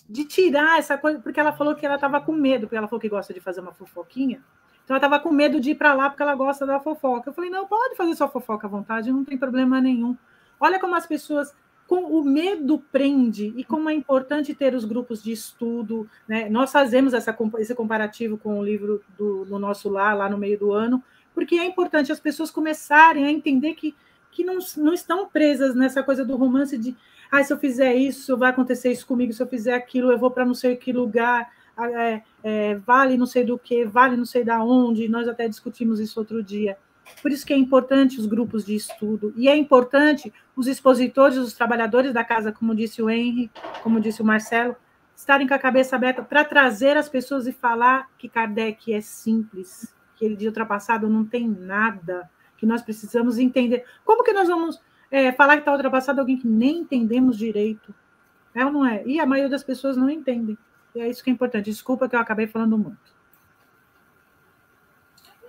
de 0.09 0.25
tirar 0.25 0.79
essa 0.79 0.97
coisa, 0.97 1.19
porque 1.21 1.39
ela 1.39 1.53
falou 1.53 1.75
que 1.75 1.85
ela 1.85 1.97
estava 1.97 2.21
com 2.21 2.33
medo, 2.33 2.63
porque 2.63 2.77
ela 2.77 2.89
falou 2.89 3.01
que 3.01 3.09
gosta 3.09 3.35
de 3.35 3.41
fazer 3.41 3.61
uma 3.61 3.73
fofoquinha. 3.73 4.43
Então 4.85 4.97
ela 4.97 5.05
estava 5.05 5.21
com 5.21 5.31
medo 5.31 5.61
de 5.61 5.71
ir 5.71 5.75
para 5.75 5.95
lá 5.95 6.09
porque 6.09 6.23
ela 6.23 6.35
gosta 6.35 6.67
da 6.67 6.81
fofoca. 6.81 7.31
Eu 7.31 7.35
falei, 7.35 7.51
não, 7.51 7.67
pode 7.67 7.97
fazer 7.97 8.15
sua 8.15 8.29
fofoca 8.29 8.67
à 8.67 8.71
vontade, 8.71 9.13
não 9.13 9.25
tem 9.25 9.39
problema 9.39 9.81
nenhum. 9.81 10.17
Olha 10.59 10.81
como 10.81 10.95
as 10.95 11.07
pessoas 11.07 11.55
com 11.87 12.05
o 12.05 12.25
medo 12.25 12.79
prende 12.91 13.53
e 13.57 13.65
como 13.65 13.91
é 13.91 13.95
importante 13.95 14.55
ter 14.55 14.75
os 14.75 14.85
grupos 14.85 15.23
de 15.23 15.33
estudo. 15.33 16.09
Né? 16.27 16.49
Nós 16.49 16.73
fazemos 16.73 17.13
essa, 17.13 17.37
esse 17.59 17.75
comparativo 17.75 18.39
com 18.39 18.59
o 18.59 18.65
livro 18.65 19.03
do, 19.19 19.45
do 19.45 19.59
nosso 19.59 19.89
lar, 19.89 20.17
lá 20.17 20.29
no 20.29 20.39
meio 20.39 20.59
do 20.59 20.73
ano, 20.73 21.03
porque 21.35 21.57
é 21.57 21.65
importante 21.65 22.11
as 22.11 22.21
pessoas 22.21 22.51
começarem 22.51 23.27
a 23.27 23.31
entender 23.31 23.75
que, 23.75 23.95
que 24.31 24.45
não, 24.45 24.59
não 24.77 24.95
estão 24.95 25.29
presas 25.29 25.75
nessa 25.75 26.03
coisa 26.03 26.25
do 26.25 26.37
romance 26.37 26.79
de 26.79 26.97
ah, 27.33 27.43
se 27.43 27.51
eu 27.51 27.59
fizer 27.59 27.95
isso, 27.95 28.37
vai 28.37 28.51
acontecer 28.51 28.93
isso 28.93 29.07
comigo, 29.07 29.33
se 29.33 29.43
eu 29.43 29.47
fizer 29.47 29.73
aquilo, 29.73 30.13
eu 30.13 30.19
vou 30.19 30.31
para 30.31 30.45
não 30.45 30.53
sei 30.53 30.77
que 30.77 30.93
lugar, 30.93 31.51
é, 31.81 32.23
é, 32.45 32.75
vale 32.75 33.17
não 33.17 33.25
sei 33.25 33.43
do 33.43 33.59
que, 33.59 33.87
vale 33.87 34.19
não 34.19 34.27
sei 34.27 34.45
da 34.45 34.63
onde, 34.63 35.09
nós 35.09 35.27
até 35.27 35.49
discutimos 35.49 35.99
isso 35.99 36.21
outro 36.21 36.43
dia. 36.43 36.77
Por 37.23 37.33
isso 37.33 37.47
que 37.47 37.55
é 37.55 37.57
importante 37.57 38.21
os 38.21 38.27
grupos 38.27 38.67
de 38.67 38.75
estudo, 38.75 39.33
e 39.35 39.49
é 39.49 39.57
importante 39.57 40.31
os 40.55 40.67
expositores, 40.67 41.39
os 41.39 41.55
trabalhadores 41.55 42.13
da 42.13 42.23
casa, 42.23 42.53
como 42.53 42.75
disse 42.75 43.01
o 43.01 43.09
Henry, 43.09 43.51
como 43.83 43.99
disse 43.99 44.21
o 44.21 44.25
Marcelo, 44.27 44.77
estarem 45.17 45.49
com 45.49 45.55
a 45.55 45.59
cabeça 45.59 45.97
aberta 45.97 46.23
para 46.23 46.45
trazer 46.45 46.99
as 46.99 47.09
pessoas 47.09 47.47
e 47.47 47.53
falar 47.53 48.11
que 48.19 48.29
Kardec 48.29 48.93
é 48.93 49.01
simples, 49.01 49.95
que 50.17 50.27
ele 50.27 50.37
de 50.37 50.47
ultrapassado 50.47 51.09
não 51.09 51.25
tem 51.25 51.49
nada, 51.49 52.31
que 52.59 52.67
nós 52.67 52.83
precisamos 52.83 53.39
entender. 53.39 53.87
Como 54.05 54.23
que 54.23 54.35
nós 54.35 54.49
vamos 54.49 54.79
é, 55.13 55.31
falar 55.31 55.57
que 55.57 55.61
está 55.61 55.73
ultrapassado 55.73 56.21
alguém 56.21 56.39
que 56.39 56.49
nem 56.49 56.79
entendemos 56.79 57.37
direito? 57.37 57.95
É 58.55 58.65
ou 58.65 58.73
não 58.73 58.87
é? 58.87 59.07
E 59.07 59.21
a 59.21 59.27
maioria 59.27 59.51
das 59.51 59.63
pessoas 59.63 59.97
não 59.97 60.09
entendem. 60.09 60.57
E 60.95 61.01
é 61.01 61.09
isso 61.09 61.23
que 61.23 61.29
é 61.29 61.33
importante. 61.33 61.67
Desculpa 61.67 62.09
que 62.09 62.17
eu 62.17 62.21
acabei 62.21 62.47
falando 62.47 62.79
muito. 62.79 63.13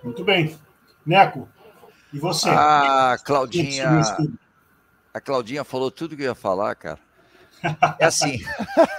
Muito 0.02 0.22
bem. 0.22 0.56
Neco, 1.04 1.48
e 2.12 2.18
você? 2.18 2.48
A 2.48 3.16
Claudinha. 3.24 4.02
A 5.12 5.20
Claudinha 5.20 5.64
falou 5.64 5.90
tudo 5.90 6.16
que 6.16 6.22
eu 6.22 6.26
ia 6.26 6.34
falar, 6.34 6.74
cara. 6.74 6.98
É 7.98 8.04
assim. 8.04 8.40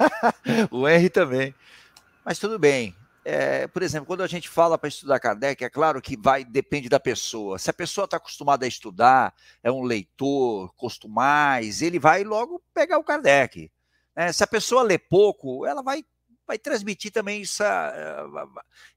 o 0.72 0.88
Henry 0.88 1.10
também. 1.10 1.54
Mas 2.24 2.40
tudo 2.40 2.58
bem. 2.58 2.96
É, 3.28 3.68
por 3.68 3.82
exemplo, 3.82 4.06
quando 4.06 4.22
a 4.22 4.28
gente 4.28 4.48
fala 4.48 4.78
para 4.78 4.88
estudar 4.88 5.20
Kardec, 5.20 5.64
é 5.64 5.70
claro 5.70 6.00
que 6.00 6.16
vai 6.16 6.46
depende 6.46 6.88
da 6.88 7.00
pessoa. 7.00 7.58
Se 7.58 7.72
a 7.72 7.74
pessoa 7.74 8.06
está 8.06 8.18
acostumada 8.18 8.66
a 8.66 8.68
estudar, 8.68 9.34
é 9.64 9.72
um 9.72 9.82
leitor, 9.82 10.72
costumais, 10.76 11.82
ele 11.82 11.98
vai 11.98 12.24
logo 12.24 12.62
pegar 12.72 13.00
o 13.00 13.04
Kardec. 13.04 13.72
É, 14.16 14.32
se 14.32 14.44
a 14.44 14.48
pessoa 14.48 14.84
lê 14.84 15.00
pouco, 15.00 15.66
ela 15.66 15.82
vai 15.82 16.06
vai 16.48 16.60
transmitir 16.60 17.12
também 17.12 17.42
essa. 17.42 17.66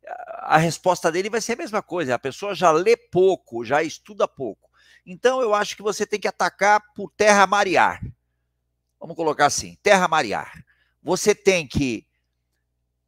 A, 0.06 0.56
a 0.56 0.58
resposta 0.58 1.10
dele 1.10 1.30
vai 1.30 1.40
ser 1.40 1.54
a 1.54 1.56
mesma 1.56 1.82
coisa. 1.82 2.14
A 2.14 2.18
pessoa 2.18 2.54
já 2.54 2.70
lê 2.70 2.96
pouco, 2.96 3.64
já 3.64 3.82
estuda 3.82 4.28
pouco. 4.28 4.68
Então, 5.04 5.40
eu 5.40 5.54
acho 5.54 5.74
que 5.74 5.82
você 5.82 6.06
tem 6.06 6.20
que 6.20 6.28
atacar 6.28 6.82
por 6.94 7.10
terra 7.10 7.46
marear. 7.46 8.04
Vamos 9.00 9.16
colocar 9.16 9.46
assim: 9.46 9.76
terra 9.82 10.06
marear. 10.06 10.64
Você 11.02 11.34
tem 11.34 11.66
que, 11.66 12.06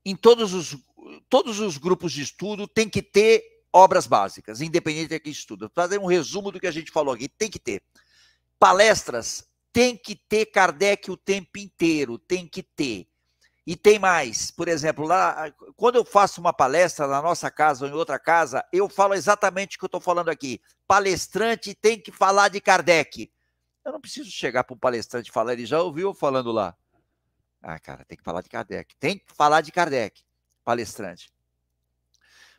em 0.05 0.17
todos 0.17 0.55
os, 0.55 0.77
todos 1.29 1.61
os 1.61 1.79
grupos 1.79 2.13
de 2.13 2.23
estudo, 2.23 2.67
tem 2.67 2.89
que 2.89 3.03
ter 3.03 3.43
obras 3.73 4.07
básicas, 4.07 4.61
independente 4.61 5.09
de 5.09 5.21
que 5.21 5.31
estuda. 5.31 5.71
Fazer 5.75 5.99
um 5.99 6.07
resumo 6.07 6.51
do 6.51 6.61
que 6.61 6.67
a 6.67 6.73
gente 6.73 6.91
falou 6.91 7.15
aqui: 7.15 7.29
tem 7.29 7.51
que 7.51 7.59
ter. 7.59 7.83
Palestras, 8.59 9.49
tem 9.73 9.97
que 9.97 10.15
ter 10.15 10.47
Kardec 10.47 11.11
o 11.11 11.17
tempo 11.17 11.59
inteiro, 11.59 12.19
tem 12.19 12.47
que 12.47 12.63
ter. 12.63 13.09
E 13.67 13.77
tem 13.77 13.99
mais, 13.99 14.51
por 14.51 14.69
exemplo, 14.69 15.07
lá, 15.07 15.53
quando 15.77 15.97
eu 15.97 16.05
faço 16.05 16.41
uma 16.41 16.53
palestra 16.53 17.07
na 17.07 17.23
nossa 17.23 17.51
casa 17.51 17.85
ou 17.85 17.91
em 17.91 17.95
outra 17.95 18.19
casa, 18.19 18.65
eu 18.73 18.89
falo 18.89 19.15
exatamente 19.15 19.77
o 19.77 19.79
que 19.79 19.85
eu 19.85 19.89
estou 19.89 20.01
falando 20.01 20.29
aqui. 20.29 20.61
Palestrante 20.89 21.75
tem 21.75 22.01
que 22.01 22.11
falar 22.11 22.49
de 22.49 22.61
Kardec. 22.61 23.31
Eu 23.85 23.93
não 23.93 24.01
preciso 24.01 24.31
chegar 24.31 24.65
para 24.65 24.75
um 24.75 24.79
palestrante 24.79 25.31
e 25.31 25.33
falar, 25.33 25.53
ele 25.53 25.67
já 25.67 25.81
ouviu 25.81 26.13
falando 26.13 26.51
lá. 26.51 26.77
Ah, 27.63 27.79
cara, 27.79 28.05
tem 28.05 28.17
que 28.17 28.25
falar 28.25 28.43
de 28.43 28.49
Kardec. 28.49 28.97
Tem 28.97 29.19
que 29.19 29.33
falar 29.35 29.61
de 29.61 29.71
Kardec, 29.71 30.23
palestrante. 30.65 31.33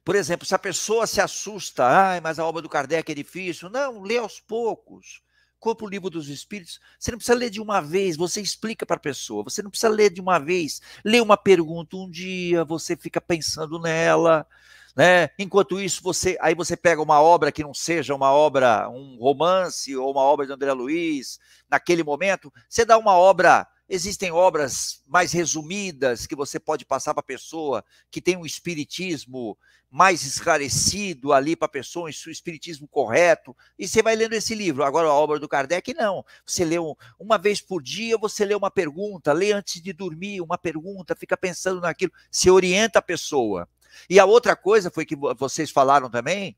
Por 0.03 0.15
exemplo, 0.15 0.45
se 0.45 0.55
a 0.55 0.59
pessoa 0.59 1.05
se 1.05 1.21
assusta, 1.21 1.85
ah, 1.85 2.19
mas 2.21 2.39
a 2.39 2.45
obra 2.45 2.61
do 2.61 2.69
Kardec 2.69 3.11
é 3.11 3.15
difícil. 3.15 3.69
Não, 3.69 4.01
lê 4.01 4.17
aos 4.17 4.39
poucos. 4.39 5.21
compra 5.59 5.85
o 5.85 5.89
livro 5.89 6.09
dos 6.09 6.27
Espíritos, 6.27 6.79
você 6.99 7.11
não 7.11 7.19
precisa 7.19 7.37
ler 7.37 7.51
de 7.51 7.61
uma 7.61 7.81
vez, 7.81 8.17
você 8.17 8.41
explica 8.41 8.83
para 8.83 8.95
a 8.95 8.99
pessoa. 8.99 9.43
Você 9.43 9.61
não 9.61 9.69
precisa 9.69 9.89
ler 9.89 10.09
de 10.09 10.19
uma 10.19 10.39
vez, 10.39 10.81
lê 11.05 11.21
uma 11.21 11.37
pergunta 11.37 11.95
um 11.97 12.09
dia, 12.09 12.65
você 12.65 12.97
fica 12.97 13.21
pensando 13.21 13.79
nela, 13.79 14.47
né? 14.95 15.29
Enquanto 15.37 15.79
isso, 15.79 16.01
você 16.01 16.37
aí 16.41 16.55
você 16.55 16.75
pega 16.75 17.01
uma 17.01 17.21
obra 17.21 17.51
que 17.51 17.63
não 17.63 17.73
seja 17.73 18.15
uma 18.15 18.31
obra, 18.31 18.89
um 18.89 19.17
romance 19.19 19.95
ou 19.95 20.11
uma 20.11 20.21
obra 20.21 20.47
de 20.47 20.53
André 20.53 20.73
Luiz, 20.73 21.39
naquele 21.69 22.03
momento, 22.03 22.51
você 22.67 22.83
dá 22.83 22.97
uma 22.97 23.13
obra 23.15 23.67
Existem 23.93 24.31
obras 24.31 25.03
mais 25.05 25.34
resumidas 25.34 26.26
que 26.26 26.34
você 26.34 26.57
pode 26.57 26.85
passar 26.85 27.13
para 27.13 27.19
a 27.19 27.26
pessoa, 27.26 27.84
que 28.09 28.22
tem 28.22 28.38
um 28.38 28.45
espiritismo 28.45 29.57
mais 29.89 30.23
esclarecido 30.23 31.34
ali 31.34 31.57
para 31.57 31.65
a 31.65 31.69
pessoa, 31.69 32.05
um 32.05 32.09
espiritismo 32.31 32.88
correto, 32.88 33.53
e 33.77 33.85
você 33.85 34.01
vai 34.01 34.15
lendo 34.15 34.31
esse 34.31 34.55
livro. 34.55 34.85
Agora, 34.85 35.09
a 35.09 35.13
obra 35.13 35.39
do 35.39 35.49
Kardec, 35.49 35.93
não. 35.93 36.23
Você 36.45 36.63
lê 36.63 36.80
um, 36.80 36.95
uma 37.19 37.38
vez 37.38 37.59
por 37.59 37.84
dia, 37.84 38.18
você 38.18 38.45
lê 38.45 38.55
uma 38.55 38.72
pergunta, 38.72 39.34
lê 39.34 39.51
antes 39.51 39.81
de 39.81 39.91
dormir 39.91 40.39
uma 40.39 40.57
pergunta, 40.57 41.13
fica 41.13 41.35
pensando 41.35 41.81
naquilo, 41.81 42.13
se 42.31 42.49
orienta 42.49 42.99
a 42.99 43.01
pessoa. 43.01 43.68
E 44.09 44.22
a 44.22 44.23
outra 44.23 44.55
coisa 44.55 44.89
foi 44.89 45.05
que 45.05 45.18
vocês 45.18 45.69
falaram 45.69 46.09
também, 46.09 46.55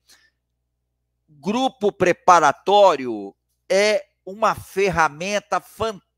grupo 1.27 1.91
preparatório 1.91 3.35
é 3.67 4.05
uma 4.23 4.53
ferramenta 4.53 5.59
fantástica 5.59 6.12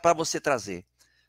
para 0.00 0.12
você 0.12 0.40
trazer. 0.40 0.84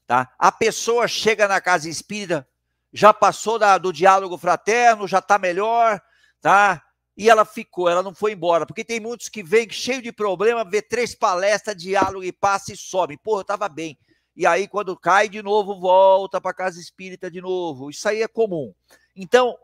Tá? 0.05 0.31
A 0.39 0.51
pessoa 0.51 1.07
chega 1.07 1.47
na 1.47 1.59
casa 1.59 1.89
espírita, 1.89 2.47
já 2.93 3.13
passou 3.13 3.59
da, 3.59 3.77
do 3.77 3.91
diálogo 3.91 4.37
fraterno, 4.37 5.07
já 5.07 5.19
está 5.19 5.37
melhor, 5.37 6.01
tá? 6.41 6.81
E 7.15 7.29
ela 7.29 7.43
ficou, 7.43 7.89
ela 7.89 8.01
não 8.01 8.13
foi 8.13 8.31
embora, 8.31 8.65
porque 8.65 8.85
tem 8.85 8.99
muitos 8.99 9.27
que 9.27 9.43
vêm 9.43 9.69
cheio 9.69 10.01
de 10.01 10.11
problema, 10.11 10.63
vê 10.63 10.81
três 10.81 11.13
palestras, 11.13 11.75
diálogo 11.75 12.23
e 12.23 12.31
passa 12.31 12.71
e 12.71 12.77
sobe. 12.77 13.17
Porra, 13.17 13.39
eu 13.39 13.41
estava 13.41 13.67
bem. 13.67 13.97
E 14.35 14.45
aí, 14.45 14.67
quando 14.67 14.95
cai 14.95 15.27
de 15.27 15.41
novo, 15.41 15.79
volta 15.79 16.39
para 16.39 16.53
casa 16.53 16.79
espírita 16.79 17.29
de 17.29 17.41
novo. 17.41 17.89
Isso 17.89 18.07
aí 18.07 18.21
é 18.21 18.27
comum. 18.27 18.73
Então, 19.15 19.57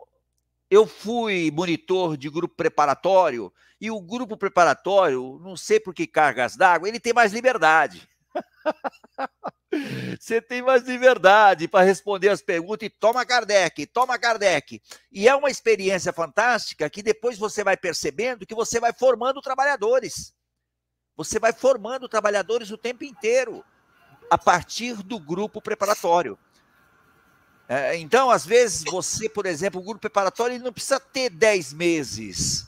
eu 0.69 0.88
fui 0.88 1.51
monitor 1.51 2.17
de 2.17 2.27
grupo 2.30 2.55
preparatório, 2.55 3.53
e 3.80 3.91
o 3.91 3.99
grupo 3.99 4.38
preparatório, 4.38 5.39
não 5.43 5.57
sei 5.57 5.80
por 5.80 5.93
que 5.93 6.07
cargas 6.07 6.55
d'água, 6.55 6.88
ele 6.88 6.99
tem 6.99 7.13
mais 7.13 7.34
liberdade. 7.34 8.07
Você 10.19 10.41
tem 10.41 10.61
mais 10.61 10.84
liberdade 10.84 11.68
para 11.68 11.84
responder 11.84 12.30
as 12.30 12.41
perguntas 12.41 12.88
e 12.88 12.89
toma 12.89 13.26
Kardec, 13.26 13.85
toma 13.88 14.19
Kardec. 14.19 14.81
E 15.11 15.27
é 15.27 15.35
uma 15.35 15.49
experiência 15.49 16.14
fantástica 16.14 16.89
que 16.89 17.01
depois 17.01 17.38
você 17.38 17.64
vai 17.64 17.76
percebendo 17.76 18.45
que 18.45 18.53
você 18.53 18.80
vai 18.80 18.93
formando 18.93 19.41
trabalhadores. 19.41 20.34
Você 21.15 21.39
vai 21.39 21.53
formando 21.53 22.07
trabalhadores 22.07 22.72
o 22.72 22.77
tempo 22.77 23.03
inteiro, 23.03 23.64
a 24.30 24.38
partir 24.38 24.95
do 25.03 25.19
grupo 25.19 25.61
preparatório. 25.61 26.38
É, 27.68 27.95
então, 27.97 28.30
às 28.30 28.45
vezes, 28.45 28.84
você, 28.84 29.30
por 29.30 29.45
exemplo, 29.45 29.80
o 29.80 29.84
grupo 29.84 30.01
preparatório 30.01 30.55
ele 30.55 30.64
não 30.64 30.73
precisa 30.73 30.99
ter 30.99 31.30
10 31.30 31.73
meses. 31.73 32.68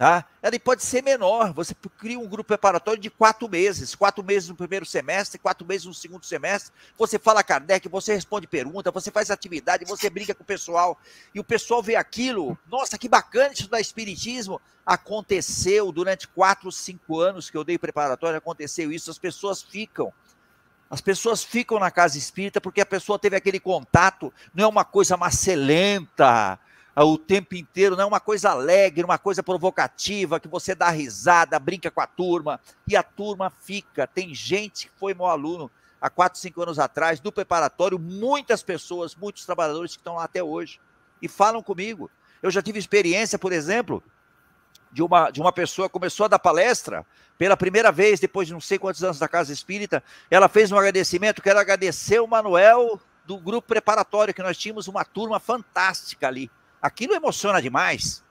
Tá? 0.00 0.24
Ele 0.42 0.58
pode 0.58 0.82
ser 0.82 1.02
menor. 1.02 1.52
Você 1.52 1.74
cria 1.98 2.18
um 2.18 2.26
grupo 2.26 2.48
preparatório 2.48 2.98
de 2.98 3.10
quatro 3.10 3.46
meses, 3.46 3.94
quatro 3.94 4.24
meses 4.24 4.48
no 4.48 4.54
primeiro 4.54 4.86
semestre, 4.86 5.38
quatro 5.38 5.66
meses 5.66 5.84
no 5.84 5.92
segundo 5.92 6.24
semestre. 6.24 6.72
Você 6.96 7.18
fala 7.18 7.44
Kardec, 7.44 7.86
você 7.86 8.14
responde 8.14 8.46
pergunta, 8.46 8.90
você 8.90 9.10
faz 9.10 9.30
atividade, 9.30 9.84
você 9.84 10.08
brinca 10.08 10.34
com 10.34 10.42
o 10.42 10.46
pessoal 10.46 10.98
e 11.34 11.38
o 11.38 11.44
pessoal 11.44 11.82
vê 11.82 11.96
aquilo. 11.96 12.58
Nossa, 12.66 12.96
que 12.96 13.10
bacana 13.10 13.52
isso 13.52 13.68
da 13.68 13.78
espiritismo. 13.78 14.58
Aconteceu 14.86 15.92
durante 15.92 16.26
quatro, 16.28 16.72
cinco 16.72 17.20
anos 17.20 17.50
que 17.50 17.58
eu 17.58 17.62
dei 17.62 17.76
preparatório, 17.76 18.38
aconteceu 18.38 18.90
isso. 18.90 19.10
As 19.10 19.18
pessoas 19.18 19.60
ficam. 19.60 20.10
As 20.88 21.02
pessoas 21.02 21.44
ficam 21.44 21.78
na 21.78 21.90
casa 21.90 22.16
espírita 22.16 22.58
porque 22.58 22.80
a 22.80 22.86
pessoa 22.86 23.18
teve 23.18 23.36
aquele 23.36 23.60
contato, 23.60 24.32
não 24.54 24.64
é 24.64 24.66
uma 24.66 24.84
coisa 24.84 25.14
macelenta 25.18 26.58
o 26.96 27.16
tempo 27.16 27.54
inteiro, 27.54 27.96
não 27.96 28.04
é 28.04 28.06
uma 28.06 28.20
coisa 28.20 28.50
alegre, 28.50 29.04
uma 29.04 29.18
coisa 29.18 29.42
provocativa, 29.42 30.40
que 30.40 30.48
você 30.48 30.74
dá 30.74 30.90
risada, 30.90 31.58
brinca 31.58 31.90
com 31.90 32.00
a 32.00 32.06
turma, 32.06 32.60
e 32.86 32.96
a 32.96 33.02
turma 33.02 33.50
fica. 33.50 34.06
Tem 34.06 34.34
gente 34.34 34.86
que 34.88 34.98
foi 34.98 35.14
meu 35.14 35.26
aluno 35.26 35.70
há 36.00 36.10
4, 36.10 36.38
5 36.38 36.62
anos 36.62 36.78
atrás, 36.78 37.20
do 37.20 37.30
preparatório, 37.30 37.98
muitas 37.98 38.62
pessoas, 38.62 39.14
muitos 39.14 39.44
trabalhadores 39.44 39.92
que 39.92 40.00
estão 40.00 40.16
lá 40.16 40.24
até 40.24 40.42
hoje, 40.42 40.80
e 41.22 41.28
falam 41.28 41.62
comigo. 41.62 42.10
Eu 42.42 42.50
já 42.50 42.62
tive 42.62 42.78
experiência, 42.78 43.38
por 43.38 43.52
exemplo, 43.52 44.02
de 44.90 45.02
uma, 45.02 45.30
de 45.30 45.40
uma 45.40 45.52
pessoa 45.52 45.88
começou 45.88 46.24
a 46.24 46.28
dar 46.28 46.38
palestra 46.38 47.06
pela 47.38 47.56
primeira 47.56 47.92
vez, 47.92 48.18
depois 48.18 48.48
de 48.48 48.52
não 48.52 48.60
sei 48.60 48.78
quantos 48.78 49.02
anos 49.04 49.18
da 49.18 49.28
Casa 49.28 49.52
Espírita, 49.52 50.02
ela 50.30 50.48
fez 50.48 50.72
um 50.72 50.76
agradecimento, 50.76 51.40
quero 51.40 51.58
agradecer 51.58 52.20
o 52.20 52.26
Manuel 52.26 53.00
do 53.24 53.38
grupo 53.38 53.68
preparatório, 53.68 54.34
que 54.34 54.42
nós 54.42 54.58
tínhamos 54.58 54.88
uma 54.88 55.04
turma 55.04 55.38
fantástica 55.38 56.26
ali. 56.26 56.50
Aquilo 56.80 57.14
emociona 57.14 57.60
demais. 57.60 58.22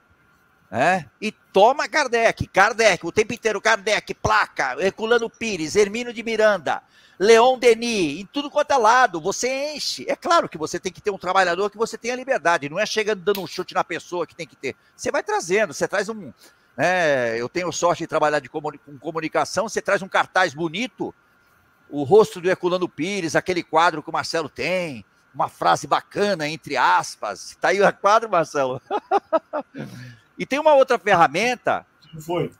Né? 0.70 1.08
E 1.20 1.32
toma 1.52 1.88
Kardec, 1.88 2.46
Kardec, 2.46 3.04
o 3.04 3.10
tempo 3.10 3.32
inteiro, 3.32 3.60
Kardec, 3.60 4.14
placa, 4.14 4.76
Herculano 4.78 5.28
Pires, 5.28 5.74
Hermínio 5.74 6.12
de 6.12 6.22
Miranda, 6.22 6.80
Leon 7.18 7.58
Denis, 7.58 8.20
em 8.20 8.26
tudo 8.26 8.50
quanto 8.50 8.70
é 8.70 8.76
lado, 8.76 9.20
você 9.20 9.74
enche. 9.74 10.06
É 10.08 10.14
claro 10.14 10.48
que 10.48 10.56
você 10.56 10.78
tem 10.78 10.92
que 10.92 11.00
ter 11.00 11.10
um 11.10 11.18
trabalhador 11.18 11.70
que 11.70 11.76
você 11.76 11.98
tenha 11.98 12.14
liberdade, 12.14 12.68
não 12.68 12.78
é 12.78 12.86
chegando 12.86 13.20
dando 13.20 13.42
um 13.42 13.46
chute 13.46 13.74
na 13.74 13.82
pessoa 13.82 14.26
que 14.26 14.34
tem 14.34 14.46
que 14.46 14.56
ter. 14.56 14.76
Você 14.96 15.10
vai 15.10 15.22
trazendo, 15.22 15.74
você 15.74 15.88
traz 15.88 16.08
um. 16.08 16.32
Né, 16.76 17.38
eu 17.38 17.48
tenho 17.48 17.70
sorte 17.72 18.04
de 18.04 18.06
trabalhar 18.06 18.38
de 18.38 18.48
com 18.48 18.62
comunicação, 19.00 19.68
você 19.68 19.82
traz 19.82 20.02
um 20.02 20.08
cartaz 20.08 20.54
bonito, 20.54 21.12
o 21.90 22.04
rosto 22.04 22.40
do 22.40 22.48
Herculano 22.48 22.88
Pires, 22.88 23.34
aquele 23.34 23.62
quadro 23.62 24.02
que 24.02 24.08
o 24.08 24.12
Marcelo 24.12 24.48
tem, 24.48 25.04
uma 25.34 25.48
frase 25.48 25.86
bacana, 25.86 26.48
entre 26.48 26.76
aspas. 26.76 27.50
Está 27.50 27.68
aí 27.68 27.80
o 27.80 27.92
quadro, 27.94 28.28
Marcelo. 28.28 28.80
e 30.38 30.44
tem 30.44 30.58
uma 30.58 30.74
outra 30.74 30.98
ferramenta. 30.98 31.86
Foi. 32.20 32.52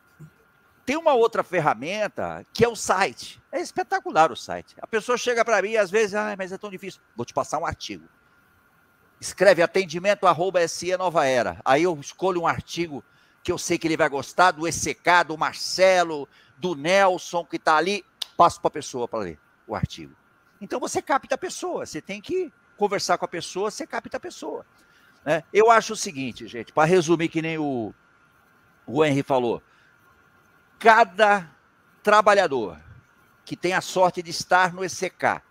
Tem 0.87 0.97
uma 0.97 1.15
outra 1.15 1.43
ferramenta 1.43 2.45
que 2.53 2.65
é 2.65 2.69
o 2.69 2.77
site. 2.77 3.41
É 3.53 3.61
espetacular 3.61 4.33
o 4.33 4.37
site. 4.37 4.75
A 4.81 4.87
pessoa 4.87 5.19
chega 5.19 5.45
para 5.45 5.63
mim 5.63 5.77
às 5.77 5.91
vezes, 5.91 6.15
ah, 6.15 6.35
mas 6.37 6.53
é 6.53 6.59
tão 6.59 6.71
difícil. 6.71 7.01
Vou 7.17 7.27
te 7.27 7.35
passar 7.35 7.59
um 7.59 7.67
artigo. 7.67 8.09
Escreve 9.21 9.63
atendimento 9.63 10.27
arroba 10.27 10.67
SE 10.67 10.97
Nova 10.97 11.27
Era. 11.27 11.61
Aí 11.65 11.83
eu 11.83 11.97
escolho 12.01 12.43
um 12.43 12.47
artigo 12.47 13.05
que 13.43 13.53
eu 13.53 13.59
sei 13.59 13.79
que 13.79 13.87
ele 13.87 13.97
vai 13.97 14.09
gostar, 14.09 14.51
do 14.51 14.67
ECK, 14.67 15.25
do 15.27 15.37
Marcelo, 15.37 16.29
do 16.57 16.75
Nelson, 16.75 17.45
que 17.45 17.57
está 17.57 17.77
ali. 17.77 18.05
Passo 18.37 18.61
para 18.61 18.69
a 18.69 18.73
pessoa 18.73 19.07
para 19.07 19.21
ler 19.21 19.39
o 19.67 19.75
artigo. 19.75 20.15
Então 20.61 20.81
você 20.81 21.01
capta 21.01 21.35
a 21.35 21.39
pessoa, 21.39 21.87
você 21.87 22.01
tem 22.03 22.21
que 22.21 22.53
conversar 22.81 23.19
com 23.19 23.27
a 23.27 23.29
pessoa, 23.29 23.71
você 23.71 23.87
capta 23.87 24.17
a 24.17 24.21
pessoa. 24.21 24.65
Né? 25.23 25.45
Eu 25.53 25.71
acho 25.71 25.93
o 25.93 25.97
seguinte, 25.97 26.49
gente, 26.49 26.73
para 26.73 26.89
resumir 26.89 27.29
que 27.29 27.43
nem 27.43 27.59
o, 27.59 27.93
o 28.87 29.05
Henry 29.05 29.23
falou, 29.23 29.63
cada 30.79 31.47
trabalhador 32.03 32.81
que 33.45 33.55
tem 33.55 33.75
a 33.75 33.83
sorte 33.83 34.23
de 34.23 34.31
estar 34.31 34.73
no 34.73 34.83
ECK 34.83 35.43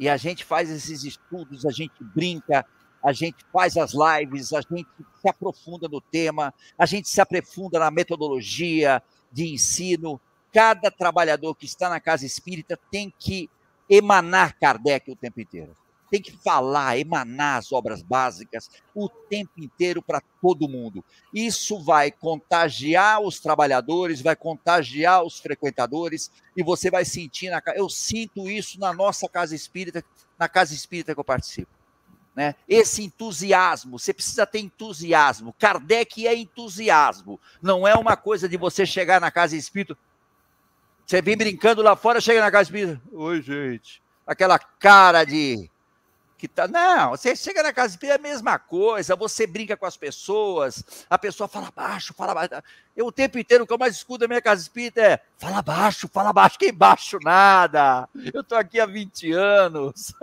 e 0.00 0.08
a 0.08 0.16
gente 0.16 0.46
faz 0.46 0.70
esses 0.70 1.04
estudos, 1.04 1.66
a 1.66 1.70
gente 1.70 2.02
brinca, 2.02 2.64
a 3.04 3.12
gente 3.12 3.44
faz 3.52 3.76
as 3.76 3.92
lives, 3.92 4.54
a 4.54 4.62
gente 4.62 4.88
se 5.20 5.28
aprofunda 5.28 5.88
no 5.88 6.00
tema, 6.00 6.54
a 6.78 6.86
gente 6.86 7.06
se 7.06 7.20
aprofunda 7.20 7.78
na 7.78 7.90
metodologia 7.90 9.02
de 9.30 9.52
ensino. 9.52 10.18
Cada 10.50 10.90
trabalhador 10.90 11.54
que 11.54 11.66
está 11.66 11.90
na 11.90 12.00
casa 12.00 12.24
espírita 12.24 12.78
tem 12.90 13.12
que 13.18 13.50
emanar 13.90 14.58
Kardec 14.58 15.10
o 15.10 15.16
tempo 15.16 15.38
inteiro. 15.38 15.76
Tem 16.10 16.20
que 16.22 16.32
falar, 16.32 16.98
emanar 16.98 17.58
as 17.58 17.72
obras 17.72 18.02
básicas 18.02 18.70
o 18.94 19.08
tempo 19.08 19.52
inteiro 19.58 20.02
para 20.02 20.22
todo 20.40 20.68
mundo. 20.68 21.04
Isso 21.32 21.82
vai 21.82 22.10
contagiar 22.10 23.20
os 23.20 23.40
trabalhadores, 23.40 24.20
vai 24.20 24.34
contagiar 24.34 25.22
os 25.22 25.38
frequentadores 25.38 26.30
e 26.56 26.62
você 26.62 26.90
vai 26.90 27.04
sentir 27.04 27.50
na 27.50 27.62
eu 27.74 27.88
sinto 27.88 28.48
isso 28.48 28.80
na 28.80 28.92
nossa 28.92 29.28
casa 29.28 29.54
espírita, 29.54 30.04
na 30.38 30.48
casa 30.48 30.74
espírita 30.74 31.14
que 31.14 31.20
eu 31.20 31.24
participo. 31.24 31.70
Né? 32.34 32.54
Esse 32.68 33.02
entusiasmo, 33.02 33.98
você 33.98 34.14
precisa 34.14 34.46
ter 34.46 34.60
entusiasmo. 34.60 35.54
Kardec 35.58 36.26
é 36.26 36.36
entusiasmo, 36.36 37.40
não 37.60 37.86
é 37.86 37.94
uma 37.94 38.16
coisa 38.16 38.48
de 38.48 38.56
você 38.56 38.86
chegar 38.86 39.20
na 39.20 39.30
casa 39.30 39.56
espírita, 39.56 39.98
você 41.08 41.22
vem 41.22 41.38
brincando 41.38 41.80
lá 41.80 41.96
fora, 41.96 42.20
chega 42.20 42.42
na 42.42 42.50
casa 42.50 42.64
espírita. 42.64 43.00
Oi, 43.10 43.40
gente. 43.40 44.02
Aquela 44.26 44.58
cara 44.58 45.24
de. 45.24 45.70
Que 46.38 46.46
tá... 46.46 46.68
Não, 46.68 47.10
você 47.10 47.34
chega 47.34 47.64
na 47.64 47.72
casa 47.72 47.94
espírita, 47.94 48.14
é 48.14 48.18
a 48.18 48.22
mesma 48.22 48.60
coisa. 48.60 49.16
Você 49.16 49.44
brinca 49.44 49.76
com 49.76 49.84
as 49.84 49.96
pessoas, 49.96 50.84
a 51.10 51.18
pessoa 51.18 51.48
fala 51.48 51.72
baixo, 51.74 52.14
fala 52.14 52.32
baixo. 52.32 52.62
Eu 52.96 53.06
o 53.06 53.12
tempo 53.12 53.38
inteiro, 53.40 53.64
o 53.64 53.66
que 53.66 53.72
eu 53.72 53.78
mais 53.78 53.96
escuto 53.96 54.22
na 54.22 54.28
minha 54.28 54.40
casa 54.40 54.62
espírita 54.62 55.00
é: 55.00 55.20
fala 55.36 55.60
baixo, 55.60 56.08
fala 56.08 56.32
baixo. 56.32 56.56
Que 56.56 56.70
baixo 56.70 57.18
nada. 57.24 58.08
Eu 58.32 58.44
tô 58.44 58.54
aqui 58.54 58.78
há 58.78 58.86
20 58.86 59.32
anos. 59.32 60.14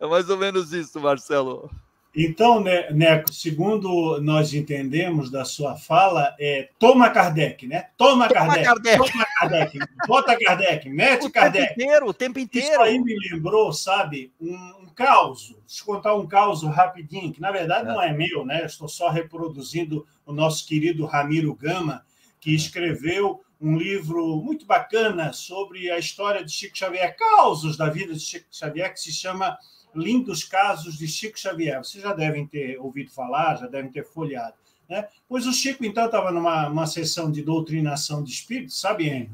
É 0.00 0.04
mais 0.04 0.28
ou 0.28 0.36
menos 0.36 0.72
isso, 0.72 0.98
Marcelo. 0.98 1.70
Então, 2.16 2.60
né, 2.60 2.90
Neco, 2.92 3.32
segundo 3.32 4.20
nós 4.20 4.54
entendemos 4.54 5.30
da 5.30 5.44
sua 5.44 5.74
fala, 5.74 6.34
é 6.38 6.68
toma 6.78 7.10
Kardec, 7.10 7.66
né? 7.66 7.88
Toma, 7.96 8.28
toma 8.28 8.54
Kardec, 8.54 8.64
Kardec, 8.64 8.98
toma 8.98 9.26
Kardec, 9.38 9.78
bota 10.06 10.38
Kardec, 10.38 10.88
mete 10.88 11.26
o 11.26 11.30
Kardec. 11.30 11.64
O 11.64 11.66
tempo 11.66 11.82
inteiro, 11.82 12.06
o 12.08 12.14
tempo 12.14 12.38
inteiro. 12.38 12.68
Isso 12.68 12.80
aí 12.80 13.00
me 13.00 13.16
lembrou, 13.30 13.72
sabe, 13.72 14.32
um, 14.40 14.54
um 14.54 14.86
caos. 14.94 15.56
Deixa 15.66 15.82
eu 15.82 15.86
contar 15.86 16.14
um 16.14 16.24
caos 16.24 16.62
rapidinho, 16.62 17.32
que 17.32 17.40
na 17.40 17.50
verdade 17.50 17.88
é. 17.88 17.92
não 17.92 18.00
é 18.00 18.12
meu, 18.12 18.46
né? 18.46 18.62
Eu 18.62 18.66
estou 18.66 18.88
só 18.88 19.08
reproduzindo 19.08 20.06
o 20.24 20.32
nosso 20.32 20.64
querido 20.68 21.04
Ramiro 21.06 21.52
Gama, 21.52 22.04
que 22.40 22.52
é. 22.52 22.54
escreveu 22.54 23.40
um 23.60 23.76
livro 23.76 24.36
muito 24.36 24.66
bacana 24.66 25.32
sobre 25.32 25.90
a 25.90 25.98
história 25.98 26.44
de 26.44 26.52
Chico 26.52 26.78
Xavier, 26.78 27.16
causos 27.16 27.76
da 27.76 27.88
vida 27.88 28.14
de 28.14 28.20
Chico 28.20 28.46
Xavier, 28.52 28.92
que 28.92 29.00
se 29.00 29.10
chama 29.10 29.58
lindos 29.94 30.44
casos 30.44 30.98
de 30.98 31.06
Chico 31.06 31.38
Xavier. 31.38 31.78
Vocês 31.78 32.02
já 32.02 32.12
devem 32.12 32.46
ter 32.46 32.78
ouvido 32.78 33.10
falar, 33.10 33.56
já 33.56 33.66
devem 33.66 33.90
ter 33.90 34.04
folheado. 34.04 34.54
Né? 34.88 35.08
Pois 35.28 35.46
o 35.46 35.52
Chico, 35.52 35.84
então, 35.84 36.06
estava 36.06 36.30
numa 36.30 36.68
uma 36.68 36.86
sessão 36.86 37.30
de 37.30 37.42
doutrinação 37.42 38.22
de 38.22 38.30
espíritos, 38.30 38.80
sabe, 38.80 39.08
Henry? 39.08 39.30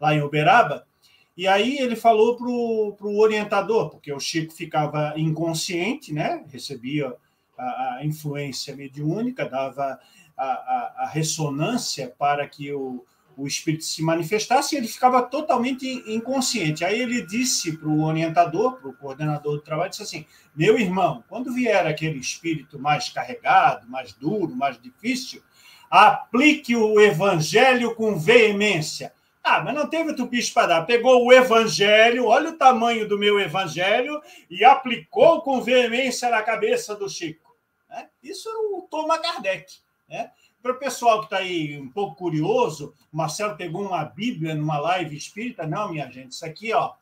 Lá 0.00 0.14
em 0.14 0.22
Uberaba, 0.22 0.86
e 1.36 1.48
aí 1.48 1.78
ele 1.78 1.96
falou 1.96 2.36
para 2.36 2.46
o 2.46 3.18
orientador, 3.18 3.88
porque 3.88 4.12
o 4.12 4.20
Chico 4.20 4.52
ficava 4.52 5.14
inconsciente, 5.16 6.12
né? 6.12 6.44
recebia 6.50 7.14
a, 7.56 7.96
a 7.96 8.04
influência 8.04 8.76
mediúnica, 8.76 9.48
dava 9.48 9.98
a, 10.36 10.44
a, 10.44 10.94
a, 11.04 11.08
ressonância 11.08 12.14
para 12.18 12.46
que 12.46 12.72
o, 12.72 13.04
o 13.36 13.46
espírito 13.46 13.84
se 13.84 14.02
manifestasse, 14.02 14.76
ele 14.76 14.88
ficava 14.88 15.22
totalmente 15.22 15.86
inconsciente. 16.06 16.84
Aí 16.84 17.00
ele 17.00 17.22
disse 17.26 17.76
para 17.76 17.88
o 17.88 18.04
orientador, 18.04 18.80
para 18.80 18.90
o 18.90 18.94
coordenador 18.94 19.56
do 19.56 19.62
trabalho, 19.62 19.90
disse 19.90 20.02
assim: 20.02 20.26
meu 20.54 20.78
irmão, 20.78 21.24
quando 21.28 21.52
vier 21.52 21.86
aquele 21.86 22.18
espírito 22.18 22.78
mais 22.78 23.08
carregado, 23.08 23.88
mais 23.88 24.12
duro, 24.12 24.54
mais 24.54 24.80
difícil, 24.80 25.42
aplique 25.90 26.76
o 26.76 27.00
evangelho 27.00 27.94
com 27.94 28.18
veemência. 28.18 29.12
Ah, 29.42 29.60
mas 29.60 29.74
não 29.74 29.88
teve 29.88 30.14
tupicho 30.14 30.54
para 30.54 30.68
dar. 30.68 30.86
Pegou 30.86 31.26
o 31.26 31.32
evangelho, 31.32 32.26
olha 32.26 32.50
o 32.50 32.56
tamanho 32.56 33.08
do 33.08 33.18
meu 33.18 33.40
evangelho, 33.40 34.22
e 34.48 34.64
aplicou 34.64 35.42
com 35.42 35.60
veemência 35.60 36.30
na 36.30 36.42
cabeça 36.42 36.94
do 36.94 37.08
Chico. 37.08 37.56
Né? 37.90 38.08
Isso 38.22 38.48
é 38.48 38.52
o 38.52 38.82
Toma 38.88 39.18
Kardec. 39.18 39.78
Né? 40.08 40.30
Para 40.62 40.72
o 40.72 40.78
pessoal 40.78 41.18
que 41.18 41.26
está 41.26 41.38
aí 41.38 41.76
um 41.76 41.88
pouco 41.88 42.14
curioso, 42.14 42.94
o 43.12 43.16
Marcelo 43.16 43.56
pegou 43.56 43.84
uma 43.84 44.04
Bíblia 44.04 44.54
numa 44.54 44.78
live 44.78 45.16
espírita. 45.16 45.66
Não, 45.66 45.90
minha 45.90 46.08
gente, 46.08 46.32
isso 46.32 46.46
aqui 46.46 46.72
ó, 46.72 46.92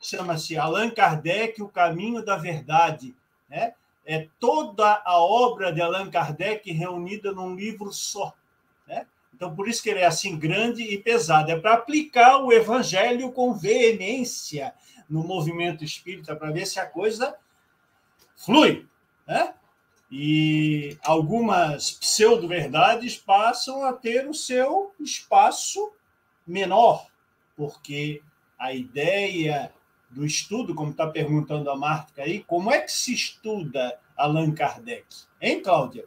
chama-se 0.00 0.56
Allan 0.56 0.88
Kardec, 0.90 1.60
O 1.60 1.68
Caminho 1.68 2.24
da 2.24 2.36
Verdade. 2.36 3.12
Né? 3.48 3.74
É 4.06 4.28
toda 4.38 5.02
a 5.04 5.18
obra 5.18 5.72
de 5.72 5.82
Allan 5.82 6.10
Kardec 6.10 6.70
reunida 6.70 7.32
num 7.32 7.56
livro 7.56 7.92
só. 7.92 8.32
Né? 8.86 9.04
Então, 9.34 9.52
por 9.52 9.68
isso 9.68 9.82
que 9.82 9.90
ele 9.90 10.00
é 10.00 10.06
assim 10.06 10.38
grande 10.38 10.82
e 10.84 10.96
pesado. 10.96 11.50
É 11.50 11.58
para 11.58 11.74
aplicar 11.74 12.38
o 12.38 12.52
evangelho 12.52 13.32
com 13.32 13.52
veemência 13.52 14.74
no 15.10 15.24
movimento 15.24 15.82
espírita, 15.82 16.36
para 16.36 16.52
ver 16.52 16.66
se 16.66 16.78
a 16.78 16.86
coisa 16.86 17.36
flui. 18.36 18.86
Né? 19.26 19.54
E 20.14 20.98
algumas 21.02 21.90
pseudo-verdades 21.90 23.16
passam 23.16 23.82
a 23.82 23.94
ter 23.94 24.28
o 24.28 24.34
seu 24.34 24.94
espaço 25.00 25.90
menor, 26.46 27.06
porque 27.56 28.22
a 28.58 28.74
ideia 28.74 29.72
do 30.10 30.26
estudo, 30.26 30.74
como 30.74 30.90
está 30.90 31.06
perguntando 31.06 31.70
a 31.70 31.76
Marta 31.78 32.20
aí, 32.20 32.44
como 32.44 32.70
é 32.70 32.82
que 32.82 32.92
se 32.92 33.14
estuda 33.14 33.98
Allan 34.14 34.52
Kardec? 34.52 35.06
Hein, 35.40 35.62
Cláudia? 35.62 36.04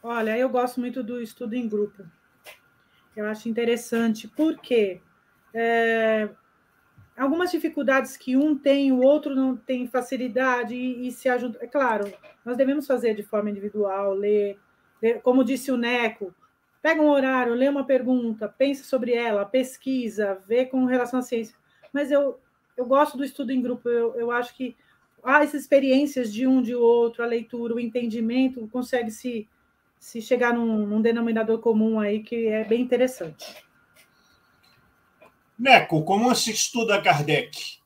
Olha, 0.00 0.38
eu 0.38 0.48
gosto 0.48 0.78
muito 0.78 1.02
do 1.02 1.20
estudo 1.20 1.54
em 1.54 1.68
grupo. 1.68 2.06
Eu 3.16 3.26
acho 3.26 3.48
interessante, 3.48 4.28
porque 4.28 5.00
é, 5.52 6.28
algumas 7.18 7.50
dificuldades 7.50 8.16
que 8.16 8.36
um 8.36 8.56
tem, 8.56 8.92
o 8.92 9.00
outro 9.00 9.34
não 9.34 9.56
tem 9.56 9.86
facilidade 9.86 10.74
e, 10.74 11.08
e, 11.08 11.12
se 11.12 11.28
ajuda. 11.28 11.58
É 11.60 11.66
claro, 11.66 12.12
nós 12.44 12.56
devemos 12.56 12.86
fazer 12.86 13.14
de 13.14 13.22
forma 13.22 13.50
individual, 13.50 14.14
ler, 14.14 14.58
ler, 15.02 15.20
como 15.22 15.44
disse 15.44 15.70
o 15.72 15.76
Neco, 15.76 16.34
pega 16.80 17.02
um 17.02 17.08
horário, 17.08 17.54
lê 17.54 17.68
uma 17.68 17.84
pergunta, 17.84 18.48
pensa 18.48 18.84
sobre 18.84 19.12
ela, 19.12 19.44
pesquisa, 19.44 20.38
vê 20.46 20.64
com 20.64 20.84
relação 20.84 21.18
à 21.18 21.22
ciência. 21.22 21.56
Mas 21.92 22.10
eu, 22.10 22.38
eu 22.76 22.86
gosto 22.86 23.16
do 23.16 23.24
estudo 23.24 23.52
em 23.52 23.60
grupo, 23.60 23.88
eu, 23.88 24.14
eu 24.14 24.30
acho 24.30 24.54
que 24.54 24.76
as 25.22 25.52
experiências 25.54 26.32
de 26.32 26.46
um 26.46 26.62
de 26.62 26.74
outro, 26.74 27.22
a 27.22 27.26
leitura, 27.26 27.74
o 27.74 27.80
entendimento, 27.80 28.68
consegue 28.68 29.10
se, 29.10 29.48
se 29.98 30.22
chegar 30.22 30.54
num, 30.54 30.86
num 30.86 31.02
denominador 31.02 31.58
comum 31.58 31.98
aí 31.98 32.22
que 32.22 32.46
é 32.46 32.64
bem 32.64 32.80
interessante. 32.80 33.67
Neco, 35.58 36.04
como 36.04 36.34
se 36.34 36.52
estuda 36.52 37.02
Kardec? 37.02 37.78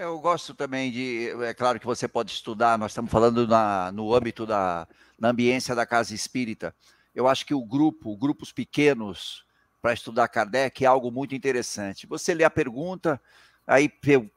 Eu 0.00 0.18
gosto 0.18 0.54
também 0.54 0.90
de. 0.90 1.28
É 1.44 1.52
claro 1.52 1.78
que 1.78 1.84
você 1.84 2.08
pode 2.08 2.30
estudar, 2.32 2.78
nós 2.78 2.92
estamos 2.92 3.10
falando 3.10 3.46
na, 3.46 3.92
no 3.92 4.14
âmbito 4.14 4.46
da 4.46 4.88
na 5.22 5.28
ambiência 5.28 5.72
da 5.72 5.86
casa 5.86 6.14
espírita. 6.14 6.74
Eu 7.14 7.28
acho 7.28 7.46
que 7.46 7.54
o 7.54 7.64
grupo, 7.64 8.16
grupos 8.16 8.50
pequenos, 8.50 9.44
para 9.80 9.92
estudar 9.92 10.26
Kardec 10.26 10.84
é 10.84 10.88
algo 10.88 11.12
muito 11.12 11.32
interessante. 11.32 12.08
Você 12.08 12.34
lê 12.34 12.42
a 12.42 12.50
pergunta, 12.50 13.20
aí 13.64 13.88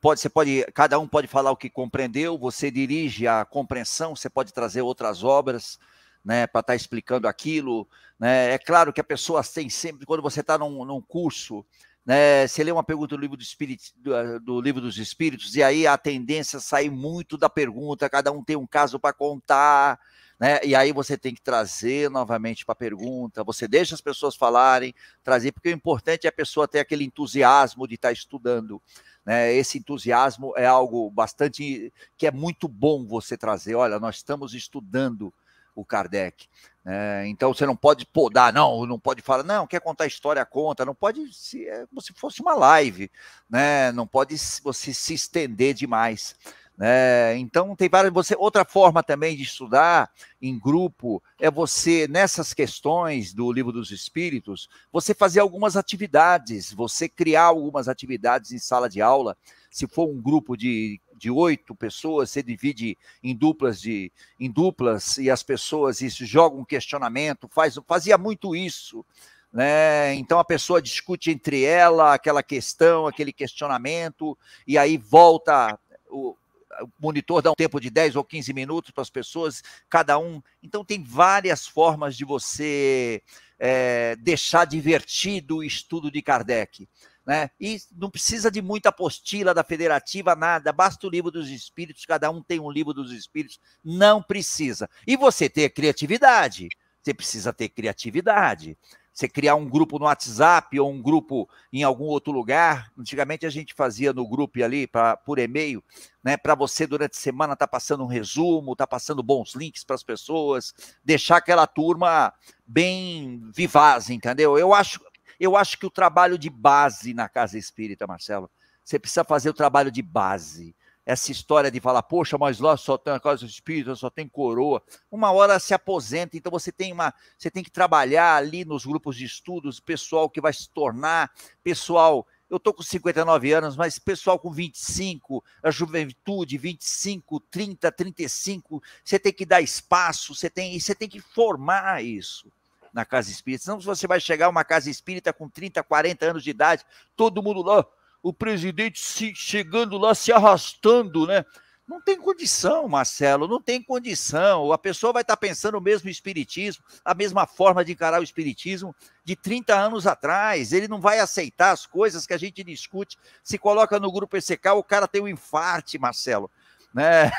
pode, 0.02 0.19
você 0.19 0.30
pode, 0.30 0.64
cada 0.73 0.99
um 0.99 1.07
pode 1.07 1.27
falar 1.27 1.49
o 1.49 1.57
que 1.57 1.72
compreendeu, 1.72 2.38
você 2.38 2.69
dirige 2.69 3.27
a 3.27 3.43
compreensão, 3.45 4.15
você 4.15 4.30
pode 4.30 4.53
trazer 4.53 4.81
outras 4.81 5.23
obras. 5.23 5.80
Né, 6.23 6.47
para 6.47 6.61
estar 6.61 6.73
tá 6.73 6.76
explicando 6.76 7.27
aquilo. 7.27 7.88
Né? 8.19 8.53
É 8.53 8.57
claro 8.57 8.91
que 8.91 8.99
a 8.99 9.03
pessoa 9.03 9.43
tem 9.43 9.69
sempre, 9.69 10.07
quando 10.07 10.23
você 10.23 10.39
está 10.39 10.57
num, 10.57 10.84
num 10.84 10.99
curso, 10.99 11.64
né, 12.06 12.48
você 12.48 12.64
lê 12.64 12.72
uma 12.72 12.84
pergunta 12.84 13.15
do 13.15 13.22
livro, 13.22 13.36
do, 13.36 13.41
Espírito, 13.41 13.86
do, 13.95 14.15
eh, 14.15 14.40
do, 14.40 14.61
livro 14.61 14.80
dos 14.80 14.98
Espíritos, 14.98 15.56
e 15.56 15.64
aí 15.64 15.88
a 15.88 15.98
tendência 15.98 16.57
é 16.57 16.60
sair 16.60 16.91
muito 16.91 17.38
da 17.38 17.49
pergunta, 17.49 18.10
cada 18.10 18.32
um 18.32 18.44
tem 18.44 18.56
um 18.56 18.68
caso 18.68 18.99
para 18.99 19.11
contar, 19.11 19.99
né, 20.40 20.60
e 20.64 20.76
aí 20.76 20.91
você 20.91 21.18
tem 21.18 21.34
que 21.34 21.41
trazer 21.41 22.10
novamente 22.11 22.64
para 22.64 22.73
a 22.73 22.76
pergunta, 22.76 23.44
você 23.44 23.68
deixa 23.68 23.95
as 23.95 24.02
pessoas 24.02 24.36
falarem, 24.36 24.94
trazer, 25.23 25.52
porque 25.52 25.69
o 25.69 25.73
importante 25.73 26.27
é 26.27 26.30
a 26.30 26.34
pessoa 26.34 26.68
ter 26.68 26.80
aquele 26.80 27.03
entusiasmo 27.03 27.88
de 27.88 27.95
estar 27.95 28.10
tá 28.10 28.14
estudando. 28.14 28.80
Né, 29.26 29.53
esse 29.56 29.80
entusiasmo 29.80 30.53
é 30.56 30.68
algo 30.68 31.10
bastante 31.10 31.91
que 32.15 32.27
é 32.27 32.32
muito 32.32 32.68
bom 32.68 33.07
você 33.07 33.36
trazer. 33.36 33.73
Olha, 33.73 33.99
nós 33.99 34.18
estamos 34.18 34.53
estudando 34.53 35.34
o 35.73 35.84
Kardec. 35.84 36.48
É, 36.88 37.24
então 37.28 37.52
você 37.52 37.66
não 37.66 37.76
pode 37.76 38.06
podar, 38.06 38.53
não, 38.53 38.86
não 38.86 38.99
pode 38.99 39.20
falar, 39.20 39.41
não, 39.41 39.66
quer 39.66 39.82
contar 39.82 40.06
história, 40.06 40.45
conta, 40.45 40.86
não 40.86 40.94
pode 40.94 41.34
se 41.34 41.68
é 41.68 41.88
como 41.88 41.99
se 41.99 42.14
fosse 42.14 42.41
uma 42.41 42.53
live, 42.53 43.10
né? 43.49 43.91
Não 43.91 44.06
pode 44.06 44.36
você 44.64 44.94
se 44.94 45.16
estender 45.16 45.74
demais. 45.74 46.36
Né? 46.78 47.38
Então 47.38 47.76
tem 47.76 47.88
várias. 47.90 48.14
Você, 48.14 48.36
outra 48.38 48.66
forma 48.66 49.02
também 49.02 49.36
de 49.36 49.44
estudar 49.44 50.12
em 50.41 50.60
grupo 50.60 51.24
é 51.40 51.49
você, 51.49 52.07
nessas 52.07 52.53
questões 52.53 53.34
do 53.34 53.52
livro 53.52 53.72
dos 53.72 53.91
espíritos, 53.91 54.68
você 54.91 55.14
fazer 55.14 55.40
algumas 55.40 55.78
atividades, 55.78 56.74
você 56.74 57.07
criar 57.07 57.45
algumas 57.45 57.88
atividades 57.88 58.52
em 58.52 58.60
sala 58.60 58.90
de 58.90 59.02
aula. 59.02 59.38
Se 59.72 59.88
for 59.88 60.07
um 60.07 60.22
grupo 60.22 60.56
de 60.56 60.99
de 61.15 61.31
oito 61.31 61.75
pessoas, 61.75 62.31
você 62.31 62.43
divide 62.43 62.97
em 63.23 63.35
duplas 63.35 63.79
de 63.79 64.11
em 64.39 64.51
duplas 64.51 65.17
e 65.17 65.29
as 65.29 65.43
pessoas 65.43 66.01
isso 66.01 66.25
jogam 66.25 66.59
um 66.59 66.65
questionamento, 66.65 67.47
faz, 67.47 67.79
fazia 67.87 68.17
muito 68.17 68.55
isso. 68.55 69.05
Né? 69.51 70.13
Então 70.15 70.37
a 70.37 70.43
pessoa 70.43 70.81
discute 70.81 71.31
entre 71.31 71.63
ela 71.63 72.13
aquela 72.13 72.43
questão, 72.43 73.07
aquele 73.07 73.31
questionamento, 73.31 74.37
e 74.67 74.77
aí 74.77 74.97
volta 74.97 75.79
o, 76.09 76.35
o 76.81 76.89
monitor 76.99 77.41
dá 77.41 77.51
um 77.51 77.55
tempo 77.55 77.79
de 77.79 77.89
10 77.89 78.15
ou 78.15 78.23
15 78.23 78.53
minutos 78.53 78.91
para 78.91 79.01
as 79.01 79.09
pessoas, 79.09 79.63
cada 79.89 80.17
um. 80.17 80.41
Então, 80.61 80.83
tem 80.83 81.03
várias 81.03 81.67
formas 81.67 82.15
de 82.17 82.25
você 82.25 83.21
é, 83.59 84.15
deixar 84.17 84.65
divertido 84.65 85.57
o 85.57 85.63
estudo 85.63 86.11
de 86.11 86.21
Kardec 86.21 86.87
né? 87.26 87.49
E 87.60 87.77
não 87.91 88.10
precisa 88.10 88.52
de 88.52 88.61
muita 88.61 88.89
apostila 88.89 89.53
da 89.53 89.64
federativa, 89.64 90.35
nada, 90.35 90.72
basta 90.72 91.07
o 91.07 91.10
livro 91.10 91.31
dos 91.31 91.49
espíritos, 91.49 92.06
cada 92.06 92.30
um 92.30 92.41
tem 92.41 92.60
um 92.60 92.72
livro 92.72 92.93
dos 92.93 93.11
espíritos, 93.11 93.60
não 93.84 94.22
precisa. 94.22 94.89
E 95.07 95.18
você 95.18 95.49
ter 95.49 95.69
criatividade, 95.69 96.69
você 97.02 97.14
precisa 97.14 97.53
ter 97.53 97.69
criatividade. 97.69 98.77
Você 99.15 99.30
criar 99.30 99.56
um 99.56 99.69
grupo 99.69 99.97
no 99.97 100.06
WhatsApp 100.06 100.77
ou 100.77 100.91
um 100.91 101.02
grupo 101.02 101.47
em 101.72 101.84
algum 101.84 102.03
outro 102.03 102.34
lugar. 102.34 102.91
Antigamente 102.97 103.45
a 103.45 103.49
gente 103.49 103.73
fazia 103.73 104.11
no 104.11 104.27
grupo 104.27 104.61
ali 104.61 104.85
pra, 104.85 105.15
por 105.15 105.39
e-mail, 105.39 105.81
né? 106.22 106.35
Para 106.35 106.53
você 106.53 106.85
durante 106.85 107.14
a 107.14 107.22
semana 107.22 107.56
tá 107.56 107.65
passando 107.65 108.03
um 108.03 108.07
resumo, 108.07 108.76
tá 108.76 108.85
passando 108.85 109.23
bons 109.23 109.56
links 109.56 109.85
para 109.85 109.95
as 109.95 110.03
pessoas, 110.03 110.73
deixar 111.02 111.38
aquela 111.38 111.65
turma 111.65 112.34
bem 112.68 113.49
vivaz, 113.56 114.10
entendeu? 114.10 114.57
Eu 114.57 114.73
acho, 114.73 114.99
eu 115.40 115.56
acho 115.56 115.78
que 115.78 115.86
o 115.86 115.91
trabalho 115.91 116.38
de 116.38 116.49
base 116.49 117.14
na 117.14 117.28
casa 117.28 117.57
espírita, 117.57 118.07
Marcelo, 118.07 118.49
você 118.84 118.99
precisa 118.99 119.24
fazer 119.24 119.49
o 119.49 119.53
trabalho 119.53 119.91
de 119.91 120.02
base. 120.02 120.76
essa 121.07 121.32
história 121.32 121.70
de 121.70 121.80
falar, 121.80 122.02
poxa, 122.02 122.36
mas 122.36 122.60
lá 122.60 122.76
só 122.76 122.98
tem 122.98 123.14
a 123.14 123.20
casa 123.20 123.45
espírita, 123.45 123.95
só 123.95 124.10
tem 124.10 124.28
coroa. 124.28 124.82
Uma 125.12 125.32
hora 125.32 125.60
se 125.60 125.72
aposenta, 125.72 126.36
então 126.36 126.52
você 126.52 126.72
tem 126.72 126.91
uma, 126.91 127.14
você 127.38 127.52
tem 127.52 127.64
que 127.64 127.70
trabalhar 127.70 128.36
ali 128.36 128.66
nos 128.66 128.86
grupos 128.86 129.16
de 129.16 129.24
estudos, 129.24 129.80
pessoal 129.80 130.28
que 130.28 130.41
vai 130.41 130.52
se 130.52 130.68
tornar, 130.70 131.32
pessoal, 131.64 132.26
eu 132.49 132.60
tô 132.60 132.74
com 132.74 132.82
59 132.82 133.53
anos, 133.53 133.76
mas 133.76 133.99
pessoal 133.99 134.40
com 134.40 134.52
25, 134.52 135.44
a 135.62 135.70
juventude 135.70 136.57
25, 136.57 137.40
30, 137.40 137.91
35, 137.91 138.82
você 139.03 139.20
tem 139.20 139.32
que 139.32 139.45
dar 139.45 139.62
espaço, 139.62 140.34
você 140.34 140.49
tem, 140.49 140.80
você 140.80 140.95
tem 140.95 141.07
que 141.07 141.20
formar 141.20 142.03
isso 142.03 142.52
na 142.95 143.03
casa 143.03 143.30
espírita. 143.30 143.65
Senão 143.65 143.80
você 143.81 144.07
vai 144.07 144.22
chegar 144.22 144.45
a 144.45 144.49
uma 144.49 144.63
casa 144.63 144.89
espírita 144.89 145.34
com 145.34 145.49
30, 145.49 145.84
40 145.84 146.26
anos 146.26 146.43
de 146.43 146.49
idade, 146.49 146.85
todo 147.15 147.43
mundo 147.43 147.61
lá 147.61 147.85
o 148.23 148.34
presidente 148.34 148.99
se, 148.99 149.35
chegando 149.35 149.99
lá, 149.99 150.15
se 150.15 150.31
arrastando, 150.31 151.27
né? 151.27 151.45
Não 151.88 152.01
tem 152.01 152.17
condição, 152.17 152.88
Marcelo, 152.88 153.47
não 153.47 153.61
tem 153.61 153.80
condição. 153.80 154.73
A 154.73 154.77
pessoa 154.80 155.13
vai 155.13 155.22
estar 155.22 155.38
pensando 155.38 155.77
o 155.77 155.81
mesmo 155.81 156.09
espiritismo, 156.09 156.84
a 157.03 157.13
mesma 157.13 157.45
forma 157.45 157.85
de 157.85 157.91
encarar 157.91 158.19
o 158.19 158.23
espiritismo 158.23 158.95
de 159.23 159.35
30 159.35 159.76
anos 159.76 160.07
atrás. 160.07 160.73
Ele 160.73 160.88
não 160.88 160.99
vai 160.99 161.19
aceitar 161.19 161.69
as 161.69 161.85
coisas 161.85 162.26
que 162.26 162.34
a 162.34 162.38
gente 162.39 162.63
discute. 162.63 163.15
Se 163.43 163.59
coloca 163.59 163.99
no 163.99 164.11
grupo 164.11 164.38
ECK, 164.38 164.69
o 164.69 164.84
cara 164.84 165.07
tem 165.07 165.22
um 165.22 165.27
infarte, 165.27 165.99
Marcelo. 165.99 166.49
Né? 166.91 167.31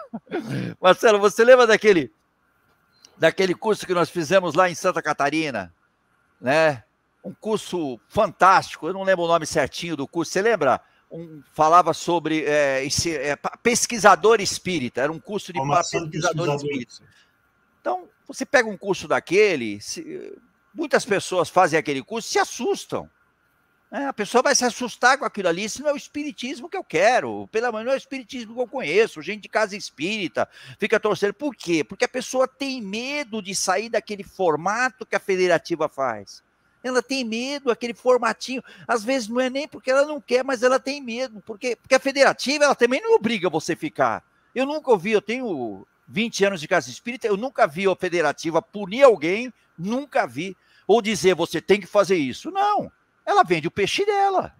Marcelo, 0.80 1.18
você 1.18 1.44
lembra 1.44 1.66
daquele 1.66 2.10
daquele 3.22 3.54
curso 3.54 3.86
que 3.86 3.94
nós 3.94 4.10
fizemos 4.10 4.54
lá 4.54 4.68
em 4.68 4.74
Santa 4.74 5.00
Catarina, 5.00 5.72
né? 6.40 6.82
um 7.22 7.32
curso 7.32 8.00
fantástico, 8.08 8.88
eu 8.88 8.92
não 8.92 9.04
lembro 9.04 9.24
o 9.24 9.28
nome 9.28 9.46
certinho 9.46 9.96
do 9.96 10.08
curso, 10.08 10.32
você 10.32 10.42
lembra? 10.42 10.80
Um, 11.08 11.40
falava 11.52 11.94
sobre 11.94 12.44
é, 12.44 12.84
esse, 12.84 13.14
é, 13.14 13.36
pesquisador 13.62 14.40
espírita, 14.40 15.02
era 15.02 15.12
um 15.12 15.20
curso 15.20 15.52
de 15.52 15.60
pesquisador 15.60 16.56
espírita. 16.56 16.94
Então, 17.80 18.08
você 18.26 18.44
pega 18.44 18.68
um 18.68 18.76
curso 18.76 19.06
daquele, 19.06 19.80
se, 19.80 20.36
muitas 20.74 21.04
pessoas 21.04 21.48
fazem 21.48 21.78
aquele 21.78 22.02
curso 22.02 22.28
se 22.28 22.40
assustam. 22.40 23.08
É, 23.92 24.06
a 24.06 24.12
pessoa 24.12 24.42
vai 24.42 24.54
se 24.54 24.64
assustar 24.64 25.18
com 25.18 25.26
aquilo 25.26 25.48
ali, 25.48 25.64
isso 25.64 25.82
não 25.82 25.90
é 25.90 25.92
o 25.92 25.96
espiritismo 25.96 26.66
que 26.66 26.76
eu 26.78 26.82
quero, 26.82 27.46
pelo 27.52 27.70
menos 27.70 27.84
não 27.84 27.92
é 27.92 27.96
o 27.96 27.98
espiritismo 27.98 28.54
que 28.54 28.60
eu 28.60 28.66
conheço, 28.66 29.20
gente 29.20 29.42
de 29.42 29.50
casa 29.50 29.76
espírita, 29.76 30.48
fica 30.78 30.98
torcendo. 30.98 31.34
Por 31.34 31.54
quê? 31.54 31.84
Porque 31.84 32.06
a 32.06 32.08
pessoa 32.08 32.48
tem 32.48 32.80
medo 32.80 33.42
de 33.42 33.54
sair 33.54 33.90
daquele 33.90 34.24
formato 34.24 35.04
que 35.04 35.14
a 35.14 35.20
federativa 35.20 35.90
faz 35.90 36.42
ela 36.84 37.02
tem 37.02 37.24
medo, 37.24 37.70
aquele 37.70 37.94
formatinho. 37.94 38.62
Às 38.88 39.04
vezes 39.04 39.28
não 39.28 39.40
é 39.40 39.48
nem 39.48 39.68
porque 39.68 39.90
ela 39.90 40.04
não 40.04 40.20
quer, 40.20 40.42
mas 40.42 40.62
ela 40.62 40.80
tem 40.80 41.00
medo, 41.00 41.40
porque, 41.46 41.76
porque 41.76 41.94
a 41.94 42.00
federativa 42.00 42.64
ela 42.64 42.74
também 42.74 43.00
não 43.00 43.14
obriga 43.14 43.48
você 43.48 43.74
a 43.74 43.76
ficar. 43.76 44.24
Eu 44.54 44.66
nunca 44.66 44.90
ouvi, 44.90 45.12
eu 45.12 45.22
tenho 45.22 45.86
20 46.08 46.44
anos 46.44 46.60
de 46.60 46.68
casa 46.68 46.90
espírita, 46.90 47.26
eu 47.26 47.36
nunca 47.36 47.66
vi 47.66 47.88
a 47.88 47.94
federativa 47.94 48.60
punir 48.60 49.04
alguém, 49.04 49.52
nunca 49.78 50.26
vi, 50.26 50.56
ou 50.86 51.00
dizer 51.00 51.34
você 51.34 51.60
tem 51.60 51.80
que 51.80 51.86
fazer 51.86 52.16
isso. 52.16 52.50
Não, 52.50 52.90
ela 53.24 53.42
vende 53.42 53.68
o 53.68 53.70
peixe 53.70 54.04
dela. 54.04 54.54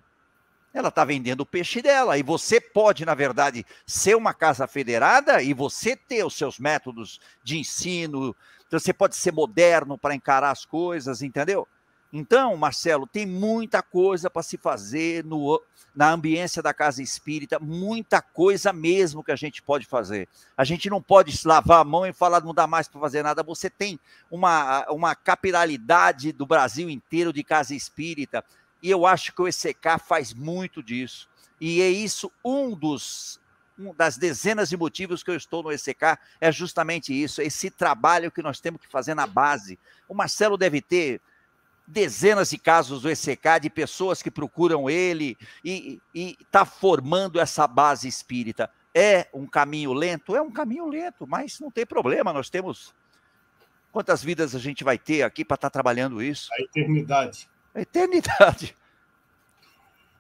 Ela 0.73 0.89
está 0.89 1.05
vendendo 1.05 1.43
o 1.43 1.47
peixe 1.47 1.83
dela. 1.83 2.17
E 2.17 2.23
você 2.23 2.61
pode, 2.61 3.05
na 3.05 3.15
verdade, 3.15 3.67
ser 3.87 4.17
uma 4.17 4.33
casa 4.33 4.67
federada 4.67 5.43
e 5.43 5.53
você 5.53 5.95
ter 5.95 6.25
os 6.25 6.35
seus 6.35 6.59
métodos 6.59 7.21
de 7.45 7.59
ensino. 7.59 8.35
Então, 8.67 8.81
você 8.81 8.93
pode 8.93 9.17
ser 9.17 9.33
moderno 9.33 9.99
para 9.99 10.15
encarar 10.15 10.51
as 10.51 10.65
coisas, 10.65 11.21
entendeu? 11.21 11.69
Então, 12.13 12.55
Marcelo, 12.57 13.07
tem 13.07 13.25
muita 13.25 13.83
coisa 13.83 14.29
para 14.29 14.43
se 14.43 14.59
fazer 14.59 15.25
no, 15.25 15.63
na 15.95 16.11
ambiência 16.11 16.63
da 16.63 16.75
casa 16.75 17.03
espírita, 17.03 17.59
muita 17.59 18.21
coisa 18.21 18.71
mesmo 18.71 19.25
que 19.25 19.33
a 19.33 19.37
gente 19.37 19.63
pode 19.63 19.87
fazer. 19.87 20.29
A 20.55 20.63
gente 20.63 20.91
não 20.91 21.01
pode 21.01 21.35
lavar 21.47 21.81
a 21.81 21.85
mão 21.85 22.07
e 22.07 22.13
falar 22.13 22.43
não 22.43 22.53
dá 22.53 22.67
mais 22.67 22.87
para 22.87 23.01
fazer 23.01 23.23
nada. 23.23 23.43
Você 23.43 23.71
tem 23.71 23.99
uma, 24.31 24.85
uma 24.91 25.15
capilaridade 25.15 26.33
do 26.33 26.45
Brasil 26.45 26.91
inteiro 26.91 27.33
de 27.33 27.43
casa 27.43 27.75
espírita, 27.75 28.45
e 28.83 28.91
eu 28.91 29.07
acho 29.07 29.33
que 29.33 29.41
o 29.41 29.49
ECK 29.49 29.99
faz 30.07 30.35
muito 30.35 30.83
disso. 30.83 31.31
E 31.59 31.81
é 31.81 31.89
isso 31.89 32.31
um 32.45 32.75
dos 32.75 33.41
um 33.79 33.95
das 33.95 34.19
dezenas 34.19 34.69
de 34.69 34.77
motivos 34.77 35.23
que 35.23 35.31
eu 35.31 35.35
estou 35.35 35.63
no 35.63 35.73
ECK 35.73 36.19
é 36.41 36.53
justamente 36.53 37.11
isso, 37.11 37.41
esse 37.41 37.71
trabalho 37.71 38.31
que 38.31 38.43
nós 38.43 38.61
temos 38.61 38.81
que 38.81 38.87
fazer 38.87 39.15
na 39.15 39.27
base. 39.27 39.79
O 40.07 40.15
Marcelo 40.15 40.59
deve 40.59 40.83
ter 40.83 41.23
dezenas 41.87 42.51
de 42.51 42.59
casos 42.59 43.03
do 43.03 43.11
ECK 43.11 43.61
de 43.61 43.71
pessoas 43.71 44.23
que 44.23 44.31
procuram 44.31 44.89
ele 44.89 45.37
e 45.65 46.01
está 46.15 46.65
formando 46.65 47.41
essa 47.41 47.67
base 47.67 48.09
espírita. 48.09 48.71
É 48.95 49.29
um 49.33 49.47
caminho 49.47 49.93
lento? 49.93 50.37
É 50.37 50.43
um 50.43 50.51
caminho 50.51 50.87
lento, 50.89 51.27
mas 51.27 51.59
não 51.61 51.71
tem 51.71 51.87
problema, 51.87 52.33
nós 52.33 52.51
temos. 52.51 52.95
Quantas 53.91 54.23
vidas 54.23 54.55
a 54.55 54.59
gente 54.59 54.85
vai 54.85 54.97
ter 54.99 55.23
aqui 55.23 55.45
para 55.45 55.57
estar 55.57 55.69
tá 55.69 55.73
trabalhando 55.73 56.23
isso? 56.23 56.49
A 56.53 56.63
eternidade. 56.63 57.49
A 57.75 57.81
eternidade. 57.81 58.77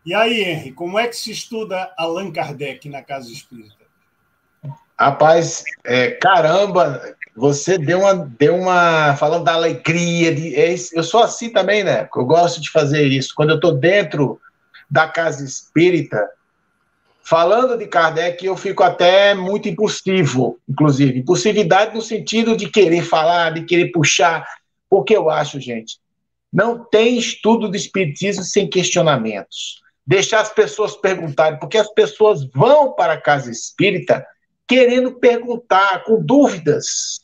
E 0.04 0.14
aí, 0.14 0.42
Henry, 0.42 0.72
como 0.72 0.98
é 0.98 1.06
que 1.06 1.16
se 1.16 1.30
estuda 1.30 1.94
Allan 1.96 2.32
Kardec 2.32 2.88
na 2.88 3.02
Casa 3.02 3.30
Espírita? 3.30 3.82
Rapaz, 4.98 5.64
é, 5.84 6.12
caramba, 6.12 7.16
você 7.34 7.78
deu 7.78 8.00
uma, 8.00 8.14
deu 8.14 8.56
uma. 8.56 9.16
Falando 9.16 9.44
da 9.44 9.54
alegria, 9.54 10.34
de, 10.34 10.54
é, 10.54 10.74
eu 10.92 11.02
sou 11.02 11.22
assim 11.22 11.50
também, 11.50 11.82
né? 11.82 12.08
Eu 12.14 12.24
gosto 12.24 12.60
de 12.60 12.70
fazer 12.70 13.06
isso. 13.06 13.32
Quando 13.34 13.50
eu 13.50 13.56
estou 13.56 13.72
dentro 13.72 14.38
da 14.90 15.08
casa 15.08 15.42
espírita, 15.42 16.28
falando 17.22 17.78
de 17.78 17.86
Kardec, 17.86 18.44
eu 18.44 18.56
fico 18.56 18.82
até 18.82 19.34
muito 19.34 19.68
impulsivo, 19.68 20.58
inclusive. 20.68 21.20
Impulsividade 21.20 21.94
no 21.94 22.02
sentido 22.02 22.54
de 22.54 22.68
querer 22.68 23.02
falar, 23.02 23.54
de 23.54 23.62
querer 23.62 23.90
puxar. 23.90 24.46
Porque 24.90 25.16
eu 25.16 25.30
acho, 25.30 25.58
gente, 25.58 25.98
não 26.52 26.84
tem 26.84 27.16
estudo 27.16 27.70
de 27.70 27.78
espiritismo 27.78 28.44
sem 28.44 28.68
questionamentos. 28.68 29.80
Deixar 30.06 30.40
as 30.40 30.52
pessoas 30.52 30.94
perguntarem, 30.94 31.58
porque 31.58 31.78
as 31.78 31.88
pessoas 31.88 32.44
vão 32.52 32.92
para 32.92 33.14
a 33.14 33.20
casa 33.20 33.50
espírita 33.50 34.26
querendo 34.72 35.12
perguntar, 35.12 36.02
com 36.04 36.22
dúvidas. 36.22 37.20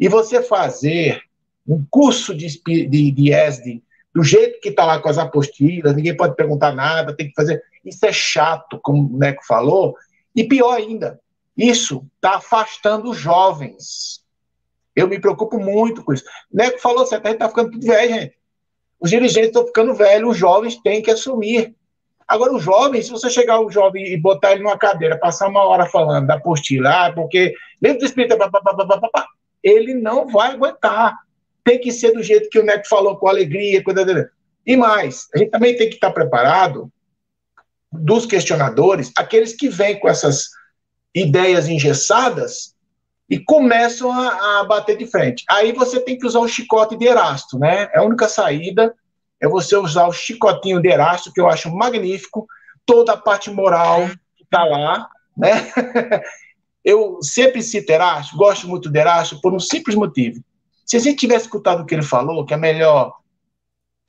E 0.00 0.08
você 0.08 0.42
fazer 0.42 1.22
um 1.68 1.84
curso 1.90 2.34
de, 2.34 2.48
de, 2.64 3.10
de 3.10 3.32
ESD 3.32 3.82
do 4.14 4.24
jeito 4.24 4.58
que 4.60 4.70
está 4.70 4.84
lá 4.84 4.98
com 4.98 5.08
as 5.08 5.18
apostilas, 5.18 5.94
ninguém 5.94 6.16
pode 6.16 6.34
perguntar 6.34 6.72
nada, 6.74 7.14
tem 7.14 7.28
que 7.28 7.34
fazer. 7.34 7.62
Isso 7.84 8.04
é 8.04 8.12
chato, 8.12 8.80
como 8.82 9.14
o 9.14 9.18
Neco 9.18 9.44
falou. 9.46 9.94
E 10.34 10.42
pior 10.42 10.74
ainda, 10.74 11.20
isso 11.56 12.04
está 12.16 12.36
afastando 12.36 13.10
os 13.10 13.18
jovens. 13.18 14.24
Eu 14.96 15.06
me 15.06 15.20
preocupo 15.20 15.60
muito 15.60 16.02
com 16.02 16.12
isso. 16.12 16.24
O 16.52 16.56
Neco 16.56 16.80
falou 16.80 17.06
certo, 17.06 17.26
a 17.26 17.28
gente 17.28 17.36
está 17.36 17.48
ficando 17.48 17.70
tudo 17.70 17.86
velho, 17.86 18.14
gente. 18.14 18.34
Os 18.98 19.10
dirigentes 19.10 19.48
estão 19.48 19.66
ficando 19.66 19.94
velhos, 19.94 20.30
os 20.30 20.36
jovens 20.36 20.76
têm 20.82 21.02
que 21.02 21.10
assumir. 21.10 21.74
Agora, 22.26 22.52
o 22.52 22.60
jovem, 22.60 23.02
se 23.02 23.10
você 23.10 23.30
chegar 23.30 23.60
o 23.60 23.70
jovem 23.70 24.06
e 24.06 24.16
botar 24.16 24.52
ele 24.52 24.62
numa 24.62 24.78
cadeira, 24.78 25.18
passar 25.18 25.48
uma 25.48 25.64
hora 25.64 25.86
falando 25.86 26.26
da 26.26 26.34
apostila, 26.34 27.06
ah, 27.06 27.12
porque 27.12 27.54
dentro 27.80 28.00
do 28.00 28.04
espírito, 28.06 28.36
ele 29.62 29.94
não 29.94 30.26
vai 30.28 30.52
aguentar. 30.52 31.18
Tem 31.64 31.78
que 31.78 31.92
ser 31.92 32.12
do 32.12 32.22
jeito 32.22 32.48
que 32.48 32.58
o 32.58 32.64
Neto 32.64 32.88
falou, 32.88 33.16
com 33.16 33.28
alegria, 33.28 33.82
com... 33.82 33.92
E 34.66 34.76
mais, 34.76 35.28
a 35.34 35.38
gente 35.38 35.50
também 35.50 35.76
tem 35.76 35.88
que 35.88 35.94
estar 35.94 36.10
preparado 36.10 36.90
dos 37.92 38.24
questionadores, 38.24 39.10
aqueles 39.16 39.52
que 39.52 39.68
vêm 39.68 39.98
com 39.98 40.08
essas 40.08 40.50
ideias 41.14 41.68
engessadas 41.68 42.74
e 43.28 43.38
começam 43.38 44.10
a, 44.12 44.60
a, 44.60 44.64
bater 44.64 44.96
de 44.96 45.06
frente. 45.06 45.44
Aí 45.48 45.72
você 45.72 46.00
tem 46.00 46.18
que 46.18 46.26
usar 46.26 46.40
o 46.40 46.48
chicote 46.48 46.96
de 46.96 47.06
Erasto, 47.06 47.58
né? 47.58 47.88
É 47.92 47.98
a 47.98 48.02
única 48.02 48.28
saída 48.28 48.94
é 49.40 49.48
você 49.48 49.76
usar 49.76 50.06
o 50.06 50.12
chicotinho 50.12 50.80
de 50.80 50.88
Erasto, 50.88 51.32
que 51.32 51.40
eu 51.40 51.48
acho 51.48 51.74
magnífico, 51.74 52.46
toda 52.84 53.12
a 53.12 53.16
parte 53.16 53.50
moral 53.50 54.08
que 54.36 54.44
está 54.44 54.64
lá, 54.64 55.08
né? 55.36 55.72
Eu 56.84 57.22
sempre 57.22 57.62
cito 57.62 57.90
Erasto, 57.92 58.36
gosto 58.36 58.68
muito 58.68 58.90
de 58.90 58.98
Erasto 58.98 59.40
por 59.40 59.52
um 59.52 59.60
simples 59.60 59.94
motivo. 59.94 60.42
Se 60.86 60.96
a 60.96 61.00
gente 61.00 61.18
tivesse 61.18 61.44
escutado 61.44 61.82
o 61.82 61.86
que 61.86 61.94
ele 61.94 62.02
falou, 62.02 62.44
que 62.44 62.54
é 62.54 62.56
melhor 62.56 63.20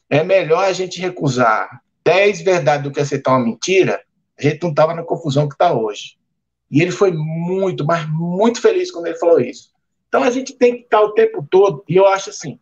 é 0.10 0.26
melhor 0.26 0.65
a 0.65 0.73
gente 0.73 0.99
recusar 0.99 1.81
10 2.03 2.41
verdades 2.41 2.84
do 2.84 2.91
que 2.91 2.99
aceitar 2.99 3.31
uma 3.31 3.45
mentira, 3.45 4.02
a 4.38 4.41
gente 4.41 4.61
não 4.61 4.72
estava 4.72 4.93
na 4.93 5.03
confusão 5.03 5.48
que 5.48 5.56
está 5.56 5.72
hoje. 5.72 6.18
E 6.69 6.81
ele 6.81 6.91
foi 6.91 7.14
muito, 7.14 7.85
mas 7.85 8.06
muito 8.10 8.60
feliz 8.61 8.91
quando 8.91 9.07
ele 9.07 9.18
falou 9.18 9.39
isso. 9.39 9.72
Então 10.10 10.22
a 10.22 10.30
gente 10.30 10.53
tem 10.53 10.76
que 10.76 10.84
estar 10.84 11.02
o 11.02 11.14
tempo 11.14 11.48
todo, 11.49 11.85
e 11.88 11.95
eu 11.95 12.06
acho 12.06 12.30
assim, 12.30 12.60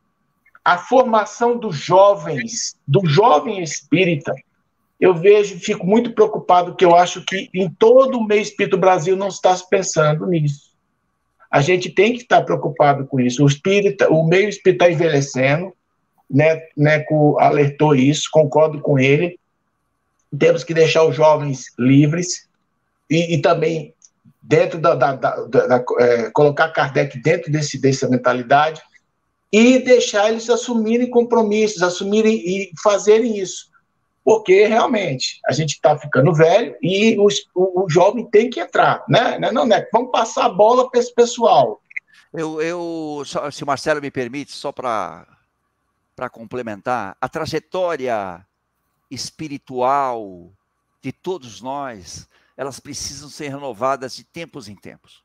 a 0.64 0.78
formação 0.78 1.58
dos 1.58 1.76
jovens, 1.76 2.78
do 2.88 3.04
jovem 3.08 3.64
espírita, 3.64 4.36
eu 5.00 5.14
vejo, 5.14 5.60
fico 5.60 5.86
muito 5.86 6.14
preocupado, 6.14 6.76
que 6.76 6.84
eu 6.84 6.96
acho 6.96 7.24
que 7.24 7.50
em 7.54 7.70
todo 7.70 8.18
o 8.18 8.26
meio 8.26 8.42
espírito 8.42 8.76
do 8.76 8.82
Brasil 8.82 9.16
não 9.16 9.30
está 9.30 9.56
se 9.56 9.68
pensando 9.70 10.26
nisso. 10.26 10.70
A 11.50 11.62
gente 11.62 11.90
tem 11.90 12.14
que 12.14 12.24
estar 12.24 12.42
preocupado 12.42 13.08
com 13.08 13.20
isso. 13.20 13.44
O, 13.44 13.48
espírita, 13.48 14.10
o 14.10 14.28
meio 14.28 14.50
espírita 14.50 14.86
está 14.86 14.94
envelhecendo, 14.94 15.74
né, 16.30 16.62
Neco 16.76 17.40
alertou 17.40 17.96
isso, 17.96 18.30
concordo 18.32 18.82
com 18.82 19.00
ele. 19.00 19.40
Temos 20.38 20.64
que 20.64 20.74
deixar 20.74 21.06
os 21.06 21.16
jovens 21.16 21.74
livres, 21.80 22.50
e, 23.10 23.36
e 23.36 23.42
também 23.42 23.94
dentro 24.42 24.80
da, 24.80 24.96
da, 24.96 25.16
da, 25.16 25.46
da 25.46 25.86
é, 26.00 26.30
colocar 26.32 26.70
Kardec 26.70 27.20
dentro 27.22 27.52
desse, 27.52 27.80
dessa 27.80 28.08
mentalidade 28.08 28.82
e 29.52 29.80
deixar 29.80 30.30
eles 30.30 30.50
assumirem 30.50 31.10
compromissos, 31.10 31.82
assumirem 31.82 32.36
e 32.36 32.72
fazerem 32.82 33.40
isso. 33.40 33.69
Porque 34.30 34.68
realmente 34.68 35.40
a 35.48 35.52
gente 35.52 35.72
está 35.72 35.98
ficando 35.98 36.32
velho 36.32 36.78
e 36.84 37.20
os, 37.20 37.48
o, 37.56 37.86
o, 37.86 37.90
jovem 37.90 38.30
tem 38.30 38.48
que 38.48 38.60
entrar, 38.60 39.04
né? 39.10 39.40
Não, 39.40 39.52
não, 39.52 39.66
né? 39.66 39.88
Vamos 39.92 40.12
passar 40.12 40.46
a 40.46 40.50
bola 40.50 40.88
para 40.88 41.00
esse 41.00 41.12
pessoal. 41.12 41.82
Eu, 42.32 42.62
eu 42.62 43.24
se 43.52 43.64
o 43.64 43.66
Marcelo 43.66 44.00
me 44.00 44.12
permite, 44.12 44.52
só 44.52 44.72
para 44.72 45.26
complementar, 46.32 47.18
a 47.20 47.28
trajetória 47.28 48.46
espiritual 49.10 50.52
de 51.02 51.12
todos 51.12 51.60
nós, 51.60 52.30
elas 52.56 52.80
precisam 52.80 53.30
ser 53.30 53.50
renovadas 53.50 54.16
de 54.16 54.24
tempos 54.24 54.70
em 54.70 54.76
tempos. 54.76 55.24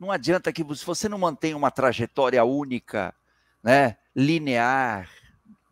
Não 0.00 0.10
adianta 0.10 0.50
que 0.54 0.64
se 0.74 0.86
você 0.86 1.06
não 1.06 1.18
mantém 1.18 1.52
uma 1.52 1.70
trajetória 1.70 2.42
única, 2.42 3.14
né, 3.62 3.98
linear, 4.14 5.06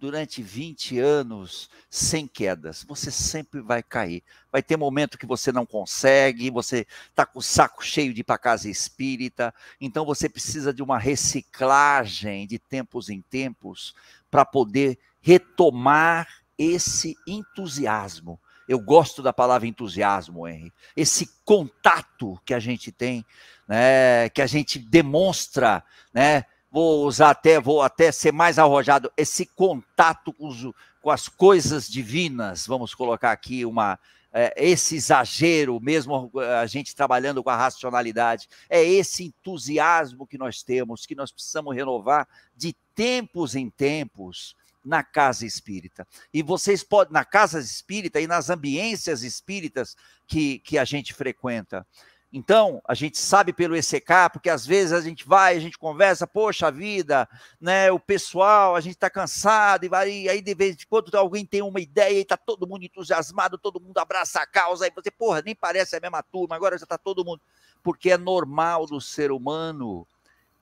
durante 0.04 0.42
20 0.42 0.98
anos 0.98 1.70
sem 1.88 2.26
quedas, 2.26 2.84
você 2.86 3.10
sempre 3.10 3.62
vai 3.62 3.82
cair. 3.82 4.22
Vai 4.52 4.62
ter 4.62 4.76
momento 4.76 5.16
que 5.16 5.24
você 5.24 5.50
não 5.50 5.64
consegue, 5.64 6.50
você 6.50 6.86
está 7.08 7.24
com 7.24 7.38
o 7.38 7.42
saco 7.42 7.82
cheio 7.82 8.12
de 8.12 8.20
ir 8.20 8.24
para 8.24 8.36
casa 8.36 8.68
espírita, 8.68 9.54
então 9.80 10.04
você 10.04 10.28
precisa 10.28 10.74
de 10.74 10.82
uma 10.82 10.98
reciclagem 10.98 12.46
de 12.46 12.58
tempos 12.58 13.08
em 13.08 13.22
tempos 13.22 13.94
para 14.30 14.44
poder 14.44 14.98
retomar 15.22 16.28
esse 16.58 17.16
entusiasmo. 17.26 18.38
Eu 18.68 18.80
gosto 18.80 19.22
da 19.22 19.32
palavra 19.32 19.66
entusiasmo, 19.66 20.46
Henry. 20.46 20.70
Esse 20.94 21.30
contato 21.46 22.38
que 22.44 22.52
a 22.52 22.60
gente 22.60 22.92
tem, 22.92 23.24
né, 23.66 24.28
que 24.28 24.42
a 24.42 24.46
gente 24.46 24.78
demonstra, 24.78 25.82
né, 26.12 26.44
vou 26.74 27.06
usar 27.06 27.30
até, 27.30 27.60
vou 27.60 27.82
até 27.82 28.10
ser 28.10 28.32
mais 28.32 28.58
arrojado, 28.58 29.08
esse 29.16 29.46
contato 29.46 30.32
com, 30.32 30.48
os, 30.48 30.72
com 31.00 31.08
as 31.08 31.28
coisas 31.28 31.88
divinas, 31.88 32.66
vamos 32.66 32.92
colocar 32.96 33.30
aqui 33.30 33.64
uma, 33.64 33.96
é, 34.32 34.52
esse 34.56 34.96
exagero, 34.96 35.78
mesmo 35.80 36.32
a 36.60 36.66
gente 36.66 36.96
trabalhando 36.96 37.44
com 37.44 37.50
a 37.50 37.56
racionalidade, 37.56 38.48
é 38.68 38.82
esse 38.82 39.26
entusiasmo 39.26 40.26
que 40.26 40.36
nós 40.36 40.64
temos, 40.64 41.06
que 41.06 41.14
nós 41.14 41.30
precisamos 41.30 41.76
renovar 41.76 42.26
de 42.56 42.74
tempos 42.92 43.54
em 43.54 43.70
tempos 43.70 44.56
na 44.84 45.04
casa 45.04 45.46
espírita. 45.46 46.04
E 46.32 46.42
vocês 46.42 46.82
podem, 46.82 47.12
na 47.12 47.24
casa 47.24 47.60
espírita 47.60 48.20
e 48.20 48.26
nas 48.26 48.50
ambiências 48.50 49.22
espíritas 49.22 49.96
que, 50.26 50.58
que 50.58 50.76
a 50.76 50.84
gente 50.84 51.14
frequenta. 51.14 51.86
Então, 52.36 52.82
a 52.84 52.94
gente 52.94 53.16
sabe 53.16 53.52
pelo 53.52 53.76
ECK, 53.76 54.28
porque 54.32 54.50
às 54.50 54.66
vezes 54.66 54.92
a 54.92 55.00
gente 55.00 55.24
vai, 55.24 55.56
a 55.56 55.60
gente 55.60 55.78
conversa, 55.78 56.26
poxa 56.26 56.68
vida, 56.68 57.28
né, 57.60 57.92
o 57.92 58.00
pessoal, 58.00 58.74
a 58.74 58.80
gente 58.80 58.94
está 58.94 59.08
cansado, 59.08 59.84
e, 59.84 59.88
vai, 59.88 60.10
e 60.10 60.28
aí 60.28 60.42
de 60.42 60.52
vez 60.52 60.74
em 60.74 60.86
quando 60.90 61.14
alguém 61.14 61.46
tem 61.46 61.62
uma 61.62 61.78
ideia 61.78 62.18
e 62.18 62.22
está 62.22 62.36
todo 62.36 62.66
mundo 62.66 62.84
entusiasmado, 62.84 63.56
todo 63.56 63.78
mundo 63.78 63.96
abraça 63.98 64.40
a 64.40 64.46
causa, 64.46 64.84
aí 64.84 64.90
você, 64.92 65.12
porra, 65.12 65.42
nem 65.42 65.54
parece 65.54 65.94
a 65.94 66.00
mesma 66.00 66.24
turma, 66.24 66.56
agora 66.56 66.76
já 66.76 66.82
está 66.82 66.98
todo 66.98 67.24
mundo. 67.24 67.40
Porque 67.84 68.10
é 68.10 68.18
normal 68.18 68.84
do 68.84 69.00
ser 69.00 69.30
humano 69.30 70.04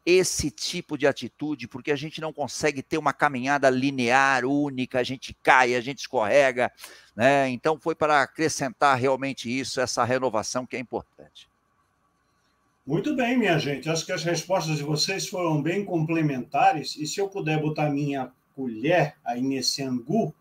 esse 0.04 0.50
tipo 0.50 0.98
de 0.98 1.06
atitude, 1.06 1.66
porque 1.66 1.90
a 1.90 1.96
gente 1.96 2.20
não 2.20 2.34
consegue 2.34 2.82
ter 2.82 2.98
uma 2.98 3.14
caminhada 3.14 3.70
linear, 3.70 4.44
única, 4.44 4.98
a 4.98 5.02
gente 5.02 5.32
cai, 5.42 5.74
a 5.74 5.80
gente 5.80 6.00
escorrega, 6.00 6.70
né? 7.16 7.48
Então 7.48 7.80
foi 7.80 7.94
para 7.94 8.20
acrescentar 8.20 8.98
realmente 8.98 9.48
isso, 9.48 9.80
essa 9.80 10.04
renovação 10.04 10.66
que 10.66 10.76
é 10.76 10.78
importante. 10.78 11.50
Muito 12.84 13.14
bem, 13.14 13.38
minha 13.38 13.56
gente. 13.60 13.88
Acho 13.88 14.04
que 14.04 14.10
as 14.10 14.24
respostas 14.24 14.76
de 14.76 14.82
vocês 14.82 15.28
foram 15.28 15.62
bem 15.62 15.84
complementares. 15.84 16.96
E 16.96 17.06
se 17.06 17.20
eu 17.20 17.28
puder 17.28 17.60
botar 17.60 17.88
minha 17.88 18.32
colher 18.56 19.14
aí 19.24 19.40
nesse 19.40 19.84
angu, 19.84 20.34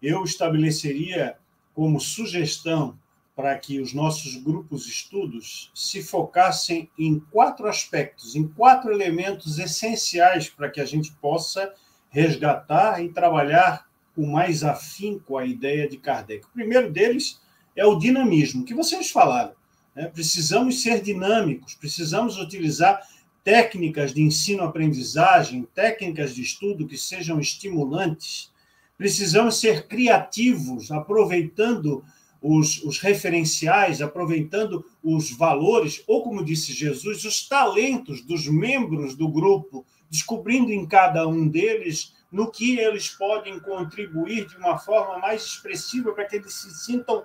eu 0.00 0.24
estabeleceria 0.24 1.36
como 1.74 2.00
sugestão 2.00 2.98
para 3.36 3.58
que 3.58 3.80
os 3.80 3.92
nossos 3.92 4.36
grupos 4.36 4.86
estudos 4.86 5.70
se 5.74 6.02
focassem 6.02 6.88
em 6.98 7.20
quatro 7.20 7.66
aspectos, 7.68 8.34
em 8.34 8.48
quatro 8.48 8.90
elementos 8.90 9.58
essenciais 9.58 10.48
para 10.48 10.70
que 10.70 10.80
a 10.80 10.86
gente 10.86 11.12
possa 11.12 11.74
resgatar 12.08 13.04
e 13.04 13.10
trabalhar 13.10 13.86
com 14.14 14.24
mais 14.24 14.64
afinco 14.64 15.36
a 15.36 15.44
ideia 15.44 15.86
de 15.86 15.98
Kardec. 15.98 16.46
O 16.46 16.50
primeiro 16.50 16.90
deles 16.90 17.42
é 17.76 17.84
o 17.84 17.98
dinamismo, 17.98 18.64
que 18.64 18.72
vocês 18.72 19.10
falaram. 19.10 19.52
Né? 19.94 20.06
Precisamos 20.08 20.82
ser 20.82 21.00
dinâmicos, 21.00 21.74
precisamos 21.74 22.38
utilizar 22.38 23.00
técnicas 23.42 24.12
de 24.14 24.22
ensino-aprendizagem, 24.22 25.68
técnicas 25.74 26.34
de 26.34 26.42
estudo 26.42 26.86
que 26.86 26.96
sejam 26.96 27.38
estimulantes. 27.38 28.50
Precisamos 28.96 29.60
ser 29.60 29.86
criativos, 29.86 30.90
aproveitando 30.90 32.02
os, 32.40 32.82
os, 32.82 32.98
referenciais, 32.98 34.00
aproveitando 34.00 34.84
os 35.02 35.30
valores, 35.30 36.02
ou 36.06 36.22
como 36.22 36.44
disse 36.44 36.72
Jesus, 36.72 37.24
os 37.24 37.46
talentos 37.48 38.22
dos 38.22 38.46
membros 38.46 39.14
do 39.14 39.28
grupo, 39.28 39.84
descobrindo 40.10 40.70
em 40.70 40.86
cada 40.86 41.26
um 41.26 41.48
deles 41.48 42.14
no 42.30 42.50
que 42.50 42.78
eles 42.78 43.08
podem 43.08 43.58
contribuir 43.60 44.46
de 44.46 44.56
uma 44.56 44.78
forma 44.78 45.18
mais 45.18 45.42
expressiva 45.42 46.12
para 46.12 46.24
que 46.24 46.36
eles 46.36 46.52
se 46.52 46.84
sintam 46.84 47.22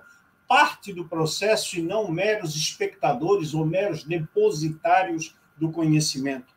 parte 0.50 0.92
do 0.92 1.04
processo 1.04 1.78
e 1.78 1.82
não 1.82 2.10
meros 2.10 2.56
espectadores 2.56 3.54
ou 3.54 3.64
meros 3.64 4.02
depositários 4.02 5.32
do 5.56 5.70
conhecimento. 5.70 6.52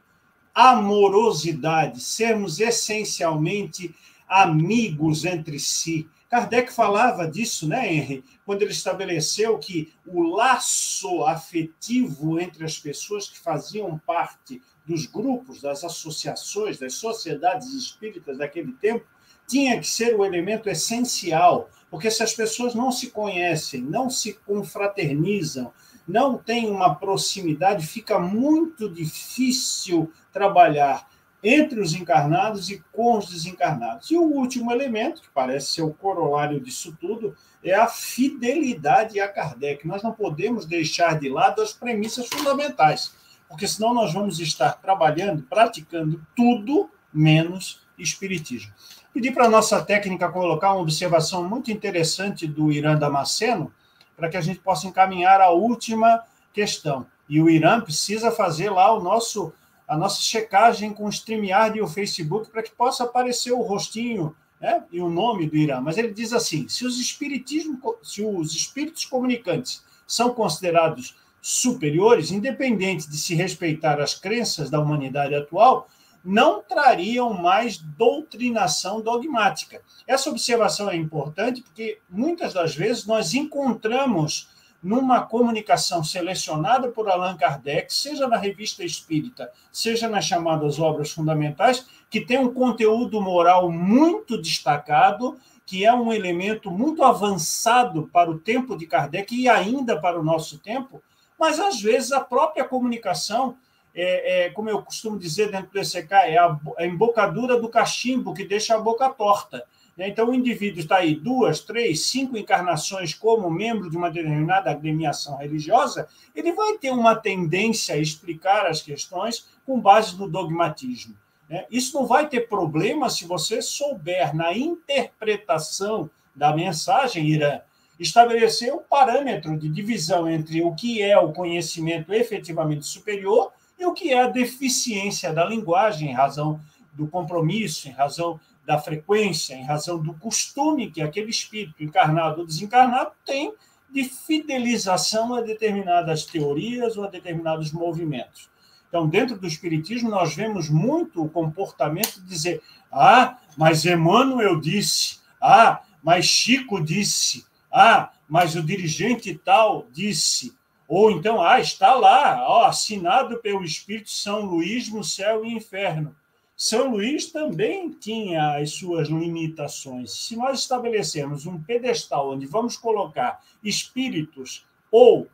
Amorosidade, 0.52 2.02
sermos 2.02 2.60
essencialmente 2.60 3.94
amigos 4.28 5.26
entre 5.26 5.60
si. 5.60 6.10
Kardec 6.28 6.74
falava 6.74 7.28
disso, 7.28 7.68
né, 7.68 7.94
Henry? 7.94 8.24
Quando 8.44 8.64
ele 8.64 8.72
estabeleceu 8.72 9.60
que 9.60 9.94
o 10.08 10.24
laço 10.24 11.24
afetivo 11.26 12.40
entre 12.40 12.66
as 12.66 12.80
pessoas 12.80 13.30
que 13.30 13.38
faziam 13.38 14.00
parte 14.00 14.60
dos 14.88 15.06
grupos, 15.06 15.62
das 15.62 15.84
associações, 15.84 16.80
das 16.80 16.96
sociedades 16.96 17.72
espíritas 17.76 18.40
daquele 18.40 18.72
tempo, 18.72 19.06
tinha 19.48 19.80
que 19.80 19.88
ser 19.88 20.16
o 20.16 20.26
elemento 20.26 20.68
essencial, 20.68 21.70
porque 21.94 22.10
se 22.10 22.24
as 22.24 22.34
pessoas 22.34 22.74
não 22.74 22.92
se 22.92 23.12
conhecem, 23.12 23.80
não 23.80 24.10
se 24.10 24.34
confraternizam, 24.48 25.72
não 26.08 26.40
têm 26.40 26.68
uma 26.68 26.96
proximidade, 26.96 27.86
fica 27.86 28.18
muito 28.18 28.90
difícil 28.90 30.12
trabalhar 30.32 31.08
entre 31.44 31.80
os 31.80 31.94
encarnados 31.94 32.72
e 32.72 32.84
com 32.92 33.20
os 33.20 33.30
desencarnados. 33.30 34.10
E 34.10 34.18
o 34.18 34.24
último 34.24 34.72
elemento, 34.72 35.22
que 35.22 35.30
parece 35.32 35.74
ser 35.74 35.82
o 35.84 35.94
corolário 35.94 36.60
disso 36.60 36.98
tudo, 37.00 37.36
é 37.64 37.76
a 37.76 37.86
fidelidade 37.86 39.20
a 39.20 39.28
Kardec. 39.28 39.88
Nós 39.88 40.02
não 40.02 40.14
podemos 40.14 40.66
deixar 40.66 41.20
de 41.20 41.30
lado 41.30 41.62
as 41.62 41.74
premissas 41.74 42.26
fundamentais, 42.28 43.14
porque 43.48 43.68
senão 43.68 43.94
nós 43.94 44.12
vamos 44.12 44.40
estar 44.40 44.82
trabalhando, 44.82 45.44
praticando 45.44 46.26
tudo 46.36 46.90
menos 47.14 47.84
espiritismo. 48.00 48.74
Pedi 49.14 49.30
para 49.30 49.46
a 49.46 49.50
nossa 49.50 49.80
técnica 49.84 50.28
colocar 50.30 50.74
uma 50.74 50.82
observação 50.82 51.48
muito 51.48 51.72
interessante 51.72 52.48
do 52.48 52.72
Irã 52.72 52.98
Damasceno, 52.98 53.72
para 54.18 54.28
que 54.28 54.38
a 54.38 54.42
gente 54.42 54.60
possa 54.60 54.88
encaminhar 54.88 55.40
a 55.40 55.52
última 55.52 56.24
questão. 56.52 57.06
E 57.30 57.40
o 57.40 57.48
Irã 57.48 57.80
precisa 57.80 58.32
fazer 58.32 58.72
lá 58.72 58.92
o 58.92 59.02
nosso 59.02 59.54
a 59.88 59.98
nossa 59.98 60.22
checagem 60.22 60.94
com 60.94 61.06
o 61.06 61.10
StreamYard 61.10 61.78
e 61.78 61.82
o 61.82 61.88
Facebook 61.88 62.50
para 62.50 62.64
que 62.64 62.72
possa 62.72 63.04
aparecer 63.04 63.52
o 63.52 63.62
rostinho 63.62 64.36
né, 64.60 64.82
e 64.92 65.02
o 65.02 65.10
nome 65.10 65.46
do 65.46 65.58
Irã. 65.58 65.82
Mas 65.82 65.98
ele 65.98 66.12
diz 66.12 66.34
assim: 66.34 66.68
se 66.68 66.86
os, 66.86 67.00
espiritismo, 67.00 67.80
se 68.02 68.24
os 68.24 68.56
espíritos 68.56 69.06
comunicantes 69.06 69.84
são 70.08 70.34
considerados 70.34 71.16
superiores, 71.42 72.32
independente 72.32 73.10
de 73.10 73.18
se 73.18 73.36
respeitar 73.36 74.00
as 74.00 74.16
crenças 74.16 74.70
da 74.70 74.80
humanidade 74.80 75.36
atual, 75.36 75.88
não 76.24 76.62
trariam 76.62 77.34
mais 77.34 77.78
doutrinação 77.78 79.02
dogmática. 79.02 79.82
Essa 80.08 80.30
observação 80.30 80.90
é 80.90 80.96
importante 80.96 81.62
porque 81.62 82.00
muitas 82.10 82.54
das 82.54 82.76
vezes 82.76 83.06
nós 83.06 83.34
encontramos 83.34 84.48
numa 84.82 85.22
comunicação 85.22 86.04
selecionada 86.04 86.90
por 86.90 87.10
Allan 87.10 87.38
Kardec, 87.38 87.94
seja 87.94 88.28
na 88.28 88.38
revista 88.38 88.84
espírita, 88.84 89.50
seja 89.72 90.10
nas 90.10 90.26
chamadas 90.26 90.78
obras 90.78 91.12
fundamentais, 91.12 91.88
que 92.10 92.20
tem 92.20 92.38
um 92.38 92.54
conteúdo 92.54 93.22
moral 93.22 93.72
muito 93.72 94.38
destacado, 94.42 95.38
que 95.66 95.86
é 95.86 95.94
um 95.94 96.12
elemento 96.12 96.70
muito 96.70 97.02
avançado 97.02 98.10
para 98.12 98.30
o 98.30 98.38
tempo 98.38 98.78
de 98.78 98.86
Kardec 98.86 99.34
e 99.34 99.48
ainda 99.48 100.00
para 100.00 100.20
o 100.20 100.24
nosso 100.24 100.60
tempo, 100.60 101.02
mas 101.40 101.60
às 101.60 101.82
vezes 101.82 102.12
a 102.12 102.20
própria 102.20 102.66
comunicação 102.66 103.58
é, 103.96 104.46
é, 104.46 104.50
como 104.50 104.70
eu 104.70 104.82
costumo 104.82 105.18
dizer 105.18 105.52
dentro 105.52 105.72
do 105.72 105.80
ECK, 105.80 106.12
é 106.12 106.38
a, 106.38 106.58
a 106.78 106.86
embocadura 106.86 107.60
do 107.60 107.70
cachimbo 107.70 108.34
que 108.34 108.44
deixa 108.44 108.76
a 108.76 108.80
boca 108.80 109.10
torta. 109.10 109.64
Né? 109.96 110.10
Então, 110.10 110.30
o 110.30 110.34
indivíduo 110.34 110.80
está 110.80 110.98
aí 110.98 111.16
duas, 111.16 111.60
três, 111.60 112.08
cinco 112.08 112.38
encarnações 112.38 113.14
como 113.14 113.50
membro 113.50 113.90
de 113.90 113.98
uma 113.98 114.10
determinada 114.10 114.72
agremiação 114.72 115.38
religiosa, 115.38 116.08
ele 116.36 116.52
vai 116.54 116.78
ter 116.78 116.92
uma 116.92 117.16
tendência 117.16 117.96
a 117.96 118.00
explicar 118.00 118.66
as 118.66 118.82
questões 118.82 119.48
com 119.66 119.80
base 119.80 120.18
no 120.18 120.28
dogmatismo. 120.28 121.16
Né? 121.48 121.66
Isso 121.70 121.94
não 121.98 122.08
vai 122.08 122.28
ter 122.28 122.48
problema 122.48 123.10
se 123.10 123.26
você 123.26 123.62
souber, 123.62 124.36
na 124.36 124.58
interpretação 124.58 126.10
da 126.36 126.56
mensagem, 126.56 127.28
Irã, 127.28 127.60
estabelecer 128.00 128.74
um 128.74 128.80
parâmetro 128.80 129.56
de 129.58 129.70
divisão 129.70 130.28
entre 130.28 130.64
o 130.64 130.74
que 130.74 131.02
é 131.02 131.16
o 131.18 131.32
conhecimento 131.32 132.12
efetivamente 132.12 132.88
superior 132.88 133.52
e 133.84 133.86
o 133.86 133.94
que 133.94 134.12
é 134.12 134.22
a 134.22 134.28
deficiência 134.28 135.34
da 135.34 135.46
linguagem, 135.46 136.10
em 136.10 136.14
razão 136.14 136.60
do 136.94 137.08
compromisso, 137.08 137.88
em 137.88 137.92
razão 137.92 138.40
da 138.66 138.80
frequência, 138.80 139.56
em 139.56 139.64
razão 139.64 140.02
do 140.02 140.14
costume 140.14 140.90
que 140.90 141.02
aquele 141.02 141.30
espírito 141.30 141.84
encarnado 141.84 142.42
ou 142.42 142.48
desencarnado 142.48 143.12
tem 143.26 143.54
de 143.92 144.06
fidelização 144.06 145.36
a 145.36 145.42
determinadas 145.42 146.26
teorias 146.26 146.96
ou 146.98 147.04
a 147.04 147.10
determinados 147.10 147.72
movimentos. 147.72 148.50
Então, 148.88 149.08
dentro 149.08 149.38
do 149.38 149.48
Espiritismo, 149.48 150.10
nós 150.10 150.36
vemos 150.36 150.70
muito 150.70 151.24
o 151.24 151.30
comportamento 151.30 152.22
de 152.22 152.28
dizer: 152.28 152.62
ah, 152.92 153.38
mas 153.58 153.86
Emmanuel 153.86 154.60
disse, 154.60 155.20
ah, 155.42 155.82
mas 156.02 156.26
Chico 156.26 156.82
disse, 156.82 157.46
ah, 157.72 158.12
mas 158.30 158.56
o 158.56 158.64
dirigente 158.64 159.34
tal 159.36 159.88
disse. 159.92 160.56
Ou 160.88 161.12
então, 161.12 161.42
ah, 161.42 161.60
está 161.60 161.94
lá, 161.94 162.46
ó, 162.48 162.66
assinado 162.66 163.40
pelo 163.40 163.64
Espírito 163.64 164.10
São 164.10 164.42
Luís 164.46 164.92
no 164.92 165.04
céu 165.04 165.46
e 165.46 165.54
inferno. 165.54 166.16
São 166.56 166.92
Luís 166.92 167.32
também 167.32 167.90
tinha 167.90 168.58
as 168.58 168.72
suas 168.72 169.08
limitações. 169.08 170.12
Se 170.12 170.36
nós 170.36 170.60
estabelecermos 170.60 171.46
um 171.46 171.62
pedestal 171.62 172.32
onde 172.32 172.46
vamos 172.46 172.78
colocar 172.78 173.42
espíritos 173.64 174.66
ou 174.92 175.28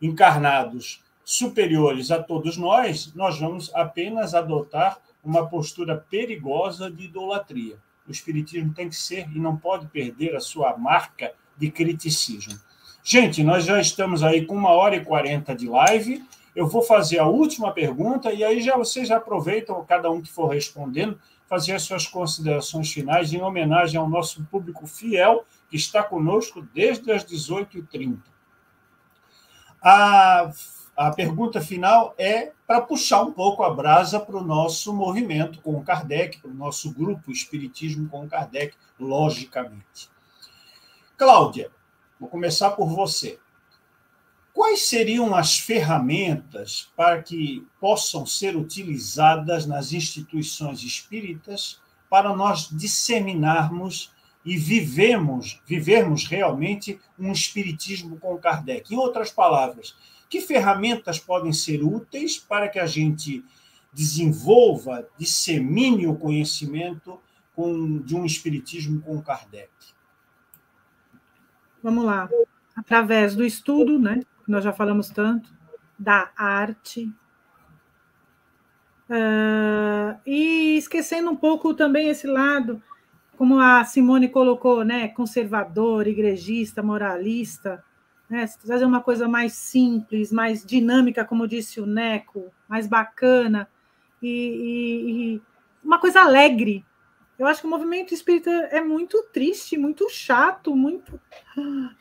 encarnados 0.00 1.02
superiores 1.24 2.10
a 2.10 2.22
todos 2.22 2.56
nós, 2.56 3.12
nós 3.14 3.38
vamos 3.38 3.74
apenas 3.74 4.34
adotar 4.34 5.00
uma 5.24 5.48
postura 5.48 5.96
perigosa 5.96 6.90
de 6.90 7.06
idolatria. 7.06 7.78
O 8.06 8.12
espiritismo 8.12 8.72
tem 8.72 8.88
que 8.88 8.94
ser 8.94 9.28
e 9.34 9.38
não 9.40 9.56
pode 9.56 9.86
perder 9.88 10.36
a 10.36 10.40
sua 10.40 10.76
marca 10.76 11.34
de 11.56 11.70
criticismo. 11.70 12.56
Gente, 13.08 13.44
nós 13.44 13.64
já 13.64 13.80
estamos 13.80 14.24
aí 14.24 14.44
com 14.44 14.56
uma 14.56 14.70
hora 14.70 14.96
e 14.96 15.04
quarenta 15.04 15.54
de 15.54 15.68
live. 15.68 16.26
Eu 16.56 16.66
vou 16.66 16.82
fazer 16.82 17.20
a 17.20 17.24
última 17.24 17.70
pergunta 17.70 18.32
e 18.32 18.42
aí 18.42 18.60
já 18.60 18.76
vocês 18.76 19.12
aproveitam, 19.12 19.84
cada 19.84 20.10
um 20.10 20.20
que 20.20 20.28
for 20.28 20.48
respondendo, 20.48 21.16
fazer 21.48 21.74
as 21.74 21.84
suas 21.84 22.04
considerações 22.08 22.92
finais 22.92 23.32
em 23.32 23.40
homenagem 23.40 23.96
ao 23.96 24.08
nosso 24.08 24.44
público 24.46 24.88
fiel 24.88 25.44
que 25.70 25.76
está 25.76 26.02
conosco 26.02 26.66
desde 26.74 27.12
as 27.12 27.24
18h30. 27.24 28.18
A, 29.80 30.50
a 30.96 31.12
pergunta 31.12 31.60
final 31.60 32.12
é 32.18 32.50
para 32.66 32.80
puxar 32.80 33.22
um 33.22 33.30
pouco 33.30 33.62
a 33.62 33.72
brasa 33.72 34.18
para 34.18 34.36
o 34.36 34.42
nosso 34.42 34.92
movimento 34.92 35.60
com 35.60 35.76
o 35.76 35.84
Kardec, 35.84 36.40
para 36.40 36.50
o 36.50 36.54
nosso 36.54 36.92
grupo 36.92 37.30
Espiritismo 37.30 38.08
com 38.08 38.24
o 38.24 38.28
Kardec, 38.28 38.74
logicamente. 38.98 40.10
Cláudia, 41.16 41.70
vou 42.18 42.28
começar 42.28 42.70
por 42.70 42.88
você. 42.88 43.38
Quais 44.56 44.88
seriam 44.88 45.34
as 45.34 45.58
ferramentas 45.58 46.90
para 46.96 47.22
que 47.22 47.66
possam 47.78 48.24
ser 48.24 48.56
utilizadas 48.56 49.66
nas 49.66 49.92
instituições 49.92 50.82
espíritas 50.82 51.78
para 52.08 52.34
nós 52.34 52.70
disseminarmos 52.72 54.10
e 54.46 54.56
vivemos, 54.56 55.60
vivermos 55.66 56.26
realmente 56.26 56.98
um 57.18 57.32
espiritismo 57.32 58.18
com 58.18 58.38
Kardec? 58.38 58.94
Em 58.94 58.96
outras 58.96 59.30
palavras, 59.30 59.94
que 60.30 60.40
ferramentas 60.40 61.18
podem 61.18 61.52
ser 61.52 61.82
úteis 61.82 62.38
para 62.38 62.68
que 62.68 62.78
a 62.78 62.86
gente 62.86 63.44
desenvolva, 63.92 65.06
dissemine 65.18 66.06
o 66.06 66.16
conhecimento 66.16 67.20
com, 67.54 67.98
de 67.98 68.16
um 68.16 68.24
espiritismo 68.24 69.02
com 69.02 69.20
Kardec? 69.20 69.68
Vamos 71.86 72.04
lá. 72.04 72.28
Através 72.74 73.36
do 73.36 73.44
estudo, 73.44 73.96
né? 73.96 74.20
nós 74.44 74.64
já 74.64 74.72
falamos 74.72 75.08
tanto, 75.08 75.48
da 75.96 76.32
arte. 76.36 77.08
Uh, 79.08 80.18
e 80.26 80.76
esquecendo 80.76 81.30
um 81.30 81.36
pouco 81.36 81.74
também 81.74 82.08
esse 82.08 82.26
lado, 82.26 82.82
como 83.38 83.60
a 83.60 83.84
Simone 83.84 84.28
colocou, 84.28 84.84
né, 84.84 85.06
conservador, 85.06 86.08
igrejista, 86.08 86.82
moralista, 86.82 87.84
né, 88.28 88.46
uma 88.84 89.00
coisa 89.00 89.28
mais 89.28 89.52
simples, 89.52 90.32
mais 90.32 90.66
dinâmica, 90.66 91.24
como 91.24 91.46
disse 91.46 91.80
o 91.80 91.86
Neco, 91.86 92.52
mais 92.68 92.88
bacana, 92.88 93.68
e, 94.20 94.28
e, 94.28 95.36
e 95.36 95.42
uma 95.84 96.00
coisa 96.00 96.22
alegre, 96.22 96.84
eu 97.38 97.46
acho 97.46 97.60
que 97.60 97.66
o 97.66 97.70
movimento 97.70 98.14
espírita 98.14 98.50
é 98.50 98.80
muito 98.80 99.22
triste, 99.32 99.76
muito 99.76 100.08
chato, 100.08 100.74
muito. 100.74 101.20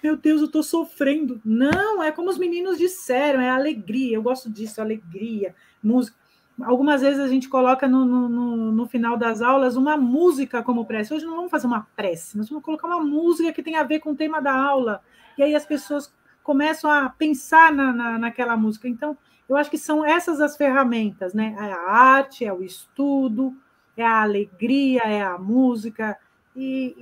Meu 0.02 0.16
Deus, 0.16 0.40
eu 0.40 0.48
estou 0.48 0.64
sofrendo. 0.64 1.42
Não, 1.44 2.02
é 2.02 2.12
como 2.12 2.30
os 2.30 2.38
meninos 2.38 2.78
disseram, 2.78 3.42
é 3.42 3.50
alegria. 3.50 4.16
Eu 4.16 4.24
gosto 4.24 4.50
disso, 4.50 4.80
alegria, 4.80 5.54
música. 5.84 6.16
Algumas 6.62 7.02
vezes 7.02 7.20
a 7.20 7.28
gente 7.28 7.50
coloca 7.50 7.86
no, 7.86 8.06
no, 8.06 8.72
no, 8.72 8.88
final 8.88 9.18
das 9.18 9.42
aulas 9.42 9.76
uma 9.76 9.98
música 9.98 10.64
como 10.64 10.86
prece. 10.86 11.14
Hoje 11.14 11.26
não 11.26 11.36
vamos 11.36 11.52
fazer 11.52 11.68
uma 11.68 11.86
prece, 11.98 12.38
nós 12.38 12.48
vamos 12.48 12.64
colocar 12.64 12.88
uma 12.88 13.02
música 13.02 13.52
que 13.52 13.62
tem 13.62 13.76
a 13.76 13.84
ver 13.84 14.00
com 14.00 14.12
o 14.12 14.16
tema 14.16 14.42
da 14.42 14.56
aula. 14.56 15.02
E 15.38 15.44
aí 15.44 15.54
as 15.54 15.66
pessoas 15.66 16.14
começam 16.42 16.90
a 16.90 17.10
pensar 17.10 17.74
na, 17.74 17.92
na, 17.92 18.18
naquela 18.18 18.56
música. 18.56 18.88
Então, 18.88 19.18
eu 19.50 19.58
acho 19.58 19.70
que 19.70 19.78
são 19.78 20.06
essas 20.06 20.40
as 20.40 20.56
ferramentas, 20.56 21.34
né? 21.34 21.56
É 21.60 21.74
a 21.74 21.92
arte, 21.92 22.46
é 22.46 22.54
o 22.54 22.64
estudo, 22.64 23.54
é 23.98 24.06
a 24.06 24.22
alegria, 24.22 25.02
é 25.02 25.22
a 25.22 25.38
música, 25.38 26.18
e, 26.56 26.96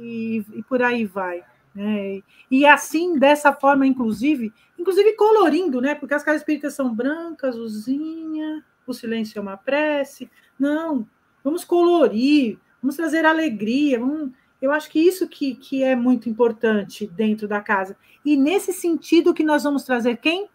e, 0.53 0.59
e 0.59 0.63
por 0.63 0.81
aí 0.81 1.05
vai. 1.05 1.43
Né? 1.73 2.21
E 2.49 2.65
assim, 2.65 3.17
dessa 3.17 3.53
forma, 3.53 3.85
inclusive, 3.85 4.53
inclusive 4.77 5.13
colorindo, 5.13 5.81
né? 5.81 5.95
Porque 5.95 6.13
as 6.13 6.23
casas 6.23 6.41
espíritas 6.41 6.73
são 6.73 6.93
brancas, 6.93 7.55
azulzinha, 7.55 8.63
o 8.85 8.93
silêncio 8.93 9.39
é 9.39 9.41
uma 9.41 9.57
prece. 9.57 10.29
Não, 10.59 11.07
vamos 11.43 11.63
colorir, 11.63 12.59
vamos 12.81 12.95
trazer 12.95 13.25
alegria, 13.25 13.99
vamos... 13.99 14.31
Eu 14.61 14.71
acho 14.71 14.89
que 14.89 14.99
isso 14.99 15.27
que, 15.27 15.55
que 15.55 15.83
é 15.83 15.93
muito 15.93 16.29
importante 16.29 17.05
dentro 17.05 17.49
da 17.49 17.59
casa. 17.59 17.97
E 18.23 18.37
nesse 18.37 18.71
sentido 18.71 19.33
que 19.33 19.43
nós 19.43 19.63
vamos 19.63 19.83
trazer 19.83 20.17
quem? 20.17 20.47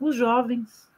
Os 0.00 0.16
jovens 0.16 0.91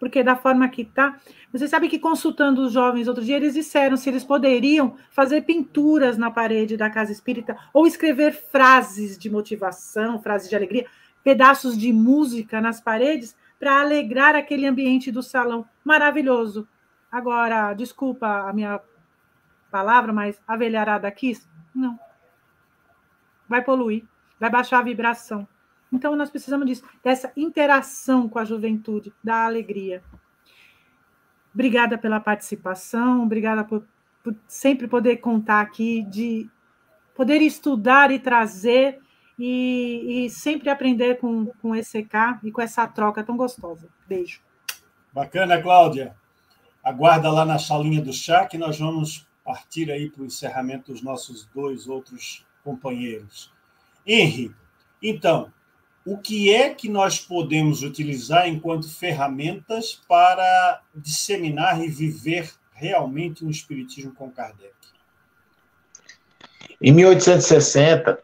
porque 0.00 0.24
da 0.24 0.34
forma 0.34 0.66
que 0.70 0.82
está. 0.82 1.20
Você 1.52 1.68
sabe 1.68 1.86
que 1.86 1.98
consultando 1.98 2.62
os 2.62 2.72
jovens 2.72 3.06
outro 3.06 3.22
dia, 3.22 3.36
eles 3.36 3.52
disseram 3.52 3.98
se 3.98 4.08
eles 4.08 4.24
poderiam 4.24 4.96
fazer 5.10 5.42
pinturas 5.42 6.16
na 6.16 6.30
parede 6.30 6.76
da 6.76 6.88
casa 6.88 7.12
espírita 7.12 7.56
ou 7.72 7.86
escrever 7.86 8.32
frases 8.32 9.18
de 9.18 9.28
motivação, 9.28 10.20
frases 10.20 10.48
de 10.48 10.56
alegria, 10.56 10.86
pedaços 11.22 11.76
de 11.76 11.92
música 11.92 12.62
nas 12.62 12.80
paredes 12.80 13.36
para 13.58 13.78
alegrar 13.78 14.34
aquele 14.34 14.66
ambiente 14.66 15.12
do 15.12 15.22
salão. 15.22 15.66
Maravilhoso. 15.84 16.66
Agora, 17.12 17.74
desculpa 17.74 18.48
a 18.48 18.52
minha 18.54 18.80
palavra, 19.70 20.14
mas 20.14 20.40
a 20.48 20.56
velharada 20.56 21.10
quis? 21.10 21.46
Não. 21.74 21.98
Vai 23.46 23.62
poluir, 23.62 24.04
vai 24.38 24.48
baixar 24.48 24.78
a 24.78 24.82
vibração. 24.82 25.46
Então, 25.92 26.14
nós 26.14 26.30
precisamos 26.30 26.66
disso, 26.66 26.84
dessa 27.02 27.32
interação 27.36 28.28
com 28.28 28.38
a 28.38 28.44
juventude, 28.44 29.12
da 29.22 29.44
alegria. 29.44 30.02
Obrigada 31.52 31.98
pela 31.98 32.20
participação, 32.20 33.24
obrigada 33.24 33.64
por, 33.64 33.84
por 34.22 34.34
sempre 34.46 34.86
poder 34.86 35.16
contar 35.16 35.60
aqui, 35.60 36.02
de 36.02 36.48
poder 37.14 37.42
estudar 37.42 38.10
e 38.12 38.18
trazer 38.18 39.00
e, 39.38 40.26
e, 40.26 40.30
sempre 40.30 40.68
aprender 40.68 41.18
com, 41.18 41.46
com 41.60 41.74
esse 41.74 41.98
EK 41.98 42.38
e 42.44 42.52
com 42.52 42.60
essa 42.60 42.86
troca 42.86 43.24
tão 43.24 43.36
gostosa. 43.36 43.88
Beijo. 44.06 44.40
Bacana, 45.12 45.60
Cláudia. 45.60 46.14
Aguarda 46.84 47.30
lá 47.30 47.44
na 47.44 47.58
salinha 47.58 48.00
do 48.00 48.12
chá 48.12 48.46
que 48.46 48.56
nós 48.56 48.78
vamos 48.78 49.26
partir 49.44 49.90
aí 49.90 50.08
para 50.08 50.22
o 50.22 50.26
encerramento 50.26 50.92
dos 50.92 51.02
nossos 51.02 51.46
dois 51.46 51.88
outros 51.88 52.46
companheiros. 52.62 53.52
Henry, 54.06 54.54
então, 55.02 55.52
o 56.04 56.16
que 56.16 56.52
é 56.52 56.70
que 56.70 56.88
nós 56.88 57.20
podemos 57.20 57.82
utilizar 57.82 58.48
enquanto 58.48 58.88
ferramentas 58.88 60.00
para 60.08 60.82
disseminar 60.94 61.82
e 61.82 61.88
viver 61.88 62.50
realmente 62.72 63.44
um 63.44 63.50
espiritismo 63.50 64.14
com 64.14 64.30
Kardec? 64.30 64.74
Em 66.82 66.92
1860, 66.92 68.18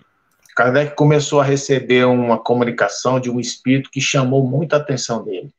Kardec 0.57 0.97
começou 0.97 1.41
a 1.41 1.45
receber 1.45 2.07
uma 2.07 2.39
comunicação 2.39 3.21
de 3.21 3.31
um 3.31 3.39
espírito 3.39 3.91
que 3.91 4.01
chamou 4.01 4.43
muita 4.43 4.79
atenção 4.79 5.23
dele, 5.23 5.51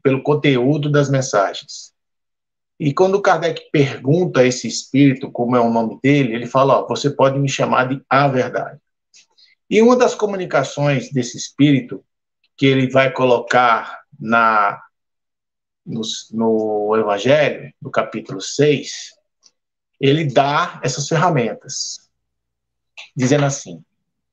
pelo 0.00 0.22
conteúdo 0.22 0.88
das 0.88 1.10
mensagens. 1.10 1.92
E 2.78 2.94
quando 2.94 3.20
Kardec 3.20 3.68
pergunta 3.72 4.40
a 4.40 4.44
esse 4.44 4.68
espírito 4.68 5.32
como 5.32 5.56
é 5.56 5.60
o 5.60 5.70
nome 5.70 5.98
dele, 6.00 6.34
ele 6.34 6.46
fala: 6.46 6.86
você 6.86 7.10
pode 7.10 7.38
me 7.38 7.48
chamar 7.48 7.88
de 7.88 8.00
a 8.08 8.28
verdade. 8.28 8.78
E 9.68 9.82
uma 9.82 9.96
das 9.96 10.14
comunicações 10.14 11.10
desse 11.12 11.36
espírito 11.36 12.04
que 12.56 12.66
ele 12.66 12.90
vai 12.90 13.12
colocar 13.12 14.00
na 14.18 14.80
no, 15.84 16.02
no 16.32 16.96
Evangelho, 16.96 17.72
no 17.80 17.90
capítulo 17.90 18.40
6, 18.40 19.12
ele 20.00 20.24
dá 20.24 20.80
essas 20.82 21.08
ferramentas, 21.08 22.10
dizendo 23.14 23.44
assim: 23.44 23.84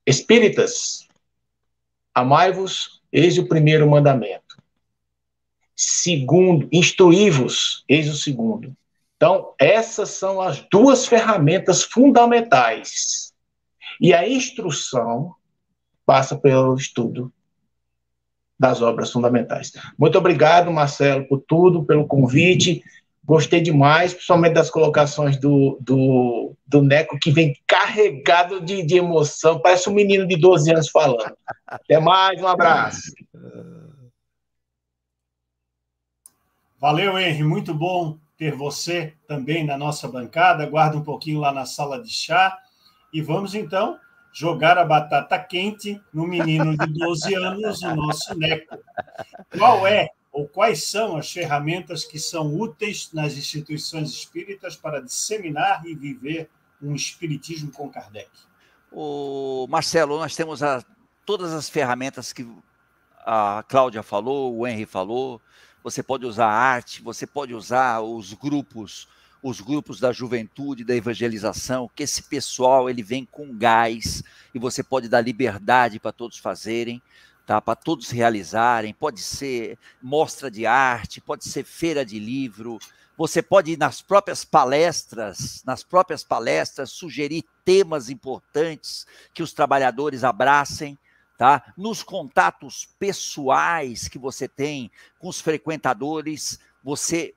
Espíritas, 0.06 1.08
amai-vos, 2.14 3.02
eis 3.12 3.38
o 3.38 3.48
primeiro 3.48 3.90
mandamento. 3.90 4.62
Segundo, 5.76 6.68
instruí-vos, 6.72 7.84
eis 7.88 8.10
o 8.10 8.16
segundo. 8.16 8.76
Então, 9.16 9.54
essas 9.58 10.10
são 10.10 10.42
as 10.42 10.60
duas 10.70 11.06
ferramentas 11.06 11.84
fundamentais. 11.84 13.33
E 14.00 14.14
a 14.14 14.28
instrução 14.28 15.36
passa 16.06 16.36
pelo 16.38 16.76
estudo 16.76 17.32
das 18.60 18.82
obras 18.82 19.12
fundamentais. 19.12 19.74
Muito 19.98 20.18
obrigado, 20.18 20.72
Marcelo, 20.72 21.28
por 21.28 21.44
tudo, 21.48 21.84
pelo 21.84 22.08
convite. 22.08 22.84
Gostei 23.26 23.62
demais, 23.62 24.14
principalmente 24.14 24.54
das 24.54 24.70
colocações 24.70 25.38
do, 25.38 25.78
do, 25.82 26.56
do 26.66 26.82
Neco, 26.82 27.18
que 27.20 27.32
vem 27.32 27.54
carregado 27.66 28.60
de, 28.60 28.86
de 28.86 28.98
emoção, 28.98 29.60
parece 29.60 29.90
um 29.90 29.94
menino 29.94 30.28
de 30.28 30.36
12 30.36 30.72
anos 30.72 30.90
falando. 30.90 31.34
Até 31.66 32.00
mais, 32.00 32.42
um 32.42 32.48
abraço. 32.48 33.14
Valeu, 36.80 37.18
Henry, 37.18 37.44
muito 37.44 37.74
bom 37.74 38.18
ter 38.38 38.54
você 38.54 39.14
também 39.26 39.66
na 39.66 39.78
nossa 39.78 40.06
bancada. 40.06 40.66
Guarda 40.66 40.98
um 40.98 41.04
pouquinho 41.04 41.40
lá 41.40 41.54
na 41.54 41.66
sala 41.66 42.02
de 42.02 42.10
chá. 42.10 42.58
E 43.14 43.22
vamos 43.22 43.54
então 43.54 44.00
jogar 44.34 44.78
a 44.80 44.84
batata 44.84 45.38
quente 45.38 46.02
no 46.12 46.26
menino 46.26 46.76
de 46.76 46.88
12 46.88 47.34
anos, 47.38 47.84
o 47.84 47.96
nosso 47.96 48.36
Neco. 48.36 48.80
Qual 49.56 49.86
é 49.86 50.10
ou 50.32 50.48
quais 50.48 50.90
são 50.90 51.16
as 51.16 51.32
ferramentas 51.32 52.04
que 52.04 52.18
são 52.18 52.60
úteis 52.60 53.12
nas 53.14 53.34
instituições 53.34 54.10
espíritas 54.10 54.76
para 54.76 55.00
disseminar 55.00 55.86
e 55.86 55.94
viver 55.94 56.50
um 56.82 56.96
espiritismo 56.96 57.72
com 57.72 57.88
Kardec? 57.88 58.32
O 58.92 59.68
Marcelo, 59.70 60.18
nós 60.18 60.36
temos 60.36 60.64
a, 60.64 60.84
todas 61.24 61.54
as 61.54 61.70
ferramentas 61.70 62.34
que 62.34 62.48
a 63.20 63.64
Cláudia 63.68 64.02
falou, 64.02 64.58
o 64.58 64.68
Henry 64.68 64.88
falou. 64.88 65.40
Você 65.84 66.02
pode 66.02 66.26
usar 66.26 66.48
a 66.48 66.58
arte, 66.58 67.04
você 67.04 67.28
pode 67.28 67.54
usar 67.54 68.02
os 68.02 68.34
grupos, 68.34 69.08
os 69.44 69.60
grupos 69.60 70.00
da 70.00 70.12
juventude, 70.12 70.86
da 70.86 70.96
evangelização, 70.96 71.92
que 71.94 72.04
esse 72.04 72.24
pessoal 72.24 72.90
ele 72.90 73.04
vem 73.04 73.26
com 73.26 73.56
gás 73.56 74.24
e 74.56 74.58
você 74.58 74.82
pode 74.82 75.10
dar 75.10 75.22
liberdade 75.22 76.00
para 76.00 76.14
todos 76.14 76.38
fazerem 76.38 77.02
tá? 77.46 77.62
para 77.62 77.76
todos 77.76 78.10
realizarem. 78.10 78.94
Pode 78.94 79.22
ser 79.22 79.78
mostra 80.02 80.50
de 80.50 80.66
arte, 80.66 81.22
pode 81.22 81.46
ser 81.46 81.64
feira 81.64 82.06
de 82.06 82.20
livro. 82.20 82.80
Você 83.18 83.42
pode 83.42 83.74
ir 83.74 83.78
nas 83.78 84.02
próprias 84.02 84.44
palestras, 84.44 85.62
nas 85.66 85.84
próprias 85.84 86.24
palestras, 86.24 86.92
sugerir 86.92 87.44
temas 87.64 88.10
importantes 88.10 89.06
que 89.34 89.44
os 89.44 89.54
trabalhadores 89.54 90.24
abracem. 90.24 90.98
Tá? 91.38 91.74
Nos 91.76 92.04
contatos 92.04 92.88
pessoais 92.98 94.08
que 94.08 94.20
você 94.20 94.48
tem 94.48 94.90
com 95.20 95.28
os 95.28 95.42
frequentadores, 95.42 96.60
você 96.84 97.34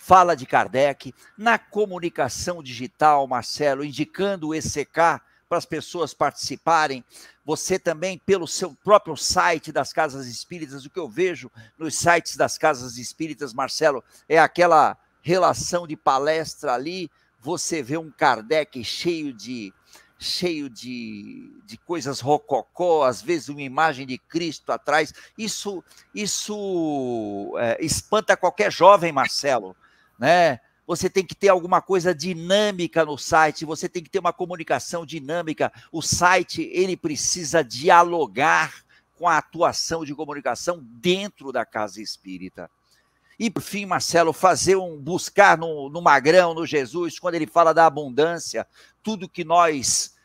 fala 0.00 0.34
de 0.34 0.46
Kardec, 0.46 1.14
na 1.36 1.58
comunicação 1.58 2.62
digital, 2.62 3.26
Marcelo, 3.28 3.84
indicando 3.84 4.48
o 4.48 4.54
ECK 4.54 5.20
para 5.46 5.58
as 5.58 5.66
pessoas 5.66 6.14
participarem. 6.14 7.04
Você 7.44 7.78
também, 7.78 8.18
pelo 8.18 8.48
seu 8.48 8.74
próprio 8.82 9.14
site 9.14 9.70
das 9.70 9.92
Casas 9.92 10.26
Espíritas, 10.26 10.86
o 10.86 10.90
que 10.90 10.98
eu 10.98 11.08
vejo 11.08 11.50
nos 11.78 11.96
sites 11.96 12.34
das 12.34 12.56
Casas 12.56 12.96
Espíritas, 12.96 13.52
Marcelo, 13.52 14.02
é 14.26 14.38
aquela 14.38 14.96
relação 15.20 15.86
de 15.86 15.96
palestra 15.96 16.72
ali. 16.72 17.10
Você 17.38 17.82
vê 17.82 17.98
um 17.98 18.10
Kardec 18.10 18.82
cheio 18.82 19.34
de 19.34 19.72
cheio 20.22 20.68
de, 20.68 21.50
de 21.64 21.78
coisas 21.78 22.20
rococó, 22.20 23.04
às 23.04 23.22
vezes 23.22 23.48
uma 23.48 23.62
imagem 23.62 24.06
de 24.06 24.18
Cristo 24.18 24.70
atrás. 24.70 25.14
Isso 25.36 25.82
isso 26.14 27.54
é, 27.58 27.82
espanta 27.84 28.36
qualquer 28.36 28.70
jovem, 28.70 29.12
Marcelo, 29.12 29.74
né? 30.20 30.60
você 30.90 31.08
tem 31.08 31.24
que 31.24 31.36
ter 31.36 31.48
alguma 31.48 31.80
coisa 31.80 32.12
dinâmica 32.12 33.04
no 33.04 33.16
site, 33.16 33.64
você 33.64 33.88
tem 33.88 34.02
que 34.02 34.10
ter 34.10 34.18
uma 34.18 34.32
comunicação 34.32 35.06
dinâmica. 35.06 35.72
O 35.92 36.02
site, 36.02 36.62
ele 36.72 36.96
precisa 36.96 37.62
dialogar 37.62 38.84
com 39.16 39.28
a 39.28 39.38
atuação 39.38 40.04
de 40.04 40.12
comunicação 40.16 40.80
dentro 40.82 41.52
da 41.52 41.64
casa 41.64 42.02
espírita. 42.02 42.68
E 43.38 43.48
por 43.48 43.62
fim, 43.62 43.86
Marcelo, 43.86 44.32
fazer 44.32 44.74
um 44.74 44.98
buscar 44.98 45.56
no, 45.56 45.88
no 45.88 46.02
Magrão, 46.02 46.54
no 46.54 46.66
Jesus, 46.66 47.20
quando 47.20 47.36
ele 47.36 47.46
fala 47.46 47.72
da 47.72 47.86
abundância, 47.86 48.66
tudo 49.00 49.28
que 49.28 49.44
nós 49.44 50.16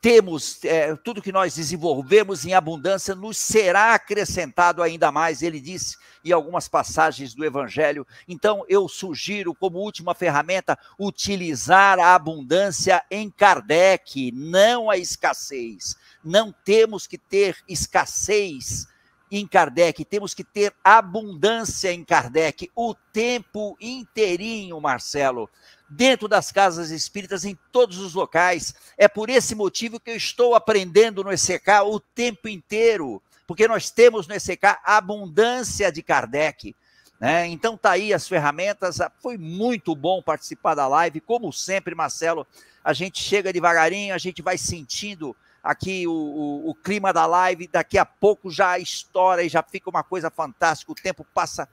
temos, 0.00 0.64
é, 0.64 0.96
tudo 0.96 1.20
que 1.20 1.30
nós 1.30 1.54
desenvolvemos 1.54 2.46
em 2.46 2.54
abundância 2.54 3.14
nos 3.14 3.36
será 3.36 3.94
acrescentado 3.94 4.82
ainda 4.82 5.12
mais, 5.12 5.42
ele 5.42 5.60
disse 5.60 5.96
em 6.24 6.32
algumas 6.32 6.68
passagens 6.68 7.34
do 7.34 7.44
Evangelho. 7.44 8.06
Então, 8.26 8.64
eu 8.68 8.88
sugiro, 8.88 9.54
como 9.54 9.78
última 9.78 10.14
ferramenta, 10.14 10.78
utilizar 10.98 11.98
a 11.98 12.14
abundância 12.14 13.02
em 13.10 13.30
Kardec, 13.30 14.32
não 14.32 14.88
a 14.88 14.96
escassez. 14.96 15.96
Não 16.24 16.52
temos 16.64 17.06
que 17.06 17.18
ter 17.18 17.56
escassez 17.68 18.88
em 19.30 19.46
Kardec, 19.46 20.04
temos 20.04 20.34
que 20.34 20.42
ter 20.42 20.74
abundância 20.82 21.92
em 21.92 22.04
Kardec 22.04 22.70
o 22.74 22.94
tempo 23.12 23.76
inteirinho, 23.80 24.80
Marcelo 24.80 25.48
dentro 25.90 26.28
das 26.28 26.52
casas 26.52 26.90
espíritas, 26.90 27.44
em 27.44 27.58
todos 27.72 27.98
os 27.98 28.14
locais. 28.14 28.74
É 28.96 29.08
por 29.08 29.28
esse 29.28 29.54
motivo 29.56 29.98
que 29.98 30.12
eu 30.12 30.16
estou 30.16 30.54
aprendendo 30.54 31.24
no 31.24 31.32
ECK 31.32 31.82
o 31.84 31.98
tempo 31.98 32.48
inteiro, 32.48 33.20
porque 33.46 33.66
nós 33.66 33.90
temos 33.90 34.28
no 34.28 34.34
ECK 34.34 34.78
abundância 34.84 35.90
de 35.90 36.02
Kardec. 36.02 36.76
Né? 37.18 37.48
Então 37.48 37.76
tá 37.76 37.90
aí 37.90 38.14
as 38.14 38.28
ferramentas. 38.28 38.98
Foi 39.20 39.36
muito 39.36 39.94
bom 39.96 40.22
participar 40.22 40.76
da 40.76 40.86
live, 40.86 41.20
como 41.20 41.52
sempre, 41.52 41.94
Marcelo. 41.94 42.46
A 42.84 42.92
gente 42.92 43.20
chega 43.20 43.52
devagarinho, 43.52 44.14
a 44.14 44.18
gente 44.18 44.40
vai 44.40 44.56
sentindo 44.56 45.36
aqui 45.62 46.06
o, 46.06 46.12
o, 46.12 46.70
o 46.70 46.74
clima 46.74 47.12
da 47.12 47.26
live. 47.26 47.68
Daqui 47.68 47.98
a 47.98 48.04
pouco 48.04 48.50
já 48.50 48.78
estoura 48.78 49.42
e 49.42 49.48
já 49.48 49.62
fica 49.62 49.90
uma 49.90 50.02
coisa 50.02 50.30
fantástica. 50.30 50.92
O 50.92 50.94
tempo 50.94 51.26
passa 51.34 51.68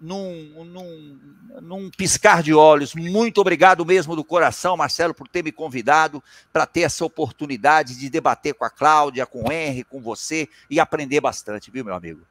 num, 0.00 0.64
num, 0.64 1.20
num 1.62 1.90
piscar 1.90 2.42
de 2.42 2.52
olhos. 2.52 2.94
Muito 2.94 3.40
obrigado 3.40 3.84
mesmo 3.84 4.14
do 4.14 4.24
coração, 4.24 4.76
Marcelo, 4.76 5.14
por 5.14 5.28
ter 5.28 5.42
me 5.42 5.52
convidado 5.52 6.22
para 6.52 6.66
ter 6.66 6.82
essa 6.82 7.04
oportunidade 7.04 7.98
de 7.98 8.10
debater 8.10 8.54
com 8.54 8.64
a 8.64 8.70
Cláudia, 8.70 9.26
com 9.26 9.48
o 9.48 9.52
Henry, 9.52 9.84
com 9.84 10.00
você 10.00 10.48
e 10.68 10.78
aprender 10.78 11.20
bastante, 11.20 11.70
viu, 11.70 11.84
meu 11.84 11.94
amigo? 11.94 12.22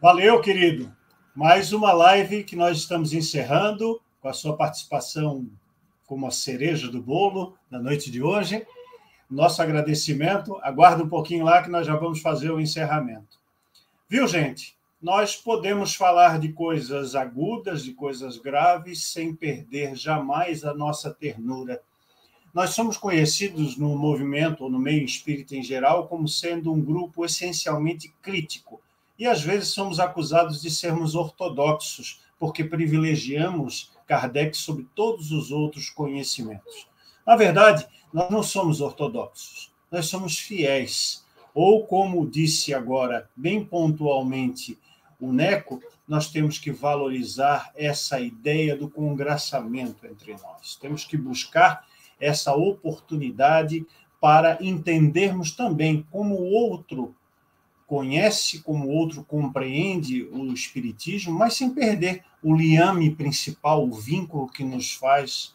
Valeu, 0.00 0.40
querido. 0.40 0.94
Mais 1.34 1.72
uma 1.72 1.92
live 1.92 2.44
que 2.44 2.56
nós 2.56 2.78
estamos 2.78 3.12
encerrando 3.12 4.00
com 4.20 4.28
a 4.28 4.32
sua 4.32 4.56
participação 4.56 5.48
como 6.06 6.26
a 6.26 6.30
cereja 6.30 6.88
do 6.88 7.00
bolo 7.00 7.56
na 7.70 7.78
noite 7.78 8.10
de 8.10 8.22
hoje. 8.22 8.66
Nosso 9.30 9.62
agradecimento. 9.62 10.58
Aguarda 10.62 11.04
um 11.04 11.08
pouquinho 11.08 11.44
lá 11.44 11.62
que 11.62 11.70
nós 11.70 11.86
já 11.86 11.94
vamos 11.96 12.20
fazer 12.20 12.50
o 12.50 12.60
encerramento. 12.60 13.38
Viu, 14.08 14.26
gente? 14.26 14.78
nós 15.00 15.34
podemos 15.34 15.94
falar 15.94 16.38
de 16.38 16.52
coisas 16.52 17.14
agudas, 17.14 17.82
de 17.82 17.94
coisas 17.94 18.36
graves, 18.36 19.04
sem 19.04 19.34
perder 19.34 19.96
jamais 19.96 20.62
a 20.62 20.74
nossa 20.74 21.10
ternura. 21.10 21.80
Nós 22.52 22.70
somos 22.70 22.98
conhecidos 22.98 23.78
no 23.78 23.96
movimento 23.96 24.64
ou 24.64 24.70
no 24.70 24.78
meio 24.78 25.04
espírita 25.04 25.56
em 25.56 25.62
geral 25.62 26.06
como 26.06 26.28
sendo 26.28 26.70
um 26.70 26.80
grupo 26.80 27.24
essencialmente 27.24 28.12
crítico. 28.20 28.80
E 29.18 29.26
às 29.26 29.40
vezes 29.40 29.68
somos 29.68 29.98
acusados 29.98 30.60
de 30.60 30.70
sermos 30.70 31.14
ortodoxos, 31.14 32.20
porque 32.38 32.62
privilegiamos 32.64 33.92
Kardec 34.06 34.56
sobre 34.56 34.86
todos 34.94 35.30
os 35.30 35.50
outros 35.50 35.88
conhecimentos. 35.88 36.89
Na 37.26 37.36
verdade, 37.36 37.86
nós 38.12 38.30
não 38.30 38.42
somos 38.42 38.80
ortodoxos, 38.80 39.72
nós 39.90 40.06
somos 40.06 40.38
fiéis. 40.38 41.24
Ou, 41.54 41.84
como 41.84 42.28
disse 42.28 42.72
agora, 42.72 43.28
bem 43.34 43.64
pontualmente, 43.64 44.78
o 45.20 45.32
NECO, 45.32 45.82
nós 46.08 46.30
temos 46.30 46.58
que 46.58 46.70
valorizar 46.70 47.70
essa 47.76 48.18
ideia 48.18 48.74
do 48.76 48.88
congraçamento 48.88 50.06
entre 50.06 50.32
nós. 50.32 50.76
Temos 50.76 51.04
que 51.04 51.16
buscar 51.16 51.86
essa 52.18 52.54
oportunidade 52.54 53.86
para 54.20 54.58
entendermos 54.60 55.52
também 55.52 56.06
como 56.10 56.36
o 56.36 56.50
outro 56.50 57.14
conhece, 57.86 58.62
como 58.62 58.86
o 58.86 58.90
outro 58.90 59.24
compreende 59.24 60.22
o 60.24 60.52
Espiritismo, 60.52 61.36
mas 61.36 61.54
sem 61.54 61.70
perder 61.70 62.24
o 62.42 62.54
liame 62.54 63.14
principal, 63.14 63.84
o 63.84 63.92
vínculo 63.92 64.48
que 64.48 64.62
nos 64.62 64.94
faz 64.94 65.54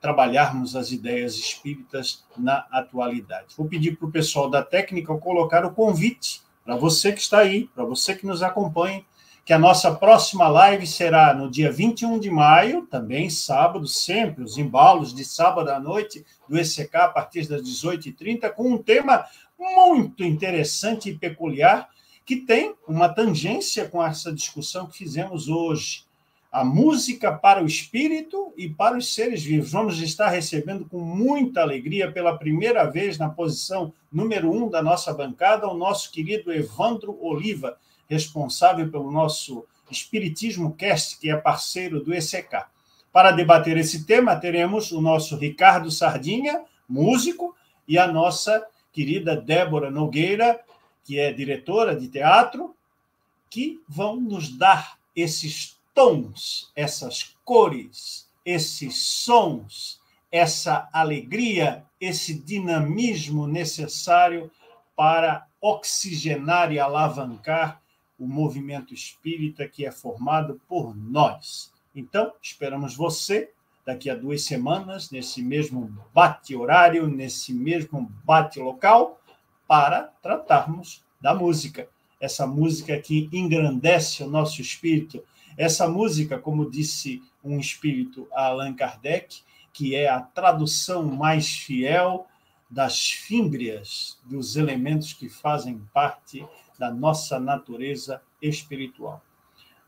trabalharmos 0.00 0.76
as 0.76 0.92
ideias 0.92 1.34
espíritas 1.34 2.24
na 2.36 2.66
atualidade. 2.70 3.54
Vou 3.56 3.66
pedir 3.66 3.96
para 3.96 4.08
o 4.08 4.12
pessoal 4.12 4.48
da 4.48 4.62
técnica 4.62 5.16
colocar 5.16 5.64
o 5.64 5.72
convite 5.72 6.42
para 6.64 6.76
você 6.76 7.12
que 7.12 7.20
está 7.20 7.38
aí, 7.38 7.68
para 7.74 7.84
você 7.84 8.14
que 8.14 8.26
nos 8.26 8.42
acompanha, 8.42 9.04
que 9.44 9.52
a 9.52 9.58
nossa 9.58 9.92
próxima 9.92 10.46
live 10.46 10.86
será 10.86 11.34
no 11.34 11.50
dia 11.50 11.70
21 11.72 12.20
de 12.20 12.30
maio, 12.30 12.86
também 12.86 13.28
sábado, 13.28 13.88
sempre, 13.88 14.44
os 14.44 14.56
embalos 14.56 15.12
de 15.12 15.24
sábado 15.24 15.68
à 15.70 15.80
noite 15.80 16.24
do 16.48 16.56
ECK 16.56 16.94
a 16.94 17.08
partir 17.08 17.48
das 17.48 17.62
18h30, 17.62 18.50
com 18.50 18.70
um 18.70 18.78
tema 18.78 19.24
muito 19.58 20.22
interessante 20.22 21.10
e 21.10 21.18
peculiar, 21.18 21.88
que 22.24 22.36
tem 22.36 22.74
uma 22.86 23.08
tangência 23.08 23.88
com 23.88 24.02
essa 24.02 24.32
discussão 24.32 24.86
que 24.86 24.98
fizemos 24.98 25.48
hoje. 25.48 26.04
A 26.52 26.62
música 26.62 27.32
para 27.32 27.62
o 27.62 27.66
espírito 27.66 28.52
e 28.58 28.68
para 28.68 28.98
os 28.98 29.14
seres 29.14 29.42
vivos. 29.42 29.72
Vamos 29.72 29.98
estar 30.02 30.28
recebendo 30.28 30.84
com 30.84 31.00
muita 31.00 31.62
alegria, 31.62 32.12
pela 32.12 32.36
primeira 32.36 32.84
vez 32.84 33.16
na 33.16 33.30
posição 33.30 33.90
número 34.12 34.52
um 34.52 34.68
da 34.68 34.82
nossa 34.82 35.14
bancada, 35.14 35.66
o 35.66 35.74
nosso 35.74 36.12
querido 36.12 36.52
Evandro 36.52 37.18
Oliva, 37.22 37.78
responsável 38.06 38.90
pelo 38.90 39.10
nosso 39.10 39.64
Espiritismo 39.90 40.74
Cast, 40.74 41.18
que 41.18 41.30
é 41.30 41.36
parceiro 41.36 42.04
do 42.04 42.12
ECK. 42.12 42.66
Para 43.10 43.30
debater 43.30 43.78
esse 43.78 44.04
tema, 44.04 44.36
teremos 44.36 44.92
o 44.92 45.00
nosso 45.00 45.36
Ricardo 45.36 45.90
Sardinha, 45.90 46.62
músico, 46.86 47.56
e 47.88 47.96
a 47.96 48.06
nossa 48.06 48.62
querida 48.92 49.34
Débora 49.34 49.90
Nogueira, 49.90 50.60
que 51.02 51.18
é 51.18 51.32
diretora 51.32 51.96
de 51.96 52.08
teatro, 52.08 52.76
que 53.48 53.80
vão 53.88 54.20
nos 54.20 54.50
dar 54.50 54.98
esses 55.16 55.78
tons, 55.94 56.70
essas 56.74 57.36
cores, 57.44 58.28
esses 58.44 58.96
sons, 58.96 60.00
essa 60.30 60.88
alegria, 60.92 61.84
esse 62.00 62.34
dinamismo 62.34 63.46
necessário 63.46 64.50
para 64.96 65.46
oxigenar 65.60 66.72
e 66.72 66.78
alavancar 66.78 67.80
o 68.18 68.26
movimento 68.26 68.94
espírita 68.94 69.68
que 69.68 69.84
é 69.84 69.92
formado 69.92 70.60
por 70.68 70.96
nós. 70.96 71.72
Então, 71.94 72.32
esperamos 72.40 72.94
você 72.94 73.50
daqui 73.84 74.08
a 74.08 74.14
duas 74.14 74.44
semanas, 74.44 75.10
nesse 75.10 75.42
mesmo 75.42 75.92
bate-horário, 76.14 77.08
nesse 77.08 77.52
mesmo 77.52 78.10
bate-local, 78.24 79.20
para 79.66 80.04
tratarmos 80.22 81.02
da 81.20 81.34
música. 81.34 81.88
Essa 82.20 82.46
música 82.46 82.98
que 83.00 83.28
engrandece 83.32 84.22
o 84.22 84.30
nosso 84.30 84.60
espírito. 84.60 85.22
Essa 85.56 85.88
música, 85.88 86.38
como 86.38 86.70
disse 86.70 87.22
um 87.42 87.58
espírito, 87.58 88.26
Allan 88.32 88.74
Kardec, 88.74 89.42
que 89.72 89.94
é 89.94 90.08
a 90.08 90.20
tradução 90.20 91.04
mais 91.04 91.48
fiel 91.48 92.26
das 92.70 93.10
fímbrias 93.10 94.18
dos 94.24 94.56
elementos 94.56 95.12
que 95.12 95.28
fazem 95.28 95.80
parte 95.92 96.44
da 96.78 96.90
nossa 96.90 97.38
natureza 97.38 98.22
espiritual. 98.40 99.22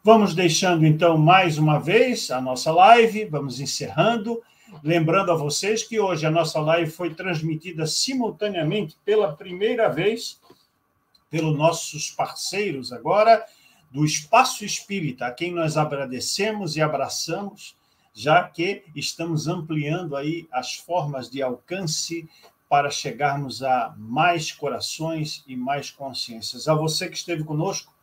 Vamos 0.03 0.35
deixando 0.35 0.85
então 0.85 1.16
mais 1.16 1.57
uma 1.57 1.78
vez 1.78 2.31
a 2.31 2.41
nossa 2.41 2.70
live, 2.70 3.24
vamos 3.24 3.59
encerrando. 3.59 4.43
Lembrando 4.82 5.32
a 5.32 5.35
vocês 5.35 5.82
que 5.82 5.99
hoje 5.99 6.27
a 6.27 6.31
nossa 6.31 6.61
live 6.61 6.91
foi 6.91 7.15
transmitida 7.15 7.86
simultaneamente 7.86 8.97
pela 9.05 9.35
primeira 9.35 9.89
vez 9.89 10.41
pelos 11.31 11.57
nossos 11.57 12.11
parceiros 12.11 12.93
agora 12.93 13.45
do 13.95 14.05
Espaço 14.05 14.65
Espírita, 14.65 15.25
a 15.25 15.31
quem 15.31 15.55
nós 15.55 15.77
agradecemos 15.77 16.75
e 16.75 16.83
abraçamos, 16.83 17.77
já 18.12 18.43
que 18.43 18.83
estamos 18.93 19.47
ampliando 19.47 20.16
aí 20.16 20.49
as 20.51 20.75
formas 20.75 21.31
de 21.31 21.41
alcance 21.41 22.29
para 22.69 22.91
chegarmos 22.91 23.62
a 23.62 23.95
mais 23.97 24.51
corações 24.51 25.45
e 25.47 25.55
mais 25.55 25.93
consciências. 25.93 26.66
A 26.66 26.75
você 26.75 27.09
que 27.09 27.16
esteve 27.16 27.45
conosco, 27.45 27.95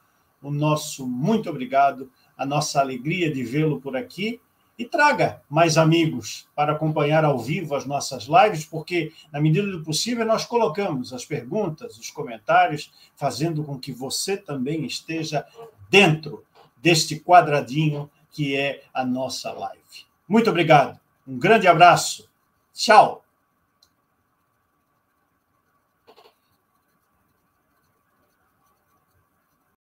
o 0.41 0.49
nosso 0.49 1.05
muito 1.05 1.49
obrigado, 1.49 2.09
a 2.37 2.45
nossa 2.45 2.79
alegria 2.79 3.29
de 3.29 3.43
vê-lo 3.43 3.81
por 3.81 3.97
aqui. 3.97 4.39
E 4.79 4.85
traga 4.85 5.43
mais 5.47 5.77
amigos 5.77 6.47
para 6.55 6.71
acompanhar 6.71 7.23
ao 7.23 7.37
vivo 7.37 7.75
as 7.75 7.85
nossas 7.85 8.23
lives, 8.23 8.65
porque, 8.65 9.11
na 9.31 9.39
medida 9.39 9.67
do 9.67 9.83
possível, 9.83 10.25
nós 10.25 10.43
colocamos 10.43 11.13
as 11.13 11.23
perguntas, 11.23 11.99
os 11.99 12.09
comentários, 12.09 12.91
fazendo 13.15 13.63
com 13.63 13.77
que 13.77 13.91
você 13.91 14.37
também 14.37 14.85
esteja 14.85 15.45
dentro 15.91 16.45
deste 16.81 17.19
quadradinho 17.19 18.09
que 18.31 18.55
é 18.55 18.81
a 18.93 19.03
nossa 19.03 19.51
live. 19.51 20.05
Muito 20.27 20.49
obrigado, 20.49 20.97
um 21.27 21.37
grande 21.37 21.67
abraço, 21.67 22.29
tchau! 22.73 23.20